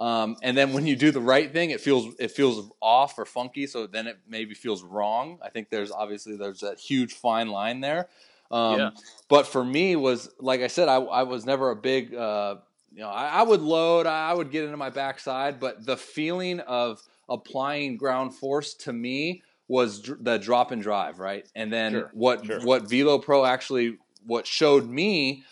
Um, 0.00 0.36
and 0.42 0.56
then 0.56 0.72
when 0.72 0.86
you 0.86 0.96
do 0.96 1.10
the 1.10 1.20
right 1.20 1.52
thing 1.52 1.70
it 1.70 1.80
feels 1.80 2.14
it 2.18 2.30
feels 2.30 2.70
off 2.80 3.18
or 3.18 3.26
funky 3.26 3.66
so 3.66 3.86
then 3.86 4.06
it 4.06 4.18
maybe 4.26 4.54
feels 4.54 4.82
wrong. 4.82 5.38
I 5.42 5.50
think 5.50 5.70
there's 5.70 5.92
obviously 5.92 6.36
there's 6.36 6.60
that 6.60 6.80
huge 6.80 7.14
fine 7.14 7.48
line 7.48 7.80
there 7.80 8.08
um, 8.50 8.78
Yeah. 8.78 8.90
but 9.28 9.46
for 9.46 9.64
me 9.64 9.96
was 9.96 10.28
like 10.40 10.60
i 10.60 10.66
said 10.66 10.88
i, 10.88 10.96
I 10.96 11.22
was 11.22 11.44
never 11.46 11.70
a 11.70 11.76
big 11.76 12.14
uh, 12.14 12.56
you 12.92 13.00
know 13.00 13.08
I, 13.08 13.40
I 13.40 13.42
would 13.42 13.60
load 13.62 14.06
i 14.06 14.32
would 14.34 14.50
get 14.50 14.64
into 14.64 14.76
my 14.76 14.90
backside 14.90 15.60
but 15.60 15.84
the 15.86 15.96
feeling 15.96 16.60
of 16.60 17.00
applying 17.28 17.96
ground 17.96 18.34
force 18.34 18.74
to 18.74 18.92
me 18.92 19.42
was 19.68 20.00
dr- 20.00 20.24
the 20.24 20.38
drop 20.38 20.72
and 20.72 20.82
drive 20.82 21.18
right 21.20 21.48
and 21.54 21.72
then 21.72 21.92
Sure, 21.92 22.10
what 22.12 22.44
sure. 22.44 22.60
what 22.62 22.88
velo 22.90 23.18
pro 23.18 23.44
actually 23.44 23.98
what 24.26 24.46
showed 24.46 24.88
me 24.88 25.44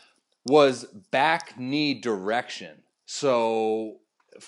was 0.47 0.85
back 1.13 1.59
knee 1.59 1.95
direction 1.95 2.83
so 3.07 3.97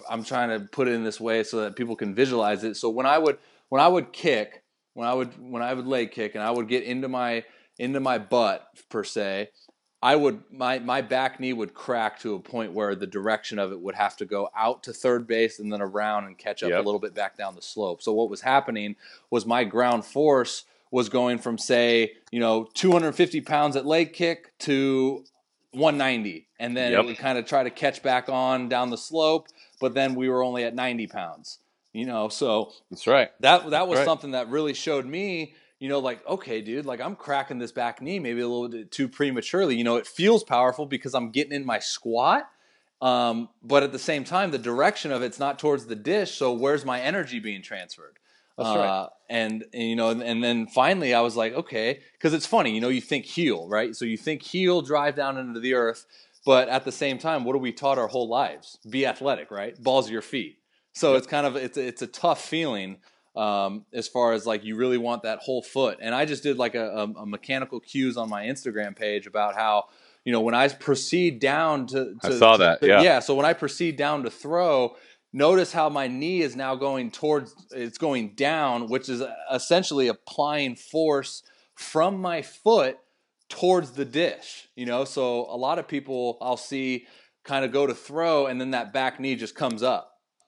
i'm 0.09 0.25
trying 0.25 0.49
to 0.51 0.67
put 0.69 0.89
it 0.89 0.93
in 0.93 1.05
this 1.05 1.21
way 1.21 1.43
so 1.45 1.61
that 1.63 1.77
people 1.77 1.95
can 1.97 2.15
visualize 2.15 2.65
it 2.65 2.75
so 2.77 2.89
when 2.91 3.07
i 3.07 3.17
would 3.19 3.39
when 3.69 3.81
i 3.81 3.89
would 3.89 4.13
kick 4.13 4.63
when 4.95 5.07
i 5.09 5.15
would 5.15 5.31
when 5.41 5.63
i 5.63 5.73
would 5.73 5.87
leg 5.87 6.11
kick 6.11 6.35
and 6.35 6.43
i 6.45 6.51
would 6.51 6.69
get 6.69 6.83
into 6.85 7.09
my 7.09 7.45
into 7.81 7.99
my 7.99 8.19
butt 8.19 8.69
per 8.89 9.03
se 9.03 9.49
i 10.03 10.15
would 10.15 10.43
my 10.53 10.79
my 10.79 11.01
back 11.03 11.41
knee 11.41 11.53
would 11.53 11.75
crack 11.75 12.19
to 12.21 12.35
a 12.35 12.39
point 12.39 12.73
where 12.73 12.95
the 12.95 13.07
direction 13.07 13.59
of 13.59 13.73
it 13.73 13.81
would 13.81 13.95
have 13.95 14.17
to 14.17 14.25
go 14.25 14.49
out 14.57 14.83
to 14.83 14.93
third 14.93 15.27
base 15.27 15.59
and 15.59 15.73
then 15.73 15.83
around 15.83 16.25
and 16.27 16.39
catch 16.39 16.63
up 16.63 16.71
Yep. 16.71 16.81
a 16.81 16.85
little 16.85 17.01
bit 17.01 17.15
back 17.15 17.37
down 17.37 17.55
the 17.57 17.63
slope 17.63 18.03
so 18.03 18.13
what 18.13 18.31
was 18.31 18.43
happening 18.43 18.97
was 19.31 19.45
my 19.47 19.65
ground 19.65 20.05
force 20.05 20.65
was 20.93 21.09
going 21.09 21.39
from 21.39 21.57
say 21.59 22.13
you 22.31 22.39
know 22.41 22.69
250 22.75 23.41
pounds 23.41 23.77
at 23.77 23.85
leg 23.87 24.13
kick 24.13 24.53
to 24.61 25.25
190 25.73 26.47
and 26.59 26.77
then 26.77 26.93
Yep. 26.93 27.05
it 27.05 27.07
would 27.07 27.19
kind 27.19 27.39
of 27.39 27.47
try 27.47 27.63
to 27.63 27.71
catch 27.71 28.03
back 28.03 28.29
on 28.29 28.69
down 28.69 28.91
the 28.91 28.99
slope 28.99 29.49
but 29.81 29.95
then 29.95 30.15
we 30.15 30.29
were 30.29 30.43
only 30.43 30.65
at 30.65 30.75
90 30.75 31.07
pounds 31.07 31.59
you 31.93 32.05
know 32.07 32.29
so 32.29 32.73
That's 32.91 33.07
right. 33.07 33.31
that 33.41 33.71
that 33.71 33.87
was 33.89 33.99
Right. 33.99 34.05
something 34.05 34.33
that 34.33 34.49
really 34.49 34.75
showed 34.75 35.07
me 35.07 35.55
you 35.81 35.89
know 35.89 35.99
like 35.99 36.25
okay 36.29 36.61
dude 36.61 36.87
like 36.87 37.01
i'm 37.01 37.17
cracking 37.17 37.59
this 37.59 37.73
back 37.73 38.01
knee 38.01 38.21
maybe 38.21 38.41
a 38.41 38.47
little 38.47 38.69
bit 38.69 38.93
too 38.93 39.09
prematurely. 39.09 39.75
You 39.75 39.83
know 39.83 39.97
it 39.97 40.07
feels 40.07 40.45
powerful 40.45 40.87
because 40.87 41.15
i'm 41.15 41.31
getting 41.31 41.53
in 41.53 41.67
my 41.67 41.81
squat 41.81 42.49
um, 43.03 43.49
but 43.63 43.83
at 43.83 43.93
the 43.93 43.99
same 43.99 44.25
time 44.25 44.51
the 44.51 44.59
direction 44.59 45.11
of 45.11 45.23
it's 45.23 45.41
not 45.41 45.59
towards 45.59 45.87
the 45.87 45.97
dish 45.97 46.37
so 46.37 46.53
where's 46.53 46.85
my 46.85 47.01
energy 47.01 47.41
being 47.41 47.63
transferred? 47.63 48.19
That's 48.59 48.69
right. 48.69 48.87
uh, 48.87 49.09
and, 49.31 49.65
and 49.73 49.83
you 49.83 49.97
know 49.97 50.11
and, 50.11 50.23
and 50.23 50.45
then 50.45 50.67
finally 50.67 51.15
i 51.15 51.21
was 51.23 51.35
like 51.35 51.55
okay 51.55 52.01
because 52.13 52.35
it's 52.35 52.47
funny 52.47 52.75
you 52.75 52.81
know 52.81 52.91
you 52.91 53.01
think 53.01 53.25
heel 53.25 53.67
right? 53.67 53.97
So 53.97 54.05
you 54.05 54.19
think 54.19 54.43
heel 54.43 54.83
drive 54.83 55.17
down 55.17 55.39
into 55.39 55.59
the 55.59 55.75
earth 55.75 56.07
but 56.45 56.69
at 56.69 56.85
the 56.85 56.93
same 56.93 57.19
time 57.19 57.45
what 57.45 57.57
are 57.57 57.61
we 57.61 57.73
taught 57.73 57.99
our 57.99 58.09
whole 58.09 58.29
lives? 58.29 58.79
Be 58.89 59.07
athletic 59.07 59.51
right? 59.51 59.83
Balls 59.83 60.07
of 60.07 60.13
your 60.13 60.23
feet. 60.23 60.59
So 60.93 61.15
it's 61.15 61.27
kind 61.27 61.47
of 61.47 61.57
it's 61.57 61.79
it's 61.79 62.03
a 62.03 62.07
tough 62.07 62.45
feeling 62.45 62.99
um, 63.41 63.85
as 63.93 64.07
far 64.09 64.33
as 64.33 64.47
like 64.47 64.65
you 64.65 64.77
really 64.77 64.99
want 64.99 65.23
that 65.23 65.39
whole 65.39 65.63
foot. 65.63 65.99
And 66.03 66.15
I 66.15 66.25
just 66.27 66.43
did 66.43 66.59
like 66.59 66.75
a, 66.75 66.87
a, 67.03 67.03
a 67.23 67.27
mechanical 67.27 67.81
cues 67.81 68.17
on 68.17 68.29
my 68.29 68.43
Instagram 68.45 68.95
page 68.97 69.27
about 69.27 69.55
how 69.55 69.85
you 70.25 70.33
know 70.33 70.41
when 70.41 70.55
I 70.55 70.69
proceed 70.69 71.41
down 71.41 71.87
to, 71.89 72.15
I 72.23 72.29
to 72.29 72.39
saw 72.39 72.57
that, 72.59 72.81
to- 72.81 72.87
yeah. 72.87 73.03
yeah. 73.03 73.19
So 73.21 73.35
when 73.35 73.47
I 73.47 73.55
proceed 73.55 73.97
down 73.97 74.25
to 74.25 74.31
throw, 74.31 74.97
notice 75.33 75.73
how 75.73 75.89
my 75.89 76.07
knee 76.09 76.43
is 76.43 76.55
now 76.55 76.75
going 76.75 77.11
towards 77.11 77.55
it's 77.71 77.99
going 77.99 78.35
down, 78.35 78.89
which 78.89 79.09
is 79.09 79.23
essentially 79.51 80.09
applying 80.09 80.77
force 80.77 81.43
from 81.75 82.21
my 82.21 82.43
foot 82.43 82.99
towards 83.49 83.93
the 83.93 84.05
dish. 84.05 84.69
You 84.77 84.85
know, 84.87 85.05
so 85.07 85.47
a 85.51 85.57
lot 85.57 85.79
of 85.79 85.89
people 85.89 86.37
I'll 86.43 86.57
see 86.59 87.07
kind 87.45 87.65
of 87.65 87.73
go 87.73 87.87
to 87.87 87.95
throw 87.95 88.47
and 88.47 88.61
then 88.61 88.73
that 88.73 88.93
back 88.93 89.19
knee 89.19 89.35
just 89.37 89.55
comes 89.55 89.83
up. 89.83 90.07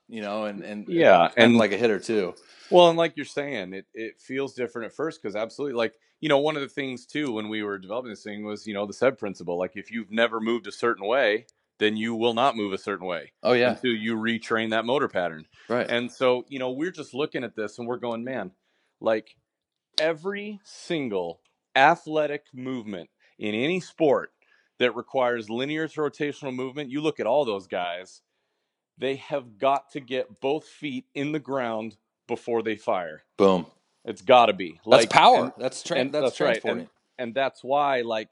You 0.08 0.20
know, 0.20 0.44
and 0.44 0.62
and 0.62 0.86
Yeah, 0.88 1.26
of 1.26 1.32
and- 1.38 1.56
like 1.56 1.72
a 1.72 1.78
hitter 1.78 1.98
too. 1.98 2.34
Well, 2.70 2.88
and 2.88 2.98
like 2.98 3.16
you're 3.16 3.26
saying, 3.26 3.72
it, 3.74 3.86
it 3.94 4.20
feels 4.20 4.54
different 4.54 4.86
at 4.86 4.96
first 4.96 5.22
because 5.22 5.36
absolutely, 5.36 5.76
like, 5.76 5.94
you 6.20 6.28
know, 6.28 6.38
one 6.38 6.56
of 6.56 6.62
the 6.62 6.68
things 6.68 7.06
too 7.06 7.32
when 7.32 7.48
we 7.48 7.62
were 7.62 7.78
developing 7.78 8.10
this 8.10 8.22
thing 8.22 8.44
was, 8.44 8.66
you 8.66 8.74
know, 8.74 8.86
the 8.86 8.92
SEB 8.92 9.18
principle. 9.18 9.58
Like, 9.58 9.72
if 9.74 9.90
you've 9.90 10.10
never 10.10 10.40
moved 10.40 10.66
a 10.66 10.72
certain 10.72 11.06
way, 11.06 11.46
then 11.78 11.96
you 11.96 12.14
will 12.14 12.34
not 12.34 12.56
move 12.56 12.72
a 12.72 12.78
certain 12.78 13.06
way. 13.06 13.32
Oh, 13.42 13.52
yeah. 13.52 13.72
Until 13.72 13.92
you 13.92 14.16
retrain 14.16 14.70
that 14.70 14.84
motor 14.84 15.08
pattern. 15.08 15.46
Right. 15.68 15.90
And 15.90 16.10
so, 16.10 16.44
you 16.48 16.58
know, 16.58 16.70
we're 16.70 16.92
just 16.92 17.12
looking 17.12 17.44
at 17.44 17.56
this 17.56 17.78
and 17.78 17.88
we're 17.88 17.96
going, 17.96 18.22
man, 18.22 18.52
like 19.00 19.34
every 19.98 20.60
single 20.62 21.40
athletic 21.74 22.44
movement 22.54 23.10
in 23.38 23.54
any 23.54 23.80
sport 23.80 24.30
that 24.78 24.94
requires 24.94 25.50
linear 25.50 25.88
to 25.88 26.00
rotational 26.00 26.54
movement, 26.54 26.90
you 26.90 27.00
look 27.00 27.20
at 27.20 27.26
all 27.26 27.44
those 27.44 27.66
guys, 27.66 28.22
they 28.98 29.16
have 29.16 29.58
got 29.58 29.90
to 29.90 30.00
get 30.00 30.40
both 30.40 30.66
feet 30.66 31.06
in 31.14 31.32
the 31.32 31.40
ground 31.40 31.96
before 32.28 32.62
they 32.62 32.76
fire. 32.76 33.22
Boom. 33.36 33.66
It's 34.04 34.22
got 34.22 34.46
to 34.46 34.52
be. 34.52 34.80
That's 34.86 35.06
power. 35.06 35.44
and- 35.44 35.52
That's 35.58 35.82
tra- 35.82 35.98
and 35.98 36.12
that's 36.12 36.40
right. 36.40 36.54
transporting. 36.60 36.80
And, 36.80 36.88
and 37.18 37.34
that's 37.34 37.62
why, 37.62 38.00
like, 38.00 38.30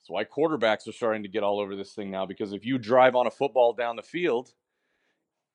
that's 0.00 0.08
why 0.10 0.24
quarterbacks 0.24 0.88
are 0.88 0.92
starting 0.92 1.22
to 1.22 1.28
get 1.28 1.42
all 1.42 1.60
over 1.60 1.76
this 1.76 1.92
thing 1.92 2.10
now. 2.10 2.26
Because 2.26 2.52
if 2.52 2.64
you 2.64 2.78
drive 2.78 3.14
on 3.14 3.26
a 3.26 3.30
football 3.30 3.72
down 3.72 3.96
the 3.96 4.02
field 4.02 4.52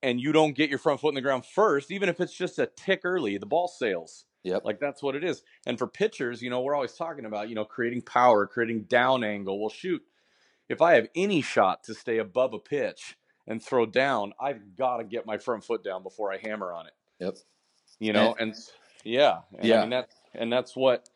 and 0.01 0.19
you 0.19 0.32
don't 0.32 0.55
get 0.55 0.69
your 0.69 0.80
front 0.80 1.01
foot 1.01 1.09
in 1.09 1.15
the 1.15 1.21
ground 1.21 1.45
first, 1.45 1.91
even 1.91 2.09
if 2.09 2.19
it's 2.19 2.34
just 2.34 2.57
a 2.57 2.67
tick 2.67 3.01
early, 3.03 3.38
the 3.38 3.45
ball 3.45 3.67
sails. 3.67 4.25
Yep. 4.43 4.63
Like 4.63 4.80
that's 4.80 5.03
what 5.03 5.15
it 5.15 5.23
is. 5.23 5.43
And 5.65 5.77
for 5.77 5.86
pitchers, 5.88 6.41
you 6.41 6.49
know, 6.49 6.61
we're 6.61 6.73
always 6.75 6.93
talking 6.93 7.25
about, 7.25 7.49
you 7.49 7.55
know, 7.55 7.65
creating 7.65 8.03
power, 8.03 8.47
creating 8.47 8.84
down 8.84 9.23
angle. 9.23 9.59
Well, 9.59 9.69
shoot, 9.69 10.01
if 10.69 10.82
I 10.82 10.93
have 10.93 11.09
any 11.15 11.41
shot 11.41 11.84
to 11.84 11.93
stay 11.93 12.19
above 12.19 12.53
a 12.53 12.59
pitch 12.59 13.17
and 13.45 13.61
throw 13.61 13.86
down, 13.86 14.32
I've 14.39 14.77
got 14.77 14.97
to 14.97 15.03
get 15.03 15.25
my 15.25 15.38
front 15.38 15.65
foot 15.65 15.84
down 15.84 16.03
before 16.03 16.32
I 16.32 16.38
hammer 16.38 16.71
on 16.71 16.88
it 16.88 16.93
Yep. 17.19 17.36
You 18.00 18.14
know 18.14 18.34
And- 18.39 18.52
and, 18.54 18.70
yeah 19.04 19.39
and 19.58 19.66
Yeah. 19.66 19.78
I 19.78 19.82
mean 19.82 19.89
that 19.91 20.10
and 20.34 20.52
that's 20.52 20.76
what 20.76 21.08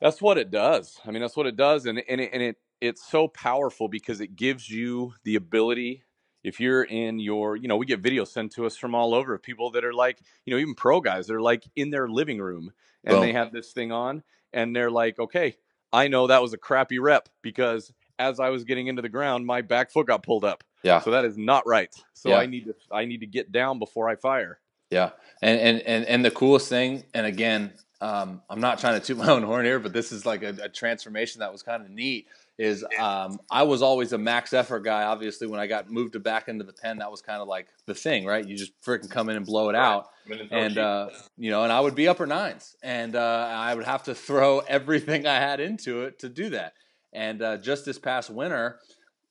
That's 0.00 0.22
what 0.22 0.38
it 0.38 0.50
does. 0.50 0.98
I 1.04 1.10
mean, 1.10 1.20
that's 1.20 1.36
what 1.36 1.46
it 1.46 1.56
does, 1.56 1.84
and 1.84 2.02
and 2.08 2.20
it, 2.20 2.30
and 2.32 2.42
it 2.42 2.56
it's 2.80 3.06
so 3.06 3.28
powerful 3.28 3.86
because 3.88 4.22
it 4.22 4.34
gives 4.34 4.70
you 4.70 5.12
the 5.24 5.34
ability. 5.36 6.04
If 6.42 6.58
you're 6.58 6.82
in 6.82 7.18
your, 7.18 7.54
you 7.54 7.68
know, 7.68 7.76
we 7.76 7.84
get 7.84 8.00
videos 8.00 8.28
sent 8.28 8.52
to 8.52 8.64
us 8.64 8.78
from 8.78 8.94
all 8.94 9.12
over 9.14 9.34
of 9.34 9.42
people 9.42 9.72
that 9.72 9.84
are 9.84 9.92
like, 9.92 10.18
you 10.46 10.54
know, 10.54 10.58
even 10.58 10.74
pro 10.74 11.02
guys 11.02 11.26
that 11.26 11.34
are 11.34 11.42
like 11.42 11.64
in 11.76 11.90
their 11.90 12.08
living 12.08 12.38
room 12.38 12.72
and 13.04 13.16
Boom. 13.16 13.20
they 13.20 13.34
have 13.34 13.52
this 13.52 13.72
thing 13.72 13.92
on 13.92 14.22
and 14.54 14.74
they're 14.74 14.90
like, 14.90 15.18
okay, 15.18 15.56
I 15.92 16.08
know 16.08 16.28
that 16.28 16.40
was 16.40 16.54
a 16.54 16.56
crappy 16.56 16.98
rep 16.98 17.28
because 17.42 17.92
as 18.18 18.40
I 18.40 18.48
was 18.48 18.64
getting 18.64 18.86
into 18.86 19.02
the 19.02 19.10
ground, 19.10 19.44
my 19.44 19.60
back 19.60 19.90
foot 19.90 20.06
got 20.06 20.22
pulled 20.22 20.46
up. 20.46 20.64
Yeah. 20.82 21.00
So 21.00 21.10
that 21.10 21.26
is 21.26 21.36
not 21.36 21.66
right. 21.66 21.94
So 22.14 22.30
Yeah. 22.30 22.36
I 22.38 22.46
need 22.46 22.64
to 22.64 22.74
I 22.90 23.04
need 23.04 23.20
to 23.20 23.26
get 23.26 23.52
down 23.52 23.78
before 23.78 24.08
I 24.08 24.16
fire. 24.16 24.58
Yeah, 24.90 25.10
and 25.40 25.60
and 25.60 25.80
and 25.82 26.04
and 26.06 26.24
the 26.24 26.30
coolest 26.30 26.68
thing, 26.68 27.04
and 27.14 27.24
again, 27.26 27.72
um, 28.00 28.42
I'm 28.50 28.60
not 28.60 28.78
trying 28.78 29.00
to 29.00 29.06
toot 29.06 29.16
my 29.18 29.28
own 29.28 29.42
horn 29.42 29.64
here, 29.64 29.78
but 29.78 29.92
this 29.92 30.10
is 30.12 30.26
like 30.26 30.42
a, 30.42 30.56
a 30.62 30.68
transformation 30.68 31.40
that 31.40 31.52
was 31.52 31.62
kind 31.62 31.82
of 31.84 31.90
neat. 31.90 32.26
Is 32.58 32.84
um, 32.98 33.38
I 33.50 33.62
was 33.62 33.80
always 33.80 34.12
a 34.12 34.18
max 34.18 34.52
effort 34.52 34.80
guy. 34.80 35.04
Obviously, 35.04 35.46
when 35.46 35.60
I 35.60 35.66
got 35.66 35.90
moved 35.90 36.12
to 36.14 36.20
back 36.20 36.48
into 36.48 36.64
the 36.64 36.74
pen, 36.74 36.98
that 36.98 37.10
was 37.10 37.22
kind 37.22 37.40
of 37.40 37.48
like 37.48 37.68
the 37.86 37.94
thing, 37.94 38.26
right? 38.26 38.46
You 38.46 38.54
just 38.56 38.72
freaking 38.82 39.10
come 39.10 39.30
in 39.30 39.36
and 39.36 39.46
blow 39.46 39.70
it 39.70 39.74
out, 39.76 40.08
and 40.50 40.76
uh, 40.76 41.08
you 41.38 41.50
know, 41.50 41.62
and 41.64 41.72
I 41.72 41.80
would 41.80 41.94
be 41.94 42.06
upper 42.08 42.26
nines, 42.26 42.76
and 42.82 43.16
uh, 43.16 43.48
I 43.50 43.74
would 43.74 43.86
have 43.86 44.02
to 44.04 44.14
throw 44.14 44.58
everything 44.68 45.26
I 45.26 45.36
had 45.36 45.60
into 45.60 46.02
it 46.02 46.18
to 46.18 46.28
do 46.28 46.50
that. 46.50 46.74
And 47.14 47.40
uh, 47.42 47.56
just 47.56 47.84
this 47.86 47.98
past 47.98 48.28
winter, 48.28 48.78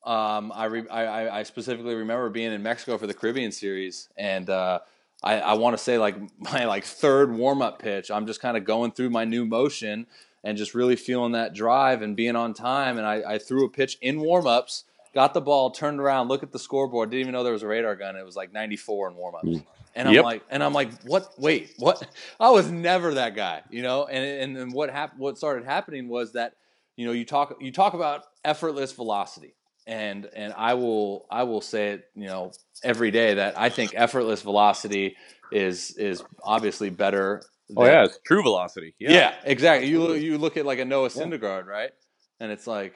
um, 0.05 0.51
I, 0.55 0.65
re- 0.65 0.89
I 0.89 1.03
I- 1.05 1.39
I 1.39 1.43
specifically 1.43 1.95
remember 1.95 2.29
being 2.29 2.51
in 2.51 2.63
Mexico 2.63 2.97
for 2.97 3.05
the 3.07 3.13
Caribbean 3.13 3.51
Series, 3.51 4.09
and 4.17 4.49
uh, 4.49 4.79
I, 5.23 5.39
I 5.39 5.53
want 5.53 5.77
to 5.77 5.83
say 5.83 5.97
like 5.97 6.15
my 6.39 6.65
like 6.65 6.83
third 6.85 7.33
warm 7.35 7.61
up 7.61 7.79
pitch. 7.79 8.11
I'm 8.11 8.27
just 8.27 8.41
kind 8.41 8.57
of 8.57 8.65
going 8.65 8.91
through 8.91 9.09
my 9.09 9.25
new 9.25 9.45
motion 9.45 10.07
and 10.43 10.57
just 10.57 10.73
really 10.73 10.95
feeling 10.95 11.33
that 11.33 11.53
drive 11.53 12.01
and 12.01 12.15
being 12.15 12.35
on 12.35 12.53
time. 12.53 12.97
And 12.97 13.05
I, 13.05 13.33
I 13.33 13.37
threw 13.39 13.65
a 13.65 13.69
pitch 13.69 13.97
in 14.01 14.21
warm 14.21 14.47
ups, 14.47 14.85
got 15.13 15.33
the 15.33 15.41
ball, 15.41 15.71
turned 15.71 15.99
around, 15.99 16.29
looked 16.29 16.43
at 16.43 16.51
the 16.53 16.59
scoreboard, 16.59 17.09
didn't 17.09 17.21
even 17.21 17.33
know 17.33 17.43
there 17.43 17.51
was 17.53 17.63
a 17.63 17.67
radar 17.67 17.95
gun. 17.95 18.15
It 18.15 18.23
was 18.25 18.37
like 18.37 18.53
94 18.53 19.09
in 19.09 19.15
warm 19.15 19.35
ups. 19.35 19.45
Mm. 19.45 19.65
And 19.95 20.07
I'm 20.07 20.13
Yep. 20.13 20.23
like, 20.23 20.43
and 20.49 20.63
I'm 20.63 20.71
like, 20.71 20.91
what? 21.03 21.33
Wait, 21.37 21.73
what? 21.77 22.07
I 22.39 22.51
was 22.51 22.71
never 22.71 23.15
that 23.15 23.35
guy, 23.35 23.63
you 23.69 23.81
know. 23.81 24.05
And 24.05 24.23
and, 24.55 24.57
and 24.63 24.71
what 24.73 24.89
happened? 24.91 25.19
What 25.19 25.37
started 25.37 25.65
happening 25.65 26.07
was 26.07 26.33
that, 26.33 26.53
you 26.95 27.05
know, 27.05 27.11
you 27.11 27.25
talk 27.25 27.57
you 27.59 27.71
talk 27.71 27.93
about 27.95 28.23
effortless 28.45 28.93
velocity, 28.93 29.55
and 29.87 30.25
and 30.35 30.53
I 30.57 30.75
will 30.75 31.25
I 31.31 31.43
will 31.43 31.61
say 31.61 31.93
it, 31.93 32.05
you 32.15 32.27
know, 32.27 32.51
every 32.83 33.11
day 33.11 33.35
that 33.35 33.59
I 33.59 33.69
think 33.69 33.93
effortless 33.95 34.41
velocity 34.41 35.15
is 35.51 35.91
is 35.97 36.23
obviously 36.43 36.89
better. 36.89 37.43
Oh 37.75 37.85
yeah, 37.85 38.05
it's 38.05 38.19
true 38.25 38.43
velocity. 38.43 38.95
yeah, 38.99 39.11
Yeah. 39.11 39.35
exactly. 39.45 39.89
You 39.89 40.01
look, 40.01 40.19
you 40.19 40.37
look 40.37 40.57
at 40.57 40.65
like 40.65 40.79
a 40.79 40.85
Noah 40.85 41.09
Syndergaard, 41.09 41.65
right? 41.65 41.91
And 42.39 42.51
it's 42.51 42.67
like 42.67 42.95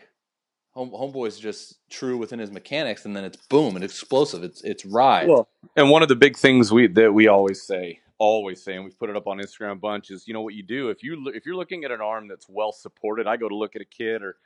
home, 0.74 0.92
homeboy's 0.92 1.40
just 1.40 1.78
true 1.90 2.18
within 2.18 2.40
his 2.40 2.52
mechanics, 2.52 3.06
and 3.06 3.16
then 3.16 3.24
it's 3.26 3.38
boom, 3.50 3.76
and 3.76 3.84
explosive. 3.86 4.44
It's 4.44 4.64
it's 4.64 4.86
ride. 4.86 5.28
Well, 5.28 5.50
and 5.76 5.90
one 5.90 6.04
of 6.04 6.10
the 6.10 6.16
big 6.16 6.38
things 6.38 6.72
we 6.72 6.88
that 6.88 7.14
we 7.14 7.28
always 7.28 7.62
say, 7.62 8.00
always 8.20 8.64
say, 8.64 8.76
and 8.76 8.84
we've 8.86 8.98
put 9.00 9.10
it 9.10 9.18
up 9.18 9.28
on 9.28 9.38
Instagram 9.40 9.74
a 9.74 9.76
bunch 9.76 10.12
is, 10.12 10.28
you 10.28 10.34
know 10.34 10.42
what 10.42 10.54
you 10.56 10.64
do 10.64 10.90
if 10.90 11.04
you 11.04 11.32
if 11.34 11.46
you're 11.46 11.56
looking 11.56 11.84
at 11.86 11.92
an 11.92 12.02
arm 12.02 12.28
that's 12.28 12.48
well 12.50 12.72
supported. 12.72 13.28
I 13.28 13.38
go 13.38 13.50
to 13.50 13.56
look 13.56 13.76
at 13.76 13.82
a 13.82 13.86
kid 13.86 14.24
or, 14.24 14.38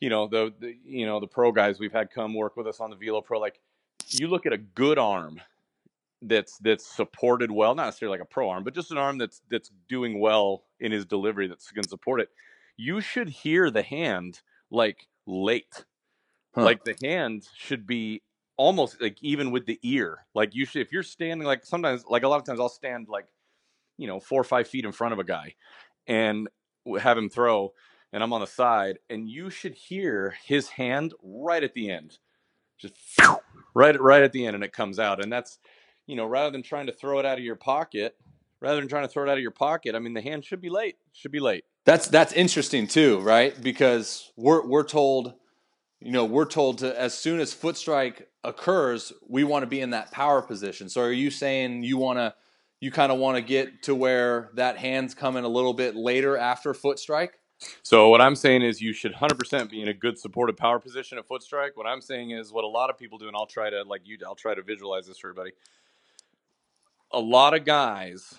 you 0.00 0.10
know, 0.10 0.28
the, 0.28 0.52
the 0.58 0.76
you 0.84 1.06
know 1.06 1.20
the 1.20 1.26
pro 1.26 1.52
guys 1.52 1.78
we've 1.78 1.92
had 1.92 2.10
come 2.10 2.34
work 2.34 2.56
with 2.56 2.66
us 2.66 2.80
on 2.80 2.90
the 2.90 2.96
Velo 2.96 3.20
Pro. 3.20 3.38
Like, 3.38 3.60
you 4.08 4.28
look 4.28 4.46
at 4.46 4.52
a 4.52 4.58
good 4.58 4.98
arm 4.98 5.40
that's 6.22 6.58
that's 6.58 6.86
supported 6.86 7.50
well, 7.50 7.74
not 7.74 7.86
necessarily 7.86 8.18
like 8.18 8.24
a 8.24 8.30
pro 8.30 8.48
arm, 8.48 8.64
but 8.64 8.74
just 8.74 8.90
an 8.90 8.98
arm 8.98 9.18
that's 9.18 9.42
that's 9.50 9.70
doing 9.88 10.20
well 10.20 10.64
in 10.80 10.92
his 10.92 11.04
delivery 11.04 11.48
that's 11.48 11.70
going 11.70 11.84
to 11.84 11.88
support 11.88 12.20
it. 12.20 12.28
You 12.76 13.00
should 13.00 13.28
hear 13.28 13.70
the 13.70 13.82
hand 13.82 14.40
like 14.70 15.08
late. 15.26 15.84
Huh. 16.54 16.64
Like 16.64 16.84
the 16.84 16.96
hand 17.02 17.46
should 17.56 17.86
be 17.86 18.22
almost 18.56 19.00
like 19.00 19.16
even 19.22 19.50
with 19.50 19.66
the 19.66 19.78
ear. 19.82 20.26
Like 20.34 20.54
you 20.54 20.66
should, 20.66 20.82
if 20.82 20.92
you're 20.92 21.02
standing 21.02 21.46
like 21.46 21.64
sometimes, 21.64 22.04
like 22.08 22.22
a 22.22 22.28
lot 22.28 22.36
of 22.36 22.44
times, 22.44 22.60
I'll 22.60 22.68
stand 22.68 23.08
like 23.08 23.26
you 23.96 24.06
know 24.06 24.20
four 24.20 24.40
or 24.40 24.44
five 24.44 24.68
feet 24.68 24.84
in 24.84 24.92
front 24.92 25.12
of 25.12 25.18
a 25.18 25.24
guy 25.24 25.54
and 26.06 26.48
have 27.00 27.18
him 27.18 27.28
throw, 27.28 27.72
and 28.12 28.22
I'm 28.22 28.32
on 28.32 28.40
the 28.40 28.46
side, 28.46 28.98
and 29.10 29.28
you 29.28 29.50
should 29.50 29.74
hear 29.74 30.36
his 30.44 30.68
hand 30.68 31.14
right 31.22 31.62
at 31.62 31.74
the 31.74 31.90
end, 31.90 32.18
just 32.78 32.94
right 33.74 34.00
right 34.00 34.22
at 34.22 34.32
the 34.32 34.46
end, 34.46 34.54
and 34.54 34.64
it 34.64 34.72
comes 34.72 34.98
out, 34.98 35.22
and 35.22 35.32
that's 35.32 35.58
you 36.06 36.16
know 36.16 36.26
rather 36.26 36.50
than 36.50 36.62
trying 36.62 36.86
to 36.86 36.92
throw 36.92 37.18
it 37.18 37.26
out 37.26 37.38
of 37.38 37.44
your 37.44 37.56
pocket. 37.56 38.16
Rather 38.60 38.80
than 38.80 38.88
trying 38.88 39.04
to 39.04 39.08
throw 39.08 39.22
it 39.22 39.28
out 39.28 39.36
of 39.36 39.42
your 39.42 39.52
pocket, 39.52 39.94
I 39.94 40.00
mean, 40.00 40.14
the 40.14 40.20
hand 40.20 40.44
should 40.44 40.60
be 40.60 40.68
late. 40.68 40.96
Should 41.12 41.30
be 41.30 41.38
late. 41.38 41.64
That's 41.84 42.08
that's 42.08 42.32
interesting 42.32 42.88
too, 42.88 43.20
right? 43.20 43.54
Because 43.62 44.32
we're 44.36 44.66
we're 44.66 44.82
told, 44.82 45.34
you 46.00 46.10
know, 46.10 46.24
we're 46.24 46.44
told 46.44 46.78
to 46.78 47.00
as 47.00 47.16
soon 47.16 47.38
as 47.38 47.52
foot 47.52 47.76
strike 47.76 48.28
occurs, 48.42 49.12
we 49.28 49.44
want 49.44 49.62
to 49.62 49.68
be 49.68 49.80
in 49.80 49.90
that 49.90 50.10
power 50.10 50.42
position. 50.42 50.88
So 50.88 51.02
are 51.02 51.12
you 51.12 51.30
saying 51.30 51.84
you 51.84 51.98
want 51.98 52.18
to 52.18 52.34
you 52.80 52.90
kind 52.90 53.10
of 53.10 53.18
want 53.18 53.36
to 53.36 53.42
get 53.42 53.84
to 53.84 53.94
where 53.94 54.50
that 54.54 54.76
hand's 54.76 55.14
coming 55.14 55.44
a 55.44 55.48
little 55.48 55.72
bit 55.72 55.96
later 55.96 56.36
after 56.36 56.74
foot 56.74 56.98
strike? 56.98 57.37
So 57.82 58.08
what 58.08 58.20
I'm 58.20 58.36
saying 58.36 58.62
is 58.62 58.80
you 58.80 58.92
should 58.92 59.12
100% 59.14 59.70
be 59.70 59.82
in 59.82 59.88
a 59.88 59.94
good 59.94 60.18
supported 60.18 60.56
power 60.56 60.78
position 60.78 61.18
at 61.18 61.26
foot 61.26 61.42
strike. 61.42 61.76
What 61.76 61.86
I'm 61.86 62.00
saying 62.00 62.30
is 62.30 62.52
what 62.52 62.64
a 62.64 62.68
lot 62.68 62.90
of 62.90 62.98
people 62.98 63.18
do, 63.18 63.26
and 63.26 63.36
I'll 63.36 63.46
try 63.46 63.70
to 63.70 63.82
like 63.82 64.02
you, 64.04 64.18
I'll 64.24 64.34
try 64.34 64.54
to 64.54 64.62
visualize 64.62 65.06
this 65.06 65.18
for 65.18 65.30
everybody. 65.30 65.52
A 67.12 67.18
lot 67.18 67.54
of 67.54 67.64
guys, 67.64 68.34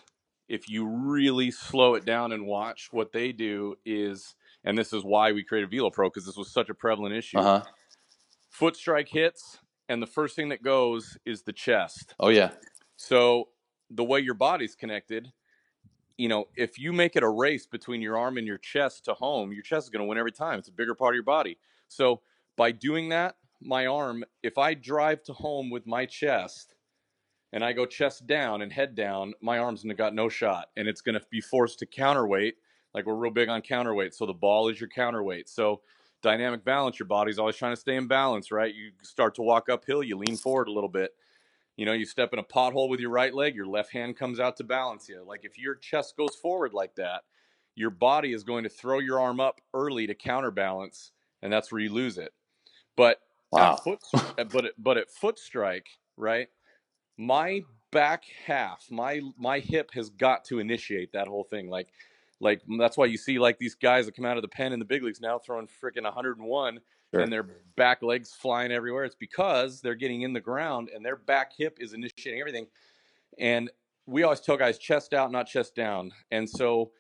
if 0.47 0.69
you 0.69 0.85
really 0.85 1.51
slow 1.51 1.95
it 1.95 2.05
down 2.05 2.31
and 2.31 2.45
watch, 2.45 2.89
what 2.91 3.11
they 3.11 3.31
do 3.31 3.75
is, 3.85 4.35
and 4.63 4.77
this 4.77 4.93
is 4.93 5.03
why 5.03 5.31
we 5.31 5.43
created 5.43 5.71
Velo 5.71 5.89
Pro 5.89 6.09
because 6.09 6.25
this 6.25 6.37
was 6.37 6.51
such 6.51 6.69
a 6.69 6.73
prevalent 6.73 7.15
issue. 7.15 7.39
Uh-huh. 7.39 7.63
Foot 8.49 8.75
strike 8.75 9.09
hits, 9.09 9.59
and 9.89 10.01
the 10.01 10.07
first 10.07 10.35
thing 10.35 10.49
that 10.49 10.63
goes 10.63 11.17
is 11.25 11.43
the 11.43 11.53
chest. 11.53 12.13
Oh 12.19 12.29
yeah. 12.29 12.51
So 12.95 13.49
the 13.89 14.03
way 14.03 14.19
your 14.19 14.33
body's 14.33 14.75
connected, 14.75 15.31
you 16.19 16.27
know, 16.27 16.49
if 16.57 16.77
you 16.77 16.91
make 16.91 17.15
it 17.15 17.23
a 17.23 17.29
race 17.29 17.65
between 17.65 18.01
your 18.01 18.17
arm 18.17 18.37
and 18.37 18.45
your 18.45 18.57
chest 18.57 19.05
to 19.05 19.13
home, 19.13 19.53
your 19.53 19.63
chest 19.63 19.85
is 19.85 19.89
going 19.89 20.01
to 20.01 20.05
win 20.05 20.17
every 20.17 20.33
time. 20.33 20.59
It's 20.59 20.67
a 20.67 20.73
bigger 20.73 20.93
part 20.93 21.13
of 21.13 21.15
your 21.15 21.23
body. 21.23 21.57
So 21.87 22.19
by 22.57 22.73
doing 22.73 23.07
that, 23.09 23.37
my 23.61 23.85
arm, 23.85 24.25
if 24.43 24.57
I 24.57 24.73
drive 24.73 25.23
to 25.23 25.33
home 25.33 25.69
with 25.69 25.87
my 25.87 26.05
chest 26.05 26.75
and 27.53 27.63
I 27.63 27.71
go 27.71 27.85
chest 27.85 28.27
down 28.27 28.61
and 28.61 28.71
head 28.71 28.95
down, 28.95 29.33
my 29.41 29.59
arm's 29.59 29.85
got 29.95 30.13
no 30.13 30.27
shot, 30.27 30.67
and 30.75 30.89
it's 30.89 30.99
gonna 30.99 31.21
be 31.31 31.39
forced 31.39 31.79
to 31.79 31.85
counterweight. 31.85 32.55
Like 32.93 33.05
we're 33.05 33.15
real 33.15 33.31
big 33.31 33.47
on 33.47 33.61
counterweight, 33.61 34.13
so 34.13 34.25
the 34.25 34.33
ball 34.33 34.67
is 34.67 34.79
your 34.79 34.89
counterweight. 34.89 35.47
So 35.47 35.81
dynamic 36.21 36.65
balance, 36.65 36.99
your 36.99 37.07
body's 37.07 37.39
always 37.39 37.55
trying 37.55 37.73
to 37.73 37.79
stay 37.79 37.95
in 37.95 38.07
balance, 38.07 38.51
right? 38.51 38.75
You 38.75 38.91
start 39.03 39.35
to 39.35 39.41
walk 39.41 39.69
uphill, 39.69 40.03
you 40.03 40.17
lean 40.17 40.35
forward 40.35 40.67
a 40.67 40.71
little 40.71 40.89
bit. 40.89 41.11
You 41.79 41.85
know, 41.85 41.93
you 41.93 42.03
step 42.03 42.33
in 42.33 42.39
a 42.39 42.43
pothole 42.43 42.89
with 42.89 42.99
your 42.99 43.09
right 43.09 43.33
leg, 43.33 43.55
your 43.55 43.65
left 43.65 43.93
hand 43.93 44.17
comes 44.17 44.37
out 44.37 44.57
to 44.57 44.65
balance 44.65 45.07
you. 45.07 45.23
Like 45.25 45.45
if 45.45 45.57
your 45.57 45.75
chest 45.75 46.17
goes 46.17 46.35
forward 46.35 46.73
like 46.73 46.93
that, 46.95 47.21
your 47.73 47.89
body 47.89 48.33
is 48.33 48.43
going 48.43 48.65
to 48.65 48.69
throw 48.69 48.99
your 48.99 49.21
arm 49.21 49.39
up 49.39 49.61
early 49.73 50.05
to 50.05 50.13
counterbalance, 50.13 51.13
and 51.41 51.53
that's 51.53 51.71
where 51.71 51.79
you 51.79 51.89
lose 51.93 52.17
it. 52.17 52.33
But 52.97 53.21
Wow. 53.49 53.75
at 53.75 53.83
foot, 53.85 53.99
eh, 54.37 54.43
but 54.43 54.65
at, 54.65 54.73
but 54.77 54.97
at 54.97 55.09
foot 55.09 55.39
strike, 55.39 55.87
right? 56.17 56.49
My 57.17 57.61
back 57.91 58.25
half, 58.45 58.87
my 58.91 59.21
my 59.37 59.59
hip 59.59 59.91
has 59.93 60.09
got 60.09 60.43
to 60.45 60.59
initiate 60.59 61.13
that 61.13 61.29
whole 61.29 61.45
thing. 61.45 61.69
Like, 61.69 61.87
like 62.41 62.61
that's 62.77 62.97
why 62.97 63.05
you 63.05 63.17
see 63.17 63.39
like 63.39 63.57
these 63.57 63.75
guys 63.75 64.05
that 64.05 64.17
come 64.17 64.25
out 64.25 64.35
of 64.35 64.41
the 64.41 64.49
pen 64.49 64.73
in 64.73 64.79
the 64.79 64.85
big 64.85 65.01
leagues 65.01 65.21
now 65.21 65.39
throwing 65.39 65.69
freaking 65.81 66.03
101 66.03 66.79
Sure. 67.13 67.21
and 67.21 67.33
their 67.33 67.47
back 67.75 68.03
legs 68.03 68.33
flying 68.33 68.71
everywhere. 68.71 69.03
It's 69.03 69.15
because 69.15 69.81
they're 69.81 69.95
getting 69.95 70.21
in 70.21 70.33
the 70.33 70.39
ground 70.39 70.89
and 70.93 71.03
their 71.03 71.15
back 71.15 71.53
hip 71.57 71.77
is 71.79 71.93
initiating 71.93 72.39
everything. 72.39 72.67
And 73.39 73.71
we 74.05 74.23
always 74.23 74.41
tell 74.41 74.57
guys 74.57 74.77
chest 74.77 75.13
out, 75.13 75.31
not 75.31 75.47
chest 75.47 75.75
down. 75.75 76.11
And 76.29 76.49
so 76.49 76.91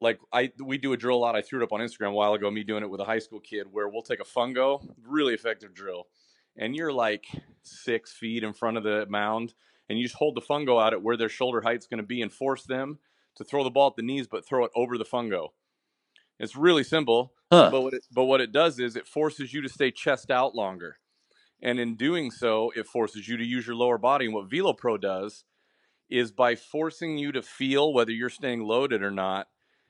like 0.00 0.18
I 0.32 0.52
we 0.62 0.78
do 0.78 0.92
a 0.92 0.96
drill 0.96 1.16
a 1.16 1.18
lot. 1.18 1.36
I 1.36 1.42
threw 1.42 1.60
it 1.60 1.64
up 1.64 1.72
on 1.72 1.80
Instagram 1.80 2.08
a 2.08 2.12
while 2.12 2.34
ago, 2.34 2.50
me 2.50 2.64
doing 2.64 2.82
it 2.82 2.90
with 2.90 3.00
a 3.00 3.04
high 3.04 3.20
school 3.20 3.40
kid 3.40 3.66
where 3.70 3.88
we'll 3.88 4.02
take 4.02 4.20
a 4.20 4.24
fungo, 4.24 4.86
really 5.06 5.32
effective 5.32 5.74
drill. 5.74 6.08
And 6.56 6.76
you're 6.76 6.92
like 6.92 7.26
six 7.62 8.12
feet 8.12 8.42
in 8.42 8.52
front 8.52 8.76
of 8.76 8.82
the 8.82 9.06
mound, 9.08 9.54
and 9.88 9.98
you 9.98 10.04
just 10.04 10.16
hold 10.16 10.34
the 10.34 10.42
fungo 10.42 10.82
out 10.82 10.92
at 10.92 11.02
where 11.02 11.16
their 11.16 11.28
shoulder 11.28 11.62
height's 11.62 11.86
gonna 11.86 12.02
be 12.02 12.20
and 12.20 12.32
force 12.32 12.64
them 12.64 12.98
to 13.36 13.44
throw 13.44 13.64
the 13.64 13.70
ball 13.70 13.88
at 13.88 13.96
the 13.96 14.02
knees, 14.02 14.26
but 14.26 14.44
throw 14.44 14.64
it 14.64 14.70
over 14.74 14.98
the 14.98 15.04
fungo. 15.04 15.48
It's 16.38 16.56
really 16.56 16.84
simple, 16.84 17.32
Huh. 17.52 17.68
but 17.70 17.82
what 17.82 17.94
it, 17.94 18.04
but 18.12 18.24
what 18.24 18.40
it 18.40 18.52
does 18.52 18.78
is 18.78 18.96
it 18.96 19.06
forces 19.06 19.52
you 19.52 19.62
to 19.62 19.68
stay 19.68 19.90
chest 19.90 20.30
out 20.30 20.54
longer, 20.54 20.98
and 21.62 21.78
in 21.78 21.96
doing 21.96 22.30
so, 22.30 22.72
it 22.76 22.86
forces 22.86 23.28
you 23.28 23.36
to 23.36 23.44
use 23.44 23.66
your 23.66 23.76
lower 23.76 23.98
body. 23.98 24.26
And 24.26 24.34
what 24.34 24.50
Velo 24.50 24.72
Pro 24.72 24.98
does 24.98 25.44
is 26.10 26.32
by 26.32 26.54
forcing 26.54 27.18
you 27.18 27.32
to 27.32 27.42
feel 27.42 27.92
whether 27.92 28.12
you're 28.12 28.28
staying 28.30 28.62
loaded 28.62 29.02
or 29.02 29.10
not, 29.10 29.48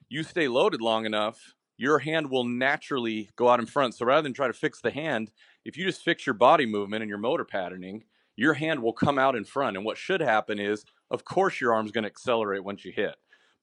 you 0.09 0.23
stay 0.23 0.49
loaded 0.49 0.81
long 0.81 1.07
enough, 1.07 1.55
your 1.77 2.01
hand 2.01 2.31
will 2.31 2.45
naturally 2.45 3.31
go 3.37 3.49
out 3.49 3.59
in 3.61 3.67
front. 3.67 3.95
So 3.95 4.07
rather 4.07 4.23
than 4.23 4.35
try 4.35 4.47
to 4.47 4.53
fix 4.53 4.81
the 4.81 4.91
hand, 4.91 5.33
if 5.65 5.77
you 5.77 5.85
just 5.85 6.03
fix 6.03 6.27
your 6.27 6.35
body 6.35 6.67
movement 6.67 7.03
and 7.03 7.09
your 7.09 7.19
motor 7.19 7.45
patterning, 7.45 8.05
your 8.37 8.55
hand 8.55 8.83
will 8.83 8.93
come 8.93 9.19
out 9.19 9.35
in 9.35 9.45
front. 9.45 9.77
And 9.77 9.85
what 9.85 9.99
should 9.99 10.21
happen 10.21 10.59
is, 10.61 10.85
of 11.11 11.25
course, 11.25 11.61
your 11.61 11.75
arm's 11.75 11.91
going 11.93 12.05
to 12.05 12.11
accelerate 12.11 12.65
once 12.65 12.85
you 12.85 12.93
hit, 12.93 13.17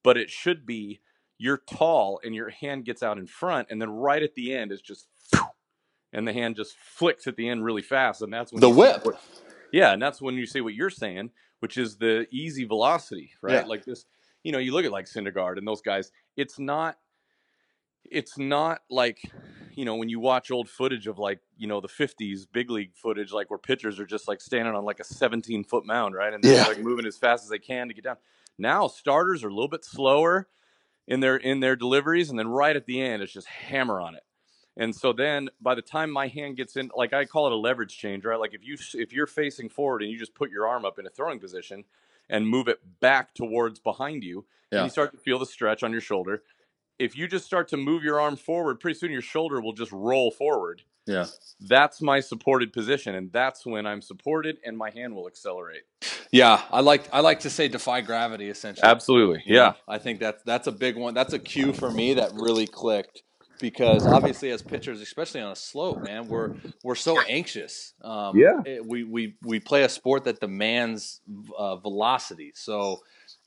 but 0.03 0.17
it 0.17 0.29
should 0.29 0.65
be 0.65 0.99
you're 1.39 1.57
tall 1.69 2.19
and 2.23 2.35
your 2.35 2.49
hand 2.49 2.85
gets 2.85 3.01
out 3.01 3.17
in 3.17 3.25
front, 3.25 3.69
and 3.71 3.81
then 3.81 3.89
right 3.89 4.21
at 4.21 4.35
the 4.35 4.53
end 4.53 4.71
is 4.71 4.81
just, 4.81 5.07
and 6.13 6.27
the 6.27 6.33
hand 6.33 6.55
just 6.57 6.75
flicks 6.77 7.25
at 7.25 7.35
the 7.37 7.49
end 7.49 7.63
really 7.63 7.81
fast, 7.81 8.21
and 8.21 8.31
that's 8.31 8.51
when 8.53 8.59
The 8.61 8.69
whip. 8.69 9.03
what- 9.05 9.19
yeah, 9.71 9.93
and 9.93 10.01
that's 10.01 10.21
when 10.21 10.35
you 10.35 10.45
see 10.45 10.61
what 10.61 10.73
you're 10.75 10.89
saying, 10.89 11.31
which 11.59 11.77
is 11.77 11.97
the 11.97 12.27
easy 12.31 12.65
velocity, 12.65 13.31
right? 13.41 13.53
Yeah. 13.53 13.65
Like 13.65 13.85
this, 13.85 14.05
you 14.43 14.51
know, 14.51 14.57
you 14.59 14.73
look 14.73 14.85
at 14.85 14.91
like 14.91 15.05
Syndergaard 15.05 15.57
and 15.57 15.67
those 15.67 15.81
guys. 15.81 16.11
It's 16.35 16.57
not, 16.59 16.97
it's 18.03 18.37
not 18.37 18.79
like, 18.89 19.21
you 19.75 19.85
know, 19.85 19.95
when 19.95 20.09
you 20.09 20.19
watch 20.19 20.49
old 20.51 20.69
footage 20.69 21.05
of 21.07 21.19
like, 21.19 21.39
you 21.57 21.67
know, 21.67 21.79
the 21.81 21.87
'50s 21.87 22.47
big 22.51 22.69
league 22.71 22.93
footage, 22.95 23.31
like 23.31 23.49
where 23.49 23.59
pitchers 23.59 23.99
are 23.99 24.05
just 24.05 24.27
like 24.27 24.41
standing 24.41 24.73
on 24.73 24.83
like 24.83 24.99
a 24.99 25.03
17 25.03 25.63
foot 25.65 25.85
mound, 25.85 26.15
right, 26.15 26.33
and 26.33 26.43
they're 26.43 26.55
Yeah. 26.55 26.65
like 26.65 26.79
moving 26.79 27.05
as 27.05 27.17
fast 27.17 27.43
as 27.43 27.49
they 27.49 27.59
can 27.59 27.87
to 27.87 27.93
get 27.93 28.03
down. 28.03 28.17
Now 28.57 28.87
starters 28.87 29.43
are 29.43 29.49
a 29.49 29.53
little 29.53 29.69
bit 29.69 29.85
slower 29.85 30.47
in 31.09 31.19
their 31.19 31.35
in 31.35 31.59
their 31.59 31.75
deliveries, 31.75 32.29
and 32.29 32.39
then 32.39 32.47
right 32.47 32.77
at 32.77 32.85
the 32.85 33.01
end, 33.01 33.21
it's 33.21 33.33
just 33.33 33.47
hammer 33.47 33.99
on 33.99 34.15
it. 34.15 34.23
And 34.77 34.95
so 34.95 35.11
then 35.11 35.49
by 35.59 35.75
the 35.75 35.81
time 35.81 36.09
my 36.11 36.27
hand 36.27 36.55
gets 36.55 36.77
in, 36.77 36.89
like 36.95 37.11
I 37.11 37.25
call 37.25 37.47
it 37.47 37.51
a 37.53 37.57
leverage 37.57 37.97
change, 37.97 38.23
right? 38.23 38.39
Like 38.39 38.53
if 38.53 38.63
you 38.65 38.77
if 38.93 39.11
you're 39.11 39.27
facing 39.27 39.67
forward 39.67 40.03
and 40.03 40.11
you 40.11 40.17
just 40.17 40.35
put 40.35 40.51
your 40.51 40.67
arm 40.67 40.85
up 40.85 40.99
in 40.99 41.05
a 41.05 41.09
throwing 41.09 41.39
position 41.41 41.83
and 42.29 42.47
move 42.47 42.69
it 42.69 42.79
back 43.01 43.33
towards 43.33 43.79
behind 43.79 44.23
you, 44.23 44.45
Yeah. 44.71 44.79
and 44.79 44.85
you 44.85 44.89
start 44.91 45.11
to 45.11 45.17
feel 45.17 45.39
the 45.39 45.45
stretch 45.47 45.83
on 45.83 45.91
your 45.91 45.99
shoulder. 46.01 46.43
If 46.99 47.17
you 47.17 47.27
just 47.27 47.45
start 47.45 47.67
to 47.69 47.77
move 47.77 48.03
your 48.03 48.21
arm 48.21 48.35
forward, 48.37 48.79
pretty 48.79 48.99
soon 48.99 49.11
your 49.11 49.21
shoulder 49.21 49.59
will 49.61 49.73
just 49.73 49.91
roll 49.91 50.31
forward. 50.31 50.83
Yeah. 51.09 51.25
That's 51.61 52.01
my 52.01 52.19
supported 52.21 52.71
position, 52.71 53.15
and 53.15 53.31
that's 53.33 53.65
when 53.65 53.85
I'm 53.85 54.01
supported 54.01 54.57
and 54.63 54.77
my 54.77 54.91
hand 54.91 55.13
will 55.15 55.27
accelerate. 55.27 55.81
Yeah, 56.31 56.61
I 56.71 56.79
like 56.81 57.09
I 57.11 57.19
like 57.19 57.41
to 57.41 57.49
say 57.49 57.67
defy 57.67 58.01
gravity 58.01 58.49
essentially. 58.49 58.87
Absolutely, 58.87 59.43
yeah. 59.45 59.73
I 59.87 59.97
think 59.97 60.19
that's 60.19 60.41
that's 60.43 60.67
a 60.67 60.71
big 60.71 60.95
one. 60.95 61.13
That's 61.13 61.33
a 61.33 61.39
cue 61.39 61.73
for 61.73 61.91
me 61.91 62.13
that 62.13 62.31
really 62.35 62.67
clicked 62.67 63.23
because 63.59 64.05
obviously 64.05 64.51
as 64.51 64.61
pitchers, 64.61 65.01
especially 65.01 65.41
on 65.41 65.51
a 65.51 65.55
slope, 65.55 66.01
man, 66.03 66.27
we're 66.29 66.55
we're 66.83 66.95
so 66.95 67.19
anxious. 67.27 67.93
Um, 68.01 68.37
Yeah. 68.37 68.61
it- 68.65 68.85
we 68.85 69.03
we 69.03 69.35
we 69.43 69.59
play 69.59 69.83
a 69.83 69.89
sport 69.89 70.23
that 70.25 70.39
demands 70.39 71.19
uh, 71.57 71.75
velocity. 71.77 72.51
So 72.55 72.99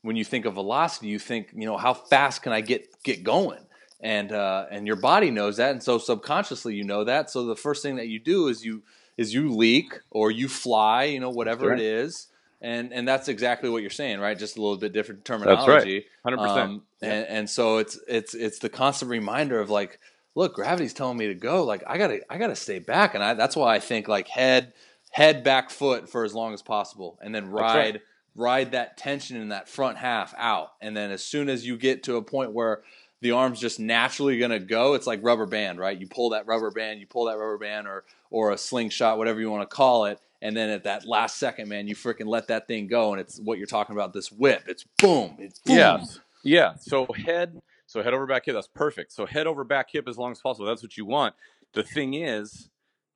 when 0.03 0.15
you 0.17 0.25
think 0.25 0.45
of 0.45 0.53
velocity, 0.53 1.07
you 1.07 1.17
think 1.19 1.49
you 1.55 1.65
know 1.65 1.77
how 1.77 1.93
fast 1.95 2.43
can 2.43 2.51
I 2.51 2.61
get 2.61 2.85
get 3.03 3.23
going. 3.23 3.65
And 4.03 4.33
uh, 4.33 4.65
and 4.69 4.85
your 4.85 4.97
body 4.97 5.31
knows 5.31 5.57
that, 5.57 5.71
and 5.71 5.81
so 5.81 5.97
subconsciously 5.97 6.75
you 6.75 6.83
know 6.83 7.05
that. 7.05 7.29
So 7.29 7.45
the 7.45 7.55
first 7.55 7.81
thing 7.81 7.95
that 7.95 8.09
you 8.09 8.19
do 8.19 8.49
is 8.49 8.63
you 8.63 8.83
is 9.15 9.33
you 9.33 9.55
leak 9.55 9.99
or 10.11 10.29
you 10.29 10.49
fly, 10.49 11.05
you 11.05 11.21
know, 11.21 11.29
whatever 11.29 11.69
right. 11.69 11.79
it 11.79 11.85
is, 11.85 12.27
and 12.61 12.91
and 12.91 13.07
that's 13.07 13.29
exactly 13.29 13.69
what 13.69 13.81
you're 13.81 13.89
saying, 13.89 14.19
right? 14.19 14.37
Just 14.37 14.57
a 14.57 14.61
little 14.61 14.77
bit 14.77 14.91
different 14.91 15.23
terminology. 15.23 16.05
That's 16.25 16.35
right. 16.37 16.39
100%. 16.39 16.57
Um, 16.57 16.83
Yeah. 17.01 17.13
and, 17.13 17.27
and 17.27 17.49
so 17.49 17.77
it's 17.77 17.97
it's 18.07 18.33
it's 18.33 18.59
the 18.59 18.69
constant 18.69 19.09
reminder 19.09 19.59
of 19.59 19.69
like, 19.69 19.99
look, 20.35 20.55
gravity's 20.55 20.93
telling 20.93 21.17
me 21.17 21.27
to 21.27 21.35
go. 21.35 21.63
Like 21.63 21.83
I 21.87 21.97
gotta 21.97 22.21
I 22.29 22.37
gotta 22.37 22.55
stay 22.55 22.79
back, 22.79 23.15
and 23.15 23.23
I, 23.23 23.35
that's 23.35 23.55
why 23.55 23.75
I 23.75 23.79
think 23.79 24.07
like 24.07 24.27
head 24.27 24.73
head 25.11 25.43
back 25.43 25.69
foot 25.69 26.09
for 26.09 26.25
as 26.25 26.33
long 26.33 26.53
as 26.53 26.61
possible, 26.61 27.19
and 27.21 27.33
then 27.33 27.49
ride 27.49 27.75
right. 27.75 28.01
ride 28.35 28.71
that 28.71 28.97
tension 28.97 29.37
in 29.37 29.49
that 29.49 29.69
front 29.69 29.97
half 29.97 30.33
out, 30.37 30.71
and 30.81 30.95
then 30.97 31.11
as 31.11 31.23
soon 31.23 31.49
as 31.49 31.65
you 31.65 31.77
get 31.77 32.03
to 32.03 32.15
a 32.15 32.21
point 32.21 32.51
where 32.53 32.83
the 33.23 33.31
arm's 33.31 33.59
just 33.59 33.79
naturally 33.79 34.37
going 34.37 34.51
to 34.51 34.59
go. 34.59 34.93
It's 34.93 35.07
like 35.07 35.23
rubber 35.23 35.45
band, 35.45 35.79
right? 35.79 35.97
You 35.97 36.07
pull 36.07 36.31
that 36.31 36.45
rubber 36.45 36.71
band, 36.71 36.99
you 36.99 37.07
pull 37.07 37.25
that 37.25 37.37
rubber 37.37 37.57
band, 37.57 37.87
or 37.87 38.03
or 38.29 38.51
a 38.51 38.57
slingshot, 38.57 39.17
whatever 39.17 39.39
you 39.39 39.49
want 39.49 39.67
to 39.67 39.73
call 39.73 40.05
it, 40.05 40.19
and 40.41 40.57
then 40.57 40.69
at 40.69 40.83
that 40.83 41.07
last 41.07 41.37
second, 41.37 41.69
man, 41.69 41.87
you 41.87 41.95
freaking 41.95 42.27
let 42.27 42.47
that 42.49 42.67
thing 42.67 42.87
go, 42.87 43.13
and 43.13 43.21
it's 43.21 43.39
what 43.39 43.57
you're 43.57 43.65
talking 43.65 43.95
about. 43.95 44.11
This 44.13 44.31
whip, 44.31 44.63
it's 44.67 44.85
boom, 44.99 45.35
it's 45.39 45.59
boom. 45.59 45.77
Yeah, 45.77 46.03
yeah. 46.43 46.73
So 46.75 47.07
head, 47.25 47.61
so 47.87 48.03
head 48.03 48.13
over 48.13 48.25
back 48.25 48.45
hip. 48.45 48.55
That's 48.55 48.67
perfect. 48.67 49.13
So 49.13 49.25
head 49.25 49.47
over 49.47 49.63
back 49.63 49.87
hip 49.89 50.09
as 50.09 50.17
long 50.17 50.31
as 50.31 50.41
possible. 50.41 50.65
That's 50.65 50.83
what 50.83 50.97
you 50.97 51.05
want. 51.05 51.33
The 51.73 51.83
thing 51.83 52.15
is, 52.15 52.69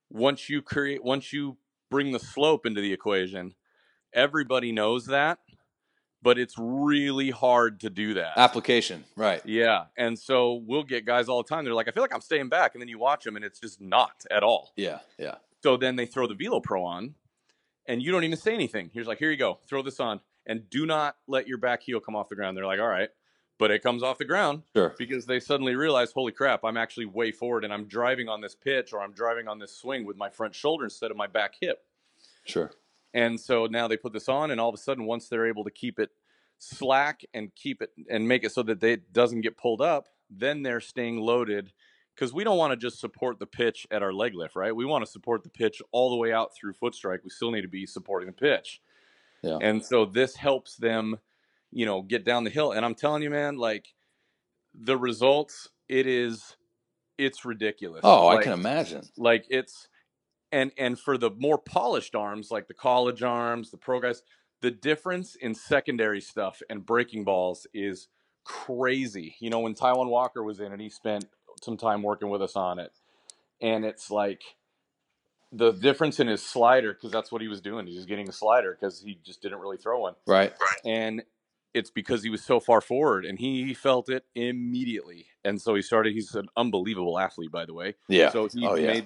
once 0.08 0.48
you 0.48 0.62
create, 0.62 1.04
once 1.04 1.32
you 1.32 1.58
bring 1.90 2.12
the 2.12 2.18
slope 2.18 2.64
into 2.64 2.80
the 2.80 2.92
equation, 2.92 3.54
everybody 4.14 4.72
knows 4.72 5.06
that, 5.06 5.38
but 6.22 6.38
it's 6.38 6.54
really 6.58 7.30
hard 7.30 7.80
to 7.80 7.90
do 7.90 8.14
that. 8.14 8.32
application, 8.36 9.04
right? 9.16 9.40
Yeah, 9.44 9.84
and 9.96 10.18
so 10.18 10.54
we'll 10.66 10.82
get 10.84 11.04
guys 11.04 11.28
all 11.28 11.42
the 11.42 11.48
time. 11.48 11.64
They're 11.64 11.74
like, 11.74 11.88
I 11.88 11.92
feel 11.92 12.02
like 12.02 12.14
I'm 12.14 12.20
staying 12.20 12.48
back, 12.48 12.74
and 12.74 12.82
then 12.82 12.88
you 12.88 12.98
watch 12.98 13.24
them, 13.24 13.36
and 13.36 13.44
it's 13.44 13.60
just 13.60 13.80
not 13.80 14.24
at 14.30 14.42
all. 14.42 14.72
Yeah, 14.76 14.98
yeah. 15.18 15.36
So 15.62 15.76
then 15.76 15.96
they 15.96 16.06
throw 16.06 16.26
the 16.26 16.34
Velo 16.34 16.60
Pro 16.60 16.84
on, 16.84 17.14
and 17.86 18.02
you 18.02 18.12
don't 18.12 18.24
even 18.24 18.36
say 18.38 18.54
anything. 18.54 18.90
He's 18.92 19.06
like, 19.06 19.18
"Here 19.18 19.30
you 19.30 19.36
go, 19.36 19.58
throw 19.68 19.82
this 19.82 20.00
on, 20.00 20.20
and 20.46 20.68
do 20.70 20.86
not 20.86 21.16
let 21.26 21.46
your 21.48 21.58
back 21.58 21.82
heel 21.82 22.00
come 22.00 22.14
off 22.16 22.28
the 22.28 22.36
ground." 22.36 22.56
They're 22.56 22.66
like, 22.66 22.80
"All 22.80 22.86
right," 22.88 23.10
but 23.58 23.70
it 23.70 23.82
comes 23.82 24.02
off 24.02 24.18
the 24.18 24.24
ground 24.24 24.62
Sure. 24.74 24.94
because 24.98 25.26
they 25.26 25.40
suddenly 25.40 25.74
realize, 25.74 26.12
"Holy 26.12 26.32
crap! 26.32 26.64
I'm 26.64 26.76
actually 26.76 27.06
way 27.06 27.32
forward, 27.32 27.64
and 27.64 27.72
I'm 27.72 27.86
driving 27.86 28.28
on 28.28 28.40
this 28.40 28.54
pitch, 28.54 28.92
or 28.92 29.00
I'm 29.02 29.12
driving 29.12 29.48
on 29.48 29.58
this 29.58 29.76
swing 29.76 30.04
with 30.04 30.16
my 30.16 30.30
front 30.30 30.54
shoulder 30.54 30.84
instead 30.84 31.10
of 31.10 31.16
my 31.16 31.26
back 31.26 31.54
hip." 31.60 31.84
Sure. 32.44 32.70
And 33.14 33.40
so 33.40 33.66
now 33.66 33.88
they 33.88 33.96
put 33.96 34.12
this 34.12 34.28
on, 34.28 34.50
and 34.50 34.60
all 34.60 34.68
of 34.68 34.74
a 34.74 34.78
sudden, 34.78 35.04
once 35.04 35.28
they're 35.28 35.46
able 35.46 35.64
to 35.64 35.70
keep 35.70 35.98
it 35.98 36.10
slack 36.58 37.22
and 37.32 37.54
keep 37.54 37.80
it 37.82 37.90
and 38.10 38.26
make 38.26 38.44
it 38.44 38.52
so 38.52 38.62
that 38.64 38.80
they, 38.80 38.92
it 38.94 39.12
doesn't 39.12 39.40
get 39.40 39.56
pulled 39.56 39.80
up, 39.80 40.08
then 40.30 40.62
they're 40.62 40.80
staying 40.80 41.18
loaded. 41.18 41.72
Because 42.14 42.34
we 42.34 42.42
don't 42.42 42.58
want 42.58 42.72
to 42.72 42.76
just 42.76 42.98
support 42.98 43.38
the 43.38 43.46
pitch 43.46 43.86
at 43.92 44.02
our 44.02 44.12
leg 44.12 44.34
lift, 44.34 44.56
right? 44.56 44.74
We 44.74 44.84
want 44.84 45.04
to 45.04 45.10
support 45.10 45.44
the 45.44 45.50
pitch 45.50 45.80
all 45.92 46.10
the 46.10 46.16
way 46.16 46.32
out 46.32 46.52
through 46.52 46.72
foot 46.72 46.96
strike. 46.96 47.20
We 47.22 47.30
still 47.30 47.52
need 47.52 47.62
to 47.62 47.68
be 47.68 47.86
supporting 47.86 48.26
the 48.26 48.32
pitch. 48.32 48.80
Yeah. 49.42 49.58
And 49.62 49.84
so 49.84 50.04
this 50.04 50.34
helps 50.34 50.74
them, 50.74 51.18
you 51.70 51.86
know, 51.86 52.02
get 52.02 52.24
down 52.24 52.42
the 52.42 52.50
hill. 52.50 52.72
And 52.72 52.84
I'm 52.84 52.96
telling 52.96 53.22
you, 53.22 53.30
man, 53.30 53.56
like 53.56 53.94
the 54.74 54.96
results, 54.96 55.68
it 55.88 56.08
is, 56.08 56.56
it's 57.18 57.44
ridiculous. 57.44 58.00
Oh, 58.02 58.26
I 58.26 58.42
can 58.42 58.52
imagine. 58.52 59.02
like 59.16 59.46
it's 59.48 59.88
and 60.52 60.72
and 60.78 60.98
for 60.98 61.18
the 61.18 61.30
more 61.38 61.58
polished 61.58 62.14
arms 62.14 62.50
like 62.50 62.68
the 62.68 62.74
college 62.74 63.22
arms 63.22 63.70
the 63.70 63.76
pro 63.76 64.00
guys 64.00 64.22
the 64.60 64.70
difference 64.70 65.36
in 65.36 65.54
secondary 65.54 66.20
stuff 66.20 66.60
and 66.70 66.84
breaking 66.86 67.24
balls 67.24 67.66
is 67.74 68.08
crazy 68.44 69.36
you 69.40 69.50
know 69.50 69.60
when 69.60 69.74
Taijuan 69.74 70.08
Walker 70.08 70.42
was 70.42 70.60
in 70.60 70.72
and 70.72 70.80
he 70.80 70.88
spent 70.88 71.26
some 71.62 71.76
time 71.76 72.02
working 72.02 72.30
with 72.30 72.40
us 72.42 72.56
on 72.56 72.78
it 72.78 72.92
and 73.60 73.84
it's 73.84 74.10
like 74.10 74.42
the 75.52 75.72
difference 75.72 76.20
in 76.20 76.28
his 76.28 76.44
slider 76.44 76.92
because 76.92 77.10
that's 77.10 77.32
what 77.32 77.40
he 77.42 77.48
was 77.48 77.60
doing 77.60 77.86
he 77.86 77.96
was 77.96 78.06
getting 78.06 78.28
a 78.28 78.32
slider 78.32 78.76
because 78.78 79.00
he 79.02 79.18
just 79.24 79.42
didn't 79.42 79.58
really 79.60 79.76
throw 79.78 80.00
one 80.00 80.14
Right. 80.26 80.52
and 80.84 81.22
it's 81.74 81.90
because 81.90 82.22
he 82.22 82.30
was 82.30 82.42
so 82.42 82.60
far 82.60 82.80
forward 82.80 83.24
and 83.26 83.38
he 83.38 83.74
felt 83.74 84.08
it 84.08 84.24
immediately 84.34 85.26
and 85.44 85.60
so 85.60 85.74
he 85.74 85.82
started 85.82 86.12
he's 86.14 86.34
an 86.34 86.48
unbelievable 86.56 87.18
athlete 87.18 87.50
by 87.52 87.64
the 87.66 87.74
way 87.74 87.94
Yeah. 88.08 88.30
so 88.30 88.48
he 88.48 88.66
Oh, 88.66 88.74
yeah. 88.74 89.00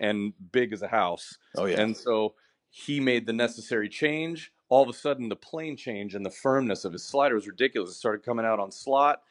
And 0.00 0.32
big 0.52 0.72
as 0.72 0.82
a 0.82 0.88
house. 0.88 1.36
Oh, 1.56 1.66
yeah. 1.66 1.80
and 1.80 1.96
so 1.96 2.34
he 2.70 3.00
made 3.00 3.26
the 3.26 3.32
necessary 3.32 3.88
change. 3.88 4.52
All 4.68 4.82
of 4.82 4.88
a 4.88 4.92
sudden 4.92 5.28
the 5.28 5.36
plane 5.36 5.76
change 5.76 6.14
and 6.14 6.24
the 6.24 6.30
firmness 6.30 6.84
of 6.84 6.92
his 6.92 7.04
slider 7.04 7.34
was 7.34 7.46
ridiculous. 7.46 7.90
It 7.90 7.94
started 7.94 8.24
coming 8.24 8.44
out 8.44 8.60
on 8.60 8.70
slot. 8.70 9.22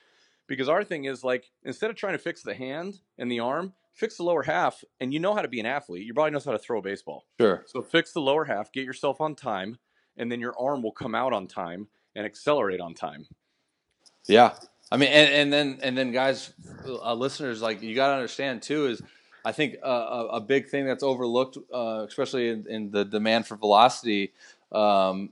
Because 0.48 0.70
our 0.70 0.84
thing 0.84 1.06
is 1.06 1.26
like 1.26 1.52
instead 1.66 1.90
of 1.90 1.98
trying 1.98 2.14
to 2.14 2.20
fix 2.20 2.42
the 2.42 2.54
hand 2.54 3.02
and 3.18 3.30
the 3.30 3.42
arm 3.42 3.74
fix 3.98 4.16
the 4.18 4.24
lower 4.24 4.44
half 4.44 4.84
and 5.00 5.12
you 5.12 5.20
know 5.20 5.34
how 5.34 5.42
to 5.42 5.48
be 5.48 5.60
an 5.60 5.66
athlete. 5.66 6.06
Your 6.06 6.14
body 6.14 6.32
knows 6.32 6.46
how 6.46 6.52
to 6.52 6.60
throw 6.60 6.80
a 6.80 6.82
baseball. 6.82 7.26
Sure. 7.40 7.66
so 7.66 7.82
fix 7.82 8.14
the 8.14 8.22
lower 8.22 8.46
half, 8.46 8.72
get 8.72 8.86
yourself 8.86 9.20
on 9.20 9.36
time, 9.36 9.78
and 10.16 10.32
then 10.32 10.40
your 10.40 10.58
arm 10.60 10.84
will 10.84 10.92
come 10.92 11.16
out 11.16 11.34
on 11.34 11.48
time 11.48 11.88
and 12.16 12.26
accelerate 12.26 12.80
on 12.80 12.94
time. 12.94 13.28
Yeah, 14.28 14.54
I 14.92 14.98
mean, 14.98 15.10
and, 15.10 15.34
and 15.34 15.54
then 15.54 15.80
and 15.82 15.98
then 15.98 16.12
guys, 16.12 16.54
uh, 16.86 17.14
listeners, 17.14 17.62
like 17.62 17.82
you 17.82 17.96
got 17.96 18.08
to 18.10 18.14
understand 18.14 18.62
too 18.62 18.88
is, 18.88 19.02
I 19.48 19.54
think 19.54 19.78
uh, 19.82 20.28
a, 20.32 20.42
big 20.42 20.68
thing 20.68 20.86
that's 20.86 21.04
overlooked, 21.04 21.58
uh, 21.74 22.04
especially 22.06 22.50
in, 22.50 22.66
in 22.68 22.92
the 22.92 23.06
demand 23.06 23.48
for 23.48 23.56
velocity, 23.56 24.34
um, 24.74 25.30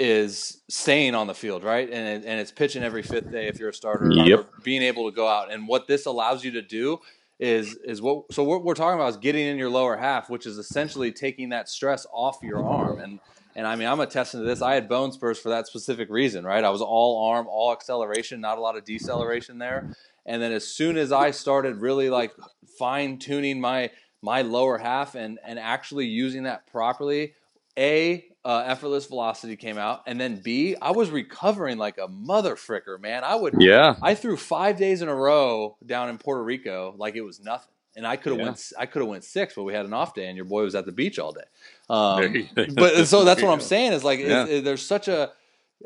is 0.00 0.62
staying 0.68 1.14
on 1.14 1.28
the 1.28 1.34
field, 1.34 1.62
right? 1.62 1.88
And 1.88 2.08
it, 2.24 2.28
and 2.28 2.40
it's 2.40 2.50
pitching 2.50 2.82
every 2.82 3.04
fifth 3.04 3.30
day 3.30 3.46
if 3.46 3.60
you're 3.60 3.68
a 3.68 3.74
starter, 3.74 4.10
Yep. 4.10 4.64
being 4.64 4.82
able 4.82 5.08
to 5.08 5.14
go 5.14 5.28
out. 5.28 5.52
And 5.52 5.68
what 5.68 5.86
this 5.86 6.06
allows 6.06 6.44
you 6.44 6.50
to 6.52 6.62
do 6.62 6.98
is 7.38 7.76
is 7.84 8.02
what 8.02 8.32
so 8.32 8.42
what 8.42 8.64
we're 8.64 8.74
talking 8.74 8.98
about 8.98 9.10
is 9.10 9.16
getting 9.16 9.46
in 9.46 9.58
your 9.58 9.70
lower 9.70 9.96
half, 9.96 10.28
which 10.28 10.44
is 10.44 10.58
essentially 10.58 11.12
taking 11.12 11.50
that 11.50 11.68
stress 11.68 12.04
off 12.12 12.38
your 12.42 12.64
arm 12.64 12.98
and. 12.98 13.20
And 13.54 13.66
I 13.66 13.76
mean, 13.76 13.86
I'm 13.86 14.00
attesting 14.00 14.40
to 14.40 14.46
this. 14.46 14.62
I 14.62 14.72
had 14.72 14.88
bone 14.88 15.12
spurs 15.12 15.38
for 15.38 15.50
that 15.50 15.66
specific 15.66 16.08
reason, 16.08 16.42
right? 16.42 16.64
I 16.64 16.70
was 16.70 16.80
all 16.80 17.28
arm, 17.28 17.46
all 17.50 17.70
acceleration, 17.70 18.40
not 18.40 18.56
a 18.56 18.62
lot 18.62 18.78
of 18.78 18.86
deceleration 18.86 19.58
there. 19.58 19.94
And 20.26 20.40
then 20.42 20.52
as 20.52 20.66
soon 20.66 20.96
as 20.96 21.12
I 21.12 21.30
started 21.32 21.76
really 21.80 22.10
like 22.10 22.32
fine 22.78 23.18
tuning 23.18 23.60
my 23.60 23.90
my 24.22 24.42
lower 24.42 24.78
half 24.78 25.14
and 25.14 25.38
and 25.44 25.58
actually 25.58 26.06
using 26.06 26.44
that 26.44 26.66
properly, 26.68 27.34
a 27.78 28.24
uh, 28.44 28.64
effortless 28.66 29.06
velocity 29.06 29.54
came 29.56 29.78
out, 29.78 30.02
and 30.06 30.20
then 30.20 30.36
B, 30.42 30.74
I 30.82 30.90
was 30.90 31.10
recovering 31.10 31.78
like 31.78 31.98
a 31.98 32.08
mother 32.08 32.56
fricker, 32.56 33.00
man. 33.00 33.22
I 33.22 33.36
would, 33.36 33.54
Yeah. 33.60 33.94
I 34.02 34.16
threw 34.16 34.36
five 34.36 34.76
days 34.76 35.00
in 35.00 35.08
a 35.08 35.14
row 35.14 35.76
down 35.86 36.08
in 36.08 36.18
Puerto 36.18 36.42
Rico 36.42 36.92
like 36.98 37.14
it 37.14 37.20
was 37.20 37.38
nothing, 37.38 37.72
and 37.94 38.04
I 38.04 38.16
could 38.16 38.32
have 38.32 38.40
Yeah. 38.40 38.46
went, 38.46 38.72
I 38.76 38.86
could 38.86 38.98
have 39.02 39.08
went 39.08 39.22
six, 39.22 39.54
but 39.54 39.62
we 39.62 39.72
had 39.74 39.86
an 39.86 39.92
off 39.92 40.12
day, 40.12 40.26
and 40.26 40.34
your 40.36 40.44
boy 40.44 40.64
was 40.64 40.74
at 40.74 40.86
the 40.86 40.92
beach 40.92 41.20
all 41.20 41.30
day. 41.30 41.44
Um, 41.88 42.48
but 42.74 43.06
so 43.06 43.24
that's 43.24 43.40
what 43.44 43.52
I'm 43.52 43.60
saying 43.60 43.92
is 43.92 44.02
like 44.02 44.18
Yeah. 44.18 44.46
it- 44.46 44.64
there's 44.64 44.84
such 44.84 45.06
a 45.06 45.30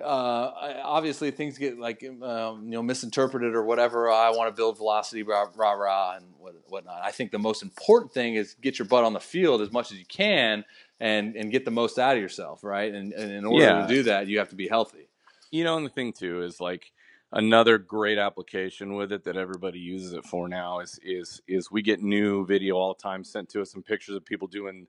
uh, 0.03 0.53
obviously 0.85 1.31
things 1.31 1.59
get 1.59 1.79
like 1.79 2.05
um, 2.23 2.65
you 2.65 2.71
know 2.73 2.83
misinterpreted 2.83 3.55
or 3.55 3.65
whatever. 3.65 4.11
I 4.11 4.31
want 4.31 4.49
to 4.49 4.57
build 4.57 4.77
velocity, 4.77 5.23
rah 5.23 5.47
rah 5.55 5.73
rah, 5.73 6.17
and 6.17 6.27
what, 6.39 6.55
whatnot. 6.69 7.01
I 7.03 7.11
think 7.11 7.31
the 7.31 7.39
most 7.39 7.63
important 7.63 8.13
thing 8.13 8.35
is 8.35 8.55
get 8.61 8.79
your 8.79 8.87
butt 8.87 9.05
on 9.05 9.13
the 9.13 9.21
field 9.21 9.61
as 9.63 9.73
much 9.73 9.93
as 9.93 9.99
you 9.99 10.07
can 10.07 10.65
and 11.01 11.37
and 11.37 11.51
get 11.51 11.65
the 11.65 11.71
most 11.71 11.99
out 11.99 12.17
of 12.17 12.23
yourself, 12.23 12.63
right? 12.65 12.93
And, 12.93 13.13
and 13.13 13.31
in 13.33 13.45
order 13.45 13.67
Yeah. 13.67 13.83
to 13.83 13.89
do 13.89 14.03
that, 14.05 14.27
you 14.29 14.39
have 14.39 14.49
to 14.51 14.57
be 14.57 14.69
healthy. 14.69 15.09
You 15.51 15.65
know, 15.65 15.77
and 15.77 15.87
the 15.87 15.91
thing 15.91 16.13
too 16.13 16.43
is 16.43 16.61
like 16.61 16.93
another 17.33 17.79
great 17.79 18.19
application 18.19 18.95
with 18.95 19.13
it 19.13 19.25
that 19.25 19.37
everybody 19.37 19.79
uses 19.79 20.13
it 20.13 20.25
for 20.25 20.49
now 20.49 20.81
is 20.81 20.99
is 21.03 21.41
is 21.49 21.71
we 21.71 21.83
get 21.83 22.03
new 22.03 22.47
video 22.47 22.77
all 22.77 22.95
the 22.95 23.03
time 23.03 23.25
sent 23.25 23.49
to 23.51 23.61
us 23.61 23.75
and 23.75 23.85
pictures 23.85 24.15
of 24.15 24.25
people 24.25 24.49
doing 24.49 24.87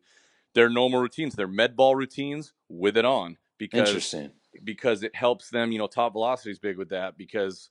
their 0.53 0.69
normal 0.69 0.99
routines, 0.99 1.35
their 1.35 1.47
med 1.47 1.75
ball 1.75 1.95
routines 1.95 2.53
with 2.69 2.97
it 2.97 3.05
on 3.05 3.37
because 3.57 3.79
Interesting. 3.89 4.31
Because 4.63 5.03
it 5.03 5.15
helps 5.15 5.49
them, 5.49 5.71
you 5.71 5.77
know, 5.79 5.87
top 5.87 6.13
velocity 6.13 6.51
is 6.51 6.59
big 6.59 6.77
with 6.77 6.89
that 6.89 7.17
because 7.17 7.69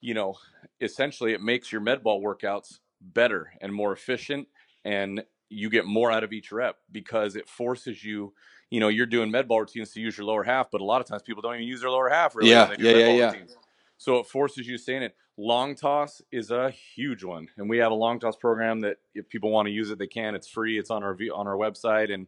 you 0.00 0.12
know, 0.12 0.34
essentially 0.82 1.32
it 1.32 1.40
makes 1.40 1.72
your 1.72 1.80
med 1.80 2.02
ball 2.02 2.22
workouts 2.22 2.78
better 3.00 3.50
and 3.62 3.72
more 3.72 3.90
efficient 3.92 4.46
and 4.84 5.24
you 5.48 5.70
get 5.70 5.86
more 5.86 6.10
out 6.10 6.22
of 6.24 6.32
each 6.32 6.52
rep 6.52 6.76
because 6.92 7.36
it 7.36 7.48
forces 7.48 8.04
you 8.04 8.32
you 8.70 8.80
know 8.80 8.88
you're 8.88 9.06
doing 9.06 9.30
med 9.30 9.46
ball 9.48 9.60
routines 9.60 9.92
to 9.92 10.00
use 10.00 10.16
your 10.16 10.26
lower 10.26 10.42
half 10.42 10.70
but 10.70 10.80
a 10.80 10.84
lot 10.84 11.00
of 11.00 11.06
times 11.06 11.22
people 11.22 11.42
don't 11.42 11.54
even 11.54 11.66
use 11.66 11.80
their 11.80 11.90
lower 11.90 12.08
half 12.08 12.34
really 12.34 12.50
Yeah, 12.50 12.68
when 12.68 12.70
they 12.70 12.82
do 12.82 12.88
yeah, 12.88 13.06
yeah, 13.06 13.12
yeah. 13.12 13.26
routines. 13.30 13.56
so 13.98 14.18
it 14.18 14.26
forces 14.26 14.66
you 14.66 14.78
in 14.94 15.02
it 15.02 15.16
long 15.36 15.74
toss 15.74 16.22
is 16.32 16.50
a 16.50 16.70
huge 16.70 17.24
one 17.24 17.48
and 17.56 17.68
we 17.68 17.78
have 17.78 17.92
a 17.92 17.94
long 17.94 18.18
toss 18.18 18.36
program 18.36 18.80
that 18.80 18.96
if 19.14 19.28
people 19.28 19.50
want 19.50 19.66
to 19.66 19.72
use 19.72 19.90
it 19.90 19.98
they 19.98 20.06
can 20.06 20.34
it's 20.34 20.48
free 20.48 20.78
it's 20.78 20.90
on 20.90 21.02
our 21.02 21.16
on 21.34 21.46
our 21.46 21.56
website 21.56 22.12
and 22.12 22.26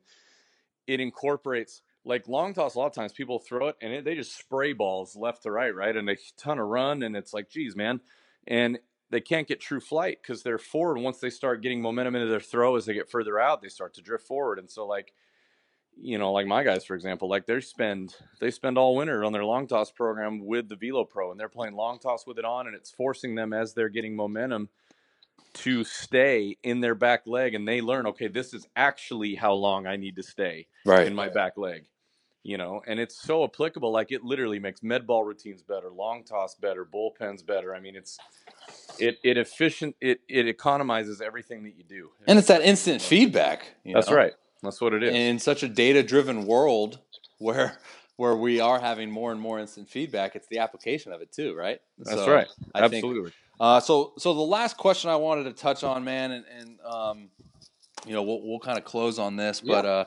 it 0.86 1.00
incorporates 1.00 1.82
like 2.06 2.28
long 2.28 2.54
toss 2.54 2.76
a 2.76 2.78
lot 2.78 2.86
of 2.86 2.92
times 2.94 3.12
people 3.12 3.40
throw 3.40 3.68
it 3.68 3.76
and 3.82 3.92
it, 3.92 4.04
they 4.04 4.14
just 4.14 4.38
spray 4.38 4.72
balls 4.72 5.16
left 5.16 5.42
to 5.42 5.50
right 5.50 5.74
right? 5.74 5.94
And 5.96 6.08
a 6.08 6.16
ton 6.38 6.58
of 6.60 6.68
run 6.68 7.02
and 7.02 7.16
it's 7.16 7.34
like 7.34 7.50
geez 7.50 7.74
man. 7.76 8.00
And 8.46 8.78
they 9.10 9.20
can't 9.20 9.46
get 9.48 9.60
true 9.60 9.80
flight 9.80 10.18
because 10.22 10.42
they're 10.42 10.56
forward. 10.58 10.98
Once 10.98 11.18
they 11.18 11.30
start 11.30 11.62
getting 11.62 11.82
momentum 11.82 12.14
into 12.14 12.28
their 12.28 12.40
throw 12.40 12.76
as 12.76 12.86
they 12.86 12.94
get 12.94 13.10
further 13.10 13.38
out 13.40 13.60
they 13.60 13.68
start 13.68 13.92
to 13.94 14.02
drift 14.02 14.26
forward. 14.26 14.58
And 14.60 14.70
so 14.70 14.86
like 14.86 15.12
you 15.98 16.18
know 16.18 16.30
like 16.30 16.46
my 16.46 16.62
guys 16.62 16.84
for 16.84 16.94
example 16.94 17.26
like 17.28 17.46
they 17.46 17.58
spend 17.60 18.14
they 18.38 18.50
spend 18.50 18.76
all 18.78 18.94
winter 18.94 19.24
on 19.24 19.32
their 19.32 19.44
long 19.44 19.66
toss 19.66 19.90
program 19.90 20.44
with 20.44 20.68
the 20.68 20.76
velo 20.76 21.04
pro 21.04 21.30
and 21.30 21.40
they're 21.40 21.48
playing 21.48 21.74
long 21.74 21.98
toss 21.98 22.26
with 22.26 22.38
it 22.38 22.44
on 22.44 22.66
and 22.66 22.76
it's 22.76 22.90
forcing 22.90 23.34
them 23.34 23.52
as 23.54 23.72
they're 23.74 23.88
getting 23.88 24.14
momentum 24.14 24.68
to 25.54 25.84
stay 25.84 26.54
in 26.62 26.80
their 26.80 26.94
back 26.94 27.26
leg. 27.26 27.54
And 27.54 27.66
they 27.66 27.80
learn 27.80 28.06
okay 28.08 28.28
this 28.28 28.52
is 28.54 28.66
actually 28.76 29.34
how 29.34 29.54
long 29.54 29.86
i 29.86 29.96
need 29.96 30.16
to 30.16 30.22
stay 30.22 30.66
Right. 30.84 31.06
in 31.06 31.14
my 31.14 31.28
back 31.30 31.56
leg 31.56 31.86
you 32.46 32.56
know 32.56 32.80
and 32.86 33.00
it's 33.00 33.16
so 33.20 33.42
applicable 33.42 33.90
like 33.90 34.12
it 34.12 34.22
literally 34.22 34.60
makes 34.60 34.80
med 34.82 35.04
ball 35.04 35.24
routines 35.24 35.62
better 35.62 35.90
long 35.90 36.22
toss 36.22 36.54
better 36.54 36.84
bullpens 36.84 37.44
better 37.44 37.74
i 37.74 37.80
mean 37.80 37.96
it's 37.96 38.18
it 39.00 39.18
it 39.24 39.36
efficient 39.36 39.96
it 40.00 40.20
it 40.28 40.46
economizes 40.56 41.20
everything 41.20 41.64
that 41.64 41.74
you 41.76 41.82
do 41.82 42.10
And 42.28 42.38
it's 42.38 42.48
that 42.48 42.62
instant 42.62 43.02
feedback. 43.02 43.74
you 43.84 43.94
that's 43.94 44.10
know? 44.10 44.16
right 44.16 44.32
that's 44.62 44.80
what 44.80 44.92
it 44.94 45.02
is 45.02 45.12
in 45.14 45.38
such 45.40 45.62
a 45.64 45.68
data 45.68 46.02
driven 46.04 46.46
world 46.46 47.00
where 47.38 47.78
where 48.16 48.36
we 48.36 48.60
are 48.60 48.78
having 48.78 49.10
more 49.10 49.32
and 49.32 49.40
more 49.40 49.58
instant 49.58 49.88
feedback 49.88 50.36
it's 50.36 50.46
the 50.46 50.58
application 50.58 51.10
of 51.12 51.20
it 51.22 51.32
too 51.32 51.52
right 51.54 51.80
That's 51.98 52.28
right. 52.28 52.46
I 52.74 52.88
think- 52.88 53.04
Absolutely. 53.04 53.32
uh, 53.58 53.80
so 53.80 54.12
so 54.18 54.34
the 54.34 54.40
last 54.58 54.76
question 54.76 55.10
i 55.10 55.16
wanted 55.16 55.44
to 55.44 55.52
touch 55.52 55.82
on 55.82 56.04
man 56.04 56.30
and, 56.30 56.44
and 56.58 56.78
um, 56.82 57.28
you 58.06 58.12
know 58.12 58.22
we'll, 58.22 58.40
we'll 58.46 58.60
kind 58.60 58.78
of 58.78 58.84
close 58.84 59.18
on 59.18 59.34
this 59.36 59.60
but 59.60 59.84
Yeah. 59.84 59.90
uh, 59.90 60.04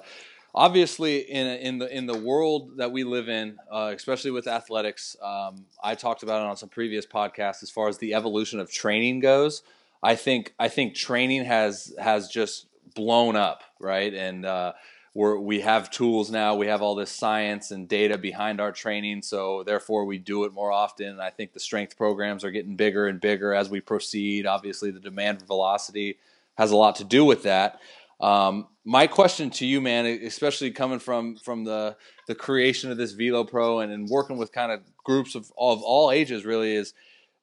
obviously 0.54 1.20
in 1.20 1.48
in 1.48 1.78
the 1.80 1.96
in 1.96 2.06
the 2.06 2.18
world 2.18 2.78
that 2.78 2.92
we 2.92 3.04
live 3.04 3.30
in 3.30 3.58
uh, 3.72 3.92
especially 3.96 4.32
with 4.32 4.48
athletics 4.48 5.16
um, 5.22 5.66
i 5.84 5.96
talked 5.96 6.24
about 6.24 6.42
it 6.42 6.50
on 6.50 6.58
some 6.58 6.70
previous 6.70 7.06
podcasts 7.06 7.64
as 7.64 7.70
far 7.70 7.88
as 7.88 7.98
the 7.98 8.14
evolution 8.14 8.60
of 8.60 8.72
training 8.72 9.20
goes. 9.20 9.64
I 10.02 10.16
think 10.16 10.54
i 10.60 10.68
think 10.68 10.96
training 10.96 11.46
has 11.46 11.94
has 12.00 12.30
just 12.30 12.68
blown 12.96 13.36
up 13.36 13.64
right? 13.80 14.14
And 14.14 14.46
uh, 14.46 14.74
we're, 15.14 15.40
we 15.40 15.62
have 15.62 15.90
tools 15.90 16.30
now. 16.30 16.56
We 16.56 16.68
have 16.68 16.82
all 16.82 16.96
this 16.96 17.12
science 17.12 17.72
and 17.72 17.88
data 17.88 18.18
behind 18.18 18.62
our 18.62 18.72
training 18.72 19.22
so 19.22 19.64
therefore 19.64 20.06
we 20.06 20.18
do 20.18 20.44
it 20.44 20.54
more 20.54 20.72
often. 20.72 21.08
And 21.08 21.22
i 21.22 21.30
think 21.30 21.54
the 21.54 21.60
strength 21.60 21.98
programs 21.98 22.44
are 22.44 22.52
getting 22.52 22.76
bigger 22.76 23.08
and 23.08 23.20
bigger 23.20 23.54
as 23.54 23.70
we 23.70 23.82
proceed. 23.82 24.46
Obviously 24.46 24.92
the 24.92 25.00
demand 25.00 25.40
for 25.40 25.46
velocity 25.46 26.18
has 26.58 26.72
a 26.72 26.76
lot 26.76 26.96
to 26.98 27.04
do 27.04 27.24
with 27.24 27.44
that 27.44 27.80
um, 28.20 28.68
my 28.84 29.08
question 29.08 29.50
to 29.52 29.66
you, 29.66 29.82
man, 29.82 30.06
especially 30.06 30.72
coming 30.72 31.00
from 31.00 31.38
from 31.38 31.64
the 31.64 31.96
the 32.28 32.36
creation 32.36 32.92
of 32.92 32.98
this 32.98 33.12
Velo 33.12 33.44
Pro 33.44 33.80
and, 33.80 33.92
and 33.92 34.08
working 34.10 34.38
with 34.38 34.52
kind 34.52 34.72
of 34.72 34.82
groups 35.04 35.36
of 35.36 35.52
of 35.58 35.82
all 35.84 36.12
ages, 36.12 36.46
really 36.46 36.76
is 36.76 36.94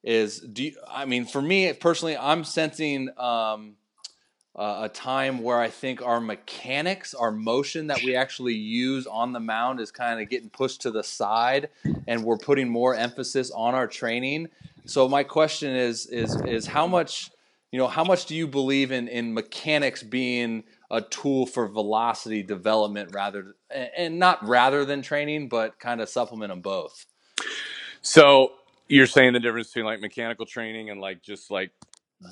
is 0.03 0.39
do 0.39 0.65
you, 0.65 0.73
I 0.87 1.05
mean 1.05 1.25
for 1.25 1.41
me 1.41 1.71
personally, 1.73 2.17
I'm 2.17 2.43
sensing 2.43 3.09
um, 3.17 3.75
uh, 4.55 4.81
a 4.83 4.89
time 4.89 5.41
where 5.41 5.59
I 5.59 5.69
think 5.69 6.01
our 6.01 6.19
mechanics, 6.19 7.13
our 7.13 7.31
motion 7.31 7.87
that 7.87 8.03
we 8.03 8.15
actually 8.15 8.55
use 8.55 9.05
on 9.07 9.31
the 9.31 9.39
mound 9.39 9.79
is 9.79 9.91
kind 9.91 10.19
of 10.19 10.29
getting 10.29 10.49
pushed 10.49 10.81
to 10.81 10.91
the 10.91 11.03
side, 11.03 11.69
and 12.07 12.23
we're 12.23 12.37
putting 12.37 12.67
more 12.67 12.95
emphasis 12.95 13.51
on 13.51 13.75
our 13.75 13.87
training. 13.87 14.47
So 14.85 15.07
my 15.07 15.23
question 15.23 15.75
is 15.75 16.07
is 16.07 16.39
is 16.41 16.65
how 16.67 16.87
much 16.87 17.31
you 17.71 17.79
know 17.79 17.87
how 17.87 18.03
much 18.03 18.25
do 18.25 18.35
you 18.35 18.47
believe 18.47 18.91
in 18.91 19.07
in 19.07 19.33
mechanics 19.33 20.03
being 20.03 20.63
a 20.89 21.01
tool 21.01 21.45
for 21.45 21.67
velocity 21.67 22.43
development 22.43 23.09
rather 23.13 23.55
and 23.69 24.19
not 24.19 24.45
rather 24.47 24.85
than 24.85 25.01
training, 25.01 25.49
but 25.49 25.79
kind 25.79 26.01
of 26.01 26.09
supplement 26.09 26.51
them 26.51 26.61
both. 26.61 27.05
So 28.01 28.53
you're 28.87 29.07
saying 29.07 29.33
the 29.33 29.39
difference 29.39 29.67
between 29.67 29.85
like 29.85 29.99
mechanical 29.99 30.45
training 30.45 30.89
and 30.89 31.01
like 31.01 31.21
just 31.21 31.51
like 31.51 31.71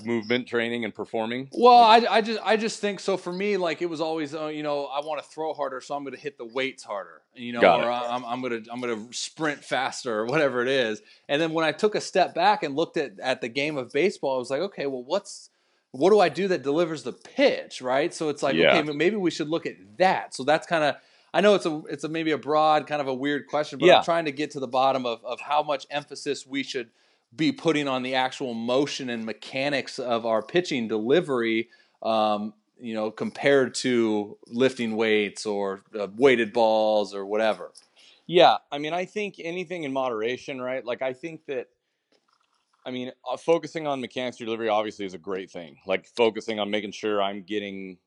movement 0.04 0.48
training 0.48 0.84
and 0.84 0.94
performing? 0.94 1.50
Well, 1.52 1.78
I, 1.78 2.06
I 2.10 2.22
just 2.22 2.40
I 2.44 2.58
just 2.58 2.80
think 2.80 3.00
so. 3.00 3.18
For 3.18 3.32
me, 3.32 3.58
like 3.58 3.82
it 3.82 3.90
was 3.90 4.02
always, 4.02 4.34
uh, 4.34 4.48
you 4.48 4.64
know, 4.64 4.86
I 4.86 5.00
want 5.06 5.22
to 5.24 5.30
throw 5.30 5.54
harder, 5.54 5.82
so 5.82 5.96
I'm 5.96 6.04
going 6.04 6.16
to 6.16 6.22
hit 6.22 6.38
the 6.38 6.46
weights 6.46 6.84
harder, 6.84 7.22
you 7.34 7.54
know, 7.54 7.62
or. 7.62 7.92
I'm, 7.92 8.26
I'm 8.26 8.42
going 8.42 8.64
to 8.64 8.72
I'm 8.72 8.82
going 8.82 9.08
to 9.08 9.14
sprint 9.16 9.64
faster 9.64 10.20
or 10.20 10.26
whatever 10.26 10.62
it 10.62 10.68
is. 10.68 11.02
And 11.30 11.42
then 11.42 11.52
when 11.54 11.66
I 11.66 11.72
took 11.72 11.96
a 11.96 12.02
step 12.02 12.34
back 12.34 12.64
and 12.64 12.76
looked 12.76 12.98
at 12.98 13.20
at 13.20 13.42
the 13.42 13.50
game 13.50 13.78
of 13.78 13.92
baseball, 13.92 14.36
I 14.36 14.40
was 14.40 14.50
like, 14.50 14.62
okay, 14.62 14.88
well, 14.88 15.04
what's 15.04 15.50
what 15.92 16.10
do 16.10 16.20
I 16.20 16.30
do 16.30 16.48
that 16.50 16.62
delivers 16.64 17.04
the 17.04 17.14
pitch, 17.14 17.82
right? 17.82 18.14
So 18.14 18.30
it's 18.30 18.44
like, 18.44 18.56
Yeah. 18.56 18.78
okay, 18.78 18.92
maybe 18.92 19.16
we 19.16 19.32
should 19.32 19.48
look 19.48 19.66
at 19.66 19.76
that. 19.98 20.34
So 20.34 20.44
that's 20.44 20.68
kind 20.68 20.84
of 20.84 20.96
I 21.34 21.42
know 21.42 21.56
it's 21.56 21.66
a 21.66 21.82
it's 21.90 22.04
a 22.04 22.10
maybe 22.10 22.32
a 22.32 22.38
broad 22.38 22.88
kind 22.88 23.02
of 23.02 23.08
a 23.08 23.14
weird 23.14 23.48
question, 23.48 23.78
but 23.80 23.86
Yeah. 23.86 24.00
I'm 24.00 24.04
trying 24.04 24.26
to 24.26 24.32
get 24.32 24.52
to 24.52 24.60
the 24.60 24.68
bottom 24.68 25.06
of 25.06 25.24
of 25.24 25.40
how 25.42 25.62
much 25.64 25.86
emphasis 25.92 26.46
we 26.48 26.64
should 26.64 26.90
be 27.36 27.52
putting 27.52 27.88
on 27.88 28.04
the 28.04 28.16
actual 28.16 28.54
motion 28.54 29.10
and 29.10 29.26
mechanics 29.26 30.00
of 30.00 30.26
our 30.26 30.42
pitching 30.42 30.88
delivery. 30.88 31.70
Um, 32.02 32.54
you 32.78 32.94
know, 32.94 33.10
compared 33.10 33.74
to 33.74 34.38
lifting 34.48 34.98
weights 34.98 35.46
or 35.46 35.82
uh, 35.98 36.08
weighted 36.18 36.52
balls 36.52 37.16
or 37.16 37.26
whatever. 37.26 37.72
Yeah, 38.28 38.58
I 38.70 38.80
mean, 38.80 38.92
I 38.92 39.06
think 39.06 39.36
anything 39.40 39.86
in 39.86 39.94
moderation, 39.94 40.62
right? 40.62 40.84
Like, 40.84 41.02
I 41.02 41.14
think 41.14 41.46
that, 41.46 41.68
I 42.86 42.92
mean, 42.92 43.14
uh, 43.32 43.38
focusing 43.38 43.88
on 43.88 44.02
mechanics 44.02 44.36
delivery 44.36 44.68
obviously 44.68 45.06
is 45.06 45.14
a 45.14 45.18
great 45.18 45.50
thing. 45.50 45.78
Like, 45.88 46.06
focusing 46.06 46.60
on 46.60 46.70
making 46.70 46.92
sure 46.92 47.24
I'm 47.24 47.44
getting, 47.44 47.98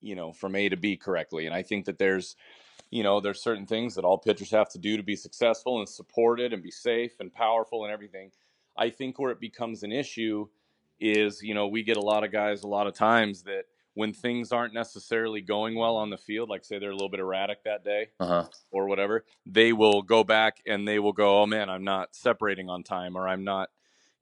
you 0.00 0.14
know, 0.14 0.32
from 0.32 0.56
A 0.56 0.70
to 0.70 0.76
B 0.78 0.96
correctly. 0.96 1.44
And 1.44 1.54
I 1.54 1.62
think 1.62 1.84
that 1.84 1.98
there's, 1.98 2.36
you 2.90 3.02
know, 3.02 3.20
there's 3.20 3.42
certain 3.42 3.66
things 3.66 3.96
that 3.96 4.04
all 4.06 4.16
pitchers 4.16 4.50
have 4.50 4.70
to 4.70 4.78
do 4.78 4.96
to 4.96 5.02
be 5.02 5.14
successful 5.14 5.78
and 5.78 5.86
supported 5.86 6.54
and 6.54 6.62
be 6.62 6.70
safe 6.70 7.20
and 7.20 7.30
powerful 7.30 7.84
and 7.84 7.92
everything. 7.92 8.30
I 8.78 8.90
think 8.90 9.18
where 9.18 9.30
it 9.30 9.40
becomes 9.40 9.82
an 9.82 9.92
issue 9.92 10.48
is, 11.00 11.42
you 11.42 11.54
know, 11.54 11.68
we 11.68 11.82
get 11.82 11.96
a 11.96 12.00
lot 12.02 12.24
of 12.24 12.32
guys 12.32 12.62
a 12.62 12.68
lot 12.68 12.86
of 12.86 12.94
times 12.94 13.42
that 13.44 13.64
when 13.94 14.12
things 14.12 14.52
aren't 14.52 14.74
necessarily 14.74 15.40
going 15.40 15.74
well 15.74 15.96
on 15.96 16.10
the 16.10 16.18
field, 16.18 16.50
like 16.50 16.64
say 16.64 16.78
they're 16.78 16.90
a 16.90 16.94
little 16.94 17.08
bit 17.08 17.20
erratic 17.20 17.64
that 17.64 17.82
day, 17.84 18.08
Uh-huh. 18.20 18.44
or 18.70 18.86
whatever, 18.88 19.24
they 19.46 19.72
will 19.72 20.02
go 20.02 20.22
back 20.22 20.58
and 20.66 20.86
they 20.86 20.98
will 20.98 21.12
go, 21.14 21.42
"Oh 21.42 21.46
man, 21.46 21.70
I'm 21.70 21.84
not 21.84 22.14
separating 22.14 22.68
on 22.68 22.82
time, 22.82 23.16
or 23.16 23.26
I'm 23.26 23.44
not, 23.44 23.70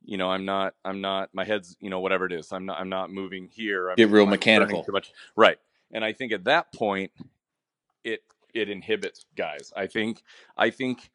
you 0.05 0.17
know, 0.17 0.31
I'm 0.31 0.45
not, 0.45 0.75
I'm 0.85 1.01
not, 1.01 1.31
my 1.35 1.45
head's, 1.45 1.77
you 1.81 1.91
know, 1.91 1.99
whatever 2.01 2.25
it 2.27 2.33
is, 2.33 2.53
I'm 2.53 2.67
not, 2.67 2.79
I'm 2.81 2.89
not 2.89 3.11
moving 3.13 3.49
here." 3.49 3.89
I'm, 3.91 3.97
Get 3.97 4.11
real 4.11 4.25
I'm 4.25 4.31
mechanical. 4.31 4.85
Too 4.85 4.93
much, 4.93 5.13
right? 5.37 5.59
And 5.93 6.05
I 6.05 6.13
think 6.13 6.33
at 6.33 6.45
that 6.45 6.73
point, 6.73 7.11
it 8.05 8.23
it 8.53 8.69
inhibits 8.69 9.27
guys. 9.37 9.73
I 9.77 9.87
think, 9.89 10.23
I 10.57 10.71
think. 10.71 11.11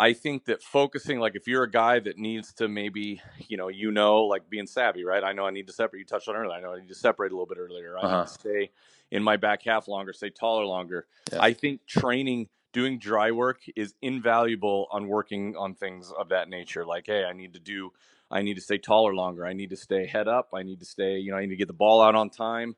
I 0.00 0.12
think 0.12 0.44
that 0.44 0.62
focusing, 0.62 1.18
like 1.18 1.34
if 1.34 1.48
you're 1.48 1.64
a 1.64 1.70
guy 1.70 1.98
that 1.98 2.18
needs 2.18 2.52
to 2.54 2.68
maybe, 2.68 3.20
you 3.48 3.56
know, 3.56 3.66
you 3.68 3.90
know, 3.90 4.22
like 4.22 4.48
being 4.48 4.66
savvy, 4.68 5.04
right? 5.04 5.24
I 5.24 5.32
know 5.32 5.44
I 5.44 5.50
need 5.50 5.66
to 5.66 5.72
separate. 5.72 5.98
You 5.98 6.04
touched 6.04 6.28
on 6.28 6.36
earlier. 6.36 6.52
I 6.52 6.60
know 6.60 6.72
I 6.74 6.78
need 6.80 6.88
to 6.88 6.94
separate 6.94 7.32
a 7.32 7.34
little 7.34 7.46
bit 7.46 7.58
earlier. 7.58 7.98
I 7.98 8.02
Uh-huh. 8.02 8.18
need 8.20 8.26
to 8.28 8.32
stay 8.32 8.70
in 9.10 9.22
my 9.22 9.36
back 9.36 9.62
half 9.64 9.88
longer, 9.88 10.12
stay 10.12 10.30
taller 10.30 10.64
longer. 10.64 11.06
Yeah. 11.32 11.42
I 11.42 11.52
think 11.52 11.84
training, 11.86 12.48
doing 12.72 12.98
dry 12.98 13.32
work 13.32 13.62
is 13.74 13.94
invaluable 14.02 14.86
on 14.92 15.08
working 15.08 15.56
on 15.56 15.74
things 15.74 16.12
of 16.16 16.28
that 16.28 16.48
nature. 16.48 16.84
Like, 16.84 17.06
hey, 17.06 17.24
I 17.24 17.32
need 17.32 17.54
to 17.54 17.60
do, 17.60 17.92
I 18.30 18.42
need 18.42 18.54
to 18.54 18.60
stay 18.60 18.78
taller 18.78 19.14
longer. 19.14 19.44
I 19.44 19.52
need 19.52 19.70
to 19.70 19.76
stay 19.76 20.06
head 20.06 20.28
up. 20.28 20.50
I 20.54 20.62
need 20.62 20.78
to 20.78 20.86
stay, 20.86 21.18
you 21.18 21.32
know, 21.32 21.38
I 21.38 21.40
need 21.40 21.48
to 21.48 21.56
get 21.56 21.66
the 21.66 21.72
ball 21.74 22.00
out 22.02 22.14
on 22.14 22.30
time. 22.30 22.76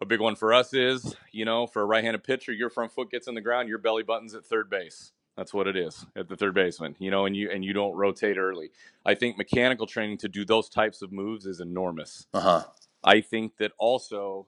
A 0.00 0.06
big 0.06 0.20
one 0.20 0.34
for 0.34 0.52
us 0.54 0.72
is, 0.72 1.14
you 1.30 1.44
know, 1.44 1.66
for 1.66 1.82
a 1.82 1.84
right-handed 1.84 2.24
pitcher, 2.24 2.52
your 2.52 2.70
front 2.70 2.90
foot 2.90 3.10
gets 3.10 3.28
in 3.28 3.34
the 3.34 3.42
ground, 3.42 3.68
your 3.68 3.78
belly 3.78 4.02
button's 4.02 4.34
at 4.34 4.46
third 4.46 4.70
base. 4.70 5.12
That's 5.36 5.54
what 5.54 5.66
it 5.66 5.76
is 5.76 6.04
at 6.16 6.28
the 6.28 6.36
third 6.36 6.54
baseman, 6.54 6.96
you 6.98 7.10
know, 7.10 7.24
and 7.24 7.36
you 7.36 7.50
and 7.50 7.64
you 7.64 7.72
don't 7.72 7.96
rotate 7.96 8.36
early. 8.36 8.70
I 9.06 9.14
think 9.14 9.38
mechanical 9.38 9.86
training 9.86 10.18
to 10.18 10.28
do 10.28 10.44
those 10.44 10.68
types 10.68 11.02
of 11.02 11.12
moves 11.12 11.46
is 11.46 11.60
enormous. 11.60 12.26
Uh 12.34 12.40
huh. 12.40 12.64
I 13.02 13.20
think 13.22 13.56
that 13.58 13.72
also 13.78 14.46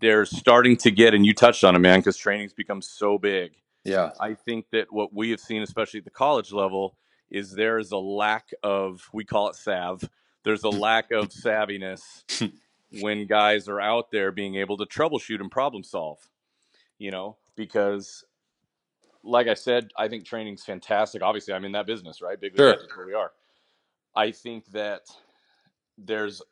they're 0.00 0.26
starting 0.26 0.76
to 0.78 0.90
get, 0.90 1.14
and 1.14 1.24
you 1.24 1.34
touched 1.34 1.64
on 1.64 1.76
it, 1.76 1.78
man, 1.78 2.00
because 2.00 2.16
training's 2.16 2.52
become 2.52 2.82
so 2.82 3.18
big. 3.18 3.52
Yeah. 3.84 4.10
I 4.20 4.34
think 4.34 4.66
that 4.72 4.92
what 4.92 5.14
we 5.14 5.30
have 5.30 5.40
seen, 5.40 5.62
especially 5.62 5.98
at 5.98 6.04
the 6.04 6.10
college 6.10 6.52
level, 6.52 6.96
is 7.30 7.52
there 7.52 7.78
is 7.78 7.92
a 7.92 7.96
lack 7.98 8.50
of, 8.62 9.08
we 9.12 9.24
call 9.24 9.48
it 9.48 9.56
sav, 9.56 10.02
there's 10.44 10.64
a 10.64 10.70
lack 10.70 11.12
of 11.12 11.28
savviness 11.28 12.24
when 13.00 13.26
guys 13.26 13.68
are 13.68 13.80
out 13.80 14.10
there 14.10 14.32
being 14.32 14.56
able 14.56 14.76
to 14.76 14.84
troubleshoot 14.84 15.40
and 15.40 15.50
problem 15.50 15.84
solve, 15.84 16.18
you 16.98 17.10
know, 17.10 17.36
because 17.56 18.24
like 19.22 19.48
I 19.48 19.54
said, 19.54 19.90
I 19.96 20.08
think 20.08 20.24
training's 20.24 20.64
fantastic. 20.64 21.22
Obviously, 21.22 21.54
I'm 21.54 21.64
in 21.64 21.72
that 21.72 21.86
business, 21.86 22.22
right? 22.22 22.40
Big 22.40 22.56
Sure. 22.56 22.76
Where 22.96 23.06
we 23.06 23.14
are. 23.14 23.32
I 24.14 24.30
think 24.30 24.66
that 24.72 25.02
there's 25.98 26.42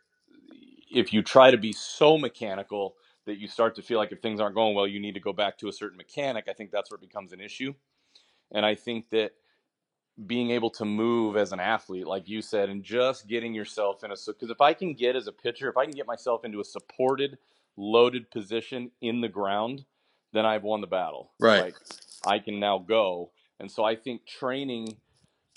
if 0.91 1.13
you 1.13 1.23
try 1.23 1.51
to 1.51 1.59
be 1.59 1.73
so 1.73 2.17
mechanical 2.17 2.95
that 3.27 3.39
you 3.39 3.47
start 3.47 3.75
to 3.77 3.83
feel 3.83 3.99
like 3.99 4.11
if 4.11 4.21
things 4.21 4.41
aren't 4.41 4.55
going 4.55 4.75
well, 4.75 4.87
you 4.87 5.01
need 5.01 5.13
to 5.15 5.21
go 5.21 5.33
back 5.33 5.59
to 5.59 5.69
a 5.69 5.73
certain 5.73 5.99
mechanic. 5.99 6.47
I 6.49 6.55
think 6.55 6.71
that's 6.71 6.91
where 6.91 6.97
it 6.97 7.03
becomes 7.03 7.33
an 7.33 7.41
issue. 7.41 7.75
And 8.53 8.65
I 8.65 8.75
think 8.75 9.11
that 9.11 9.33
being 10.27 10.51
able 10.51 10.71
to 10.71 10.85
move 10.85 11.37
as 11.37 11.53
an 11.53 11.61
athlete, 11.61 12.07
like 12.07 12.29
you 12.29 12.41
said, 12.41 12.71
and 12.71 12.83
just 12.83 13.29
getting 13.29 13.55
yourself 13.55 14.03
in 14.03 14.11
a 14.11 14.17
because 14.27 14.51
if 14.51 14.61
I 14.61 14.73
can 14.73 14.95
get 14.95 15.15
as 15.15 15.27
a 15.27 15.33
pitcher, 15.33 15.69
if 15.69 15.77
I 15.77 15.85
can 15.85 15.95
get 15.95 16.07
myself 16.07 16.45
into 16.45 16.61
a 16.61 16.65
supported, 16.65 17.39
loaded 17.77 18.31
position 18.31 18.91
in 19.03 19.21
the 19.21 19.29
ground, 19.29 19.85
then 20.33 20.47
I've 20.47 20.65
won 20.65 20.81
the 20.81 20.87
battle. 20.87 21.33
Right. 21.39 21.65
Like 21.65 21.77
I 22.29 22.39
can 22.39 22.61
now 22.61 22.79
go. 22.79 23.31
And 23.59 23.71
so 23.71 23.85
I 23.85 23.97
think 23.97 24.27
training 24.27 24.99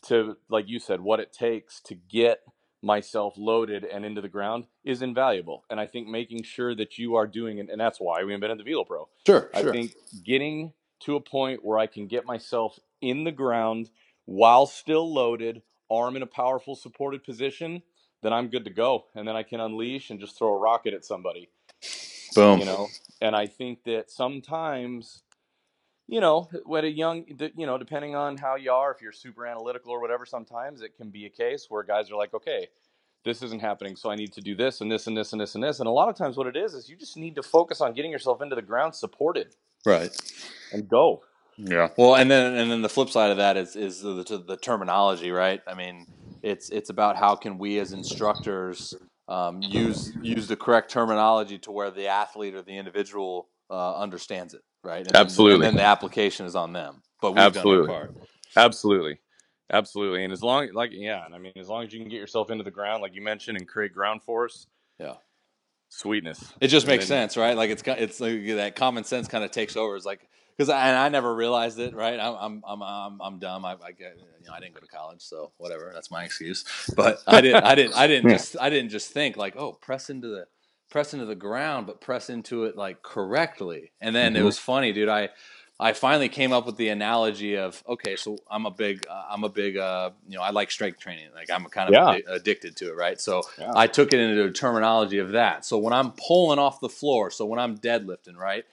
to, 0.07 0.37
like 0.49 0.67
you 0.67 0.79
said, 0.79 1.01
what 1.01 1.19
it 1.19 1.31
takes 1.31 1.79
to 1.81 1.95
get 1.95 2.39
myself 2.81 3.35
loaded 3.37 3.83
and 3.83 4.03
into 4.03 4.21
the 4.21 4.29
ground 4.29 4.65
is 4.83 5.03
invaluable. 5.03 5.63
And 5.69 5.79
I 5.79 5.85
think 5.85 6.07
making 6.07 6.43
sure 6.43 6.73
that 6.75 6.97
you 6.97 7.15
are 7.15 7.27
doing 7.27 7.59
it, 7.59 7.69
and 7.69 7.79
that's 7.79 7.99
why 7.99 8.23
we 8.23 8.33
invented 8.33 8.57
the 8.57 8.63
Velo 8.63 8.83
Pro. 8.83 9.07
Sure, 9.27 9.51
I 9.53 9.61
sure. 9.61 9.71
think 9.71 9.93
getting 10.25 10.73
to 11.01 11.15
a 11.15 11.21
point 11.21 11.63
where 11.63 11.77
I 11.77 11.85
can 11.87 12.07
get 12.07 12.25
myself 12.25 12.79
in 13.01 13.23
the 13.23 13.31
ground 13.31 13.91
while 14.25 14.65
still 14.65 15.11
loaded, 15.13 15.61
arm 15.91 16.15
in 16.15 16.23
a 16.23 16.27
powerful 16.27 16.75
supported 16.75 17.23
position, 17.23 17.83
then 18.23 18.33
I'm 18.33 18.47
good 18.47 18.65
to 18.65 18.71
go. 18.71 19.05
And 19.15 19.27
then 19.27 19.35
I 19.35 19.43
can 19.43 19.59
unleash 19.59 20.09
and 20.09 20.19
just 20.19 20.37
throw 20.37 20.53
a 20.53 20.57
rocket 20.57 20.93
at 20.93 21.05
somebody. 21.05 21.49
Boom. 22.33 22.59
You 22.59 22.65
know, 22.65 22.87
and 23.19 23.35
I 23.35 23.47
think 23.47 23.83
that 23.83 24.09
sometimes, 24.09 25.23
you 26.11 26.19
know, 26.19 26.49
when 26.65 26.83
a 26.83 26.89
young, 26.89 27.23
you 27.55 27.65
know, 27.65 27.77
depending 27.77 28.15
on 28.15 28.35
how 28.37 28.55
you 28.55 28.69
are, 28.71 28.91
if 28.91 29.01
you're 29.01 29.13
super 29.13 29.47
analytical 29.47 29.93
or 29.93 30.01
whatever, 30.01 30.25
sometimes 30.25 30.81
it 30.81 30.97
can 30.97 31.09
be 31.09 31.25
a 31.25 31.29
case 31.29 31.67
where 31.69 31.83
guys 31.83 32.11
are 32.11 32.17
like, 32.17 32.33
okay, 32.33 32.67
this 33.23 33.41
isn't 33.41 33.61
happening, 33.61 33.95
so 33.95 34.11
I 34.11 34.15
need 34.15 34.33
to 34.33 34.41
do 34.41 34.53
this 34.53 34.81
and 34.81 34.91
this 34.91 35.07
and 35.07 35.15
this 35.15 35.31
and 35.31 35.39
this 35.39 35.55
and 35.55 35.63
this. 35.63 35.79
And 35.79 35.87
a 35.87 35.91
lot 35.91 36.09
of 36.09 36.15
times, 36.17 36.35
what 36.35 36.47
it 36.47 36.57
is 36.57 36.73
is 36.73 36.89
you 36.89 36.97
just 36.97 37.15
need 37.15 37.35
to 37.35 37.43
focus 37.43 37.79
on 37.79 37.93
getting 37.93 38.11
yourself 38.11 38.41
into 38.41 38.55
the 38.55 38.61
ground 38.61 38.93
supported 38.93 39.55
Right. 39.85 40.11
and 40.73 40.87
go. 40.89 41.21
Yeah. 41.57 41.89
Well, 41.97 42.15
and 42.15 42.29
then 42.29 42.55
and 42.55 42.69
then 42.69 42.81
the 42.81 42.89
flip 42.89 43.09
side 43.09 43.31
of 43.31 43.37
that 43.37 43.55
is 43.55 43.77
is 43.77 44.01
the, 44.01 44.23
the, 44.23 44.43
the 44.45 44.57
terminology, 44.57 45.31
right? 45.31 45.61
I 45.65 45.75
mean, 45.75 46.07
it's 46.43 46.69
it's 46.71 46.89
about 46.89 47.15
how 47.15 47.35
can 47.35 47.57
we 47.57 47.79
as 47.79 47.93
instructors 47.93 48.93
um, 49.29 49.61
use 49.61 50.11
use 50.21 50.47
the 50.47 50.57
correct 50.57 50.91
terminology 50.91 51.57
to 51.59 51.71
where 51.71 51.91
the 51.91 52.07
athlete 52.07 52.55
or 52.55 52.63
the 52.63 52.77
individual 52.77 53.47
uh, 53.69 53.95
understands 53.95 54.53
it, 54.53 54.61
right? 54.83 54.97
And 55.05 55.07
then- 55.07 55.21
Absolutely. 55.21 55.67
and 55.67 55.75
then 55.77 55.83
the 55.83 55.87
application 55.89 56.45
is 56.45 56.55
on 56.55 56.73
them. 56.73 57.01
But 57.21 57.31
we've 57.31 57.39
Absolutely. 57.39 57.87
done 57.87 57.95
our 57.95 58.07
part. 58.07 58.17
Absolutely. 58.55 59.19
Absolutely. 59.71 60.23
And 60.23 60.33
as 60.33 60.43
long 60.43 60.69
like 60.73 60.91
yeah, 60.93 61.25
and 61.25 61.33
I 61.33 61.37
mean 61.37 61.53
as 61.55 61.69
long 61.69 61.83
as 61.85 61.93
you 61.93 61.99
can 61.99 62.09
get 62.09 62.17
yourself 62.17 62.49
into 62.51 62.63
the 62.63 62.71
ground, 62.71 63.01
like 63.01 63.13
you 63.15 63.21
mentioned, 63.21 63.57
and 63.57 63.67
create 63.67 63.93
ground 63.93 64.21
force, 64.23 64.67
Yeah. 64.99 65.13
sweetness. 65.89 66.53
It 66.59 66.67
just 66.67 66.85
And 66.85 66.93
makes 66.93 67.07
then- 67.07 67.29
sense, 67.29 67.37
right? 67.37 67.55
Like 67.55 67.69
it's 67.69 67.83
it's 67.85 68.19
like 68.19 68.45
that 68.47 68.75
common 68.75 69.03
sense 69.03 69.27
kind 69.27 69.43
of 69.43 69.51
takes 69.51 69.75
over. 69.77 69.95
It's 69.95 70.05
like 70.05 70.27
because 70.57 70.67
I, 70.69 70.87
and 70.89 70.97
I 70.97 71.09
never 71.09 71.33
realized 71.33 71.79
it, 71.79 71.95
right? 71.95 72.19
I'm 72.19 72.35
I'm 72.35 72.63
I'm 72.67 72.81
I'm, 72.83 73.21
I'm 73.21 73.39
dumb. 73.39 73.63
I, 73.65 73.73
I 73.83 73.91
get 73.91 74.17
you 74.17 74.47
know 74.47 74.53
I 74.53 74.59
didn't 74.59 74.73
go 74.73 74.81
to 74.81 74.87
college, 74.87 75.21
so 75.21 75.51
whatever. 75.57 75.91
That's 75.93 76.11
my 76.11 76.23
excuse. 76.25 76.65
But 76.95 77.19
I 77.27 77.39
didn't 77.41 77.63
I 77.63 77.75
didn't 77.75 77.95
I 77.95 78.07
didn't 78.07 78.29
just 78.37 78.57
I 78.59 78.69
didn't 78.69 78.89
just 78.89 79.11
think 79.11 79.37
like 79.37 79.55
oh 79.55 79.73
press 79.73 80.09
into 80.09 80.27
the 80.27 80.45
press 80.91 81.13
into 81.13 81.25
the 81.25 81.35
ground, 81.35 81.87
but 81.87 82.01
press 82.01 82.29
into 82.29 82.65
it 82.65 82.77
like 82.77 83.01
correctly. 83.01 83.93
And 84.01 84.15
then 84.15 84.35
it 84.35 84.41
Mhm. 84.41 84.45
was 84.45 84.59
funny, 84.59 84.93
dude. 84.93 85.09
I 85.09 85.29
I 85.79 85.93
finally 85.93 86.29
came 86.29 86.53
up 86.53 86.67
with 86.67 86.77
the 86.77 86.89
analogy 86.89 87.57
of 87.57 87.83
okay, 87.87 88.15
so 88.15 88.37
I'm 88.51 88.67
a 88.67 88.71
big 88.71 89.07
uh, 89.09 89.23
I'm 89.31 89.43
a 89.43 89.49
big 89.49 89.77
uh, 89.77 90.11
you 90.27 90.37
know 90.37 90.43
I 90.43 90.51
like 90.51 90.69
strength 90.69 90.99
training. 90.99 91.29
Like 91.33 91.49
I'm 91.49 91.65
kind 91.65 91.89
of 91.89 91.93
Yeah. 91.93 92.05
addi- 92.05 92.23
addicted 92.29 92.75
to 92.77 92.89
it, 92.89 92.95
right? 92.95 93.19
So 93.19 93.47
Yeah. 93.57 93.73
I 93.73 93.87
took 93.87 94.13
it 94.13 94.19
into 94.19 94.43
the 94.43 94.51
terminology 94.51 95.17
of 95.17 95.31
that. 95.31 95.65
So 95.65 95.79
when 95.79 95.93
I'm 95.93 96.11
pulling 96.11 96.59
off 96.59 96.79
the 96.81 96.89
floor, 96.89 97.31
so 97.31 97.45
when 97.47 97.59
I'm 97.59 97.77
deadlifting, 97.79 98.37
right, 98.37 98.65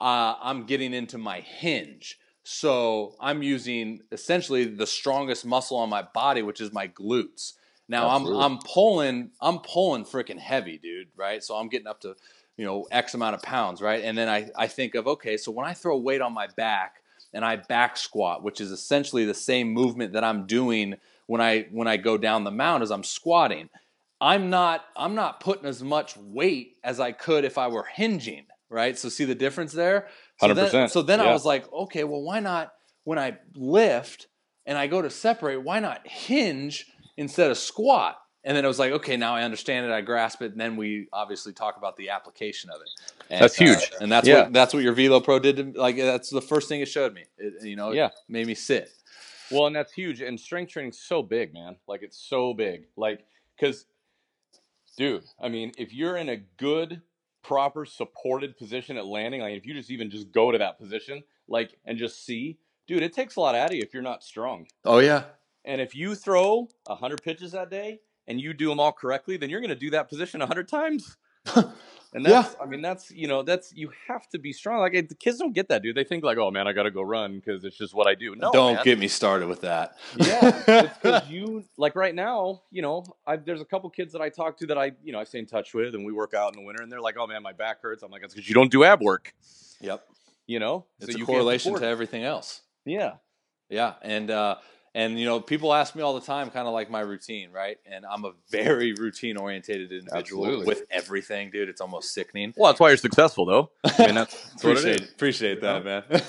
uh, 0.00 0.34
I'm 0.42 0.64
getting 0.66 0.92
into 0.92 1.18
my 1.18 1.40
hinge. 1.40 2.18
So 2.42 3.16
I'm 3.20 3.42
using 3.42 4.00
essentially 4.12 4.64
the 4.64 4.86
strongest 4.86 5.46
muscle 5.46 5.76
on 5.78 5.88
my 5.88 6.02
body, 6.02 6.42
which 6.42 6.60
is 6.60 6.72
my 6.72 6.88
glutes. 6.88 7.54
Now 7.90 8.08
I'm 8.08 8.24
I'm 8.26 8.58
pulling 8.58 9.32
I'm 9.40 9.58
pulling 9.58 10.04
freaking 10.04 10.38
heavy, 10.38 10.78
dude. 10.78 11.08
Right, 11.16 11.42
so 11.42 11.56
I'm 11.56 11.68
getting 11.68 11.88
up 11.88 12.00
to 12.02 12.14
you 12.56 12.64
know 12.64 12.86
X 12.90 13.14
amount 13.14 13.34
of 13.34 13.42
pounds, 13.42 13.82
right? 13.82 14.04
And 14.04 14.16
then 14.16 14.28
I 14.28 14.48
I 14.56 14.68
think 14.68 14.94
of 14.94 15.08
okay, 15.08 15.36
so 15.36 15.50
when 15.50 15.66
I 15.66 15.74
throw 15.74 15.98
weight 15.98 16.20
on 16.20 16.32
my 16.32 16.46
back 16.56 17.02
and 17.34 17.44
I 17.44 17.56
back 17.56 17.96
squat, 17.96 18.44
which 18.44 18.60
is 18.60 18.70
essentially 18.70 19.24
the 19.24 19.34
same 19.34 19.72
movement 19.72 20.12
that 20.12 20.22
I'm 20.22 20.46
doing 20.46 20.94
when 21.26 21.40
I 21.40 21.66
when 21.72 21.88
I 21.88 21.96
go 21.96 22.16
down 22.16 22.44
the 22.44 22.52
mound 22.52 22.84
as 22.84 22.92
I'm 22.92 23.04
squatting. 23.04 23.68
I'm 24.20 24.50
not 24.50 24.84
I'm 24.96 25.16
not 25.16 25.40
putting 25.40 25.66
as 25.66 25.82
much 25.82 26.16
weight 26.16 26.76
as 26.84 27.00
I 27.00 27.10
could 27.10 27.44
if 27.44 27.58
I 27.58 27.68
were 27.68 27.84
hinging, 27.84 28.46
right? 28.68 28.96
So 28.96 29.08
see 29.08 29.24
the 29.24 29.34
difference 29.34 29.72
there? 29.72 30.08
So 30.38 30.54
then, 30.54 30.70
100%, 30.70 30.90
so 30.90 31.02
then 31.02 31.20
I 31.20 31.32
was 31.32 31.44
like, 31.44 31.70
okay, 31.72 32.04
well 32.04 32.22
why 32.22 32.38
not 32.40 32.72
when 33.04 33.18
I 33.18 33.38
lift 33.54 34.28
and 34.66 34.76
I 34.76 34.86
go 34.86 35.02
to 35.02 35.10
separate, 35.10 35.62
why 35.62 35.80
not 35.80 36.06
hinge 36.06 36.86
instead 37.20 37.50
of 37.50 37.58
squat? 37.58 38.16
And 38.42 38.56
then 38.56 38.64
it 38.64 38.68
was 38.68 38.78
like, 38.78 38.92
okay, 38.92 39.18
now 39.18 39.34
I 39.34 39.42
understand 39.42 39.84
it, 39.84 39.92
I 39.92 40.00
grasp 40.00 40.40
it, 40.40 40.52
and 40.52 40.58
then 40.60 40.74
we 40.76 41.08
obviously 41.12 41.52
talk 41.52 41.76
about 41.76 41.94
the 41.98 42.08
application 42.08 42.70
of 42.70 42.80
it. 42.80 42.88
And, 43.28 43.42
That's 43.42 43.60
uh, 43.60 43.64
huge. 43.64 43.90
and 44.00 44.10
that's 44.10 44.26
Yeah. 44.26 44.44
what 44.44 44.52
that's 44.54 44.72
what 44.72 44.82
your 44.82 44.94
Velo 44.94 45.20
Pro 45.20 45.38
did. 45.38 45.56
To, 45.58 45.78
like 45.78 45.96
that's 45.98 46.30
the 46.30 46.40
first 46.40 46.66
thing 46.68 46.80
it 46.80 46.86
showed 46.86 47.12
me. 47.12 47.24
It, 47.36 47.62
you 47.62 47.76
know, 47.76 47.92
Yeah. 47.92 48.08
made 48.28 48.46
me 48.46 48.54
sit. 48.54 48.90
Well, 49.50 49.66
and 49.66 49.76
that's 49.76 49.92
huge. 49.92 50.22
And 50.22 50.40
strength 50.40 50.72
training's 50.72 50.98
so 50.98 51.22
big, 51.22 51.52
man. 51.52 51.76
Like 51.86 52.02
it's 52.02 52.16
so 52.18 52.54
big. 52.54 52.86
Like 52.96 53.26
because, 53.58 53.84
dude, 54.96 55.24
I 55.38 55.48
mean, 55.48 55.72
if 55.76 55.92
you're 55.92 56.16
in 56.16 56.30
a 56.30 56.38
good, 56.38 57.02
proper, 57.42 57.84
supported 57.84 58.56
position 58.56 58.96
at 58.96 59.04
landing, 59.06 59.42
like 59.42 59.54
if 59.54 59.66
you 59.66 59.74
just 59.74 59.90
even 59.90 60.10
just 60.10 60.32
go 60.32 60.50
to 60.50 60.56
that 60.58 60.78
position, 60.78 61.22
like 61.46 61.76
and 61.84 61.98
just 61.98 62.24
see, 62.24 62.56
dude, 62.86 63.02
it 63.02 63.12
takes 63.12 63.36
a 63.36 63.40
lot 63.40 63.54
out 63.54 63.68
of 63.70 63.76
you 63.76 63.82
if 63.82 63.92
you're 63.92 64.02
not 64.02 64.24
strong. 64.24 64.66
Oh 64.86 64.98
yeah, 64.98 65.24
And 65.70 65.80
if 65.80 65.94
you 65.94 66.16
throw 66.16 66.68
hundred 66.88 67.22
pitches 67.22 67.52
that 67.52 67.70
day 67.70 68.00
and 68.26 68.40
you 68.40 68.52
do 68.52 68.68
them 68.68 68.80
all 68.80 68.90
correctly, 68.90 69.36
then 69.36 69.50
you're 69.50 69.60
going 69.60 69.68
to 69.68 69.76
do 69.76 69.90
that 69.90 70.08
position 70.08 70.40
hundred 70.40 70.68
times. 70.68 71.16
And 72.12 72.26
that's, 72.26 72.56
I 72.60 72.66
mean, 72.66 72.82
that's 72.82 73.12
you 73.12 73.28
know, 73.28 73.44
that's 73.44 73.72
you 73.72 73.92
have 74.08 74.28
to 74.30 74.38
be 74.40 74.52
strong. 74.52 74.80
Like 74.80 75.08
the 75.08 75.14
kids 75.14 75.38
don't 75.38 75.52
get 75.52 75.68
that, 75.68 75.80
dude. 75.80 75.96
They 75.96 76.02
think 76.02 76.24
like, 76.24 76.38
oh 76.38 76.50
man, 76.50 76.66
I 76.66 76.72
got 76.72 76.82
to 76.82 76.90
go 76.90 77.02
run 77.02 77.36
because 77.36 77.62
it's 77.62 77.76
just 77.76 77.94
what 77.94 78.08
I 78.08 78.16
do. 78.16 78.34
No, 78.34 78.50
don't 78.50 78.74
man. 78.74 78.84
get 78.84 78.98
me 78.98 79.06
started 79.06 79.46
with 79.46 79.60
that. 79.60 79.96
Yeah, 80.16 80.60
it's 80.66 80.98
'cause 80.98 81.28
you 81.30 81.62
like 81.76 81.94
right 81.94 82.12
now. 82.12 82.62
You 82.72 82.82
know, 82.82 83.04
I, 83.28 83.36
there's 83.36 83.60
a 83.60 83.64
couple 83.64 83.88
kids 83.90 84.12
that 84.14 84.20
I 84.20 84.28
talk 84.28 84.58
to 84.58 84.66
that 84.66 84.76
I, 84.76 84.90
you 85.04 85.12
know, 85.12 85.20
I 85.20 85.24
stay 85.24 85.38
in 85.38 85.46
touch 85.46 85.72
with, 85.72 85.94
and 85.94 86.04
we 86.04 86.12
work 86.12 86.34
out 86.34 86.52
in 86.52 86.60
the 86.60 86.66
winter, 86.66 86.82
and 86.82 86.90
they're 86.90 87.00
like, 87.00 87.14
"Oh 87.16 87.28
man, 87.28 87.44
my 87.44 87.52
back 87.52 87.80
hurts." 87.80 88.02
I'm 88.02 88.10
like, 88.10 88.24
"It's 88.24 88.34
because 88.34 88.48
you 88.48 88.56
don't 88.56 88.72
do 88.72 88.82
ab 88.82 89.00
work." 89.00 89.32
Yep. 89.80 90.04
You 90.48 90.58
know, 90.58 90.86
It's 90.98 91.14
So 91.14 91.22
a 91.22 91.24
correlation 91.24 91.78
to 91.78 91.86
everything 91.86 92.24
else. 92.24 92.62
Yeah, 92.84 93.12
Yeah, 93.68 93.94
and 94.02 94.32
uh, 94.32 94.56
and 94.94 95.18
you 95.18 95.24
know, 95.24 95.40
people 95.40 95.72
ask 95.72 95.94
me 95.94 96.02
all 96.02 96.14
the 96.14 96.26
time, 96.26 96.50
kind 96.50 96.66
of 96.66 96.74
like 96.74 96.90
my 96.90 97.00
routine, 97.00 97.52
right? 97.52 97.78
And 97.86 98.04
I'm 98.04 98.24
a 98.24 98.32
very 98.50 98.92
routine 98.92 99.36
oriented 99.36 99.92
individual 99.92 100.44
Absolutely. 100.44 100.66
with 100.66 100.82
everything, 100.90 101.50
dude. 101.50 101.68
It's 101.68 101.80
almost 101.80 102.12
sickening. 102.12 102.54
Well, 102.56 102.72
that's 102.72 102.80
why 102.80 102.88
you're 102.88 102.96
successful, 102.96 103.46
though. 103.46 103.70
I 103.84 104.06
mean, 104.06 104.14
that's, 104.16 104.54
appreciate 104.56 105.02
appreciate 105.02 105.60
that, 105.60 105.84
man. 105.84 106.02
mean, 106.10 106.20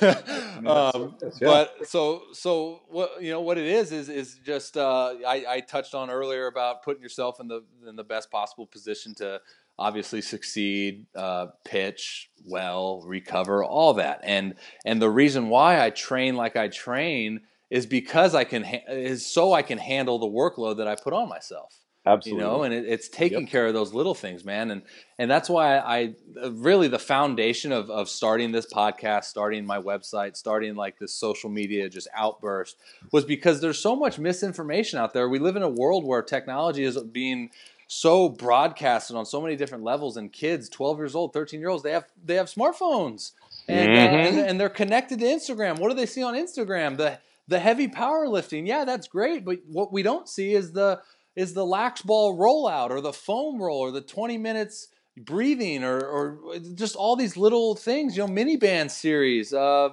that's 0.63 0.95
um, 0.95 1.15
yeah. 1.21 1.29
But 1.41 1.87
so 1.87 2.23
so 2.33 2.81
what 2.89 3.21
you 3.21 3.31
know 3.31 3.41
what 3.41 3.57
it 3.57 3.65
is 3.65 3.91
is 3.91 4.09
is 4.09 4.39
just 4.45 4.77
uh, 4.77 5.15
I, 5.27 5.45
I 5.47 5.59
touched 5.61 5.95
on 5.95 6.09
earlier 6.09 6.47
about 6.47 6.83
putting 6.83 7.01
yourself 7.01 7.39
in 7.39 7.47
the 7.47 7.63
in 7.87 7.95
the 7.95 8.03
best 8.03 8.29
possible 8.29 8.67
position 8.67 9.15
to 9.15 9.41
obviously 9.79 10.21
succeed, 10.21 11.07
uh, 11.15 11.47
pitch 11.63 12.29
well, 12.45 13.01
recover, 13.05 13.63
all 13.63 13.95
that, 13.95 14.19
and 14.23 14.53
and 14.85 15.01
the 15.01 15.09
reason 15.09 15.49
why 15.49 15.83
I 15.83 15.89
train 15.89 16.35
like 16.35 16.55
I 16.55 16.67
train 16.67 17.41
is 17.71 17.87
because 17.87 18.35
I 18.35 18.43
can 18.43 18.63
ha- 18.63 18.83
is 18.89 19.25
so 19.25 19.53
I 19.53 19.63
can 19.63 19.79
handle 19.79 20.19
the 20.19 20.27
workload 20.27 20.77
that 20.77 20.87
I 20.87 20.95
put 20.95 21.13
on 21.13 21.27
myself. 21.27 21.73
Absolutely. 22.03 22.43
You 22.43 22.49
know, 22.49 22.63
and 22.63 22.73
it, 22.73 22.85
it's 22.87 23.07
taking 23.09 23.45
care 23.45 23.67
of 23.67 23.75
those 23.75 23.93
little 23.93 24.15
things, 24.15 24.43
man. 24.43 24.71
And 24.71 24.81
and 25.19 25.29
that's 25.29 25.47
why 25.47 25.77
I, 25.77 25.97
I 25.99 26.47
really 26.49 26.87
the 26.87 26.97
foundation 26.99 27.71
of 27.71 27.91
of 27.91 28.09
starting 28.09 28.51
this 28.51 28.65
podcast, 28.73 29.25
starting 29.25 29.65
my 29.67 29.79
website, 29.79 30.35
starting 30.35 30.75
like 30.75 30.97
this 30.97 31.13
social 31.13 31.49
media 31.49 31.89
just 31.89 32.07
outburst 32.15 32.77
was 33.11 33.23
because 33.23 33.61
there's 33.61 33.77
so 33.77 33.95
much 33.95 34.17
misinformation 34.17 34.97
out 34.97 35.13
there. 35.13 35.29
We 35.29 35.37
live 35.37 35.55
in 35.55 35.61
a 35.63 35.69
world 35.69 36.03
where 36.03 36.23
technology 36.23 36.83
is 36.83 36.97
being 37.03 37.51
so 37.87 38.29
broadcasted 38.29 39.15
on 39.15 39.25
so 39.27 39.39
many 39.39 39.55
different 39.55 39.83
levels 39.83 40.17
and 40.17 40.31
kids 40.33 40.69
12 40.69 40.97
years 40.97 41.13
old 41.13 41.33
13 41.33 41.59
year 41.59 41.67
olds 41.67 41.83
they 41.83 41.91
have 41.91 42.05
they 42.23 42.35
have 42.35 42.45
smartphones 42.47 43.33
and, 43.67 43.91
uh, 43.91 43.93
Mhm. 43.95 44.27
and 44.29 44.39
and 44.39 44.59
they're 44.61 44.69
connected 44.69 45.19
to 45.19 45.25
Instagram 45.25 45.77
what 45.77 45.89
do 45.89 45.95
they 45.95 46.05
see 46.05 46.23
on 46.23 46.33
Instagram 46.33 46.95
the 46.95 47.19
the 47.47 47.59
heavy 47.59 47.87
powerlifting 47.87 48.67
yeah 48.67 48.85
that's 48.85 49.07
great 49.07 49.43
but 49.45 49.59
what 49.67 49.91
we 49.91 50.03
don't 50.03 50.29
see 50.29 50.53
is 50.53 50.71
the 50.71 50.99
is 51.35 51.53
the 51.53 51.65
lax 51.65 52.01
ball 52.01 52.37
rollout 52.37 52.89
or 52.89 53.01
the 53.01 53.13
foam 53.13 53.61
roll 53.61 53.79
or 53.79 53.91
the 53.91 54.01
20 54.01 54.37
minutes 54.37 54.87
breathing 55.17 55.83
or 55.83 55.99
or 55.99 56.59
just 56.75 56.95
all 56.95 57.15
these 57.15 57.35
little 57.35 57.75
things 57.75 58.15
you 58.15 58.25
know 58.25 58.31
mini 58.31 58.57
band 58.57 58.91
series 58.91 59.53
uh 59.53 59.89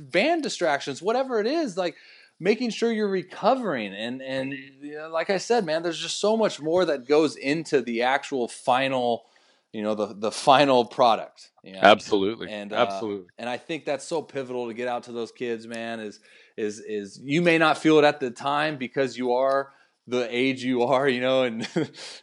band 0.00 0.42
distractions 0.42 1.02
whatever 1.02 1.40
it 1.40 1.46
is 1.46 1.76
like 1.76 1.96
making 2.38 2.70
sure 2.70 2.92
you're 2.92 3.08
recovering. 3.08 3.94
And 3.94 4.22
and 4.22 4.52
you 4.52 4.96
know, 4.96 5.08
like 5.08 5.30
I 5.30 5.38
said, 5.38 5.64
man, 5.64 5.82
there's 5.82 5.98
just 5.98 6.20
so 6.20 6.36
much 6.36 6.60
more 6.60 6.84
that 6.84 7.06
goes 7.06 7.36
into 7.36 7.80
the 7.80 8.02
actual 8.02 8.48
final, 8.48 9.24
you 9.76 9.82
know, 9.82 9.94
the 9.94 10.14
the 10.14 10.32
final 10.32 10.84
product. 10.86 11.50
you 11.62 11.72
know? 11.74 11.80
Absolutely. 11.82 12.48
and 12.50 12.72
uh, 12.72 12.76
Absolutely. 12.76 13.26
and 13.38 13.48
I 13.48 13.58
think 13.58 13.84
that's 13.84 14.06
so 14.06 14.22
pivotal 14.22 14.68
to 14.68 14.74
get 14.74 14.88
out 14.88 15.02
to 15.04 15.12
those 15.12 15.30
kids, 15.32 15.66
man. 15.66 16.00
Is 16.00 16.18
is 16.56 16.80
is 16.80 17.20
you 17.22 17.42
may 17.42 17.58
not 17.58 17.76
feel 17.76 17.98
it 17.98 18.04
at 18.04 18.18
the 18.20 18.30
time 18.30 18.78
because 18.78 19.18
you 19.18 19.32
are 19.32 19.72
the 20.06 20.26
age 20.34 20.62
you 20.62 20.82
are, 20.84 21.06
you 21.06 21.20
know, 21.20 21.42
and 21.42 21.68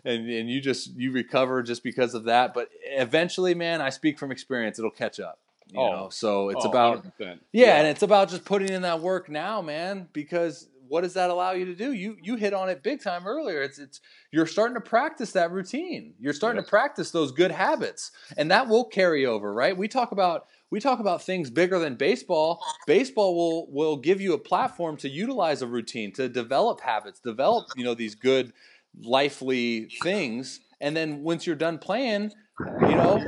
and 0.06 0.30
and 0.30 0.50
you 0.50 0.62
just 0.62 0.96
you 0.96 1.12
recover 1.12 1.62
just 1.62 1.84
because 1.84 2.16
of 2.16 2.24
that. 2.26 2.54
But 2.56 2.70
eventually, 2.86 3.54
man, 3.54 3.82
I 3.82 3.90
speak 3.92 4.18
from 4.18 4.32
experience; 4.32 4.80
it'll 4.80 4.90
catch 5.06 5.20
up. 5.20 5.38
You 5.72 5.80
Oh. 5.80 5.92
know, 5.92 6.10
so 6.10 6.50
it's 6.50 6.66
Oh, 6.66 6.70
about 6.70 7.06
yeah, 7.20 7.36
Yeah. 7.52 7.76
and 7.78 7.88
it's 7.88 8.02
about 8.04 8.30
just 8.30 8.46
putting 8.46 8.70
in 8.70 8.82
that 8.84 9.00
work 9.00 9.30
now, 9.30 9.62
man. 9.62 10.08
Because 10.14 10.68
what 10.94 11.02
does 11.02 11.15
that 11.15 11.32
allow 11.32 11.53
you 11.53 11.65
to 11.65 11.74
do? 11.74 11.91
You 11.91 12.18
you 12.22 12.36
hit 12.36 12.53
on 12.53 12.70
it 12.70 12.84
big 12.84 13.02
time 13.02 13.26
earlier. 13.26 13.64
It's 13.64 13.80
it's 13.80 13.99
you're 14.32 14.45
starting 14.45 14.76
to 14.76 14.82
practice 14.82 15.32
that 15.32 15.49
routine. 15.52 16.14
You're 16.20 16.34
starting 16.34 16.64
to 16.64 16.70
practice 16.70 17.10
those 17.10 17.32
good 17.32 17.49
habits, 17.49 18.11
and 18.38 18.52
that 18.52 18.68
will 18.68 18.86
carry 18.86 19.26
over, 19.26 19.52
right? 19.52 19.76
We 19.76 19.88
talk 19.88 20.11
about 20.11 20.45
we 20.70 20.80
talk 20.80 20.99
about 20.99 21.24
things 21.24 21.49
bigger 21.49 21.80
than 21.80 21.95
baseball. 21.95 22.64
Baseball 22.86 23.36
will 23.36 23.72
will 23.72 23.98
give 23.98 24.22
you 24.22 24.34
a 24.34 24.38
platform 24.38 24.95
to 24.98 25.10
utilize 25.10 25.64
a 25.64 25.68
routine, 25.68 26.11
to 26.14 26.30
develop 26.30 26.80
habits, 26.82 27.20
develop 27.20 27.65
you 27.76 27.84
know 27.84 27.95
these 27.95 28.14
good 28.14 28.53
lively 29.02 29.90
things, 30.03 30.60
and 30.80 30.95
then 30.95 31.24
once 31.24 31.48
you're 31.48 31.56
done 31.56 31.80
playing, 31.80 32.32
you 32.60 32.95
know, 32.95 33.20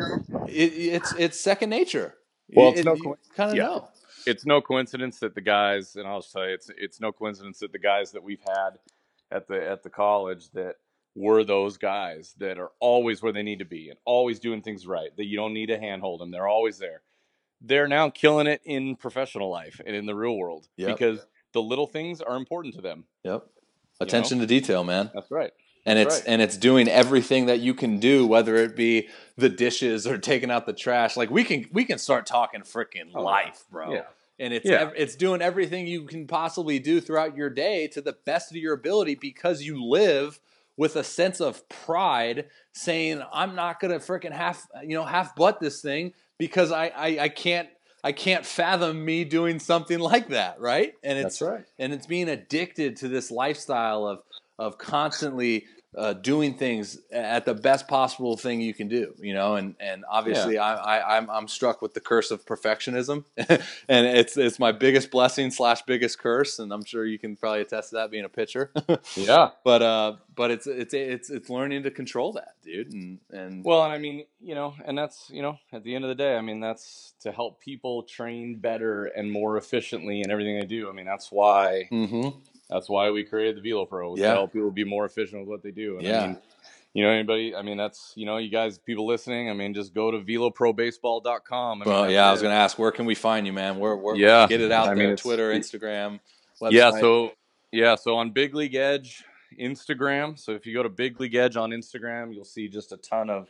it, 0.47 0.71
it's 0.73 1.13
it's 1.17 1.39
second 1.39 1.71
nature. 1.71 2.13
Well, 2.55 2.69
It- 2.73 2.75
it's 2.77 2.85
no 2.85 2.93
you 2.93 3.17
kind 3.35 3.49
of 3.49 3.57
yeah. 3.57 3.63
know. 3.63 3.89
It's 4.25 4.45
no 4.45 4.61
coincidence 4.61 5.19
that 5.19 5.35
the 5.35 5.41
guys, 5.41 5.95
and 5.95 6.07
I'll 6.07 6.21
just 6.21 6.33
tell 6.33 6.47
you, 6.47 6.53
it's 6.53 6.69
it's 6.77 6.99
no 7.01 7.11
coincidence 7.11 7.59
that 7.59 7.71
the 7.71 7.79
guys 7.79 8.11
that 8.11 8.23
we've 8.23 8.41
had 8.47 8.71
at 9.31 9.47
the 9.47 9.67
at 9.67 9.83
the 9.83 9.89
college 9.89 10.49
that 10.51 10.75
were 11.15 11.43
those 11.43 11.77
guys 11.77 12.33
that 12.39 12.57
are 12.59 12.71
always 12.79 13.21
where 13.21 13.31
they 13.31 13.43
need 13.43 13.59
to 13.59 13.65
be 13.65 13.89
and 13.89 13.97
always 14.05 14.39
doing 14.39 14.61
things 14.61 14.85
right. 14.85 15.15
That 15.17 15.25
you 15.25 15.37
don't 15.37 15.53
need 15.53 15.67
to 15.67 15.79
handhold 15.79 16.21
them; 16.21 16.31
they're 16.31 16.47
always 16.47 16.77
there. 16.77 17.01
They're 17.61 17.87
now 17.87 18.09
killing 18.09 18.47
it 18.47 18.61
in 18.65 18.95
professional 18.95 19.49
life 19.49 19.79
and 19.85 19.95
in 19.95 20.05
the 20.05 20.15
real 20.15 20.37
world 20.37 20.67
Yep. 20.77 20.97
because 20.97 21.25
the 21.53 21.61
little 21.61 21.87
things 21.87 22.21
are 22.21 22.35
important 22.35 22.75
to 22.75 22.81
them. 22.81 23.05
Yep. 23.23 23.45
Attention 24.01 24.39
to 24.39 24.45
detail, 24.45 24.83
man. 24.83 25.09
That's 25.13 25.31
right. 25.31 25.51
And 25.87 25.99
it's 25.99 26.15
right. 26.15 26.23
and 26.27 26.41
it's 26.41 26.57
doing 26.57 26.87
everything 26.87 27.45
that 27.45 27.59
you 27.59 27.73
can 27.75 27.99
do, 27.99 28.25
whether 28.25 28.55
it 28.55 28.75
be 28.75 29.07
the 29.37 29.49
dishes 29.49 30.07
or 30.07 30.17
taking 30.17 30.49
out 30.49 30.65
the 30.65 30.73
trash. 30.73 31.15
Like 31.15 31.29
we 31.29 31.43
can 31.43 31.67
we 31.71 31.85
can 31.85 31.99
start 31.99 32.25
talking 32.25 32.61
freaking 32.61 33.11
Oh, 33.13 33.21
life, 33.21 33.65
bro. 33.71 33.93
yeah. 33.93 34.01
And 34.39 34.51
it's 34.53 34.65
Yeah. 34.65 34.81
ev- 34.81 34.93
it's 34.97 35.15
doing 35.15 35.41
everything 35.41 35.85
you 35.87 36.05
can 36.05 36.25
possibly 36.27 36.79
do 36.79 36.99
throughout 36.99 37.37
your 37.37 37.49
day 37.51 37.87
to 37.89 38.01
the 38.01 38.13
best 38.25 38.49
of 38.51 38.57
your 38.57 38.73
ability 38.73 39.15
because 39.15 39.61
you 39.61 39.83
live 39.83 40.39
with 40.75 40.95
a 40.95 41.03
sense 41.03 41.39
of 41.39 41.69
pride, 41.69 42.47
saying 42.73 43.21
I'm 43.31 43.53
not 43.55 43.79
gonna 43.79 43.99
freaking 43.99 44.33
half 44.33 44.67
you 44.81 44.95
know 44.95 45.05
half 45.05 45.35
butt 45.35 45.59
this 45.59 45.81
thing 45.81 46.13
because 46.39 46.71
I, 46.71 46.87
I 46.87 47.07
I 47.25 47.29
can't 47.29 47.69
I 48.03 48.11
can't 48.11 48.45
fathom 48.45 49.05
me 49.05 49.23
doing 49.23 49.59
something 49.59 49.99
like 49.99 50.29
that, 50.29 50.59
right? 50.59 50.95
And 51.03 51.19
it's 51.19 51.39
That's 51.39 51.41
right. 51.43 51.65
and 51.77 51.93
it's 51.93 52.07
being 52.07 52.27
addicted 52.27 52.97
to 52.97 53.07
this 53.07 53.29
lifestyle 53.29 54.07
of 54.07 54.23
of 54.57 54.77
constantly 54.77 55.65
uh, 55.97 56.13
doing 56.13 56.53
things 56.55 56.99
at 57.11 57.45
the 57.45 57.53
best 57.53 57.87
possible 57.87 58.35
thing 58.37 58.59
you 58.61 58.73
can 58.73 58.87
do, 58.87 59.13
you 59.19 59.33
know, 59.33 59.55
and 59.55 59.75
and 59.79 60.03
obviously 60.09 60.57
I, 60.57 60.75
I 60.75 61.17
I'm 61.17 61.29
I'm 61.29 61.47
struck 61.47 61.81
with 61.81 61.93
the 61.93 62.01
curse 62.01 62.31
of 62.31 62.45
perfectionism, 62.45 63.23
and 63.37 64.05
it's 64.05 64.35
it's 64.37 64.59
my 64.59 64.71
biggest 64.71 65.09
blessing 65.11 65.51
slash 65.51 65.81
biggest 65.83 66.19
curse, 66.19 66.59
and 66.59 66.71
I'm 66.73 66.83
sure 66.83 67.05
you 67.05 67.17
can 67.19 67.35
probably 67.35 67.61
attest 67.61 67.91
to 67.91 67.95
that 67.95 68.11
being 68.11 68.25
a 68.25 68.29
pitcher. 68.29 68.71
Yeah. 69.15 69.51
but 69.63 69.81
uh, 69.81 70.15
but 70.35 70.51
it's 70.51 70.67
it's 70.67 70.93
it's 70.93 71.29
it's 71.29 71.49
learning 71.49 71.83
to 71.83 71.91
control 71.91 72.33
that, 72.33 72.55
dude, 72.63 72.91
and 72.91 73.19
and 73.31 73.63
Well, 73.63 73.83
and 73.83 73.93
I 73.93 73.97
mean, 73.97 74.25
you 74.41 74.53
know, 74.55 74.73
and 74.85 74.97
that's, 74.97 75.29
you 75.29 75.41
know, 75.41 75.57
at 75.71 75.83
the 75.83 75.95
end 75.95 76.03
of 76.03 76.09
the 76.09 76.15
day, 76.15 76.35
I 76.35 76.41
mean, 76.41 76.59
that's 76.59 77.13
to 77.21 77.31
help 77.31 77.61
people 77.61 78.03
train 78.03 78.57
better 78.59 79.05
and 79.05 79.31
more 79.31 79.57
efficiently 79.57 80.21
in 80.21 80.29
everything 80.29 80.59
they 80.59 80.65
do. 80.65 80.89
I 80.89 80.91
mean, 80.91 81.05
that's 81.05 81.31
why 81.31 81.87
Mhm. 81.91 82.35
That's 82.69 82.89
why 82.89 83.11
we 83.11 83.23
created 83.23 83.57
the 83.61 83.69
Velo 83.69 83.85
Pro 83.85 84.11
was 84.11 84.19
Yeah. 84.19 84.29
to 84.31 84.35
help 84.35 84.53
people 84.53 84.71
be 84.71 84.83
more 84.83 85.05
efficient 85.05 85.41
with 85.41 85.49
what 85.49 85.63
they 85.63 85.71
do. 85.71 85.97
And 85.97 86.07
Yeah. 86.07 86.21
I 86.23 86.27
mean, 86.27 86.37
you 86.93 87.03
know, 87.03 87.09
anybody, 87.09 87.53
I 87.55 87.61
mean, 87.61 87.77
that's, 87.77 88.13
you 88.15 88.25
know, 88.25 88.37
you 88.37 88.49
guys, 88.49 88.77
people 88.77 89.05
listening, 89.05 89.49
I 89.49 89.53
mean, 89.53 89.73
just 89.73 89.93
go 89.93 90.11
to 90.11 90.19
veloprobaseball.com. 90.19 91.81
I 91.81 91.85
mean, 91.85 91.93
Well, 91.93 92.03
that's 92.03 92.13
yeah, 92.13 92.27
I 92.27 92.31
was 92.31 92.41
going 92.41 92.51
to 92.53 92.57
ask, 92.57 92.79
where 92.79 92.91
can 92.91 93.05
we 93.05 93.15
find 93.15 93.45
you, 93.45 93.53
man? 93.53 93.79
Where, 93.79 93.95
where 93.95 94.15
Yeah. 94.15 94.47
get 94.47 94.61
it 94.61 94.71
out 94.71 94.87
I 94.89 94.93
there? 94.95 95.03
it's- 95.05 95.21
Twitter, 95.21 95.51
it- 95.51 95.61
Instagram, 95.61 96.19
Yeah, 96.71 96.91
so 96.91 97.33
yeah, 97.71 97.95
so 97.95 98.15
on 98.15 98.31
Big 98.31 98.55
League 98.55 98.75
Edge 98.75 99.23
Instagram. 99.59 100.39
So 100.39 100.53
if 100.53 100.65
you 100.65 100.73
go 100.73 100.83
to 100.83 100.89
Big 100.89 101.19
League 101.19 101.35
Edge 101.35 101.57
on 101.57 101.71
Instagram, 101.71 102.33
you'll 102.33 102.45
see 102.45 102.67
just 102.69 102.91
a 102.93 102.97
ton 102.97 103.29
of 103.29 103.49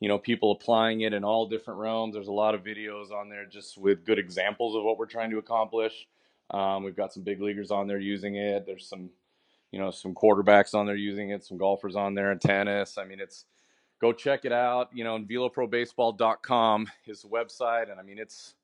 you 0.00 0.08
know 0.08 0.18
people 0.18 0.50
applying 0.50 1.02
it 1.02 1.12
in 1.12 1.22
all 1.24 1.46
different 1.46 1.78
realms. 1.78 2.14
There's 2.14 2.26
a 2.28 2.32
lot 2.32 2.54
of 2.56 2.64
videos 2.64 3.12
on 3.12 3.28
there 3.28 3.44
just 3.46 3.78
with 3.78 4.04
good 4.04 4.18
examples 4.18 4.74
of 4.74 4.82
what 4.82 4.98
we're 4.98 5.06
trying 5.06 5.30
to 5.30 5.38
accomplish. 5.38 6.08
Um, 6.50 6.84
we've 6.84 6.96
got 6.96 7.12
some 7.12 7.22
big 7.22 7.40
leaguers 7.40 7.70
on 7.70 7.86
there 7.86 7.98
using 7.98 8.36
it. 8.36 8.66
There's 8.66 8.86
some 8.88 9.10
you 9.70 9.78
know 9.78 9.90
some 9.90 10.14
quarterbacks 10.14 10.74
on 10.74 10.86
there 10.86 10.96
using 10.96 11.30
it, 11.30 11.44
some 11.44 11.56
golfers 11.56 11.96
on 11.96 12.14
there 12.14 12.30
in 12.32 12.38
tennis. 12.38 12.98
I 12.98 13.04
mean, 13.04 13.20
it's 13.20 13.46
go 14.00 14.12
check 14.12 14.44
it 14.44 14.52
out. 14.52 14.90
You 14.92 15.04
know, 15.04 15.16
and 15.16 15.28
veloprobaseball.com 15.28 16.86
is 17.06 17.22
the 17.22 17.28
website, 17.28 17.90
and 17.90 17.98
I 17.98 18.02
mean 18.02 18.18
it's 18.18 18.54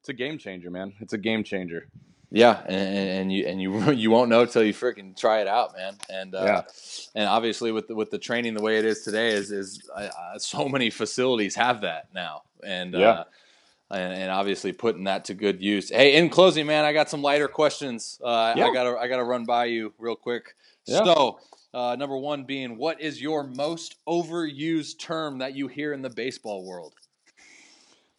it's 0.00 0.08
a 0.08 0.12
game 0.12 0.38
changer, 0.38 0.70
man. 0.70 0.92
It's 1.00 1.12
a 1.12 1.18
game 1.18 1.42
changer. 1.44 1.88
Yeah, 2.30 2.60
and, 2.66 3.08
and 3.08 3.32
you 3.32 3.46
and 3.46 3.60
you 3.62 3.90
you 3.92 4.10
won't 4.10 4.28
know 4.28 4.44
till 4.44 4.62
you 4.62 4.74
freaking 4.74 5.16
try 5.16 5.40
it 5.40 5.48
out, 5.48 5.74
man. 5.76 5.96
And 6.10 6.34
uh, 6.34 6.44
Yeah. 6.44 6.62
and 7.14 7.28
obviously 7.28 7.72
with 7.72 7.88
the, 7.88 7.94
with 7.94 8.10
the 8.10 8.18
training 8.18 8.54
the 8.54 8.62
way 8.62 8.78
it 8.78 8.84
is 8.84 9.02
today 9.02 9.30
is 9.30 9.50
is 9.50 9.88
uh, 9.94 10.38
so 10.38 10.68
many 10.68 10.90
facilities 10.90 11.54
have 11.54 11.80
that 11.80 12.08
now, 12.14 12.42
and 12.62 12.94
Yeah. 12.94 13.10
uh, 13.10 13.24
and, 13.90 14.12
and 14.12 14.30
obviously 14.30 14.72
putting 14.72 15.04
that 15.04 15.24
to 15.26 15.34
good 15.34 15.62
use. 15.62 15.88
Hey, 15.90 16.16
in 16.16 16.28
closing, 16.30 16.66
man, 16.66 16.84
I 16.84 16.92
got 16.92 17.08
some 17.10 17.22
lighter 17.22 17.48
questions. 17.48 18.20
Uh, 18.22 18.54
Yeah. 18.56 18.66
I 18.66 18.72
gotta 18.72 18.96
I 18.98 19.08
gotta 19.08 19.24
run 19.24 19.44
by 19.44 19.66
you 19.66 19.92
real 19.98 20.16
quick. 20.16 20.54
Yeah. 20.86 21.04
So. 21.04 21.38
Uh, 21.74 21.94
number 21.96 22.16
one 22.16 22.44
being, 22.44 22.78
what 22.78 22.98
is 22.98 23.20
your 23.20 23.44
most 23.44 23.96
overused 24.08 24.98
term 24.98 25.36
that 25.38 25.54
you 25.54 25.68
hear 25.68 25.92
in 25.92 26.00
the 26.00 26.08
baseball 26.08 26.64
world? 26.64 26.94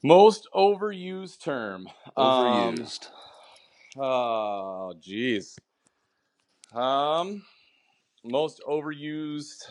Most 0.04 0.48
overused 0.56 1.42
term. 1.42 1.88
Um, 2.16 2.76
Overused. 2.76 3.08
oh, 3.98 4.94
jeez. 5.02 5.58
Um, 6.74 7.42
most 8.24 8.62
overused. 8.70 9.64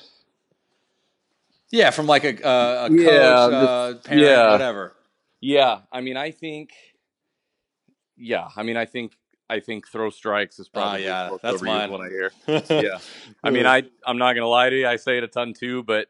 Yeah, 1.71 1.91
from 1.91 2.07
like 2.07 2.25
a, 2.25 2.45
uh, 2.47 2.87
a 2.87 2.89
coach, 2.89 3.01
Yeah, 3.01 3.11
uh, 3.13 3.95
parent, 3.99 4.23
yeah. 4.25 4.51
whatever. 4.51 4.95
Yeah, 5.41 5.81
I 5.93 6.01
mean, 6.01 6.17
I 6.17 6.31
think. 6.31 6.71
Yeah, 8.17 8.49
I 8.57 8.63
mean, 8.65 8.77
I 8.77 8.85
think 8.85 9.13
I 9.49 9.61
think 9.61 9.87
throw 9.89 10.11
strikes 10.11 10.59
is 10.59 10.69
probably 10.69 11.07
Ah, 11.09 11.31
yeah, 11.31 11.37
that's 11.43 11.63
mine. 11.63 11.91
one 11.91 12.01
I 12.03 12.09
hear. 12.09 12.33
yeah, 12.71 12.99
I 13.45 13.51
mean, 13.51 13.67
I 13.67 13.85
I'm 14.05 14.19
not 14.19 14.35
gonna 14.35 14.49
lie 14.49 14.71
to 14.71 14.77
you. 14.77 14.87
I 14.89 14.97
say 14.97 15.19
it 15.19 15.25
a 15.25 15.29
ton 15.29 15.53
too, 15.55 15.83
but 15.85 16.09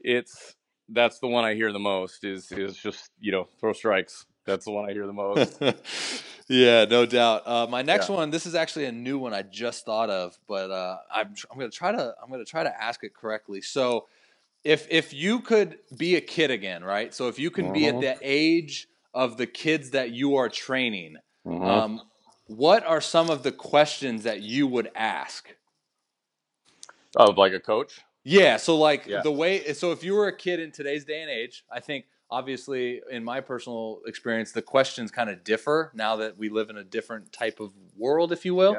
it's 0.00 0.56
that's 0.88 1.20
the 1.20 1.28
one 1.28 1.44
I 1.44 1.54
hear 1.54 1.72
the 1.72 1.78
most. 1.78 2.24
Is 2.24 2.50
is 2.50 2.76
just 2.76 3.10
you 3.20 3.30
know 3.32 3.48
throw 3.60 3.72
strikes. 3.72 4.26
That's 4.44 4.64
the 4.64 4.72
one 4.72 4.88
I 4.88 4.92
hear 4.92 5.06
the 5.06 5.12
most. 5.12 5.62
yeah, 6.48 6.84
no 6.86 7.06
doubt. 7.06 7.46
Uh, 7.46 7.66
my 7.68 7.82
next 7.82 8.08
Yeah. 8.08 8.16
one, 8.16 8.30
this 8.30 8.46
is 8.46 8.54
actually 8.56 8.86
a 8.86 8.92
new 8.92 9.18
one 9.18 9.32
I 9.32 9.42
just 9.42 9.84
thought 9.84 10.10
of, 10.10 10.36
but 10.48 10.70
uh, 10.72 10.96
I'm 11.12 11.34
I'm 11.50 11.58
gonna 11.58 11.70
try 11.70 11.92
to 11.92 12.14
I'm 12.20 12.30
gonna 12.30 12.44
try 12.44 12.64
to 12.64 12.82
ask 12.82 13.04
it 13.04 13.14
correctly. 13.14 13.60
So, 13.60 14.08
if 14.64 14.86
if 14.90 15.12
you 15.12 15.40
could 15.40 15.78
be 15.96 16.16
a 16.16 16.20
kid 16.20 16.50
again, 16.50 16.84
right? 16.84 17.14
So 17.14 17.28
if 17.28 17.38
you 17.38 17.50
can 17.50 17.72
be 17.72 17.88
at 17.88 17.94
Mhm. 17.96 18.00
the 18.00 18.18
age 18.22 18.88
of 19.14 19.36
the 19.36 19.46
kids 19.46 19.90
that 19.90 20.10
you 20.10 20.36
are 20.36 20.48
training, 20.48 21.16
Mhm. 21.46 21.68
um, 21.68 22.00
what 22.46 22.84
are 22.84 23.00
some 23.00 23.30
of 23.30 23.42
the 23.42 23.52
questions 23.52 24.24
that 24.24 24.42
you 24.42 24.66
would 24.66 24.90
ask? 24.94 25.54
Of 27.16 27.38
like 27.38 27.52
a 27.52 27.60
coach? 27.60 28.00
Yeah. 28.24 28.56
So 28.56 28.76
like 28.76 29.06
Yeah. 29.06 29.22
the 29.22 29.32
way 29.32 29.72
so 29.72 29.92
if 29.92 30.04
you 30.04 30.14
were 30.14 30.28
a 30.28 30.36
kid 30.36 30.60
in 30.60 30.72
today's 30.72 31.04
day 31.04 31.22
and 31.22 31.30
age, 31.30 31.64
I 31.70 31.80
think 31.80 32.06
obviously 32.30 33.02
in 33.10 33.24
my 33.24 33.40
personal 33.40 34.00
experience, 34.06 34.52
the 34.52 34.62
questions 34.62 35.10
kind 35.10 35.30
of 35.30 35.42
differ 35.42 35.90
now 35.94 36.16
that 36.16 36.36
we 36.38 36.48
live 36.48 36.70
in 36.70 36.76
a 36.76 36.84
different 36.84 37.32
type 37.32 37.60
of 37.60 37.72
world, 37.96 38.30
if 38.30 38.44
you 38.44 38.54
will. 38.54 38.74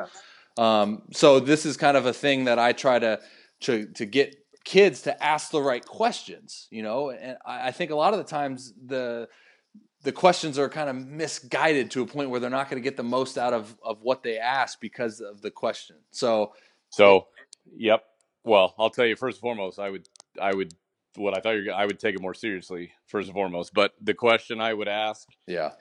Um, 0.57 1.03
so 1.11 1.39
this 1.39 1.65
is 1.65 1.75
kind 1.75 1.97
of 1.97 2.05
a 2.05 2.13
thing 2.13 2.45
that 2.45 2.59
I 2.59 2.71
try 2.73 2.99
to 2.99 3.19
to 3.61 3.85
to 3.87 4.05
get 4.05 4.40
kids 4.63 5.03
to 5.03 5.23
ask 5.23 5.51
the 5.51 5.61
right 5.61 5.85
questions, 5.85 6.67
you 6.71 6.83
know, 6.83 7.09
and 7.09 7.38
I, 7.45 7.67
I 7.67 7.71
think 7.71 7.91
a 7.91 7.95
lot 7.95 8.13
of 8.13 8.19
the 8.19 8.25
times 8.25 8.73
the 8.85 9.27
the 10.03 10.11
questions 10.11 10.57
are 10.57 10.67
kind 10.67 10.89
of 10.89 10.95
misguided 10.95 11.91
to 11.91 12.01
a 12.01 12.07
point 12.07 12.31
where 12.31 12.39
they're 12.39 12.49
not 12.49 12.69
going 12.69 12.81
to 12.81 12.83
get 12.83 12.97
the 12.97 13.03
most 13.03 13.38
out 13.38 13.53
of 13.53 13.75
of 13.83 14.01
what 14.01 14.23
they 14.23 14.38
ask 14.38 14.79
because 14.79 15.21
of 15.21 15.41
the 15.41 15.51
question. 15.51 15.97
So 16.11 16.53
So, 16.91 17.27
yep. 17.75 18.03
Well, 18.43 18.75
I'll 18.77 18.89
tell 18.89 19.05
you 19.05 19.15
first 19.15 19.38
and 19.38 19.41
foremost, 19.41 19.79
I 19.79 19.89
would, 19.89 20.07
I 20.39 20.53
would, 20.53 20.73
what 21.15 21.38
I 21.38 21.41
thought 21.41 21.51
you, 21.51 21.71
I 21.71 21.85
would 21.85 21.99
take 21.99 22.15
it 22.15 22.21
more 22.21 22.33
seriously 22.33 22.91
first 23.05 23.27
and 23.27 23.33
foremost. 23.33 23.73
But 23.73 23.93
the 24.01 24.13
question 24.13 24.59
I 24.59 24.73
would 24.73 24.88
ask, 24.88 25.27
yeah, 25.47 25.71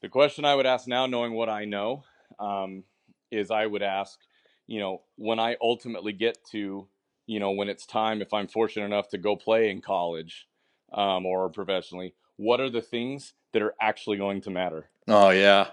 the 0.00 0.08
question 0.08 0.44
I 0.44 0.54
would 0.54 0.66
ask 0.66 0.86
now, 0.86 1.06
knowing 1.06 1.32
what 1.32 1.48
I 1.48 1.64
know, 1.64 2.04
um, 2.38 2.84
is 3.30 3.50
I 3.50 3.66
would 3.66 3.82
ask, 3.82 4.18
you 4.66 4.80
know, 4.80 5.02
when 5.16 5.38
I 5.38 5.56
ultimately 5.60 6.12
get 6.12 6.38
to, 6.52 6.86
you 7.26 7.40
know, 7.40 7.52
when 7.52 7.68
it's 7.68 7.86
time, 7.86 8.20
if 8.22 8.32
I'm 8.34 8.48
fortunate 8.48 8.86
enough 8.86 9.08
to 9.10 9.18
go 9.18 9.36
play 9.36 9.70
in 9.70 9.80
college 9.80 10.46
um, 10.92 11.26
or 11.26 11.48
professionally, 11.48 12.14
what 12.36 12.60
are 12.60 12.70
the 12.70 12.82
things 12.82 13.32
that 13.52 13.62
are 13.62 13.74
actually 13.80 14.16
going 14.16 14.40
to 14.42 14.50
matter? 14.50 14.88
Oh 15.08 15.30
yeah, 15.30 15.68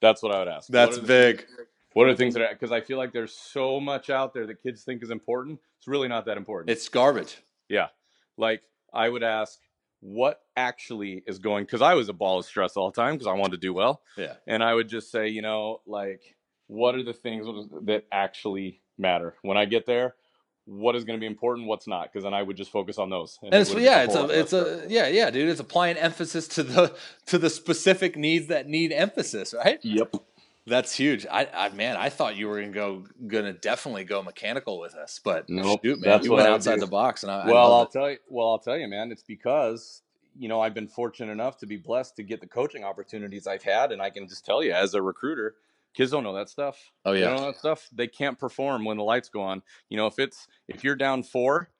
That's 0.00 0.22
what 0.22 0.32
I 0.32 0.38
would 0.38 0.48
ask. 0.48 0.68
That's 0.68 0.98
What 0.98 1.06
big. 1.06 1.38
things- 1.38 1.50
what 1.92 2.06
are 2.06 2.10
the 2.12 2.16
things 2.18 2.34
that? 2.34 2.50
Because 2.50 2.72
I 2.72 2.82
feel 2.82 2.98
like 2.98 3.12
there's 3.14 3.32
so 3.34 3.80
much 3.80 4.10
out 4.10 4.34
there 4.34 4.46
that 4.48 4.62
kids 4.62 4.84
think 4.84 5.02
is 5.02 5.10
important. 5.10 5.58
It's 5.78 5.88
really 5.88 6.08
not 6.08 6.26
that 6.26 6.36
important. 6.36 6.68
it's 6.70 6.90
garbage. 6.90 7.38
Yeah. 7.70 7.88
Like 8.36 8.60
I 8.92 9.08
would 9.08 9.22
ask, 9.22 9.58
what 10.00 10.42
actually 10.58 11.22
is 11.26 11.38
going? 11.38 11.64
Because 11.64 11.80
I 11.80 11.94
was 11.94 12.10
a 12.10 12.12
ball 12.12 12.38
of 12.38 12.44
stress 12.44 12.76
all 12.76 12.90
the 12.90 13.00
time 13.00 13.14
because 13.14 13.26
I 13.26 13.32
wanted 13.32 13.52
to 13.52 13.56
do 13.66 13.72
well. 13.72 14.02
Yeah. 14.18 14.34
And 14.46 14.62
I 14.62 14.74
would 14.74 14.90
just 14.90 15.10
say, 15.10 15.28
you 15.28 15.40
know, 15.40 15.80
like, 15.86 16.20
what 16.66 16.94
are 16.96 17.02
the 17.02 17.14
things 17.14 17.46
that 17.84 18.04
actually 18.12 18.82
matter 18.98 19.34
when 19.40 19.56
I 19.56 19.64
get 19.64 19.86
there? 19.86 20.16
What 20.66 20.96
is 20.96 21.04
going 21.04 21.18
to 21.18 21.20
be 21.20 21.26
important? 21.26 21.68
What's 21.68 21.86
not? 21.86 22.12
Because 22.12 22.24
then 22.24 22.34
I 22.34 22.42
would 22.42 22.56
just 22.56 22.70
focus 22.70 22.98
on 22.98 23.08
those. 23.08 23.38
And 23.42 23.54
it 23.54 23.60
it's 23.60 23.74
yeah, 23.74 24.02
it's 24.02 24.14
a 24.14 24.28
it's 24.28 24.52
a 24.52 24.84
yeah 24.88 25.06
yeah, 25.06 25.30
dude. 25.30 25.48
It's 25.48 25.60
applying 25.60 25.96
emphasis 25.96 26.48
to 26.48 26.62
the 26.62 26.96
to 27.26 27.38
the 27.38 27.50
specific 27.50 28.16
needs 28.16 28.48
that 28.48 28.68
need 28.68 28.92
emphasis, 28.92 29.54
right? 29.54 29.78
Yep. 29.82 30.16
That's 30.66 30.92
huge. 30.92 31.26
I, 31.30 31.46
I 31.54 31.68
man, 31.68 31.96
I 31.96 32.08
thought 32.08 32.36
you 32.36 32.48
were 32.48 32.60
gonna 32.60 32.72
go 32.72 33.04
gonna 33.28 33.52
definitely 33.52 34.02
go 34.02 34.22
mechanical 34.22 34.80
with 34.80 34.96
us, 34.96 35.20
but 35.22 35.48
Nope, 35.48 35.80
shoot, 35.84 36.00
man, 36.00 36.10
that's 36.10 36.24
you 36.24 36.32
what 36.32 36.38
went 36.38 36.48
outside 36.48 36.80
the 36.80 36.88
box, 36.88 37.22
and 37.22 37.30
I, 37.30 37.42
I 37.42 37.46
well, 37.46 37.70
love 37.70 37.72
I'll 37.72 37.82
it. 37.84 37.90
tell 37.92 38.10
you. 38.10 38.18
Well, 38.28 38.48
I'll 38.48 38.58
tell 38.58 38.76
you, 38.76 38.88
man. 38.88 39.12
It's 39.12 39.22
because 39.22 40.02
you 40.36 40.48
know 40.48 40.60
I've 40.60 40.74
been 40.74 40.88
fortunate 40.88 41.30
enough 41.30 41.58
to 41.58 41.66
be 41.66 41.76
blessed 41.76 42.16
to 42.16 42.24
get 42.24 42.40
the 42.40 42.48
coaching 42.48 42.82
opportunities 42.82 43.46
I've 43.46 43.62
had, 43.62 43.92
and 43.92 44.02
I 44.02 44.10
can 44.10 44.26
just 44.26 44.44
tell 44.44 44.60
you, 44.60 44.72
as 44.72 44.94
a 44.94 45.00
recruiter, 45.00 45.54
kids 45.96 46.10
don't 46.12 46.22
know 46.22 46.34
that 46.34 46.48
stuff. 46.48 46.92
Oh, 47.04 47.12
They 47.12 47.20
yeah. 47.20 47.30
don't 47.30 47.40
know 47.40 47.46
that 47.46 47.58
stuff. 47.58 47.88
They 47.92 48.06
can't 48.06 48.38
perform 48.38 48.84
when 48.84 48.96
the 48.98 49.02
lights 49.02 49.28
go 49.28 49.40
on. 49.42 49.62
You 49.88 49.96
know, 49.96 50.06
if 50.06 50.18
it's 50.18 50.46
if 50.68 50.84
you're 50.84 50.94
down 50.96 51.22
four 51.24 51.70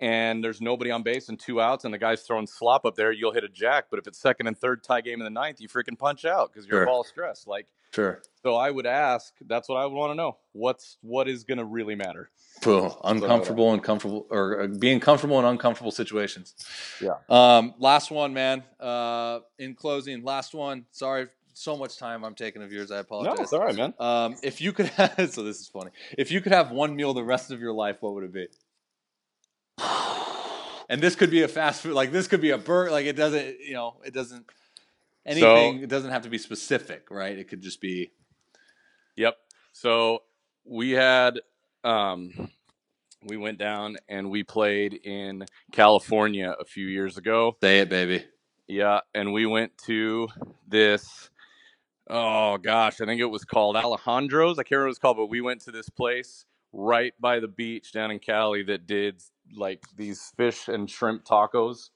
and 0.00 0.42
there's 0.44 0.60
nobody 0.60 0.90
on 0.90 1.02
base 1.02 1.28
and 1.28 1.38
two 1.38 1.60
outs, 1.60 1.84
and 1.84 1.94
the 1.94 1.98
guy's 1.98 2.22
throwing 2.22 2.46
slop 2.46 2.84
up 2.84 2.96
there, 2.96 3.12
you'll 3.12 3.32
hit 3.32 3.44
a 3.44 3.48
jack. 3.48 3.86
But 3.90 3.98
if 3.98 4.06
it's 4.06 4.18
second 4.18 4.46
and 4.48 4.58
third 4.58 4.82
tie 4.82 5.00
game 5.00 5.20
in 5.20 5.24
the 5.24 5.30
ninth, 5.30 5.60
you 5.60 5.68
freaking 5.68 5.98
punch 5.98 6.24
out 6.24 6.52
because 6.52 6.66
you're 6.66 6.80
Sure. 6.80 6.86
ball 6.86 7.04
stressed. 7.04 7.46
Like 7.46 7.66
Sure. 7.94 8.22
so, 8.42 8.54
I 8.56 8.70
would 8.70 8.86
ask. 8.86 9.34
That's 9.46 9.68
what 9.68 9.76
I 9.76 9.84
would 9.86 9.94
want 9.94 10.10
to 10.12 10.14
know. 10.14 10.38
What's 10.52 10.96
what 11.02 11.28
is 11.28 11.44
going 11.44 11.58
to 11.58 11.64
really 11.64 11.94
matter? 11.94 12.30
Cool. 12.62 12.98
Uncomfortable 13.04 13.72
and 13.74 13.82
comfortable, 13.82 14.26
or 14.30 14.62
uh, 14.62 14.66
being 14.66 14.98
comfortable 14.98 15.38
in 15.38 15.44
uncomfortable 15.44 15.90
situations. 15.92 16.54
Yeah. 17.00 17.18
Um, 17.28 17.74
last 17.78 18.10
one, 18.10 18.32
man. 18.34 18.64
Uh, 18.80 19.40
in 19.58 19.74
closing, 19.74 20.24
last 20.24 20.54
one. 20.54 20.86
Sorry, 20.90 21.28
so 21.54 21.76
much 21.76 21.98
time 21.98 22.24
I'm 22.24 22.34
taking 22.34 22.62
of 22.62 22.72
yours. 22.72 22.90
I 22.90 22.98
apologize. 22.98 23.38
No, 23.38 23.42
it's 23.42 23.52
all 23.52 23.60
right, 23.60 23.74
man. 23.74 23.94
Um, 23.98 24.36
if 24.42 24.60
you 24.60 24.72
could 24.72 24.86
have, 24.96 25.32
so 25.32 25.42
this 25.42 25.60
is 25.60 25.68
funny. 25.68 25.90
If 26.16 26.30
you 26.30 26.40
could 26.40 26.52
have 26.52 26.70
one 26.70 26.96
meal 26.96 27.14
the 27.14 27.24
rest 27.24 27.50
of 27.50 27.60
your 27.60 27.72
life, 27.72 27.96
what 28.00 28.14
would 28.14 28.24
it 28.24 28.32
be? 28.32 28.46
And 30.88 31.00
this 31.00 31.14
could 31.14 31.30
be 31.30 31.42
a 31.42 31.48
fast 31.48 31.80
food, 31.82 31.94
like 31.94 32.12
this 32.12 32.28
could 32.28 32.42
be 32.42 32.50
a 32.50 32.58
burger. 32.58 32.90
Like 32.90 33.06
it 33.06 33.16
doesn't, 33.16 33.60
you 33.60 33.72
know, 33.72 33.96
it 34.04 34.12
doesn't 34.12 34.44
anything. 35.24 35.78
it 35.78 35.88
doesn't 35.88 36.10
have 36.10 36.22
to 36.22 36.28
be 36.28 36.36
specific, 36.36 37.10
right? 37.10 37.38
It 37.38 37.48
could 37.48 37.62
just 37.62 37.80
be. 37.80 38.12
Yep. 39.16 39.36
So 39.72 40.24
we 40.66 40.90
had 40.90 41.40
um 41.82 42.50
we 43.24 43.36
went 43.36 43.58
down 43.58 43.96
and 44.08 44.30
we 44.30 44.42
played 44.42 44.94
in 44.94 45.46
California 45.70 46.54
a 46.58 46.64
few 46.64 46.86
years 46.86 47.16
ago. 47.16 47.56
Say 47.62 47.80
it, 47.80 47.88
baby. 47.88 48.24
Yeah, 48.66 49.00
and 49.14 49.32
we 49.32 49.46
went 49.46 49.76
to 49.86 50.28
this 50.66 51.30
oh 52.10 52.58
gosh, 52.58 53.00
I 53.00 53.06
think 53.06 53.20
it 53.20 53.26
was 53.26 53.44
called 53.44 53.76
Alejandro's. 53.76 54.58
I 54.58 54.62
can't 54.62 54.72
remember 54.72 54.86
what 54.86 54.90
it's 54.90 54.98
called, 54.98 55.16
but 55.16 55.26
we 55.26 55.40
went 55.40 55.60
to 55.62 55.70
this 55.70 55.88
place 55.88 56.44
right 56.72 57.12
by 57.20 57.38
the 57.40 57.48
beach 57.48 57.92
down 57.92 58.10
in 58.10 58.18
Cali 58.18 58.62
that 58.64 58.86
did 58.86 59.22
like 59.56 59.82
these 59.96 60.32
fish 60.36 60.68
and 60.68 60.88
shrimp 60.90 61.24
tacos. 61.24 61.90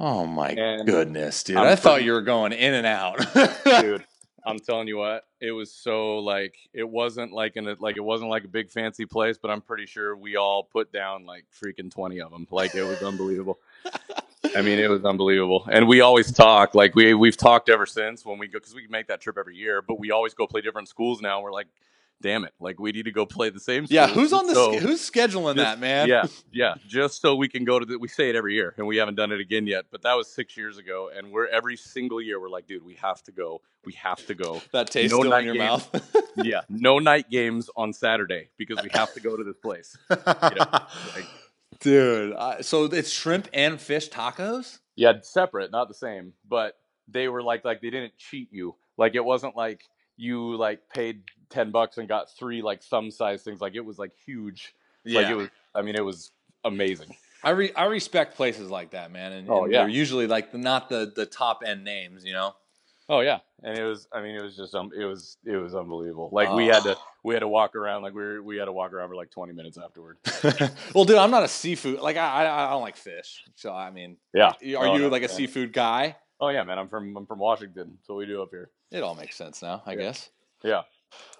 Oh 0.00 0.26
my 0.26 0.48
And 0.50 0.86
goodness, 0.86 1.42
dude! 1.44 1.56
I'm 1.56 1.66
I 1.66 1.76
thought 1.76 1.94
pretty- 1.94 2.06
you 2.06 2.12
were 2.12 2.22
going 2.22 2.52
in 2.52 2.74
and 2.74 2.86
out. 2.86 3.18
dude 3.64 4.04
i'm 4.44 4.58
telling 4.58 4.88
you 4.88 4.96
what 4.96 5.22
it 5.40 5.52
was 5.52 5.72
so 5.72 6.18
like 6.18 6.56
it 6.74 6.82
wasn't 6.82 7.32
like 7.32 7.54
in 7.54 7.68
a 7.68 7.76
like 7.78 7.96
it 7.96 8.00
wasn't 8.02 8.28
like 8.28 8.42
a 8.42 8.48
big 8.48 8.72
fancy 8.72 9.06
place 9.06 9.38
but 9.40 9.52
i'm 9.52 9.60
pretty 9.60 9.86
sure 9.86 10.16
we 10.16 10.34
all 10.34 10.64
put 10.64 10.92
down 10.92 11.24
like 11.24 11.44
freaking 11.64 11.88
20 11.88 12.20
of 12.20 12.32
them 12.32 12.44
like 12.50 12.74
it 12.74 12.82
was 12.82 13.00
unbelievable 13.04 13.60
i 14.56 14.62
mean 14.62 14.78
it 14.78 14.88
was 14.90 15.04
unbelievable 15.04 15.66
and 15.70 15.86
we 15.88 16.00
always 16.00 16.32
talk 16.32 16.74
like 16.74 16.94
we 16.94 17.14
we've 17.14 17.36
talked 17.36 17.68
ever 17.68 17.86
since 17.86 18.24
when 18.24 18.38
we 18.38 18.46
go 18.46 18.58
because 18.58 18.74
we 18.74 18.86
make 18.88 19.06
that 19.08 19.20
trip 19.20 19.36
every 19.38 19.56
year 19.56 19.82
but 19.82 19.98
we 19.98 20.10
always 20.10 20.34
go 20.34 20.46
play 20.46 20.60
different 20.60 20.88
schools 20.88 21.20
now 21.20 21.40
we're 21.40 21.52
like 21.52 21.66
damn 22.20 22.44
it 22.44 22.52
like 22.60 22.78
we 22.78 22.92
need 22.92 23.04
to 23.04 23.10
go 23.10 23.26
play 23.26 23.50
the 23.50 23.58
same 23.58 23.84
yeah, 23.88 24.06
schools 24.06 24.16
who's 24.16 24.32
on 24.32 24.46
the 24.46 24.54
so- 24.54 24.78
who's 24.78 25.00
scheduling 25.10 25.56
that, 25.56 25.80
man? 25.80 26.06
yeah, 26.08 26.24
yeah. 26.52 26.74
Just 26.86 27.20
so 27.20 27.34
we 27.34 27.48
can 27.48 27.64
go 27.64 27.80
to 27.80 27.84
the, 27.84 27.98
we 27.98 28.06
say 28.06 28.30
it 28.30 28.36
every 28.36 28.54
year, 28.54 28.74
and 28.76 28.86
we 28.86 28.96
haven't 28.98 29.16
done 29.16 29.32
it 29.32 29.40
again 29.40 29.66
yet. 29.66 29.86
But 29.90 30.02
that 30.02 30.14
was 30.14 30.28
six 30.28 30.56
years 30.56 30.78
ago, 30.78 31.10
and 31.12 31.32
we're 31.32 31.48
every 31.48 31.76
single 31.76 32.20
year 32.22 32.38
we're 32.40 32.48
like, 32.48 32.68
dude, 32.68 32.84
we 32.84 32.94
have 32.94 33.24
to 33.24 33.32
go. 33.32 33.60
We 33.84 33.94
have 33.94 34.24
to 34.26 34.34
go. 34.36 34.62
That 34.72 34.88
taste 34.88 35.12
still 35.12 35.32
in 35.32 35.44
your 35.44 35.54
games- 35.54 35.88
mouth. 35.92 36.16
yeah, 36.36 36.60
no 36.68 37.00
night 37.00 37.28
games 37.28 37.68
on 37.76 37.92
Saturday 37.92 38.50
because 38.56 38.80
we 38.84 38.90
have 38.92 39.12
to 39.14 39.20
go 39.20 39.36
to 39.36 39.42
this 39.42 39.56
place. 39.56 39.96
Yeah, 40.10 40.64
like- 41.16 41.26
dude. 41.82 42.34
I, 42.36 42.60
so 42.62 42.84
it's 42.84 43.10
shrimp 43.10 43.48
and 43.52 43.80
fish 43.80 44.08
tacos. 44.10 44.78
yeah, 44.96 45.12
separate, 45.22 45.70
not 45.70 45.88
the 45.88 45.94
same, 45.94 46.32
but 46.48 46.76
they 47.08 47.28
were 47.28 47.42
like 47.42 47.64
like 47.64 47.80
they 47.82 47.90
didn't 47.90 48.16
cheat 48.16 48.48
you. 48.52 48.74
Like 48.96 49.14
it 49.14 49.24
wasn't 49.24 49.56
like 49.56 49.82
you 50.16 50.56
like 50.56 50.88
paid 50.88 51.22
ten 51.50 51.70
bucks 51.70 51.98
and 51.98 52.08
got 52.08 52.30
three 52.38 52.62
like 52.62 52.82
thumb 52.82 53.10
size 53.10 53.42
things. 53.42 53.60
Like 53.60 53.74
it 53.74 53.84
was 53.84 53.98
like 53.98 54.12
huge. 54.26 54.74
Like 55.04 55.26
Yeah. 55.26 55.30
it 55.32 55.36
was. 55.36 55.48
I 55.74 55.82
mean, 55.82 55.96
it 55.96 56.04
was 56.04 56.30
amazing. 56.64 57.14
I 57.44 57.50
re- 57.50 57.72
I 57.74 57.86
respect 57.86 58.36
places 58.36 58.70
like 58.70 58.90
that, 58.92 59.10
man. 59.10 59.32
And, 59.32 59.50
Oh, 59.50 59.64
and 59.64 59.72
yeah. 59.72 59.80
they're 59.80 59.88
usually 59.88 60.26
like 60.28 60.54
not 60.54 60.88
the 60.88 61.12
the 61.14 61.26
top 61.26 61.62
end 61.66 61.82
names, 61.84 62.24
you 62.24 62.32
know. 62.32 62.54
Oh 63.08 63.20
yeah, 63.20 63.38
and 63.62 63.76
it 63.76 63.84
was. 63.84 64.06
I 64.12 64.22
mean, 64.22 64.34
it 64.36 64.42
was 64.42 64.56
just. 64.56 64.74
Um, 64.74 64.90
it 64.96 65.04
was. 65.04 65.36
It 65.44 65.56
was 65.56 65.74
unbelievable. 65.74 66.30
Like 66.32 66.52
we 66.52 66.66
had 66.66 66.82
to. 66.84 66.96
We 67.24 67.34
had 67.34 67.40
to 67.40 67.48
walk 67.48 67.74
around. 67.74 68.02
Like 68.02 68.14
we 68.14 68.22
were. 68.22 68.42
We 68.42 68.56
had 68.56 68.66
to 68.66 68.72
walk 68.72 68.92
around 68.92 69.08
for 69.08 69.16
like 69.16 69.30
twenty 69.30 69.52
minutes 69.52 69.76
afterward. 69.76 70.18
well, 70.94 71.04
dude, 71.04 71.16
I'm 71.18 71.30
not 71.30 71.42
a 71.42 71.48
seafood. 71.48 72.00
Like 72.00 72.16
I 72.16 72.44
I, 72.46 72.66
I 72.66 72.70
don't 72.70 72.82
like 72.82 72.96
fish. 72.96 73.42
So 73.56 73.72
I 73.74 73.90
mean, 73.90 74.16
Yeah. 74.32 74.48
Are 74.76 74.86
Oh, 74.88 74.94
you 74.94 75.02
no, 75.02 75.08
like 75.08 75.22
a 75.22 75.28
man. 75.28 75.36
seafood 75.36 75.72
guy? 75.72 76.16
Oh 76.40 76.48
yeah, 76.48 76.62
man. 76.64 76.78
I'm 76.78 76.88
from. 76.88 77.16
I'm 77.16 77.26
from 77.26 77.38
Washington. 77.38 77.98
So 78.04 78.14
we 78.14 78.26
do 78.26 78.40
up 78.42 78.50
here. 78.50 78.70
It 78.90 79.02
all 79.02 79.14
makes 79.14 79.36
sense 79.36 79.62
now, 79.62 79.82
I 79.86 79.94
guess. 79.96 80.30
Yeah. 80.62 80.82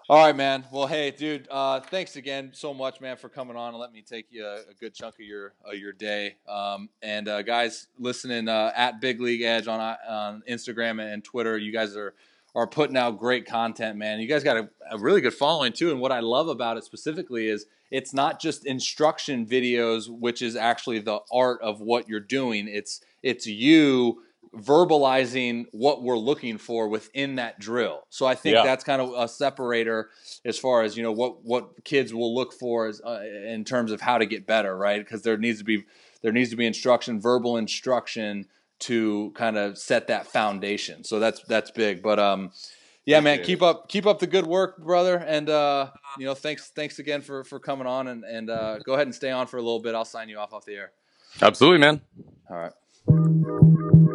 All 0.08 0.18
right, 0.18 0.34
man. 0.36 0.64
Well, 0.72 0.86
hey, 0.86 1.10
dude. 1.10 1.48
Uh, 1.50 1.80
thanks 1.80 2.16
again 2.16 2.50
so 2.52 2.74
much, 2.74 3.00
man, 3.00 3.16
for 3.16 3.28
coming 3.28 3.56
on 3.56 3.68
and 3.68 3.78
let 3.78 3.92
me 3.92 4.02
take 4.02 4.26
you 4.30 4.44
a, 4.44 4.56
a 4.70 4.74
good 4.78 4.94
chunk 4.94 5.14
of 5.14 5.20
your 5.20 5.54
of 5.64 5.74
your 5.74 5.92
day. 5.92 6.36
Um, 6.48 6.88
and 7.02 7.28
uh, 7.28 7.42
guys, 7.42 7.86
listening 7.98 8.48
uh, 8.48 8.72
at 8.76 9.00
Big 9.00 9.20
League 9.20 9.42
Edge 9.42 9.68
on 9.68 9.80
uh, 9.80 9.96
on 10.08 10.42
Instagram 10.48 11.00
and 11.00 11.22
Twitter, 11.22 11.56
you 11.56 11.72
guys 11.72 11.96
are 11.96 12.14
are 12.54 12.66
putting 12.66 12.96
out 12.96 13.18
great 13.18 13.46
content, 13.46 13.96
man. 13.96 14.20
You 14.20 14.28
guys 14.28 14.44
got 14.44 14.56
a, 14.56 14.68
a 14.90 14.98
really 14.98 15.20
good 15.20 15.34
following 15.34 15.72
too. 15.72 15.90
And 15.90 16.00
what 16.00 16.12
I 16.12 16.20
love 16.20 16.48
about 16.48 16.76
it 16.76 16.84
specifically 16.84 17.48
is 17.48 17.66
it's 17.90 18.12
not 18.12 18.40
just 18.40 18.66
instruction 18.66 19.46
videos, 19.46 20.08
which 20.08 20.42
is 20.42 20.56
actually 20.56 20.98
the 20.98 21.20
art 21.32 21.60
of 21.62 21.80
what 21.80 22.08
you're 22.08 22.20
doing. 22.20 22.68
It's 22.68 23.00
it's 23.22 23.46
you 23.46 24.22
verbalizing 24.54 25.66
what 25.72 26.02
we're 26.02 26.18
looking 26.18 26.58
for 26.58 26.88
within 26.88 27.36
that 27.36 27.58
drill. 27.58 28.04
So 28.10 28.26
I 28.26 28.34
think 28.34 28.54
Yeah. 28.54 28.64
that's 28.64 28.84
kind 28.84 29.00
of 29.00 29.12
a 29.16 29.26
separator 29.26 30.10
as 30.44 30.58
far 30.58 30.82
as 30.82 30.96
you 30.96 31.02
know 31.02 31.12
what 31.12 31.44
what 31.44 31.84
kids 31.84 32.12
will 32.12 32.34
look 32.34 32.52
for 32.52 32.86
as, 32.86 33.00
uh, 33.00 33.22
in 33.46 33.64
terms 33.64 33.92
of 33.92 34.00
how 34.00 34.18
to 34.18 34.26
get 34.26 34.46
better, 34.46 34.76
right? 34.76 34.98
Because 34.98 35.22
there 35.22 35.36
needs 35.36 35.58
to 35.58 35.64
be 35.64 35.84
there 36.22 36.32
needs 36.32 36.50
to 36.50 36.56
be 36.56 36.66
instruction, 36.66 37.20
verbal 37.20 37.56
instruction 37.56 38.46
to 38.80 39.32
kind 39.34 39.56
of 39.56 39.78
set 39.78 40.08
that 40.08 40.26
foundation. 40.26 41.04
So 41.04 41.18
that's 41.18 41.42
that's 41.44 41.70
big. 41.70 42.02
But 42.02 42.18
um, 42.18 42.52
yeah, 43.04 43.20
man, 43.20 43.42
keep 43.42 43.62
up 43.62 43.88
keep 43.88 44.06
up 44.06 44.18
the 44.18 44.26
good 44.26 44.46
work, 44.46 44.78
brother. 44.78 45.16
And 45.16 45.48
uh, 45.48 45.90
you 46.18 46.26
know, 46.26 46.34
thanks 46.34 46.70
thanks 46.70 46.98
again 46.98 47.22
for 47.22 47.44
for 47.44 47.58
coming 47.58 47.86
on 47.86 48.08
and 48.08 48.24
and 48.24 48.50
uh, 48.50 48.78
go 48.80 48.94
ahead 48.94 49.06
and 49.06 49.14
stay 49.14 49.30
on 49.30 49.46
for 49.46 49.56
a 49.56 49.62
little 49.62 49.80
bit. 49.80 49.94
I'll 49.94 50.04
sign 50.04 50.28
you 50.28 50.38
off 50.38 50.52
off 50.52 50.64
the 50.64 50.74
air. 50.74 50.92
Absolutely, 51.40 51.78
man. 51.78 52.00
All 52.50 52.56
right. 52.58 54.11